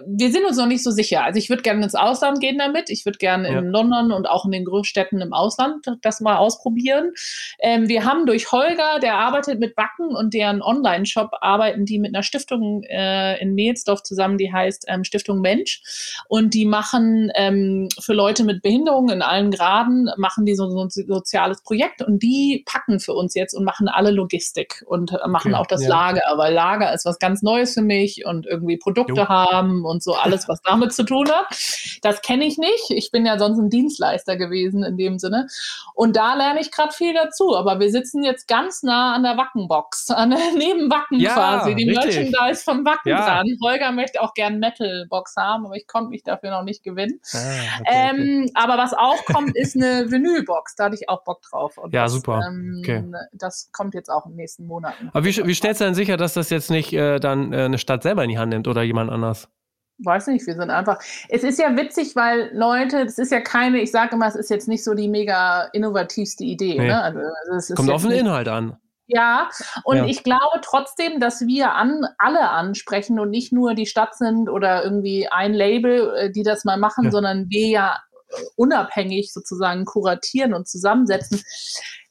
wir 0.05 0.31
sind 0.31 0.45
uns 0.45 0.57
noch 0.57 0.65
nicht 0.65 0.83
so 0.83 0.91
sicher. 0.91 1.23
Also 1.23 1.37
ich 1.37 1.49
würde 1.49 1.61
gerne 1.61 1.81
ins 1.81 1.95
Ausland 1.95 2.41
gehen 2.41 2.57
damit. 2.57 2.89
Ich 2.89 3.05
würde 3.05 3.17
gerne 3.17 3.49
ja. 3.49 3.59
in 3.59 3.67
London 3.67 4.11
und 4.11 4.27
auch 4.27 4.43
in 4.43 4.51
den 4.51 4.65
Großstädten 4.65 5.21
im 5.21 5.31
Ausland 5.31 5.85
das 6.01 6.19
mal 6.19 6.35
ausprobieren. 6.35 7.13
Ähm, 7.59 7.87
wir 7.87 8.03
haben 8.03 8.25
durch 8.25 8.51
Holger, 8.51 8.99
der 9.01 9.15
arbeitet 9.15 9.59
mit 9.59 9.75
Backen 9.75 10.15
und 10.15 10.33
deren 10.33 10.61
Online-Shop 10.61 11.31
arbeiten 11.39 11.85
die 11.85 11.97
mit 11.97 12.13
einer 12.13 12.23
Stiftung 12.23 12.83
äh, 12.83 13.41
in 13.41 13.55
Mehlsdorf 13.55 14.03
zusammen, 14.03 14.37
die 14.37 14.51
heißt 14.51 14.85
ähm, 14.89 15.05
Stiftung 15.05 15.39
Mensch. 15.39 15.81
Und 16.27 16.53
die 16.53 16.65
machen 16.65 17.31
ähm, 17.35 17.87
für 18.01 18.13
Leute 18.13 18.43
mit 18.43 18.61
Behinderungen 18.61 19.15
in 19.15 19.21
allen 19.21 19.51
Graden, 19.51 20.09
machen 20.17 20.45
die 20.45 20.55
so, 20.55 20.69
so 20.69 20.83
ein 20.83 20.89
soziales 20.89 21.61
Projekt 21.61 22.01
und 22.01 22.21
die 22.21 22.65
packen 22.65 22.99
für 22.99 23.13
uns 23.13 23.33
jetzt 23.33 23.53
und 23.53 23.63
machen 23.63 23.87
alle 23.87 24.11
Logistik 24.11 24.83
und 24.87 25.13
äh, 25.13 25.27
machen 25.27 25.53
okay, 25.53 25.61
auch 25.61 25.67
das 25.67 25.83
ja. 25.83 25.89
Lager. 25.89 26.21
Aber 26.27 26.51
Lager 26.51 26.93
ist 26.93 27.05
was 27.05 27.17
ganz 27.17 27.41
Neues 27.41 27.73
für 27.73 27.81
mich 27.81 28.25
und 28.25 28.45
irgendwie 28.45 28.75
Produkte 28.75 29.13
jo. 29.13 29.27
haben 29.27 29.36
haben 29.45 29.85
und 29.85 30.03
so 30.03 30.13
alles, 30.13 30.47
was 30.47 30.61
damit 30.61 30.93
zu 30.93 31.03
tun 31.03 31.29
hat. 31.29 31.47
Das 32.01 32.21
kenne 32.21 32.45
ich 32.45 32.57
nicht. 32.57 32.89
Ich 32.89 33.11
bin 33.11 33.25
ja 33.25 33.37
sonst 33.37 33.59
ein 33.59 33.69
Dienstleister 33.69 34.37
gewesen 34.37 34.83
in 34.83 34.97
dem 34.97 35.19
Sinne. 35.19 35.47
Und 35.93 36.15
da 36.15 36.35
lerne 36.35 36.59
ich 36.59 36.71
gerade 36.71 36.93
viel 36.93 37.13
dazu. 37.13 37.55
Aber 37.55 37.79
wir 37.79 37.89
sitzen 37.91 38.23
jetzt 38.23 38.47
ganz 38.47 38.83
nah 38.83 39.15
an 39.15 39.23
der 39.23 39.37
Wackenbox, 39.37 40.09
an 40.11 40.31
der, 40.31 40.39
neben 40.57 40.89
Wacken 40.89 41.19
ja, 41.19 41.33
quasi, 41.33 41.75
die 41.75 41.89
richtig. 41.89 42.31
Merchandise 42.31 42.63
vom 42.63 42.85
Wacken 42.85 43.09
ja. 43.09 43.25
dran. 43.25 43.47
Holger 43.63 43.91
möchte 43.91 44.21
auch 44.21 44.33
gern 44.33 44.59
Metal-Box 44.59 45.35
haben, 45.37 45.65
aber 45.65 45.75
ich 45.75 45.87
konnte 45.87 46.09
mich 46.09 46.23
dafür 46.23 46.51
noch 46.51 46.63
nicht 46.63 46.83
gewinnen. 46.83 47.19
Ah, 47.33 47.37
okay, 47.79 47.83
ähm, 47.87 48.43
okay. 48.43 48.51
Aber 48.55 48.77
was 48.77 48.93
auch 48.93 49.25
kommt, 49.25 49.55
ist 49.55 49.75
eine 49.75 50.05
Vinyl-Box. 50.11 50.75
Da 50.75 50.85
hatte 50.85 50.95
ich 50.95 51.09
auch 51.09 51.23
Bock 51.23 51.41
drauf. 51.41 51.77
Und 51.77 51.93
ja, 51.93 52.03
das, 52.03 52.13
super. 52.13 52.41
Ähm, 52.47 52.77
okay. 52.79 53.03
Das 53.33 53.69
kommt 53.71 53.93
jetzt 53.93 54.09
auch 54.09 54.25
in 54.25 54.33
den 54.33 54.37
nächsten 54.37 54.65
Monaten. 54.65 55.09
Aber 55.13 55.25
wie, 55.25 55.35
wie 55.35 55.53
stellst 55.53 55.81
du 55.81 55.85
denn 55.85 55.95
sicher, 55.95 56.17
dass 56.17 56.33
das 56.33 56.49
jetzt 56.49 56.69
nicht 56.69 56.93
äh, 56.93 57.19
dann 57.19 57.53
äh, 57.53 57.63
eine 57.63 57.77
Stadt 57.77 58.03
selber 58.03 58.23
in 58.23 58.29
die 58.29 58.37
Hand 58.37 58.51
nimmt 58.51 58.67
oder 58.67 58.83
jemand 58.83 59.11
anders? 59.11 59.26
Anders? 59.27 59.49
Weiß 59.99 60.27
nicht, 60.27 60.45
wir 60.45 60.53
sind 60.53 60.69
einfach. 60.69 60.99
Es 61.27 61.43
ist 61.43 61.57
ja 61.57 61.75
witzig, 61.75 62.15
weil 62.15 62.51
Leute, 62.53 63.05
das 63.05 63.17
ist 63.17 63.31
ja 63.31 63.41
keine, 63.41 63.81
ich 63.81 63.91
sage 63.91 64.15
immer, 64.15 64.27
es 64.27 64.35
ist 64.35 64.51
jetzt 64.51 64.67
nicht 64.67 64.83
so 64.83 64.93
die 64.93 65.07
mega 65.07 65.69
innovativste 65.73 66.43
Idee. 66.43 66.77
Nee. 66.77 66.87
Ne? 66.87 67.01
Also, 67.01 67.19
also 67.51 67.73
Kommt 67.73 67.89
auf 67.89 68.03
den 68.03 68.11
Inhalt 68.11 68.47
an. 68.47 68.77
Ja, 69.07 69.49
und 69.85 69.97
ja. 69.97 70.05
ich 70.05 70.23
glaube 70.23 70.59
trotzdem, 70.61 71.19
dass 71.19 71.47
wir 71.47 71.73
an, 71.73 72.05
alle 72.17 72.49
ansprechen 72.49 73.19
und 73.19 73.29
nicht 73.29 73.53
nur 73.53 73.73
die 73.73 73.85
Stadt 73.85 74.15
sind 74.15 74.49
oder 74.49 74.83
irgendwie 74.83 75.29
ein 75.29 75.53
Label, 75.53 76.13
äh, 76.15 76.31
die 76.31 76.43
das 76.43 76.65
mal 76.65 76.77
machen, 76.77 77.05
ja. 77.05 77.11
sondern 77.11 77.49
wir 77.49 77.67
ja 77.67 77.97
unabhängig 78.57 79.31
sozusagen 79.33 79.85
kuratieren 79.85 80.53
und 80.53 80.67
zusammensetzen. 80.67 81.41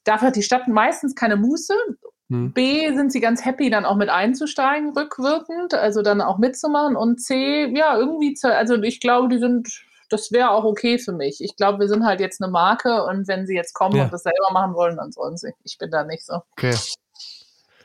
Dafür 0.04 0.28
hat 0.28 0.36
die 0.36 0.42
Stadt 0.42 0.66
meistens 0.68 1.14
keine 1.14 1.36
Muße 1.36 1.74
hm. 2.28 2.52
B, 2.52 2.92
sind 2.94 3.12
sie 3.12 3.20
ganz 3.20 3.44
happy, 3.44 3.70
dann 3.70 3.84
auch 3.84 3.96
mit 3.96 4.08
einzusteigen, 4.08 4.96
rückwirkend, 4.96 5.74
also 5.74 6.02
dann 6.02 6.20
auch 6.20 6.38
mitzumachen. 6.38 6.96
Und 6.96 7.20
C, 7.20 7.66
ja, 7.76 7.96
irgendwie, 7.96 8.34
zu, 8.34 8.52
also 8.52 8.74
ich 8.82 9.00
glaube, 9.00 9.28
die 9.28 9.38
sind, 9.38 9.68
das 10.08 10.32
wäre 10.32 10.50
auch 10.50 10.64
okay 10.64 10.98
für 10.98 11.12
mich. 11.12 11.40
Ich 11.40 11.56
glaube, 11.56 11.78
wir 11.78 11.88
sind 11.88 12.04
halt 12.04 12.20
jetzt 12.20 12.42
eine 12.42 12.50
Marke 12.50 13.04
und 13.04 13.28
wenn 13.28 13.46
sie 13.46 13.54
jetzt 13.54 13.74
kommen 13.74 13.96
ja. 13.96 14.04
und 14.04 14.12
das 14.12 14.24
selber 14.24 14.52
machen 14.52 14.74
wollen, 14.74 14.96
dann 14.96 15.12
sollen 15.12 15.36
sie. 15.36 15.52
Ich 15.64 15.78
bin 15.78 15.90
da 15.90 16.04
nicht 16.04 16.24
so. 16.26 16.40
Okay. 16.52 16.74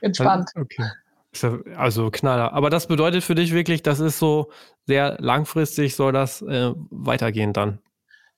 Entspannt. 0.02 0.50
Okay. 0.56 0.90
Also 1.78 2.10
Knaller. 2.12 2.52
Aber 2.54 2.70
das 2.70 2.88
bedeutet 2.88 3.24
für 3.24 3.36
dich 3.36 3.54
wirklich, 3.54 3.84
das 3.84 4.00
ist 4.00 4.20
so 4.20 4.52
sehr 4.88 5.18
langfristig, 5.20 5.96
soll 5.96 6.12
das 6.12 6.42
äh, 6.42 6.74
weitergehen 6.90 7.54
dann? 7.54 7.80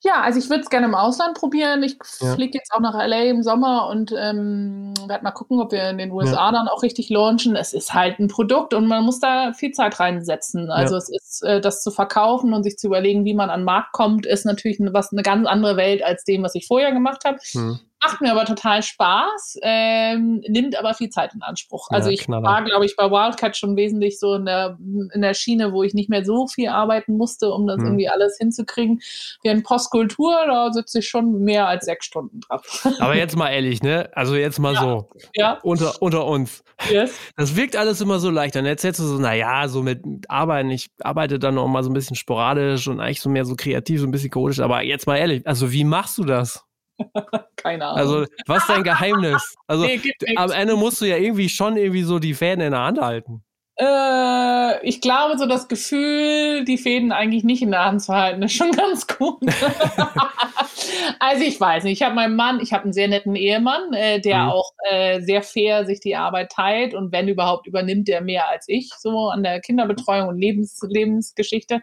Ja, 0.06 0.22
also 0.22 0.38
ich 0.38 0.50
würde 0.50 0.64
es 0.64 0.70
gerne 0.70 0.86
im 0.88 0.96
Ausland 0.96 1.36
probieren. 1.38 1.82
Ich 1.82 1.96
Ja. 2.20 2.34
fliege 2.36 2.58
jetzt 2.58 2.74
auch 2.74 2.82
nach 2.82 2.94
LA 2.94 3.24
im 3.30 3.42
Sommer 3.42 3.88
und 3.90 4.12
ähm, 4.12 4.94
werde 5.08 5.24
mal 5.24 5.32
gucken, 5.32 5.62
ob 5.62 5.72
wir 5.72 5.90
in 5.90 5.98
den 5.98 6.12
USA 6.12 6.48
Ja. 6.48 6.52
dann 6.52 6.68
auch 6.68 6.84
richtig 6.84 7.10
launchen. 7.10 7.56
Es 7.56 7.72
ist 7.74 7.94
halt 7.94 8.20
ein 8.20 8.28
Produkt 8.28 8.74
und 8.74 8.86
man 8.88 9.06
muss 9.06 9.22
da 9.22 9.54
viel 9.54 9.72
Zeit 9.72 10.00
reinsetzen. 10.02 10.70
Also 10.70 10.96
Ja. 10.96 10.98
es 10.98 11.10
ist, 11.10 11.44
äh, 11.44 11.62
das 11.62 11.82
zu 11.82 11.90
verkaufen 11.90 12.54
und 12.54 12.64
sich 12.64 12.78
zu 12.78 12.88
überlegen, 12.88 13.24
wie 13.24 13.34
man 13.34 13.50
an 13.50 13.62
den 13.62 13.66
Markt 13.66 13.94
kommt, 13.94 14.26
ist 14.26 14.46
natürlich 14.46 14.80
eine, 14.82 14.94
was, 14.94 15.14
eine 15.14 15.24
ganz 15.24 15.48
andere 15.48 15.78
Welt 15.78 16.04
als 16.04 16.26
dem, 16.26 16.44
was 16.44 16.54
ich 16.56 16.68
vorher 16.68 16.92
gemacht 16.92 17.24
habe. 17.26 17.38
Hm. 17.54 17.80
Macht 18.06 18.22
mir 18.22 18.32
aber 18.32 18.46
total 18.46 18.84
Spaß, 18.84 19.60
ähm, 19.62 20.42
nimmt 20.48 20.78
aber 20.78 20.94
viel 20.94 21.10
Zeit 21.10 21.34
in 21.34 21.42
Anspruch. 21.42 21.88
Ja, 21.90 21.98
Also 21.98 22.10
ich 22.10 22.20
Knaller. 22.22 22.44
war, 22.48 22.64
glaube 22.64 22.86
ich, 22.86 22.96
bei 22.96 23.10
Wildcat 23.10 23.56
schon 23.56 23.76
wesentlich 23.78 24.20
so 24.20 24.34
in 24.36 24.46
der, 24.46 24.78
in 25.14 25.22
der 25.22 25.34
Schiene, 25.34 25.72
wo 25.72 25.84
ich 25.84 25.94
nicht 25.94 26.10
mehr 26.10 26.26
so 26.26 26.48
viel 26.48 26.68
arbeiten 26.70 27.16
musste, 27.18 27.52
um 27.52 27.66
das 27.68 27.78
Hm. 27.78 27.86
irgendwie 27.86 28.10
alles 28.10 28.38
hinzukriegen. 28.38 29.02
Während 29.44 29.64
Postkultur, 29.64 30.34
da 30.48 30.72
sitze 30.74 31.00
ich 31.00 31.08
schon 31.08 31.40
mehr 31.44 31.68
als 31.68 31.86
sechs 31.86 32.06
Stunden 32.06 32.42
dran. 32.42 32.60
Aber 33.00 33.16
jetzt 33.16 33.36
mal 33.38 33.50
ehrlich, 33.50 33.82
ne? 33.82 34.10
Also 34.14 34.36
jetzt 34.36 34.60
mal 34.60 34.74
Ja. 34.74 34.82
so, 34.82 35.10
Ja, 35.36 35.60
unter, 35.64 36.02
unter 36.02 36.26
uns. 36.26 36.64
yes. 36.90 37.18
Das 37.38 37.56
wirkt 37.56 37.76
alles 37.78 38.02
immer 38.02 38.20
so 38.20 38.30
leicht. 38.30 38.56
Dann 38.56 38.66
erzählst 38.66 39.00
du 39.00 39.04
so, 39.04 39.18
naja, 39.18 39.68
so 39.70 39.82
mit 39.82 40.02
Arbeiten, 40.28 40.70
ich 40.72 40.90
arbeite 41.02 41.40
dann 41.40 41.58
auch 41.58 41.68
mal 41.68 41.84
so 41.84 41.90
ein 41.90 41.94
bisschen 41.94 42.16
sporadisch 42.16 42.88
und 42.88 43.00
eigentlich 43.00 43.22
so 43.22 43.30
mehr 43.30 43.46
so 43.46 43.56
kreativ, 43.56 44.02
so 44.02 44.08
ein 44.08 44.12
bisschen 44.12 44.30
chaotisch. 44.32 44.60
Aber 44.60 44.84
jetzt 44.84 45.08
mal 45.08 45.18
ehrlich, 45.18 45.48
also 45.48 45.72
wie 45.72 45.84
machst 45.86 46.18
du 46.18 46.24
das? 46.26 46.64
Keine 47.56 47.86
Ahnung. 47.86 47.98
Also, 47.98 48.26
was 48.46 48.64
ist 48.64 48.70
dein 48.70 48.84
Geheimnis? 48.84 49.56
Also, 49.68 49.86
Nee, 49.86 50.00
am 50.36 50.52
Ende 50.52 50.76
musst 50.76 51.02
du 51.02 51.06
ja 51.06 51.18
irgendwie 51.18 51.50
schon 51.50 51.78
irgendwie 51.78 52.04
so 52.04 52.20
die 52.20 52.34
Fäden 52.34 52.62
in 52.62 52.72
der 52.72 52.82
Hand 52.82 53.00
halten. 53.00 53.44
Äh, 53.80 54.88
ich 54.88 55.02
glaube, 55.02 55.38
so 55.40 55.48
das 55.48 55.68
Gefühl, 55.68 56.64
die 56.64 56.78
Fäden 56.78 57.12
eigentlich 57.12 57.44
nicht 57.44 57.64
in 57.64 57.72
der 57.72 57.86
Hand 57.86 58.04
zu 58.04 58.14
halten, 58.14 58.44
ist 58.44 58.54
schon 58.54 58.72
ganz 58.76 59.08
gut. 59.08 59.42
also 61.20 61.44
ich 61.44 61.60
weiß 61.60 61.84
nicht, 61.86 62.00
ich 62.00 62.04
habe 62.04 62.14
meinen 62.14 62.36
Mann, 62.36 62.60
ich 62.60 62.72
habe 62.72 62.84
einen 62.84 62.94
sehr 62.94 63.08
netten 63.08 63.36
Ehemann, 63.36 63.94
äh, 63.94 64.20
der 64.20 64.44
Mhm. 64.44 64.50
auch 64.50 64.70
äh, 64.92 65.22
sehr 65.22 65.42
fair 65.42 65.86
sich 65.86 66.00
die 66.00 66.16
Arbeit 66.16 66.52
teilt 66.52 66.94
und 66.94 67.12
wenn 67.12 67.28
überhaupt 67.28 67.66
übernimmt 67.66 68.10
er 68.10 68.22
mehr 68.22 68.48
als 68.50 68.66
ich, 68.68 68.92
so 69.00 69.30
an 69.30 69.42
der 69.42 69.60
Kinderbetreuung 69.60 70.28
und 70.30 70.38
Lebens 70.38 70.80
Lebensgeschichte. 70.88 71.82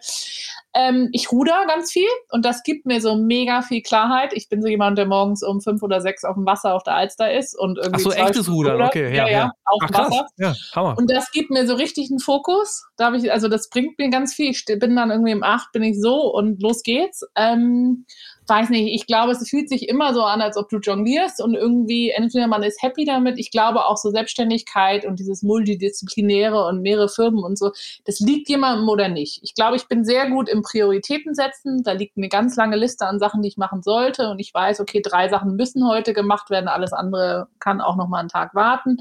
Ähm, 0.72 1.08
ich 1.12 1.32
ruder 1.32 1.64
ganz 1.66 1.90
viel 1.90 2.08
und 2.30 2.44
das 2.44 2.62
gibt 2.62 2.86
mir 2.86 3.00
so 3.00 3.16
mega 3.16 3.62
viel 3.62 3.82
Klarheit. 3.82 4.32
Ich 4.34 4.48
bin 4.48 4.62
so 4.62 4.68
jemand, 4.68 4.98
der 4.98 5.06
morgens 5.06 5.42
um 5.42 5.60
fünf 5.60 5.82
oder 5.82 6.00
sechs 6.00 6.22
auf 6.24 6.36
dem 6.36 6.46
Wasser 6.46 6.74
auf 6.74 6.84
der 6.84 6.94
Alster 6.94 7.32
ist 7.32 7.58
und 7.58 7.78
irgendwie. 7.78 8.04
Ach 8.06 8.12
so, 8.12 8.12
echtes 8.12 8.48
Rudern, 8.48 8.74
rudert. 8.74 8.88
okay, 8.90 9.14
Ja, 9.16 9.26
ja, 9.26 9.32
ja, 9.32 9.50
auf 9.64 9.80
Ach 9.82 9.98
Wasser. 9.98 10.26
ja, 10.36 10.54
Hammer. 10.76 10.96
Und 10.96 11.10
das 11.10 11.32
gibt 11.32 11.50
mir 11.50 11.66
so 11.66 11.74
richtig 11.74 12.10
einen 12.10 12.20
Fokus. 12.20 12.84
Da 12.96 13.06
hab 13.06 13.14
ich, 13.14 13.32
also 13.32 13.48
das 13.48 13.68
bringt 13.68 13.98
mir 13.98 14.10
ganz 14.10 14.32
viel. 14.34 14.50
Ich 14.50 14.64
bin 14.64 14.94
dann 14.94 15.10
irgendwie 15.10 15.34
um 15.34 15.42
acht, 15.42 15.72
bin 15.72 15.82
ich 15.82 16.00
so 16.00 16.32
und 16.32 16.62
los 16.62 16.82
geht's. 16.82 17.24
Ähm, 17.34 18.04
weiß 18.50 18.68
nicht, 18.70 18.92
ich 18.92 19.06
glaube, 19.06 19.32
es 19.32 19.48
fühlt 19.48 19.68
sich 19.68 19.88
immer 19.88 20.12
so 20.12 20.22
an, 20.22 20.40
als 20.42 20.56
ob 20.56 20.68
du 20.68 20.78
jonglierst 20.78 21.40
und 21.40 21.54
irgendwie 21.54 22.10
entweder 22.10 22.48
man 22.48 22.64
ist 22.64 22.82
happy 22.82 23.04
damit. 23.04 23.38
Ich 23.38 23.50
glaube 23.50 23.86
auch 23.86 23.96
so 23.96 24.10
Selbstständigkeit 24.10 25.06
und 25.06 25.20
dieses 25.20 25.42
Multidisziplinäre 25.42 26.66
und 26.66 26.82
mehrere 26.82 27.08
Firmen 27.08 27.44
und 27.44 27.56
so, 27.56 27.70
das 28.04 28.18
liegt 28.18 28.48
jemandem 28.48 28.88
oder 28.88 29.08
nicht. 29.08 29.40
Ich 29.42 29.54
glaube, 29.54 29.76
ich 29.76 29.86
bin 29.86 30.04
sehr 30.04 30.28
gut 30.28 30.48
im 30.48 30.62
Prioritäten 30.62 31.34
setzen. 31.34 31.82
Da 31.84 31.92
liegt 31.92 32.16
eine 32.16 32.28
ganz 32.28 32.56
lange 32.56 32.76
Liste 32.76 33.06
an 33.06 33.20
Sachen, 33.20 33.42
die 33.42 33.48
ich 33.48 33.56
machen 33.56 33.82
sollte 33.82 34.28
und 34.30 34.40
ich 34.40 34.52
weiß, 34.52 34.80
okay, 34.80 35.00
drei 35.00 35.28
Sachen 35.28 35.56
müssen 35.56 35.88
heute 35.88 36.12
gemacht 36.12 36.50
werden, 36.50 36.68
alles 36.68 36.92
andere 36.92 37.46
kann 37.60 37.80
auch 37.80 37.96
noch 37.96 38.08
mal 38.08 38.18
einen 38.18 38.28
Tag 38.28 38.54
warten 38.54 38.98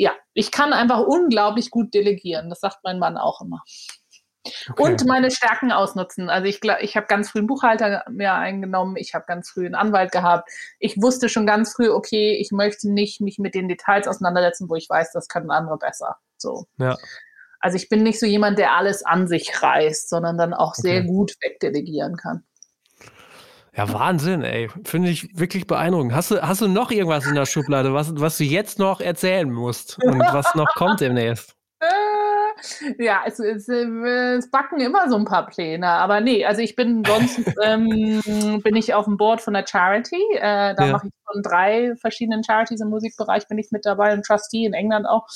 ja, 0.00 0.12
ich 0.32 0.50
kann 0.50 0.72
einfach 0.72 1.00
unglaublich 1.00 1.70
gut 1.70 1.92
delegieren. 1.92 2.48
Das 2.48 2.60
sagt 2.60 2.78
mein 2.84 2.98
Mann 2.98 3.18
auch 3.18 3.42
immer. 3.42 3.62
Okay. 4.70 4.82
Und 4.82 5.06
meine 5.06 5.30
Stärken 5.30 5.70
ausnutzen. 5.70 6.30
Also 6.30 6.46
ich, 6.46 6.60
gla- 6.60 6.80
ich 6.80 6.96
habe 6.96 7.06
ganz 7.06 7.30
früh 7.30 7.40
einen 7.40 7.46
Buchhalter 7.46 8.04
mehr 8.10 8.36
eingenommen, 8.36 8.96
ich 8.96 9.14
habe 9.14 9.26
ganz 9.26 9.50
früh 9.50 9.66
einen 9.66 9.74
Anwalt 9.74 10.12
gehabt. 10.12 10.48
Ich 10.78 11.00
wusste 11.00 11.28
schon 11.28 11.46
ganz 11.46 11.74
früh, 11.74 11.90
okay, 11.90 12.38
ich 12.40 12.50
möchte 12.50 12.90
nicht 12.90 13.20
mich 13.20 13.38
mit 13.38 13.54
den 13.54 13.68
Details 13.68 14.08
auseinandersetzen, 14.08 14.70
wo 14.70 14.76
ich 14.76 14.88
weiß, 14.88 15.12
das 15.12 15.28
können 15.28 15.50
andere 15.50 15.76
besser. 15.76 16.16
So. 16.38 16.66
Ja. 16.78 16.96
Also 17.58 17.76
ich 17.76 17.90
bin 17.90 18.02
nicht 18.02 18.18
so 18.18 18.24
jemand, 18.24 18.58
der 18.58 18.72
alles 18.72 19.04
an 19.04 19.28
sich 19.28 19.62
reißt, 19.62 20.08
sondern 20.08 20.38
dann 20.38 20.54
auch 20.54 20.74
sehr 20.74 21.00
Okay. 21.00 21.06
gut 21.06 21.34
wegdelegieren 21.42 22.16
kann. 22.16 22.42
Ja, 23.76 23.92
Wahnsinn, 23.92 24.42
ey. 24.42 24.68
Finde 24.84 25.10
ich 25.10 25.38
wirklich 25.38 25.66
beeindruckend. 25.66 26.12
Hast 26.14 26.30
du, 26.30 26.40
hast 26.40 26.60
du 26.62 26.66
noch 26.66 26.90
irgendwas 26.90 27.26
in 27.26 27.34
der 27.34 27.46
Schublade, 27.46 27.92
was, 27.94 28.18
was 28.18 28.38
du 28.38 28.44
jetzt 28.44 28.78
noch 28.78 29.00
erzählen 29.00 29.50
musst 29.50 30.02
und 30.02 30.18
was 30.18 30.54
noch 30.54 30.74
kommt 30.74 31.00
demnächst? 31.00 31.54
Ja, 32.98 33.22
es, 33.26 33.38
es, 33.38 33.68
äh, 33.68 33.84
es 34.36 34.50
backen 34.50 34.80
immer 34.80 35.08
so 35.08 35.16
ein 35.16 35.24
paar 35.24 35.46
Pläne, 35.46 35.86
aber 35.88 36.20
nee, 36.20 36.44
also 36.44 36.60
ich 36.60 36.76
bin 36.76 37.04
sonst 37.04 37.38
ähm, 37.64 38.20
bin 38.62 38.76
ich 38.76 38.94
auf 38.94 39.04
dem 39.06 39.16
Board 39.16 39.40
von 39.40 39.54
der 39.54 39.66
Charity. 39.66 40.20
Äh, 40.36 40.74
da 40.74 40.86
Ja. 40.86 40.92
mache 40.92 41.06
ich 41.08 41.12
von 41.32 41.42
drei 41.42 41.94
verschiedenen 41.96 42.44
Charities 42.44 42.80
im 42.80 42.88
Musikbereich 42.90 43.46
bin 43.48 43.58
ich 43.58 43.70
mit 43.70 43.84
dabei, 43.86 44.10
ein 44.10 44.22
Trustee 44.22 44.64
in 44.64 44.74
England 44.74 45.06
auch. 45.06 45.26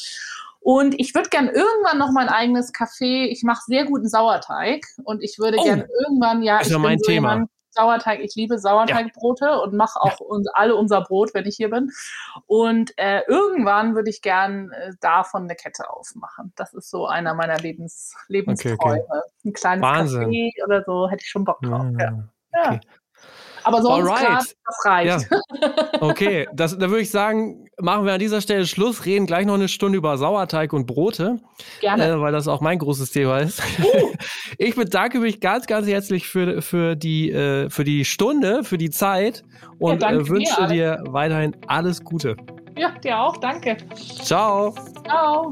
Und 0.61 0.99
ich 0.99 1.15
würde 1.15 1.29
gern 1.29 1.49
irgendwann 1.49 1.99
noch 1.99 2.11
mein 2.11 2.29
eigenes 2.31 2.73
Café. 2.73 3.27
Ich 3.27 3.43
mache 3.43 3.61
sehr 3.67 3.85
guten 3.85 4.09
Sauerteig 4.09 4.83
und 5.05 5.23
ich 5.23 5.39
würde 5.39 5.59
Oh, 5.61 5.65
gern 5.65 5.85
irgendwann, 6.03 6.43
ja, 6.43 6.59
ist 6.61 6.69
ich 6.69 6.73
ja 6.73 6.79
mein 6.79 6.99
so 6.99 7.05
Thema. 7.05 7.33
jemand, 7.33 7.51
Sauerteig, 7.75 8.21
ich 8.21 8.35
liebe 8.35 8.59
Sauerteigbrote 8.59 9.61
und 9.61 9.75
mache 9.75 10.01
auch 10.01 10.21
uns, 10.21 10.49
alle 10.55 10.77
unser 10.77 11.03
Brot, 11.03 11.35
wenn 11.35 11.47
ich 11.47 11.57
hier 11.57 11.71
bin. 11.71 11.91
Und 12.47 12.97
äh, 12.97 13.23
irgendwann 13.29 13.95
würde 13.95 14.11
ich 14.11 14.23
gern 14.23 14.71
äh, 14.73 14.93
davon 15.01 15.45
eine 15.45 15.55
Kette 15.55 15.91
aufmachen. 15.91 16.53
Das 16.57 16.73
ist 16.75 16.91
so 16.91 17.07
einer 17.07 17.35
meiner 17.35 17.59
Lebens, 17.59 18.15
Lebensträume. 18.29 18.77
okay. 18.79 19.21
Ein 19.45 19.53
kleines 19.53 19.83
Wahnsinn. 19.83 20.31
Café 20.31 20.65
oder 20.65 20.85
so, 20.85 21.09
hätte 21.09 21.23
ich 21.23 21.31
schon 21.31 21.45
Bock 21.45 21.61
drauf. 21.61 21.87
Ja. 21.99 22.25
Ja. 22.55 22.73
okay. 22.73 22.81
Aber 23.65 23.83
sonst 23.83 24.09
Alright. 24.09 24.27
klar, 24.27 24.45
das 24.67 24.85
reicht. 24.85 25.29
Okay, 26.01 26.47
das, 26.53 26.77
da 26.79 26.91
würde 26.91 27.01
ich 27.01 27.11
sagen, 27.11 27.67
machen 27.81 28.05
wir 28.05 28.13
an 28.13 28.19
dieser 28.19 28.41
Stelle 28.41 28.67
Schluss, 28.67 29.07
reden 29.07 29.27
gleich 29.27 29.47
noch 29.47 29.55
eine 29.55 29.69
Stunde 29.69 29.99
über 29.99 30.17
Sauerteig 30.19 30.73
und 30.73 30.87
Brote, 30.87 31.41
Gerne. 31.81 32.05
äh, 32.05 32.21
weil 32.21 32.33
das 32.33 32.47
auch 32.47 32.61
mein 32.61 32.79
großes 32.79 33.11
Thema 33.11 33.39
ist. 33.39 33.63
Ich 34.57 34.77
bedanke 34.77 35.19
mich 35.19 35.41
ganz, 35.41 35.67
ganz 35.67 35.89
herzlich 35.89 36.29
für, 36.29 36.63
für, 36.63 36.95
die, 36.95 37.31
äh, 37.33 37.69
für 37.71 37.83
die 37.83 38.05
Stunde, 38.05 38.63
für 38.63 38.79
die 38.79 38.91
Zeit 38.91 39.43
und 39.79 40.03
danke 40.03 40.23
äh, 40.23 40.29
wünsche 40.29 40.67
dir, 40.69 40.99
dir 40.99 41.05
weiterhin 41.09 41.57
alles 41.67 42.05
Gute. 42.05 42.37
Ja, 42.77 42.91
dir 43.03 43.19
auch, 43.19 43.37
danke. 43.39 43.77
Ciao. 44.23 44.75
Ciao. 45.05 45.51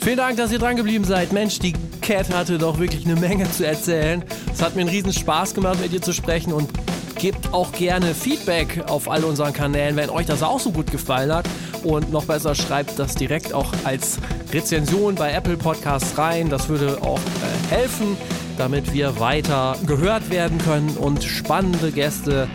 Vielen 0.00 0.16
Dank, 0.16 0.36
dass 0.38 0.52
ihr 0.52 0.58
dran 0.58 0.76
geblieben 0.76 1.04
seid. 1.04 1.32
Mensch, 1.32 1.58
die 1.58 1.74
Cat 2.00 2.32
hatte 2.32 2.56
doch 2.56 2.78
wirklich 2.78 3.04
eine 3.04 3.16
Menge 3.16 3.50
zu 3.50 3.66
erzählen. 3.66 4.24
Es 4.50 4.62
hat 4.62 4.74
mir 4.74 4.82
einen 4.82 4.90
riesen 4.90 5.12
Spaß 5.12 5.54
gemacht, 5.54 5.80
mit 5.80 5.92
ihr 5.92 6.00
zu 6.00 6.12
sprechen 6.12 6.52
und 6.52 6.70
gebt 7.18 7.52
auch 7.52 7.72
gerne 7.72 8.14
Feedback 8.14 8.84
auf 8.86 9.10
all 9.10 9.24
unseren 9.24 9.52
Kanälen, 9.52 9.96
wenn 9.96 10.08
euch 10.08 10.26
das 10.26 10.42
auch 10.42 10.60
so 10.60 10.70
gut 10.70 10.90
gefallen 10.90 11.32
hat. 11.32 11.46
Und 11.82 12.12
noch 12.12 12.24
besser, 12.24 12.54
schreibt 12.54 12.98
das 12.98 13.14
direkt 13.14 13.52
auch 13.52 13.72
als 13.84 14.18
Rezension 14.52 15.16
bei 15.16 15.32
Apple 15.32 15.56
Podcasts 15.56 16.16
rein. 16.16 16.48
Das 16.48 16.68
würde 16.68 17.02
auch 17.02 17.18
äh, 17.18 17.74
helfen, 17.74 18.16
damit 18.56 18.92
wir 18.92 19.18
weiter 19.20 19.76
gehört 19.86 20.30
werden 20.30 20.58
können 20.58 20.96
und 20.96 21.22
spannende 21.24 21.90
Gäste 21.90 22.48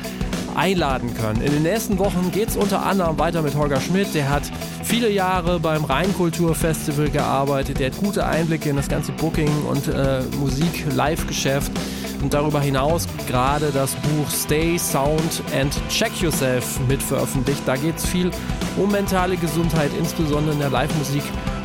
einladen 0.56 1.14
können. 1.14 1.42
In 1.42 1.52
den 1.52 1.64
nächsten 1.64 1.98
Wochen 2.00 2.32
geht 2.32 2.50
es 2.50 2.56
unter 2.56 2.86
anderem 2.86 3.18
weiter 3.20 3.42
mit 3.42 3.56
Holger 3.56 3.82
Schmidt. 3.82 4.14
Der 4.14 4.30
hat 4.30 4.44
viele 4.84 5.10
Jahre 5.10 5.60
beim 5.60 5.84
Rheinkulturfestival 5.86 7.10
gearbeitet. 7.10 7.80
Der 7.80 7.92
hat 7.92 7.98
gute 7.98 8.26
Einblicke 8.26 8.70
in 8.70 8.76
das 8.76 8.88
ganze 8.88 9.12
Booking- 9.14 9.66
und 9.70 9.88
äh, 9.88 10.22
Musik-Live-Geschäft. 10.40 11.72
Und 12.22 12.34
darüber 12.34 12.62
hinaus 12.62 13.08
gerade 13.28 13.72
das 13.74 13.96
Buch 13.96 14.30
Stay 14.30 14.78
Sound 14.78 15.44
and 15.60 15.76
Check 15.90 16.22
Yourself 16.22 16.80
mit 16.88 17.04
veröffentlicht. 17.04 17.62
Da 17.66 17.76
geht 17.76 17.98
es 17.98 18.06
viel 18.06 18.32
um 18.78 18.92
mentale 18.92 19.36
Gesundheit, 19.36 19.92
insbesondere 20.00 20.54
in 20.54 20.60
der 20.60 20.70
Live-Musik- 20.70 21.24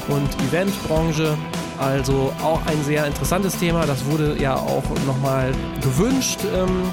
und 0.09 0.29
Eventbranche. 0.49 1.37
Also 1.79 2.33
auch 2.43 2.61
ein 2.67 2.83
sehr 2.85 3.07
interessantes 3.07 3.57
Thema. 3.59 3.87
Das 3.87 4.05
wurde 4.07 4.37
ja 4.41 4.57
auch 4.57 4.85
nochmal 5.07 5.53
gewünscht. 5.81 6.41
Ähm, 6.55 6.93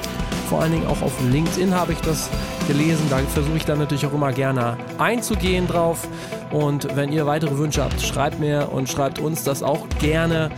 vor 0.49 0.61
allen 0.61 0.73
Dingen 0.73 0.87
auch 0.87 1.01
auf 1.01 1.13
LinkedIn 1.21 1.73
habe 1.73 1.93
ich 1.93 1.99
das 2.01 2.29
gelesen. 2.67 3.05
Da 3.09 3.17
versuche 3.17 3.57
ich 3.57 3.65
dann 3.65 3.79
natürlich 3.79 4.05
auch 4.05 4.13
immer 4.13 4.31
gerne 4.31 4.77
einzugehen 4.97 5.67
drauf. 5.67 6.07
Und 6.51 6.95
wenn 6.95 7.11
ihr 7.11 7.25
weitere 7.25 7.57
Wünsche 7.57 7.83
habt, 7.83 7.99
schreibt 8.01 8.39
mir 8.39 8.69
und 8.71 8.89
schreibt 8.89 9.19
uns 9.19 9.43
das 9.43 9.63
auch 9.63 9.87
gerne. 9.99 10.51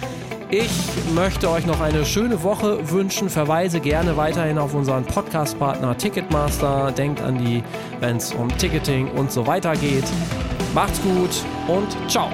Ich 0.50 0.72
möchte 1.14 1.50
euch 1.50 1.66
noch 1.66 1.82
eine 1.82 2.06
schöne 2.06 2.42
Woche 2.42 2.90
wünschen. 2.90 3.30
Verweise 3.30 3.82
gerne 3.82 4.16
weiterhin 4.16 4.58
auf 4.58 4.74
unseren 4.74 5.04
Podcast-Partner 5.04 5.98
Ticketmaster. 5.98 6.94
Denkt 6.94 7.22
an 7.22 7.38
die, 7.38 7.64
wenn 8.00 8.18
es 8.18 8.34
um 8.34 8.48
Ticketing 8.58 9.10
und 9.12 9.32
so 9.32 9.46
weiter 9.46 9.74
geht. 9.74 10.06
Macht's 10.74 11.02
gut 11.02 11.44
und 11.68 12.10
ciao. 12.10 12.30